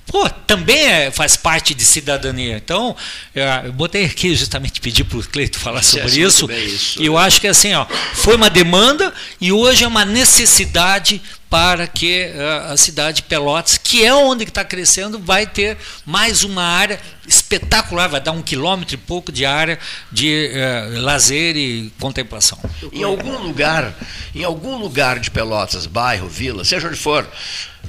Pô, 0.06 0.28
também 0.46 0.86
é, 0.86 1.10
faz 1.10 1.34
parte 1.34 1.72
de 1.72 1.82
cidadania. 1.82 2.59
Então, 2.59 2.94
é, 3.34 3.62
eu 3.64 3.72
botei 3.72 4.05
aqui 4.05 4.34
justamente 4.34 4.82
pedir 4.82 5.05
para 5.05 5.18
o 5.18 5.22
Cleito 5.26 5.59
falar 5.59 5.82
sobre 5.82 6.20
isso. 6.20 6.50
isso. 6.52 7.00
E 7.00 7.06
eu 7.06 7.16
acho 7.16 7.40
que 7.40 7.46
assim, 7.46 7.72
ó, 7.72 7.86
foi 8.12 8.36
uma 8.36 8.50
demanda 8.50 9.14
e 9.40 9.50
hoje 9.50 9.84
é 9.84 9.88
uma 9.88 10.05
necessidade 10.05 11.22
para 11.50 11.86
que 11.86 12.26
uh, 12.26 12.72
a 12.72 12.76
cidade 12.76 13.16
de 13.16 13.22
Pelotas, 13.22 13.78
que 13.78 14.04
é 14.04 14.12
onde 14.12 14.44
está 14.44 14.64
crescendo, 14.64 15.18
vai 15.18 15.46
ter 15.46 15.78
mais 16.04 16.44
uma 16.44 16.62
área 16.62 17.00
espetacular, 17.26 18.08
vai 18.08 18.20
dar 18.20 18.32
um 18.32 18.42
quilômetro 18.42 18.94
e 18.94 18.98
pouco 18.98 19.32
de 19.32 19.46
área 19.46 19.78
de 20.12 20.50
uh, 20.52 21.00
lazer 21.00 21.56
e 21.56 21.90
contemplação. 21.98 22.58
Em 22.92 23.02
algum 23.02 23.38
lugar, 23.38 23.94
em 24.34 24.44
algum 24.44 24.76
lugar 24.76 25.18
de 25.18 25.30
Pelotas, 25.30 25.86
bairro, 25.86 26.28
vila, 26.28 26.64
seja 26.64 26.88
onde 26.88 26.98
for, 26.98 27.26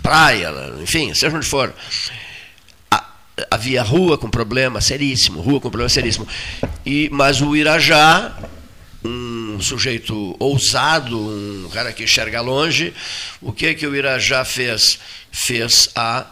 praia, 0.02 0.52
enfim, 0.82 1.14
seja 1.14 1.36
onde 1.36 1.46
for, 1.46 1.74
havia 3.52 3.84
rua 3.84 4.18
com 4.18 4.30
problema 4.30 4.82
seríssimo, 4.82 5.42
rua 5.42 5.60
com 5.60 5.70
problema 5.70 5.90
seríssimo. 5.90 6.28
E, 6.86 7.10
mas 7.12 7.42
o 7.42 7.56
Irajá 7.56 8.36
um 9.04 9.60
sujeito 9.62 10.36
ousado, 10.40 11.18
um 11.20 11.70
cara 11.74 11.94
que 11.94 12.04
enxerga 12.04 12.42
longe. 12.42 12.94
O 13.42 13.52
que 13.52 13.74
que 13.74 13.88
o 13.88 13.96
Irajá 13.96 14.44
fez? 14.44 15.00
Fez 15.32 15.90
a 15.96 16.26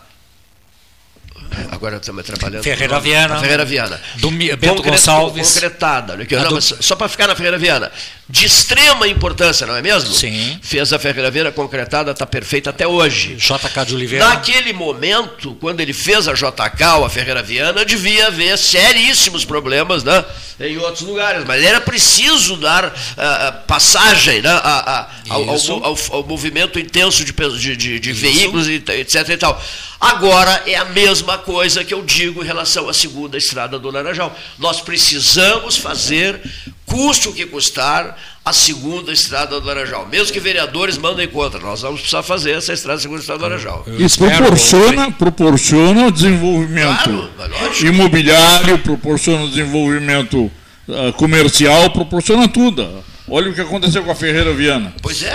Agora 1.72 1.98
estamos 1.98 2.26
trabalhando. 2.26 2.64
Ferreira 2.64 3.00
Viana. 3.00 3.40
Ferreira 3.40 3.66
Viana. 3.66 4.02
Do 4.16 4.32
Bento 4.32 4.76
Concre 4.76 4.92
Gonçalves. 4.92 5.54
Concretada. 5.54 6.14
Aqui, 6.14 6.36
não, 6.36 6.50
do... 6.50 6.62
Só 6.62 6.96
para 6.96 7.08
ficar 7.08 7.28
na 7.28 7.36
Ferreira 7.36 7.58
Viana. 7.58 7.92
De 8.30 8.46
extrema 8.46 9.08
importância, 9.08 9.66
não 9.66 9.76
é 9.76 9.82
mesmo? 9.82 10.14
Sim. 10.14 10.60
Fez 10.62 10.92
a 10.92 11.00
Ferreira 11.00 11.32
Viana 11.32 11.50
concretada, 11.50 12.12
está 12.12 12.26
perfeita 12.26 12.72
até 12.72 12.86
hoje. 12.86 13.36
JK 13.36 13.86
de 13.86 13.96
Oliveira. 13.96 14.28
Naquele 14.28 14.74
momento, 14.74 15.56
quando 15.62 15.80
ele 15.80 15.94
fez 15.94 16.28
a 16.28 16.34
JK 16.34 16.84
ou 16.98 17.06
a 17.06 17.10
Ferreira 17.10 17.42
Viana, 17.42 17.86
devia 17.86 18.28
haver 18.28 18.58
seríssimos 18.58 19.46
problemas 19.46 20.04
né, 20.04 20.26
em 20.60 20.78
outros 20.78 21.04
lugares. 21.04 21.46
Mas 21.46 21.64
era 21.64 21.80
preciso 21.80 22.58
dar 22.58 22.88
uh, 22.88 23.66
passagem 23.66 24.42
né, 24.42 24.50
a, 24.50 25.00
a, 25.00 25.10
ao, 25.30 25.50
ao, 25.50 25.86
ao, 25.86 25.98
ao, 26.12 26.24
movimento 26.24 26.78
intenso 26.78 27.24
de, 27.24 27.32
de, 27.32 27.78
de, 27.78 28.00
de 28.00 28.12
veículos, 28.12 28.68
etc. 28.68 29.30
E 29.30 29.38
tal. 29.38 29.62
Agora 30.00 30.64
é 30.68 30.76
a 30.76 30.86
mesma 30.86 31.37
coisa 31.38 31.84
que 31.84 31.94
eu 31.94 32.04
digo 32.04 32.44
em 32.44 32.46
relação 32.46 32.90
à 32.90 32.94
segunda 32.94 33.38
estrada 33.38 33.80
do 33.80 33.90
Laranjal. 33.90 34.36
Nós 34.58 34.82
precisamos 34.82 35.78
fazer, 35.78 36.42
custe 36.86 37.30
o 37.30 37.34
que 37.34 37.46
custar, 37.46 38.18
a 38.44 38.54
segunda 38.54 39.12
estrada 39.12 39.60
do 39.60 39.68
Laranjal. 39.68 40.08
Mesmo 40.08 40.32
que 40.32 40.40
vereadores 40.40 40.98
mandem 40.98 41.28
contra, 41.28 41.60
nós 41.60 41.82
vamos 41.82 42.00
precisar 42.00 42.24
fazer 42.24 42.52
essa 42.52 42.74
estrada, 42.74 42.98
a 42.98 43.02
segunda 43.02 43.20
estrada 43.20 43.40
do 43.40 43.44
Laranjal. 43.44 43.86
Isso 44.00 44.18
proporciona, 44.20 45.12
proporciona 45.12 46.12
desenvolvimento 46.12 47.30
claro, 47.36 47.86
imobiliário, 47.86 48.80
proporciona 48.80 49.48
desenvolvimento 49.48 50.52
uh, 50.88 51.14
comercial, 51.14 51.90
proporciona 51.90 52.48
tudo. 52.48 53.04
Olha 53.30 53.52
o 53.52 53.54
que 53.54 53.60
aconteceu 53.60 54.04
com 54.06 54.12
a 54.12 54.16
Ferreira 54.16 54.54
Viana. 54.54 54.94
Pois 55.02 55.22
é. 55.22 55.28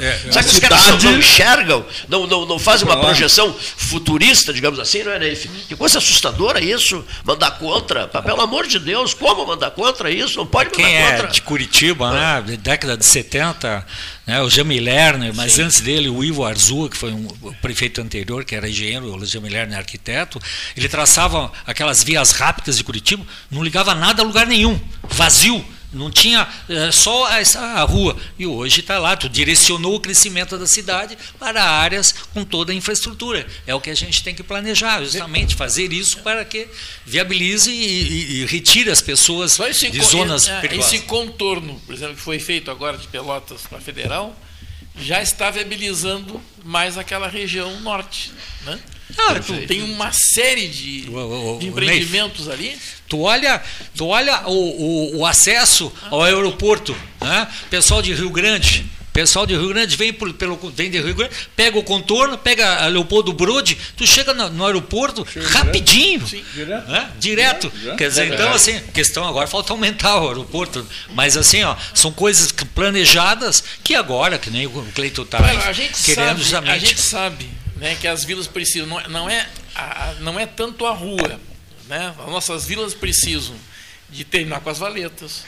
é 0.00 0.32
Sabe 0.32 0.48
que 0.48 0.54
os 0.54 0.58
caras 0.58 1.04
não 1.04 1.16
enxergam, 1.16 1.86
não, 2.08 2.26
não, 2.26 2.44
não 2.44 2.58
fazem 2.58 2.84
uma 2.86 2.98
projeção 2.98 3.54
futurista, 3.54 4.52
digamos 4.52 4.80
assim, 4.80 5.04
não 5.04 5.12
é, 5.12 5.18
Neif? 5.20 5.48
Que 5.68 5.76
coisa 5.76 5.98
assustadora 5.98 6.60
isso, 6.60 7.04
mandar 7.24 7.52
contra. 7.52 8.08
Pelo 8.08 8.40
amor 8.40 8.66
de 8.66 8.80
Deus, 8.80 9.14
como 9.14 9.46
mandar 9.46 9.70
contra 9.70 10.10
isso? 10.10 10.38
Não 10.38 10.46
pode 10.46 10.70
Quem 10.70 10.84
mandar 10.84 10.98
é 10.98 11.12
contra. 11.12 11.26
de 11.28 11.42
Curitiba, 11.42 12.12
né? 12.12 12.42
De 12.44 12.56
década 12.56 12.96
de 12.96 13.06
70, 13.06 13.86
né? 14.26 14.42
o 14.42 14.50
Jamie 14.50 14.80
Lerner, 14.80 15.32
mas 15.32 15.52
Sim. 15.52 15.62
antes 15.62 15.80
dele 15.80 16.08
o 16.08 16.24
Ivo 16.24 16.44
Arzua, 16.44 16.90
que 16.90 16.96
foi 16.96 17.12
um 17.12 17.28
prefeito 17.62 18.00
anterior, 18.00 18.44
que 18.44 18.56
era 18.56 18.68
engenheiro, 18.68 19.14
o 19.14 19.24
Jamie 19.24 19.50
Lerner 19.50 19.78
arquiteto, 19.78 20.42
ele 20.76 20.88
traçava 20.88 21.52
aquelas 21.64 22.02
vias 22.02 22.32
rápidas 22.32 22.76
de 22.76 22.82
Curitiba, 22.82 23.24
não 23.48 23.62
ligava 23.62 23.94
nada 23.94 24.22
a 24.22 24.24
lugar 24.24 24.48
nenhum, 24.48 24.80
vazio 25.08 25.64
não 25.92 26.10
tinha 26.10 26.46
é, 26.68 26.90
só 26.90 27.30
essa 27.32 27.60
a 27.60 27.82
rua. 27.82 28.16
E 28.38 28.46
hoje 28.46 28.80
está 28.80 28.98
lá, 28.98 29.16
tu 29.16 29.28
direcionou 29.28 29.96
o 29.96 30.00
crescimento 30.00 30.58
da 30.58 30.66
cidade 30.66 31.16
para 31.38 31.62
áreas 31.62 32.12
com 32.32 32.44
toda 32.44 32.72
a 32.72 32.74
infraestrutura. 32.74 33.46
É 33.66 33.74
o 33.74 33.80
que 33.80 33.90
a 33.90 33.94
gente 33.94 34.22
tem 34.22 34.34
que 34.34 34.42
planejar, 34.42 35.02
justamente 35.02 35.54
fazer 35.54 35.92
isso 35.92 36.18
para 36.18 36.44
que 36.44 36.68
viabilize 37.04 37.70
e, 37.70 37.74
e, 37.74 38.42
e 38.42 38.46
retire 38.46 38.90
as 38.90 39.00
pessoas 39.00 39.58
de 39.90 40.02
zonas 40.02 40.48
é, 40.48 40.60
perigosas. 40.60 40.92
Esse 40.92 41.02
contorno, 41.04 41.80
por 41.86 41.94
exemplo, 41.94 42.16
que 42.16 42.22
foi 42.22 42.38
feito 42.38 42.70
agora 42.70 42.98
de 42.98 43.06
Pelotas 43.08 43.62
para 43.62 43.80
Federal, 43.80 44.36
já 44.98 45.22
está 45.22 45.50
viabilizando 45.50 46.40
mais 46.64 46.96
aquela 46.96 47.28
região 47.28 47.80
norte. 47.80 48.32
Né? 48.64 48.78
Ah, 49.16 49.38
tu 49.38 49.54
tem 49.66 49.82
uma 49.82 50.10
série 50.12 50.68
de, 50.68 51.08
o, 51.08 51.56
o, 51.56 51.58
de 51.58 51.66
empreendimentos 51.68 52.48
ali. 52.48 52.76
Tu 53.08 53.20
olha, 53.20 53.62
tu 53.96 54.06
olha 54.06 54.42
o, 54.46 54.52
o, 54.52 55.18
o 55.18 55.26
acesso 55.26 55.92
ao 56.10 56.22
aeroporto, 56.22 56.96
né? 57.20 57.46
pessoal 57.70 58.02
de 58.02 58.12
Rio 58.12 58.30
Grande, 58.30 58.84
pessoal 59.12 59.46
de 59.46 59.56
Rio 59.56 59.68
Grande 59.68 59.96
vem, 59.96 60.12
por, 60.12 60.32
pelo, 60.34 60.58
vem 60.74 60.90
de 60.90 61.00
Rio 61.00 61.14
Grande, 61.14 61.34
pega 61.54 61.78
o 61.78 61.82
contorno, 61.82 62.36
pega 62.36 62.84
a 62.84 62.88
Leopoldo 62.88 63.32
Brode, 63.32 63.78
tu 63.96 64.06
chega 64.06 64.34
no, 64.34 64.50
no 64.50 64.66
aeroporto 64.66 65.26
chega 65.26 65.48
rapidinho. 65.48 66.20
Direto. 66.20 66.52
Direto. 66.52 66.90
Né? 66.90 67.10
direto. 67.18 67.70
direto. 67.70 67.96
Quer 67.96 68.08
dizer, 68.08 68.34
então 68.34 68.52
assim, 68.52 68.78
questão 68.92 69.26
agora 69.26 69.46
falta 69.46 69.72
aumentar 69.72 70.20
o 70.20 70.28
aeroporto. 70.28 70.86
Mas 71.14 71.36
assim, 71.36 71.62
ó, 71.62 71.76
são 71.94 72.12
coisas 72.12 72.52
planejadas 72.74 73.64
que 73.82 73.94
agora, 73.94 74.36
que 74.38 74.50
nem 74.50 74.66
o 74.66 74.86
Cleiton 74.94 75.22
está 75.22 75.38
querendo 76.04 76.26
sabe, 76.26 76.42
justamente. 76.42 76.72
A 76.72 76.78
gente 76.78 77.00
sabe 77.00 77.55
né, 77.76 77.96
que 78.00 78.08
as 78.08 78.24
vilas 78.24 78.46
precisam, 78.46 78.86
não, 78.86 79.00
é, 79.00 79.08
não, 79.08 79.30
é, 79.30 79.48
a, 79.74 80.14
não 80.20 80.40
é 80.40 80.46
tanto 80.46 80.86
a 80.86 80.92
rua, 80.92 81.40
né? 81.86 82.14
as 82.18 82.30
nossas 82.30 82.64
vilas 82.64 82.94
precisam 82.94 83.54
de 84.08 84.24
terminar 84.24 84.60
com 84.60 84.70
as 84.70 84.78
valetas, 84.78 85.44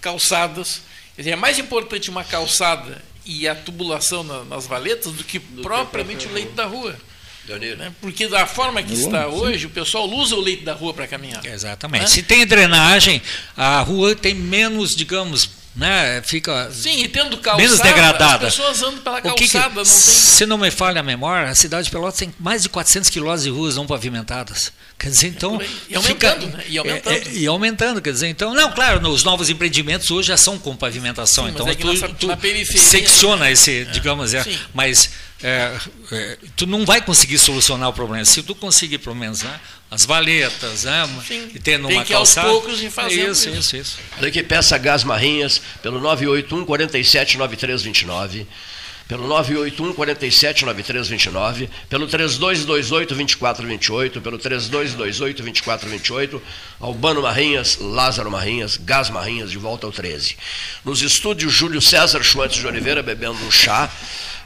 calçadas. 0.00 0.82
Quer 1.14 1.22
dizer, 1.22 1.30
é 1.32 1.36
mais 1.36 1.58
importante 1.58 2.10
uma 2.10 2.24
calçada 2.24 3.02
e 3.24 3.48
a 3.48 3.54
tubulação 3.54 4.22
na, 4.22 4.44
nas 4.44 4.66
valetas 4.66 5.12
do 5.12 5.24
que 5.24 5.38
do 5.38 5.62
propriamente 5.62 6.26
que 6.26 6.32
o 6.32 6.34
leito 6.34 6.52
da 6.52 6.64
rua. 6.64 6.96
Né? 7.48 7.94
Porque 8.00 8.26
da 8.26 8.44
forma 8.44 8.82
que 8.82 8.92
está 8.92 9.28
hoje, 9.28 9.66
o 9.66 9.70
pessoal 9.70 10.08
usa 10.10 10.34
o 10.34 10.40
leito 10.40 10.64
da 10.64 10.74
rua 10.74 10.92
para 10.92 11.06
caminhar. 11.06 11.44
Exatamente. 11.46 12.02
Né? 12.02 12.08
Se 12.08 12.22
tem 12.22 12.44
drenagem, 12.44 13.22
a 13.56 13.80
rua 13.82 14.16
tem 14.16 14.34
menos, 14.34 14.96
digamos, 14.96 15.48
né, 15.76 16.22
fica 16.22 16.70
Sim, 16.72 17.02
e 17.02 17.08
tendo 17.08 17.36
calçada, 17.36 17.62
menos 17.62 17.78
degradada. 17.78 18.46
As 18.46 18.56
pessoas 18.56 18.82
andam 18.82 19.02
pela 19.02 19.20
calçada, 19.20 19.36
que 19.36 19.48
que, 19.48 19.58
não 19.58 19.74
tem... 19.74 19.84
Se 19.84 20.46
não 20.46 20.56
me 20.56 20.70
falha 20.70 21.00
a 21.00 21.04
memória, 21.04 21.50
a 21.50 21.54
cidade 21.54 21.84
de 21.84 21.90
Pelotas 21.90 22.18
tem 22.18 22.34
mais 22.40 22.62
de 22.62 22.68
400 22.68 23.10
quilômetros 23.10 23.44
de 23.44 23.50
ruas 23.50 23.76
não 23.76 23.86
pavimentadas. 23.86 24.72
Quer 24.98 25.10
dizer, 25.10 25.28
então. 25.28 25.60
E 25.88 25.94
aumentando, 25.94 26.46
fica, 26.46 26.56
né? 26.56 26.64
E 26.68 26.78
aumentando. 26.78 27.12
É, 27.12 27.18
é, 27.18 27.32
e 27.32 27.46
aumentando, 27.46 28.02
quer 28.02 28.12
dizer, 28.12 28.28
então. 28.28 28.54
Não, 28.54 28.72
claro, 28.72 29.06
os 29.08 29.24
novos 29.24 29.50
empreendimentos 29.50 30.10
hoje 30.10 30.28
já 30.28 30.36
são 30.36 30.58
com 30.58 30.74
pavimentação. 30.74 31.44
Sim, 31.44 31.50
então, 31.50 31.68
é 31.68 31.74
tu, 31.74 31.86
nossa, 31.86 32.08
tu 32.08 32.28
secciona 32.78 33.50
esse, 33.50 33.82
é, 33.82 33.84
digamos, 33.84 34.32
é, 34.32 34.44
mas 34.72 35.10
é, 35.42 35.76
é, 36.12 36.38
tu 36.56 36.66
não 36.66 36.86
vai 36.86 37.02
conseguir 37.02 37.38
solucionar 37.38 37.90
o 37.90 37.92
problema. 37.92 38.24
Se 38.24 38.42
tu 38.42 38.54
conseguir, 38.54 38.98
pelo 38.98 39.14
menos, 39.14 39.42
né, 39.42 39.60
as 39.90 40.06
valetas, 40.06 40.84
né, 40.84 41.06
Sim, 41.28 41.50
e 41.54 41.58
tendo 41.58 41.88
tem 41.88 41.98
uma 41.98 42.04
que 42.04 42.14
calçada. 42.14 42.48
aos 42.48 42.62
poucos 42.62 42.82
ir 42.82 42.90
fazendo 42.90 43.32
isso. 43.32 43.50
Isso, 43.50 43.58
isso, 43.58 43.76
isso. 43.76 43.98
Olha 44.16 44.28
aqui, 44.28 44.42
peça 44.42 44.78
Gás 44.78 45.04
Marrinhas, 45.04 45.60
pelo 45.82 46.00
981 46.00 46.64
47 46.64 47.36
9329 47.36 48.46
pelo 49.08 49.26
981 49.28 49.92
47 49.92 50.64
9329, 50.64 51.70
pelo 51.88 52.06
3228 52.08 53.14
2428, 53.14 54.20
pelo 54.20 54.38
3228 54.38 55.42
2428, 55.42 56.42
Albano 56.80 57.22
Marrinhas, 57.22 57.78
Lázaro 57.80 58.30
Marrinhas, 58.30 58.76
Gás 58.76 59.08
Marrinhas, 59.10 59.50
de 59.50 59.58
volta 59.58 59.86
ao 59.86 59.92
13. 59.92 60.36
Nos 60.84 61.02
estúdios, 61.02 61.52
Júlio 61.52 61.80
César 61.80 62.22
Schwantz 62.22 62.56
de 62.56 62.66
Oliveira 62.66 63.02
bebendo 63.02 63.38
um 63.44 63.50
chá. 63.50 63.90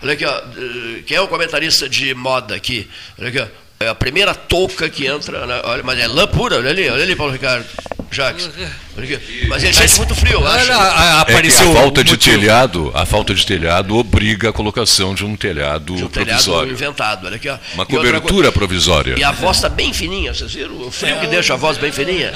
Olha 0.03 0.13
aqui, 0.13 0.25
ó, 0.25 0.39
eh, 0.39 1.03
quem 1.07 1.17
é 1.17 1.21
o 1.21 1.29
comentarista 1.29 1.89
de 1.89 2.15
moda 2.15 2.55
aqui? 2.55 2.89
Olha 3.19 3.29
aqui, 3.29 3.39
ó, 3.39 3.47
é 3.83 3.89
a 3.89 3.95
primeira 3.95 4.35
touca 4.35 4.91
que 4.91 5.07
entra, 5.07 5.47
né? 5.47 5.63
olha, 5.65 5.83
mas 5.83 5.99
é 5.99 6.07
lã 6.07 6.27
pura, 6.27 6.57
olha 6.57 6.69
ali, 6.69 6.87
olha 6.91 7.03
ali, 7.03 7.17
Paulo 7.17 7.33
Ricardo. 7.33 7.65
Jacques. 8.13 8.51
Mas 9.49 9.63
ele 9.63 9.73
sente 9.73 9.97
muito 9.99 10.15
frio, 10.17 10.45
acho. 10.45 10.73
Apareceu 10.73 11.69
é 11.69 11.71
a 11.71 11.75
falta 11.75 12.03
de 12.03 12.11
motivo. 12.11 12.39
telhado, 12.39 12.93
a 12.93 13.07
falta 13.07 13.33
de 13.33 13.47
telhado 13.47 13.97
obriga 13.97 14.51
a 14.51 14.53
colocação 14.53 15.15
de 15.15 15.25
um 15.25 15.37
telhado 15.37 15.95
de 15.95 16.05
um 16.05 16.09
provisório. 16.09 16.43
Telhado 16.43 16.73
inventado, 16.73 17.27
olha 17.27 17.37
aqui, 17.37 17.49
ó. 17.49 17.57
Uma 17.75 17.85
e 17.85 17.87
cobertura 17.87 18.51
provisória. 18.51 19.15
E 19.17 19.23
a 19.23 19.31
voz 19.31 19.59
está 19.59 19.69
bem 19.69 19.93
fininha, 19.93 20.35
vocês 20.35 20.53
viram? 20.53 20.89
O 20.89 20.91
frio 20.91 21.21
que 21.21 21.29
deixa 21.29 21.55
a 21.55 21.57
voz 21.57 21.79
bem 21.79 21.93
fininha. 21.93 22.33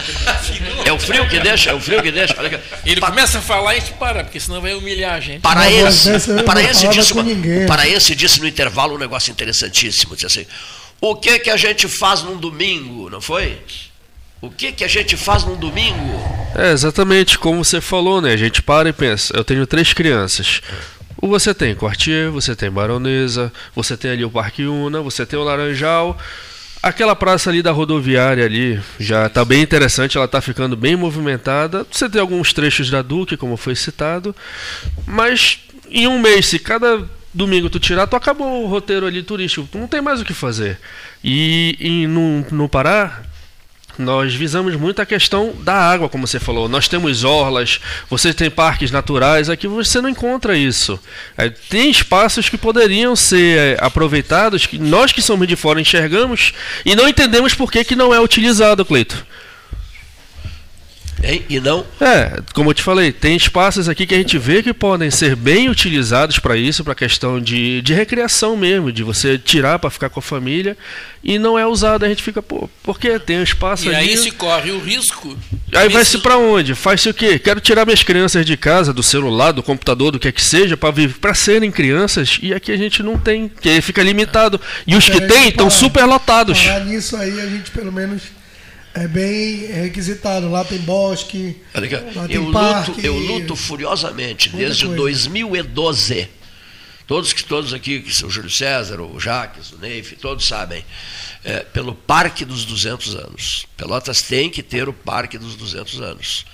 É 0.84 0.92
o 0.92 0.98
frio 0.98 1.28
que 1.28 1.40
deixa, 1.40 1.70
é 1.70 1.74
o 1.74 1.80
frio 1.80 2.00
que 2.00 2.12
deixa. 2.12 2.36
Olha 2.38 2.46
aqui. 2.46 2.58
Ele 2.86 3.00
pa 3.00 3.08
começa 3.08 3.38
a 3.38 3.42
falar 3.42 3.74
e 3.74 3.78
a 3.78 3.80
gente 3.80 3.94
para, 3.94 4.22
porque 4.22 4.38
senão 4.38 4.60
vai 4.60 4.74
humilhar 4.74 5.14
a 5.14 5.20
gente. 5.20 5.40
Paraense, 5.40 6.08
paraense, 6.44 6.88
disse, 6.88 7.14
paraense 7.66 8.14
disse 8.14 8.40
no 8.40 8.46
intervalo 8.46 8.94
um 8.94 8.98
negócio 8.98 9.32
interessantíssimo, 9.32 10.14
disse 10.14 10.26
assim, 10.26 10.46
o 11.10 11.16
que 11.16 11.38
que 11.38 11.50
a 11.50 11.56
gente 11.56 11.86
faz 11.86 12.22
num 12.22 12.36
domingo, 12.36 13.10
não 13.10 13.20
foi? 13.20 13.58
O 14.40 14.50
que, 14.50 14.72
que 14.72 14.84
a 14.84 14.88
gente 14.88 15.16
faz 15.16 15.44
num 15.44 15.56
domingo? 15.56 16.18
É 16.54 16.72
exatamente 16.72 17.38
como 17.38 17.64
você 17.64 17.80
falou, 17.80 18.20
né? 18.20 18.32
A 18.32 18.36
gente 18.36 18.62
para 18.62 18.88
e 18.88 18.92
pensa. 18.92 19.36
Eu 19.36 19.44
tenho 19.44 19.66
três 19.66 19.92
crianças. 19.92 20.62
Você 21.20 21.54
tem 21.54 21.74
Quartier, 21.74 22.30
você 22.30 22.54
tem 22.54 22.70
Baronesa, 22.70 23.52
você 23.74 23.96
tem 23.96 24.10
ali 24.10 24.24
o 24.24 24.30
Parque 24.30 24.64
Una, 24.64 25.00
você 25.00 25.24
tem 25.24 25.38
o 25.38 25.42
Laranjal. 25.42 26.18
Aquela 26.82 27.16
praça 27.16 27.48
ali 27.48 27.62
da 27.62 27.70
rodoviária 27.70 28.44
ali 28.44 28.80
já 28.98 29.26
está 29.26 29.42
bem 29.44 29.62
interessante, 29.62 30.16
ela 30.16 30.26
está 30.26 30.40
ficando 30.40 30.76
bem 30.76 30.96
movimentada. 30.96 31.86
Você 31.90 32.08
tem 32.08 32.20
alguns 32.20 32.52
trechos 32.52 32.90
da 32.90 33.00
Duque, 33.00 33.36
como 33.36 33.56
foi 33.56 33.74
citado, 33.74 34.36
mas 35.06 35.58
em 35.90 36.06
um 36.06 36.18
mês, 36.18 36.46
se 36.46 36.58
cada 36.58 37.08
domingo 37.34 37.68
tu 37.68 37.80
tirar, 37.80 38.06
tu 38.06 38.16
acabou 38.16 38.64
o 38.64 38.68
roteiro 38.68 39.06
ali 39.06 39.22
turístico, 39.22 39.68
tu 39.70 39.78
não 39.78 39.88
tem 39.88 40.00
mais 40.00 40.20
o 40.20 40.24
que 40.24 40.32
fazer. 40.32 40.78
E, 41.22 41.76
e 41.80 42.06
no, 42.06 42.46
no 42.50 42.68
Pará, 42.68 43.22
nós 43.98 44.34
visamos 44.34 44.74
muito 44.76 45.00
a 45.00 45.06
questão 45.06 45.54
da 45.60 45.74
água, 45.74 46.08
como 46.08 46.26
você 46.26 46.40
falou. 46.40 46.68
Nós 46.68 46.88
temos 46.88 47.24
orlas, 47.24 47.80
você 48.08 48.32
tem 48.32 48.50
parques 48.50 48.90
naturais, 48.90 49.48
aqui 49.48 49.66
você 49.66 50.00
não 50.00 50.08
encontra 50.08 50.56
isso. 50.56 50.98
É, 51.36 51.48
tem 51.48 51.90
espaços 51.90 52.48
que 52.48 52.56
poderiam 52.56 53.14
ser 53.14 53.58
é, 53.58 53.76
aproveitados, 53.80 54.66
que 54.66 54.78
nós 54.78 55.12
que 55.12 55.22
somos 55.22 55.46
de 55.46 55.56
fora 55.56 55.80
enxergamos 55.80 56.52
e 56.84 56.94
não 56.94 57.08
entendemos 57.08 57.54
por 57.54 57.70
que, 57.70 57.84
que 57.84 57.96
não 57.96 58.14
é 58.14 58.20
utilizado, 58.20 58.84
Cleito. 58.84 59.24
Hein? 61.24 61.44
E 61.48 61.60
não? 61.60 61.84
É, 62.00 62.40
como 62.52 62.70
eu 62.70 62.74
te 62.74 62.82
falei, 62.82 63.12
tem 63.12 63.36
espaços 63.36 63.88
aqui 63.88 64.06
que 64.06 64.14
a 64.14 64.18
gente 64.18 64.38
vê 64.38 64.62
que 64.62 64.72
podem 64.72 65.10
ser 65.10 65.34
bem 65.34 65.68
utilizados 65.68 66.38
para 66.38 66.56
isso, 66.56 66.84
para 66.84 66.94
questão 66.94 67.40
de, 67.40 67.80
de 67.82 67.94
recreação 67.94 68.56
mesmo, 68.56 68.92
de 68.92 69.02
você 69.02 69.38
tirar 69.38 69.78
para 69.78 69.90
ficar 69.90 70.10
com 70.10 70.20
a 70.20 70.22
família 70.22 70.76
e 71.22 71.38
não 71.38 71.58
é 71.58 71.66
usado. 71.66 72.04
A 72.04 72.08
gente 72.08 72.22
fica, 72.22 72.42
pô, 72.42 72.68
porque 72.82 73.18
tem 73.18 73.38
um 73.38 73.42
espaço 73.42 73.86
e 73.86 73.94
ali. 73.94 74.08
E 74.08 74.10
aí 74.10 74.16
se 74.16 74.30
corre 74.30 74.70
o 74.70 74.78
risco. 74.78 75.36
Aí 75.72 75.88
vai-se 75.88 76.18
para 76.18 76.36
onde? 76.36 76.74
Faz-se 76.74 77.08
o 77.08 77.14
quê? 77.14 77.38
Quero 77.38 77.60
tirar 77.60 77.84
minhas 77.84 78.02
crianças 78.02 78.44
de 78.44 78.56
casa, 78.56 78.92
do 78.92 79.02
celular, 79.02 79.52
do 79.52 79.62
computador, 79.62 80.12
do 80.12 80.18
que 80.18 80.28
é 80.28 80.32
que 80.32 80.42
seja, 80.42 80.76
para 80.76 81.34
serem 81.34 81.70
crianças 81.70 82.38
e 82.42 82.52
aqui 82.52 82.70
a 82.70 82.76
gente 82.76 83.02
não 83.02 83.18
tem, 83.18 83.48
que 83.48 83.80
fica 83.80 84.02
limitado. 84.02 84.60
E 84.86 84.94
os 84.94 85.08
que 85.08 85.20
tem 85.20 85.48
estão 85.48 85.70
super 85.70 86.04
lotados. 86.04 86.60
Falar 86.60 86.80
nisso 86.80 87.16
aí, 87.16 87.40
a 87.40 87.46
gente 87.46 87.70
pelo 87.70 87.90
menos 87.90 88.22
é 88.94 89.08
bem 89.08 89.66
requisitado. 89.66 90.48
Lá 90.50 90.64
tem 90.64 90.78
bosque, 90.78 91.60
lá 92.14 92.26
tem 92.26 92.36
eu 92.36 92.50
parque. 92.52 92.90
Luto, 92.90 93.06
eu 93.06 93.16
luto 93.16 93.56
furiosamente 93.56 94.48
desde 94.48 94.86
coisa. 94.86 95.02
2012. 95.02 96.28
Todos 97.06 97.34
que 97.34 97.44
todos 97.44 97.74
aqui, 97.74 98.00
que 98.00 98.24
o 98.24 98.30
Júlio 98.30 98.50
César, 98.50 99.00
o 99.02 99.20
Jaques, 99.20 99.72
o 99.72 99.78
Neif, 99.78 100.16
todos 100.16 100.46
sabem, 100.46 100.82
é, 101.44 101.60
pelo 101.60 101.94
Parque 101.94 102.46
dos 102.46 102.64
200 102.64 103.14
anos. 103.16 103.66
Pelotas 103.76 104.22
tem 104.22 104.48
que 104.48 104.62
ter 104.62 104.88
o 104.88 104.92
Parque 104.92 105.36
dos 105.36 105.54
200 105.54 106.00
anos. 106.00 106.46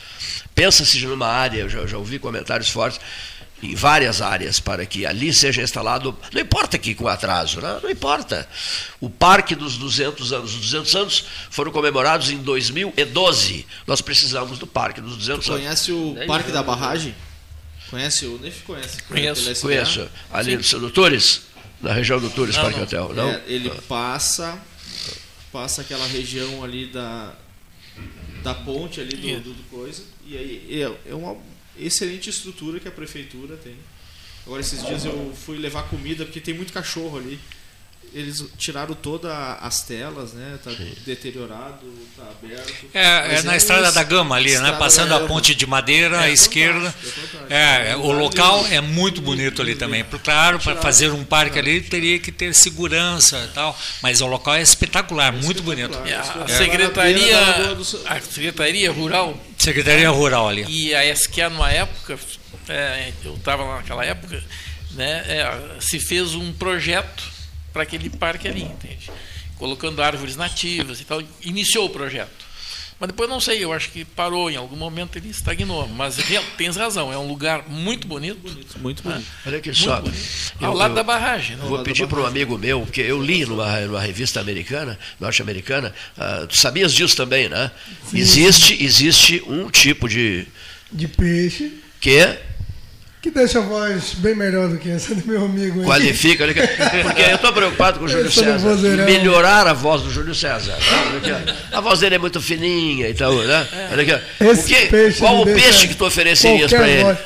Pensa-se 0.53 0.99
numa 1.07 1.29
área, 1.29 1.61
eu 1.61 1.69
já, 1.69 1.87
já 1.87 1.97
ouvi 1.97 2.19
comentários 2.19 2.69
fortes, 2.69 3.01
em 3.63 3.75
várias 3.75 4.23
áreas 4.23 4.59
para 4.59 4.87
que 4.87 5.05
ali 5.05 5.33
seja 5.33 5.63
instalado, 5.63 6.17
não 6.33 6.41
importa 6.41 6.79
que 6.79 6.95
com 6.95 7.07
atraso, 7.07 7.61
não, 7.61 7.75
né? 7.75 7.81
não 7.83 7.91
importa. 7.91 8.49
O 9.01 9.11
Parque 9.11 9.55
dos 9.55 9.77
200 9.77 10.33
anos, 10.33 10.55
os 10.55 10.61
200 10.61 10.95
anos 10.97 11.25
foram 11.51 11.71
comemorados 11.71 12.31
em 12.31 12.39
2012. 12.39 13.67
Nós 13.87 14.01
precisamos 14.01 14.59
do 14.59 14.67
Parque 14.67 15.01
dos 15.01 15.17
200 15.17 15.45
tu 15.45 15.53
conhece 15.53 15.91
anos. 15.91 16.15
Conhece 16.15 16.25
o 16.25 16.27
Parque 16.27 16.51
da 16.51 16.63
Barragem? 16.63 17.15
Conhece 17.91 18.27
o 18.27 18.39
Nef 18.39 18.63
conhece? 18.63 19.03
Conheço. 19.03 19.61
Conheço. 19.61 20.09
Ali 20.33 20.57
no 20.57 20.63
seu 20.63 20.79
Doutores, 20.79 21.43
na 21.81 21.93
região 21.93 22.21
do 22.21 22.31
Tours 22.31 22.57
Parque 22.57 22.77
não. 22.77 22.85
Hotel, 22.85 23.13
não? 23.15 23.29
É, 23.29 23.43
ele 23.47 23.71
passa 23.89 24.59
passa 25.53 25.83
aquela 25.83 26.07
região 26.07 26.63
ali 26.63 26.87
da 26.87 27.35
da 28.45 28.55
ponte 28.55 29.01
ali 29.01 29.17
do, 29.17 29.41
do, 29.41 29.55
do 29.55 29.63
coisa 29.65 30.05
e 30.25 30.37
aí 30.37 30.83
é, 30.83 31.11
é 31.11 31.15
uma 31.15 31.37
excelente 31.81 32.31
estrutura 32.31 32.81
que 32.81 32.89
a 32.89 32.93
prefeitura 32.93 33.57
tem. 33.57 33.77
Agora, 34.47 34.61
esses 34.61 34.85
dias 34.85 35.05
eu 35.05 35.33
fui 35.45 35.59
levar 35.59 35.85
comida, 35.85 36.25
porque 36.25 36.41
tem 36.41 36.55
muito 36.55 36.73
cachorro 36.73 37.19
ali. 37.19 37.39
Eles 38.13 38.45
tiraram 38.59 38.93
todas 38.93 39.31
as 39.31 39.85
telas, 39.85 40.33
né? 40.33 40.59
Tá 40.65 40.73
Sim. 40.73 40.93
deteriorado, 41.07 41.87
tá 42.17 42.25
aberto. 42.25 42.87
É, 42.93 43.37
é 43.37 43.43
na 43.43 43.55
é 43.55 43.57
Estrada 43.57 43.93
da 43.93 44.03
Gama 44.03 44.35
ali, 44.35 44.59
né? 44.59 44.73
Passando 44.73 45.15
a 45.15 45.21
ponte 45.21 45.55
de 45.55 45.65
madeira 45.65 46.17
é, 46.17 46.25
à 46.25 46.31
esquerda. 46.31 46.93
É, 47.49 47.93
é, 47.93 47.97
o 47.97 48.11
local 48.11 48.67
é 48.67 48.81
muito 48.81 49.21
bonito 49.21 49.63
ali 49.63 49.77
também. 49.77 50.05
Claro, 50.25 50.59
para 50.59 50.75
fazer 50.83 51.13
um 51.13 51.23
parque 51.23 51.61
ali 51.61 51.81
teria 51.83 52.19
que 52.19 52.33
ter 52.33 52.53
segurança 52.53 53.49
e 53.49 53.55
tal, 53.55 53.79
mas 54.03 54.21
o 54.21 54.27
local 54.27 54.57
é 54.57 54.63
espetacular, 54.63 55.33
muito 55.33 55.63
bonito. 55.63 55.97
A 55.97 56.49
secretaria, 56.49 57.39
a 58.07 58.21
secretaria 58.21 58.91
rural 58.91 59.39
Secretaria 59.61 60.09
Rural 60.09 60.49
ali. 60.49 60.65
E 60.69 60.95
a 60.95 61.05
SQA, 61.15 61.51
numa 61.51 61.71
época, 61.71 62.19
é, 62.69 63.13
eu 63.25 63.35
estava 63.35 63.77
naquela 63.77 64.05
época, 64.05 64.43
né, 64.93 65.23
é, 65.29 65.81
se 65.81 66.01
fez 66.01 66.35
um 66.35 66.53
projeto 66.53 67.31
para 67.73 67.83
aquele 67.83 68.09
parque 68.09 68.49
ali, 68.49 68.63
entende? 68.63 69.11
Colocando 69.59 70.03
árvores 70.03 70.35
nativas 70.35 71.01
e 71.01 71.05
tal. 71.05 71.23
Iniciou 71.43 71.87
o 71.87 71.91
projeto. 71.91 72.50
Mas 73.01 73.09
depois 73.09 73.31
não 73.31 73.41
sei, 73.41 73.65
eu 73.65 73.73
acho 73.73 73.91
que 73.91 74.05
parou, 74.05 74.51
em 74.51 74.57
algum 74.57 74.77
momento 74.77 75.17
ele 75.17 75.31
estagnou. 75.31 75.89
Mas 75.89 76.19
tens 76.59 76.77
razão, 76.77 77.11
é 77.11 77.17
um 77.17 77.27
lugar 77.27 77.65
muito 77.67 78.07
bonito. 78.07 78.39
Bonito, 78.39 78.79
muito 78.79 79.03
bonito. 79.03 79.27
Ah, 79.27 79.49
Olha 79.49 79.57
aqui 79.57 79.73
só. 79.73 80.05
Ao 80.61 80.75
lado 80.75 80.95
da 80.95 81.03
barragem. 81.03 81.57
Né? 81.57 81.65
Vou 81.67 81.83
pedir 81.83 82.07
para 82.07 82.21
um 82.21 82.27
amigo 82.27 82.59
meu, 82.59 82.83
porque 82.83 83.01
eu 83.01 83.23
li 83.23 83.47
numa, 83.47 83.81
numa 83.81 84.01
revista 84.01 84.39
americana, 84.39 84.99
norte-americana, 85.19 85.95
uh, 86.19 86.47
tu 86.47 86.59
sabias 86.59 86.93
disso 86.93 87.17
também, 87.17 87.49
né? 87.49 87.71
Existe, 88.13 88.85
existe 88.85 89.43
um 89.47 89.71
tipo 89.71 90.07
de. 90.07 90.47
De 90.93 91.09
peixe. 91.09 91.73
Que 91.99 92.50
que 93.21 93.31
deixa 93.31 93.59
a 93.59 93.63
voz 93.63 94.15
bem 94.15 94.35
melhor 94.35 94.69
do 94.69 94.79
que 94.79 94.91
essa 94.91 95.15
do 95.15 95.27
meu 95.27 95.45
amigo. 95.45 95.85
Qualifica, 95.85 96.47
porque 96.47 97.23
eu 97.23 97.35
estou 97.35 97.53
preocupado 97.53 97.99
com 97.99 98.07
o 98.07 98.09
Júlio 98.09 98.31
César. 98.31 98.77
Melhorar 99.05 99.67
a 99.67 99.75
voz 99.75 100.03
do 100.03 100.11
Júlio 100.11 100.35
César. 100.35 100.73
Né? 100.73 101.55
A 101.71 101.81
voz 101.81 102.01
dele 102.01 102.15
é 102.15 102.19
muito 102.19 102.41
fininha 102.41 103.09
e 103.09 103.15
tal, 103.15 103.35
né? 103.35 103.67
Esse 104.41 104.73
o 104.73 104.77
que, 104.77 104.87
peixe 104.87 105.19
qual 105.19 105.43
o 105.43 105.45
peixe 105.45 105.89
que 105.89 105.95
tu 105.95 106.07
oferecerias 106.07 106.73
para 106.73 106.89
ele? 106.89 107.19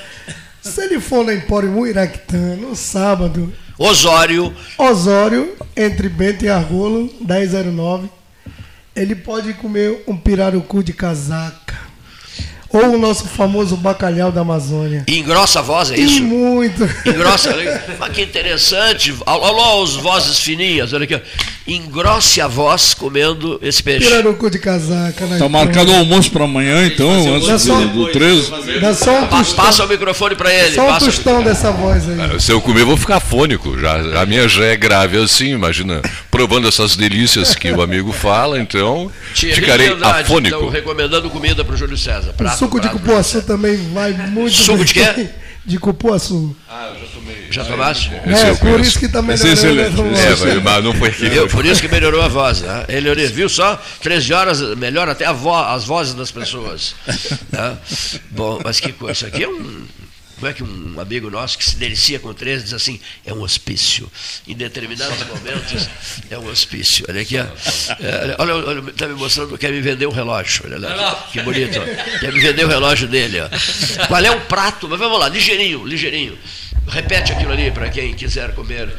Se 0.61 0.83
ele 0.83 0.99
for 0.99 1.25
na 1.25 1.35
Empório 1.35 1.71
Muiractã, 1.71 2.57
no 2.57 2.75
sábado. 2.75 3.53
Osório. 3.79 4.55
Osório, 4.79 5.55
entre 5.77 6.09
Bento 6.09 6.45
e 6.45 6.49
Argolo, 6.49 7.13
1009. 7.21 8.09
Ele 8.97 9.15
pode 9.15 9.53
comer 9.55 10.03
um 10.07 10.17
pirarucu 10.17 10.83
de 10.83 10.93
casaca 10.93 11.84
ou 12.79 12.95
o 12.95 12.99
nosso 12.99 13.29
famoso 13.29 13.77
bacalhau 13.77 14.33
da 14.33 14.41
Amazônia. 14.41 15.05
E 15.07 15.19
engrossa 15.19 15.61
a 15.61 15.63
voz, 15.63 15.91
é 15.91 15.97
isso? 15.97 16.19
E 16.19 16.23
muito. 16.23 16.83
Engrossa. 17.07 17.55
Mas 17.99 18.13
que 18.13 18.23
interessante. 18.23 19.15
Olha 19.25 19.83
as 19.83 19.95
vozes 19.95 20.41
fininhas, 20.41 20.93
olha 20.93 21.05
aqui. 21.05 21.21
Engrosse 21.67 22.41
a 22.41 22.47
voz 22.47 22.93
comendo 22.93 23.59
esse 23.63 23.83
peixe. 23.83 24.07
Pirarucu 24.07 24.51
de 24.51 24.59
casaca. 24.59 25.25
Está 25.25 25.49
marcado 25.49 25.91
o 25.93 25.95
almoço 25.95 26.31
para 26.31 26.45
amanhã, 26.45 26.85
então, 26.87 27.11
antes 27.37 27.65
do, 27.65 27.89
do 27.89 28.13
13. 28.13 28.51
Dá 28.81 28.93
só 28.93 29.21
um 29.21 29.27
tostão. 29.29 29.65
Passa 29.65 29.85
o 29.85 29.89
microfone 29.89 30.35
para 30.35 30.53
ele. 30.53 30.75
Só 30.75 30.91
um 30.91 30.99
tostão 30.99 31.43
dessa 31.43 31.71
voz 31.71 32.05
aí. 32.09 32.41
Se 32.41 32.53
eu 32.53 32.61
comer, 32.61 32.83
eu 32.83 32.87
vou 32.87 32.97
ficar 32.97 33.19
fônico. 33.19 33.79
Já, 33.79 34.21
a 34.21 34.27
minha 34.27 34.47
já 34.47 34.65
é 34.65 34.77
grave 34.77 35.17
assim, 35.17 35.53
imagina. 35.53 36.03
Provando 36.31 36.69
essas 36.69 36.97
delícias 36.97 37.55
que 37.55 37.71
o 37.71 37.81
amigo 37.81 38.13
fala, 38.13 38.59
então 38.61 39.11
ficarei 39.33 39.97
afônico. 40.03 40.57
Então, 40.57 40.69
recomendando 40.69 41.31
comida 41.31 41.65
para 41.65 41.75
o 41.75 41.79
Júlio 41.79 41.97
César. 41.97 42.35
Prato, 42.37 42.64
suco 42.65 42.81
de 42.81 42.89
cupuaçu 42.89 43.43
também 43.43 43.77
vai 43.93 44.13
muito 44.13 44.55
Suco 44.55 44.85
de 44.85 44.95
quê? 44.95 45.29
de 45.65 45.79
cupuaçu. 45.79 46.55
Ah, 46.69 46.93
eu 46.95 47.01
já 47.01 47.07
tomei. 47.15 47.47
Já 47.51 47.65
tomaste? 47.65 48.13
É, 48.15 48.55
por 48.55 48.81
isso 48.81 48.99
que 48.99 49.09
tá 49.09 49.23
melhorando. 49.23 50.03
É, 50.15 50.61
mas 50.61 50.85
não 50.85 50.93
foi 50.93 51.09
aqui. 51.09 51.27
Eu, 51.27 51.49
por 51.49 51.65
isso 51.65 51.81
que 51.81 51.89
melhorou 51.89 52.21
a 52.21 52.29
voz. 52.29 52.61
Né? 52.61 52.85
Ele, 52.89 53.09
ele 53.09 53.27
viu 53.29 53.49
só, 53.49 53.81
13 54.03 54.33
horas, 54.35 54.61
melhora 54.77 55.13
até 55.13 55.33
vo 55.33 55.55
as 55.55 55.85
vozes 55.85 56.13
das 56.15 56.31
pessoas. 56.31 56.95
Né? 57.51 57.79
Bom, 58.31 58.61
mas 58.63 58.79
que 58.79 58.93
coisa. 58.93 59.13
Isso 59.13 59.27
aqui 59.27 59.45
é 59.45 59.49
um 59.49 59.85
como 60.45 60.49
é 60.51 60.53
que 60.53 60.63
um 60.63 61.01
amigo 61.01 61.31
nosso 61.31 61.57
que 61.57 61.65
se 61.65 61.77
delicia 61.77 62.19
com 62.19 62.35
13 62.35 62.65
diz 62.65 62.73
assim, 62.75 63.01
é 63.25 63.33
um 63.33 63.41
hospício. 63.41 64.11
Em 64.47 64.55
determinados 64.55 65.27
momentos, 65.27 65.89
é 66.29 66.39
um 66.39 66.47
hospício. 66.51 67.07
Olha 67.09 67.23
aqui. 67.23 67.39
É, 67.39 67.47
olha, 68.39 68.55
olha, 68.55 68.91
está 68.91 69.09
me 69.09 69.15
mostrando, 69.15 69.57
quer 69.57 69.73
me 69.73 69.81
vender 69.81 70.07
um 70.07 70.13
relógio. 70.13 70.65
Olha 70.67 70.79
lá, 70.79 71.29
que 71.33 71.41
bonito. 71.41 71.81
Ó. 71.81 72.19
Quer 72.21 72.31
me 72.31 72.41
vender 72.41 72.63
o 72.67 72.69
relógio 72.69 73.09
dele. 73.09 73.41
Ó. 73.41 74.07
Qual 74.07 74.23
é 74.23 74.31
o 74.31 74.41
prato? 74.43 74.87
Mas 74.87 74.99
vamos 74.99 75.19
lá, 75.19 75.31
ligeirinho, 75.31 75.83
ligeirinho. 75.87 76.39
Repete 76.89 77.33
aquilo 77.33 77.53
ali 77.53 77.71
para 77.71 77.89
quem 77.89 78.13
quiser 78.13 78.55
comer. 78.55 78.95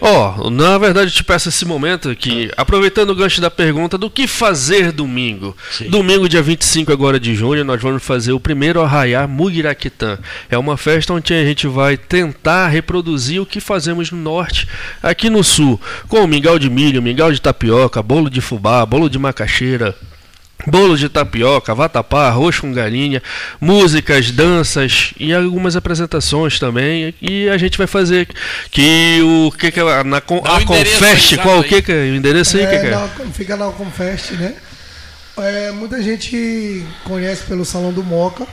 Ó, 0.00 0.34
oh, 0.38 0.50
na 0.50 0.76
verdade 0.78 1.10
te 1.10 1.24
peço 1.24 1.48
esse 1.48 1.64
momento 1.64 2.08
aqui, 2.08 2.50
aproveitando 2.56 3.10
o 3.10 3.14
gancho 3.14 3.40
da 3.40 3.50
pergunta 3.50 3.96
do 3.96 4.10
que 4.10 4.26
fazer 4.26 4.92
domingo. 4.92 5.56
Sim. 5.70 5.88
Domingo, 5.88 6.28
dia 6.28 6.42
25 6.42 6.92
agora 6.92 7.18
de 7.18 7.34
junho, 7.34 7.64
nós 7.64 7.80
vamos 7.80 8.02
fazer 8.02 8.32
o 8.32 8.40
primeiro 8.40 8.80
Arraiá 8.80 9.26
Mugiraquitã. 9.26 10.18
É 10.50 10.58
uma 10.58 10.76
festa 10.76 11.12
onde 11.12 11.32
a 11.32 11.44
gente 11.44 11.66
vai 11.66 11.96
tentar 11.96 12.68
reproduzir 12.68 13.40
o 13.40 13.46
que 13.46 13.60
fazemos 13.60 14.10
no 14.10 14.18
norte, 14.18 14.68
aqui 15.02 15.30
no 15.30 15.42
sul, 15.42 15.80
com 16.08 16.26
mingau 16.26 16.58
de 16.58 16.68
milho, 16.68 17.02
mingau 17.02 17.32
de 17.32 17.40
tapioca, 17.40 18.02
bolo 18.02 18.30
de 18.30 18.40
fubá, 18.40 18.84
bolo 18.84 19.08
de 19.08 19.18
macaxeira, 19.18 19.96
Bolo 20.66 20.96
de 20.96 21.08
tapioca, 21.08 21.74
vatapá, 21.74 22.26
arroz 22.26 22.58
com 22.58 22.72
galinha, 22.72 23.22
músicas, 23.60 24.30
danças 24.30 25.14
e 25.18 25.32
algumas 25.32 25.76
apresentações 25.76 26.58
também. 26.58 27.14
E 27.22 27.48
a 27.48 27.56
gente 27.56 27.78
vai 27.78 27.86
fazer 27.86 28.28
que 28.70 29.20
o 29.22 29.52
que, 29.52 29.70
que 29.70 29.80
é 29.80 30.04
na 30.04 30.18
a 30.18 30.20
Confest, 30.20 31.36
qual 31.38 31.60
o 31.60 31.64
que, 31.64 31.82
que 31.82 31.92
é 31.92 31.94
o 31.94 32.14
endereço 32.14 32.56
aí? 32.56 32.64
É, 32.64 32.66
que 32.66 32.78
que 32.80 32.86
é? 32.86 32.90
Na, 32.90 33.08
fica 33.32 33.56
na 33.56 33.70
Confest, 33.70 34.32
né? 34.32 34.54
É, 35.38 35.70
muita 35.70 36.02
gente 36.02 36.84
conhece 37.04 37.44
pelo 37.44 37.64
Salão 37.64 37.92
do 37.92 38.02
Moca 38.02 38.46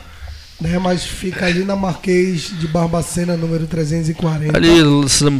né? 0.63 0.79
Mas 0.79 1.03
fica 1.03 1.45
ali 1.45 1.65
na 1.65 1.75
Marquês 1.75 2.51
de 2.57 2.67
Barbacena, 2.67 3.35
número 3.35 3.67
340. 3.67 4.57
Ali, 4.57 4.69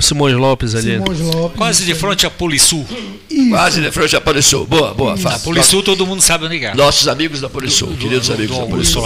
Simões 0.01 0.35
Lopes 0.35 0.75
ali. 0.75 0.91
Simões 0.91 1.19
Lopes. 1.19 1.57
Quase 1.57 1.85
de 1.85 1.95
frente 1.95 2.25
a 2.25 2.29
Polisul. 2.29 2.85
Isso. 3.29 3.49
Quase 3.49 3.81
de 3.81 3.91
frente 3.91 4.15
a 4.15 4.21
Polisul. 4.21 4.67
Boa, 4.67 4.93
boa. 4.93 5.15
A 5.23 5.39
Polisul 5.39 5.81
todo 5.81 6.05
mundo 6.05 6.21
sabe 6.21 6.45
onde 6.45 6.63
é. 6.63 6.75
Nossos 6.75 7.07
amigos 7.07 7.39
da 7.39 7.49
Polisul, 7.49 7.89
do, 7.89 7.97
queridos 7.97 8.27
do, 8.27 8.33
amigos 8.33 8.55
do, 8.55 8.63
da 8.63 8.69
Polisul. 8.69 9.03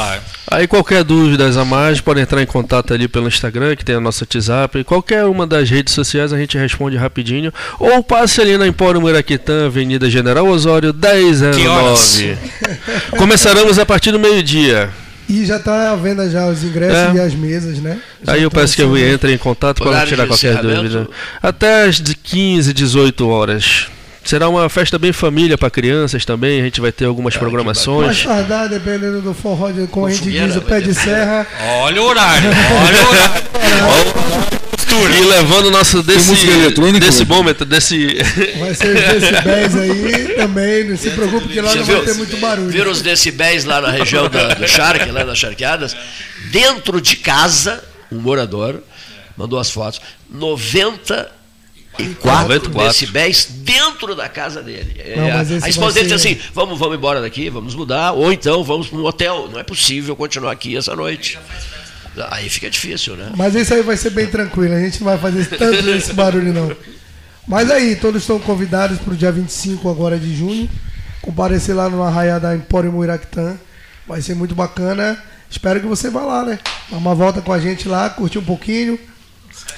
Aí 0.49 0.67
qualquer 0.67 1.03
dúvida 1.03 1.47
a 1.47 1.65
mais, 1.65 2.01
pode 2.01 2.19
entrar 2.19 2.41
em 2.41 2.45
contato 2.45 2.93
ali 2.93 3.07
pelo 3.07 3.27
Instagram, 3.27 3.75
que 3.75 3.85
tem 3.85 3.95
a 3.95 3.99
nossa 3.99 4.23
WhatsApp. 4.23 4.83
Qualquer 4.83 5.25
uma 5.25 5.45
das 5.45 5.69
redes 5.69 5.93
sociais 5.93 6.33
a 6.33 6.37
gente 6.37 6.57
responde 6.57 6.97
rapidinho. 6.97 7.53
Ou 7.79 8.01
passe 8.03 8.41
ali 8.41 8.57
na 8.57 8.67
Empório 8.67 8.99
Muraquitã, 8.99 9.67
Avenida 9.67 10.09
General 10.09 10.47
Osório, 10.47 10.93
1009. 10.93 12.37
Começaremos 13.17 13.77
a 13.77 13.85
partir 13.85 14.11
do 14.11 14.19
meio-dia. 14.19 14.89
E 15.29 15.45
já 15.45 15.57
está 15.57 15.91
à 15.91 15.95
venda 15.95 16.29
já 16.29 16.47
os 16.47 16.63
ingressos 16.63 17.15
é. 17.15 17.17
e 17.17 17.19
as 17.19 17.35
mesas, 17.35 17.79
né? 17.79 17.99
Já 18.23 18.33
Aí 18.33 18.43
eu 18.43 18.51
peço 18.51 18.75
que 18.75 18.81
eu 18.81 18.97
entre 18.97 19.33
em 19.33 19.37
contato 19.37 19.83
para 19.83 20.05
tirar 20.05 20.25
qualquer 20.25 20.61
dúvida. 20.61 21.07
Até 21.41 21.83
as 21.83 21.99
de 21.99 22.15
15, 22.15 22.73
18 22.73 23.27
horas. 23.27 23.87
Será 24.23 24.49
uma 24.49 24.67
festa 24.67 24.99
bem 24.99 25.13
família 25.13 25.57
para 25.57 25.69
crianças 25.69 26.25
também. 26.25 26.59
A 26.59 26.63
gente 26.63 26.81
vai 26.81 26.91
ter 26.91 27.05
algumas 27.05 27.35
ah, 27.35 27.39
programações. 27.39 28.07
Mais 28.07 28.23
tardar, 28.23 28.67
dependendo 28.67 29.21
do 29.21 29.33
forró, 29.33 29.71
de, 29.71 29.87
como 29.87 30.05
a 30.05 30.11
gente 30.11 30.29
diz, 30.29 30.55
o 30.55 30.61
pé 30.61 30.81
de 30.81 30.93
serra. 30.93 31.47
Olha 31.81 32.01
o 32.01 32.05
horário, 32.05 32.49
olha 32.49 33.03
o 33.03 33.09
horário. 33.09 34.47
E 35.17 35.25
levando 35.25 35.65
o 35.67 35.71
nosso 35.71 36.01
desse, 36.03 36.33
decibômetro, 36.99 37.65
desse. 37.65 38.17
Vai 38.59 38.73
ser 38.73 38.95
os 38.95 39.21
decibéis 39.21 39.75
aí 39.75 40.35
também, 40.35 40.83
não 40.85 40.97
se 40.97 41.09
preocupe 41.11 41.47
que 41.49 41.61
lá 41.61 41.71
Você 41.71 41.77
não 41.79 41.85
vai 41.85 42.01
ter 42.01 42.13
muito 42.15 42.37
barulho. 42.37 42.69
Viram 42.69 42.91
os 42.91 43.01
decibéis 43.01 43.65
lá 43.65 43.81
na 43.81 43.91
região 43.91 44.29
do, 44.29 44.55
do 44.55 44.67
Charque, 44.67 45.11
lá 45.11 45.23
nas 45.23 45.37
charqueadas? 45.37 45.95
Dentro 46.51 47.01
de 47.01 47.17
casa, 47.17 47.83
um 48.11 48.19
morador 48.19 48.81
mandou 49.37 49.59
as 49.59 49.69
fotos, 49.69 50.01
90 50.29 51.31
e 51.99 52.15
4 52.15 52.69
decibéis 52.69 53.45
dentro 53.45 54.15
da 54.15 54.27
casa 54.27 54.61
dele. 54.61 55.01
Não, 55.15 55.23
é, 55.23 55.31
a 55.63 55.69
esposa 55.69 55.95
dele 55.95 56.09
ser... 56.09 56.15
diz 56.15 56.25
assim: 56.25 56.51
vamos, 56.53 56.77
vamos 56.77 56.97
embora 56.97 57.21
daqui, 57.21 57.49
vamos 57.49 57.75
mudar, 57.75 58.11
ou 58.11 58.33
então 58.33 58.63
vamos 58.63 58.87
para 58.87 58.97
um 58.97 59.05
hotel. 59.05 59.47
Não 59.51 59.59
é 59.59 59.63
possível 59.63 60.15
continuar 60.15 60.51
aqui 60.51 60.75
essa 60.75 60.95
noite. 60.95 61.37
Aí 62.31 62.49
fica 62.49 62.69
difícil, 62.69 63.15
né? 63.15 63.31
Mas 63.35 63.55
isso 63.55 63.73
aí 63.73 63.81
vai 63.81 63.97
ser 63.97 64.11
bem 64.11 64.27
tranquilo, 64.27 64.73
a 64.73 64.79
gente 64.79 64.99
não 64.99 65.07
vai 65.07 65.17
fazer 65.17 65.45
tanto 65.57 65.87
esse 65.89 66.13
barulho, 66.13 66.53
não. 66.53 66.75
Mas 67.47 67.71
aí, 67.71 67.95
todos 67.95 68.23
estão 68.23 68.39
convidados 68.39 68.99
para 68.99 69.13
o 69.13 69.15
dia 69.15 69.31
25 69.31 69.89
agora 69.89 70.19
de 70.19 70.35
junho. 70.35 70.69
Comparecer 71.21 71.73
lá 71.73 71.89
no 71.89 72.03
Arraiá 72.03 72.39
da 72.39 72.53
Empório 72.55 72.91
Muiractã. 72.91 73.55
Vai 74.05 74.21
ser 74.21 74.35
muito 74.35 74.53
bacana. 74.53 75.17
Espero 75.49 75.79
que 75.79 75.87
você 75.87 76.09
vá 76.09 76.23
lá, 76.23 76.43
né? 76.43 76.59
Dar 76.91 76.97
uma 76.97 77.15
volta 77.15 77.41
com 77.41 77.53
a 77.53 77.59
gente 77.59 77.87
lá, 77.87 78.09
curtir 78.09 78.39
um 78.39 78.43
pouquinho. 78.43 78.99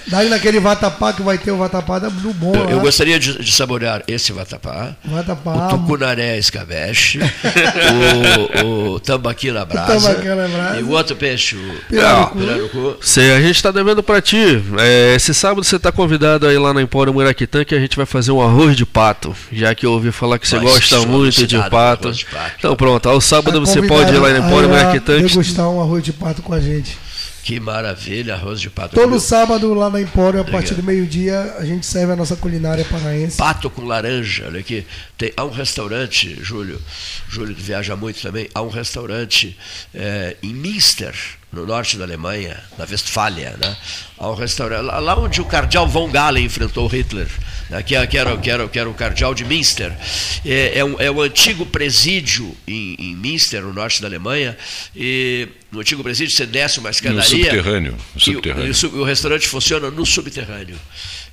Daí 0.07 0.29
naquele 0.29 0.59
vatapá 0.59 1.13
que 1.13 1.21
vai 1.21 1.37
ter 1.37 1.51
o 1.51 1.57
vatapá 1.57 1.99
do 1.99 2.33
bom. 2.33 2.53
Eu, 2.55 2.69
eu 2.69 2.79
gostaria 2.79 3.19
de, 3.19 3.43
de, 3.43 3.51
saborear 3.51 4.03
esse 4.07 4.31
vatapá, 4.31 4.95
vatapá 5.05 5.67
o 5.67 5.69
tucunaré 5.69 6.37
escabeche, 6.37 7.19
o, 8.63 8.93
o 8.95 8.99
tambaqui 8.99 9.51
na 9.51 9.65
brasa, 9.65 10.17
e 10.79 10.83
o 10.83 10.91
outro 10.91 11.15
peixe, 11.15 11.55
o 11.55 11.75
pirarucu. 11.89 12.39
pirarucu. 12.39 12.97
Cê, 13.01 13.31
a 13.31 13.41
gente 13.41 13.55
está 13.55 13.71
devendo 13.71 14.01
para 14.01 14.21
ti. 14.21 14.63
É, 14.79 15.15
esse 15.15 15.33
sábado 15.33 15.63
você 15.63 15.75
está 15.75 15.91
convidado 15.91 16.47
aí 16.47 16.57
lá 16.57 16.73
na 16.73 16.81
Empório 16.81 17.13
Muraquitã 17.13 17.63
que 17.63 17.75
a 17.75 17.79
gente 17.79 17.95
vai 17.95 18.05
fazer 18.05 18.31
um 18.31 18.41
arroz 18.41 18.75
de 18.75 18.85
pato, 18.85 19.35
já 19.51 19.73
que 19.75 19.85
eu 19.85 19.91
ouvi 19.91 20.11
falar 20.11 20.39
que 20.39 20.47
você 20.47 20.59
gosta 20.59 20.99
muito 21.05 21.45
de 21.45 21.57
pato. 21.69 22.11
de 22.11 22.25
pato. 22.25 22.51
Então 22.57 22.75
pronto, 22.75 23.07
ao 23.09 23.21
sábado 23.21 23.59
tá 23.59 23.59
você 23.59 23.81
pode 23.81 24.13
ir 24.13 24.17
lá 24.17 24.29
na 24.29 24.47
Empório 24.47 24.69
Muraquitã. 24.69 25.21
degustar 25.21 25.69
um 25.69 25.81
arroz 25.81 26.03
de 26.03 26.13
pato 26.13 26.41
com 26.41 26.53
a 26.53 26.59
gente. 26.59 26.97
Que 27.43 27.59
maravilha, 27.59 28.35
arroz 28.35 28.59
de 28.59 28.69
pato. 28.69 28.95
Todo 28.95 29.19
sábado 29.19 29.73
lá 29.73 29.89
na 29.89 30.01
Empório, 30.01 30.41
a 30.41 30.43
partir 30.43 30.75
do 30.75 30.83
meio-dia, 30.83 31.55
a 31.57 31.65
gente 31.65 31.85
serve 31.85 32.13
a 32.13 32.15
nossa 32.15 32.35
culinária 32.35 32.85
paraense. 32.85 33.37
Pato 33.37 33.69
com 33.69 33.83
laranja, 33.85 34.45
olha 34.47 34.59
aqui. 34.59 34.85
Tem, 35.17 35.31
há 35.35 35.43
um 35.43 35.49
restaurante, 35.49 36.37
Júlio, 36.41 36.79
Júlio 37.27 37.55
viaja 37.55 37.95
muito 37.95 38.21
também, 38.21 38.49
há 38.53 38.61
um 38.61 38.69
restaurante 38.69 39.57
é, 39.93 40.35
em 40.43 40.53
Münster, 40.53 41.15
no 41.51 41.65
norte 41.65 41.97
da 41.97 42.03
Alemanha, 42.03 42.61
na 42.77 42.85
Westfália, 42.85 43.55
né? 43.59 43.75
Um 44.19 44.33
restaurante, 44.33 44.83
lá 44.83 45.17
onde 45.17 45.41
o 45.41 45.45
cardeal 45.45 45.87
von 45.87 46.09
Galen 46.11 46.45
enfrentou 46.45 46.87
Hitler, 46.87 47.27
né? 47.69 47.81
que, 47.81 48.07
que, 48.07 48.17
era, 48.17 48.37
que, 48.37 48.49
era, 48.49 48.67
que 48.67 48.77
era 48.77 48.89
o 48.89 48.93
cardeal 48.93 49.33
de 49.33 49.43
Münster. 49.45 49.91
É, 50.45 50.79
é, 50.79 50.85
um, 50.85 50.99
é 50.99 51.09
um 51.09 51.21
antigo 51.21 51.65
presídio 51.65 52.55
em, 52.67 52.95
em 52.99 53.15
Münster, 53.15 53.61
no 53.63 53.73
norte 53.73 54.01
da 54.01 54.07
Alemanha, 54.07 54.55
e 54.95 55.47
no 55.71 55.79
antigo 55.79 56.03
presídio 56.03 56.35
você 56.35 56.45
desce 56.45 56.79
uma 56.79 56.91
escadaria. 56.91 57.21
No 57.21 57.27
subterrâneo. 57.27 57.97
No 58.13 58.21
subterrâneo. 58.21 58.73
E, 58.73 58.85
o, 58.85 58.99
o 58.99 59.03
restaurante 59.03 59.47
funciona 59.47 59.89
no 59.89 60.05
subterrâneo. 60.05 60.77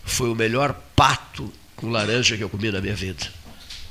Foi 0.04 0.30
o 0.30 0.34
melhor 0.34 0.80
pato 0.94 1.52
com 1.74 1.90
laranja 1.90 2.36
que 2.36 2.42
eu 2.42 2.48
comi 2.48 2.70
na 2.70 2.80
minha 2.80 2.94
vida. 2.94 3.26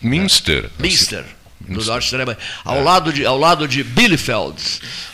Minster. 0.01 0.71
Minster 0.79 1.25
no 1.67 1.83
norte 1.83 2.11
da 2.11 2.17
Alemanha, 2.17 2.37
ao, 2.63 2.77
é. 2.77 2.81
lado 2.81 3.13
de, 3.13 3.25
ao 3.25 3.37
lado 3.37 3.67
de 3.67 3.83
Bielefeld, 3.83 4.55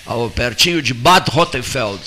ao, 0.06 0.30
pertinho 0.30 0.82
de 0.82 0.94
Bad 0.94 1.30
Rottenfeld. 1.30 2.02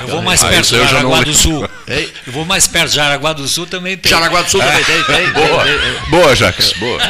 Eu 0.00 0.06
vou 0.06 0.22
mais 0.22 0.42
perto 0.42 0.68
de 0.68 0.78
Jaraguá 0.78 1.22
do 1.22 1.34
Sul. 1.34 1.68
Eu 2.26 2.32
vou 2.32 2.44
mais 2.44 2.66
perto 2.66 2.90
de 2.90 2.96
Jaraguá 2.96 3.32
do 3.32 3.46
Sul 3.48 3.66
também 3.66 3.96
tem. 3.96 4.10
Jaraguá 4.10 4.42
do 4.42 4.50
Sul 4.50 4.60
também 4.60 4.84
tem, 4.84 5.02
tem. 5.04 5.30
Boa, 5.32 5.64
boa 6.08 6.36
Jacques, 6.36 6.72
boa. 6.74 7.00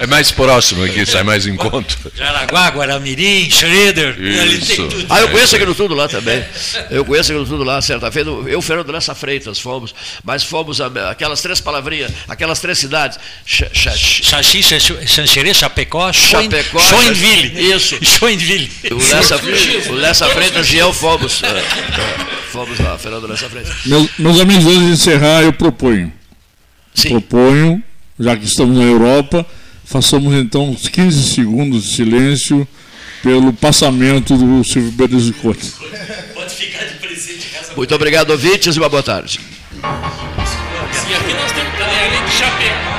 É 0.00 0.06
mais 0.06 0.30
próximo 0.30 0.84
aqui, 0.84 1.04
sai 1.04 1.22
mais 1.22 1.46
em 1.46 1.56
conta. 1.56 1.94
Jaraguá, 2.14 2.68
Guaramirim, 2.68 3.50
Schroeder. 3.50 4.16
Isso. 4.20 4.88
Ah, 5.08 5.20
eu 5.20 5.28
conheço 5.28 5.56
aqui 5.56 5.66
no 5.66 5.74
tudo 5.74 5.94
lá 5.94 6.08
também. 6.08 6.44
Eu 6.90 7.04
conheço 7.04 7.32
aqui 7.32 7.40
no 7.40 7.46
tudo 7.46 7.64
lá, 7.64 7.80
certa 7.82 8.10
feita. 8.10 8.30
Eu 8.30 8.48
e 8.48 8.56
o 8.56 8.62
Fernando 8.62 8.92
Nessa 8.92 9.14
Freitas 9.14 9.58
fomos, 9.58 9.94
mas 10.22 10.44
fomos 10.44 10.80
aquelas 10.80 11.40
três 11.40 11.60
palavrinhas, 11.60 12.12
aquelas 12.28 12.60
três 12.60 12.78
cidades. 12.78 13.18
Xaxi, 13.44 14.62
Xanxerê, 15.06 15.54
Chapecó, 15.54 16.12
Chapecó, 16.12 16.78
Joinville. 16.78 17.72
Isso. 17.72 17.98
Joinville. 18.00 18.70
O 19.88 19.92
Lessa 19.94 20.28
Freitas 20.28 20.72
e 20.72 20.76
eu 20.76 20.92
fomos. 20.92 21.42
É, 21.42 22.44
Vamos 22.54 22.78
lá, 22.78 22.96
Fernando 22.96 23.26
nessa 23.26 23.50
frente. 23.50 23.68
Meus, 23.84 24.03
meus 24.18 24.40
amigos, 24.40 24.66
antes 24.66 24.80
de 24.80 24.92
encerrar, 24.92 25.42
eu 25.42 25.52
proponho. 25.52 26.12
Sim. 26.94 27.10
Proponho, 27.10 27.82
já 28.18 28.36
que 28.36 28.44
estamos 28.44 28.76
na 28.76 28.84
Europa, 28.84 29.44
façamos 29.84 30.34
então 30.34 30.70
uns 30.70 30.88
15 30.88 31.34
segundos 31.34 31.84
de 31.84 31.94
silêncio 31.96 32.66
pelo 33.22 33.52
passamento 33.52 34.36
do 34.36 34.62
Silvio 34.64 34.92
Berlusconi. 34.92 35.58
Pode 36.34 36.54
ficar 36.54 36.84
de 36.84 36.94
presente 36.94 37.48
Muito 37.76 37.94
obrigado, 37.94 38.30
ouvintes, 38.30 38.76
e 38.76 38.78
uma 38.78 38.88
boa 38.88 39.02
tarde. 39.02 39.40
E 39.82 41.14
aqui 41.14 41.34
nós 41.34 41.52
temos, 41.52 41.80
além 41.80 42.24
de 42.24 42.30
Chapecó. 42.30 42.93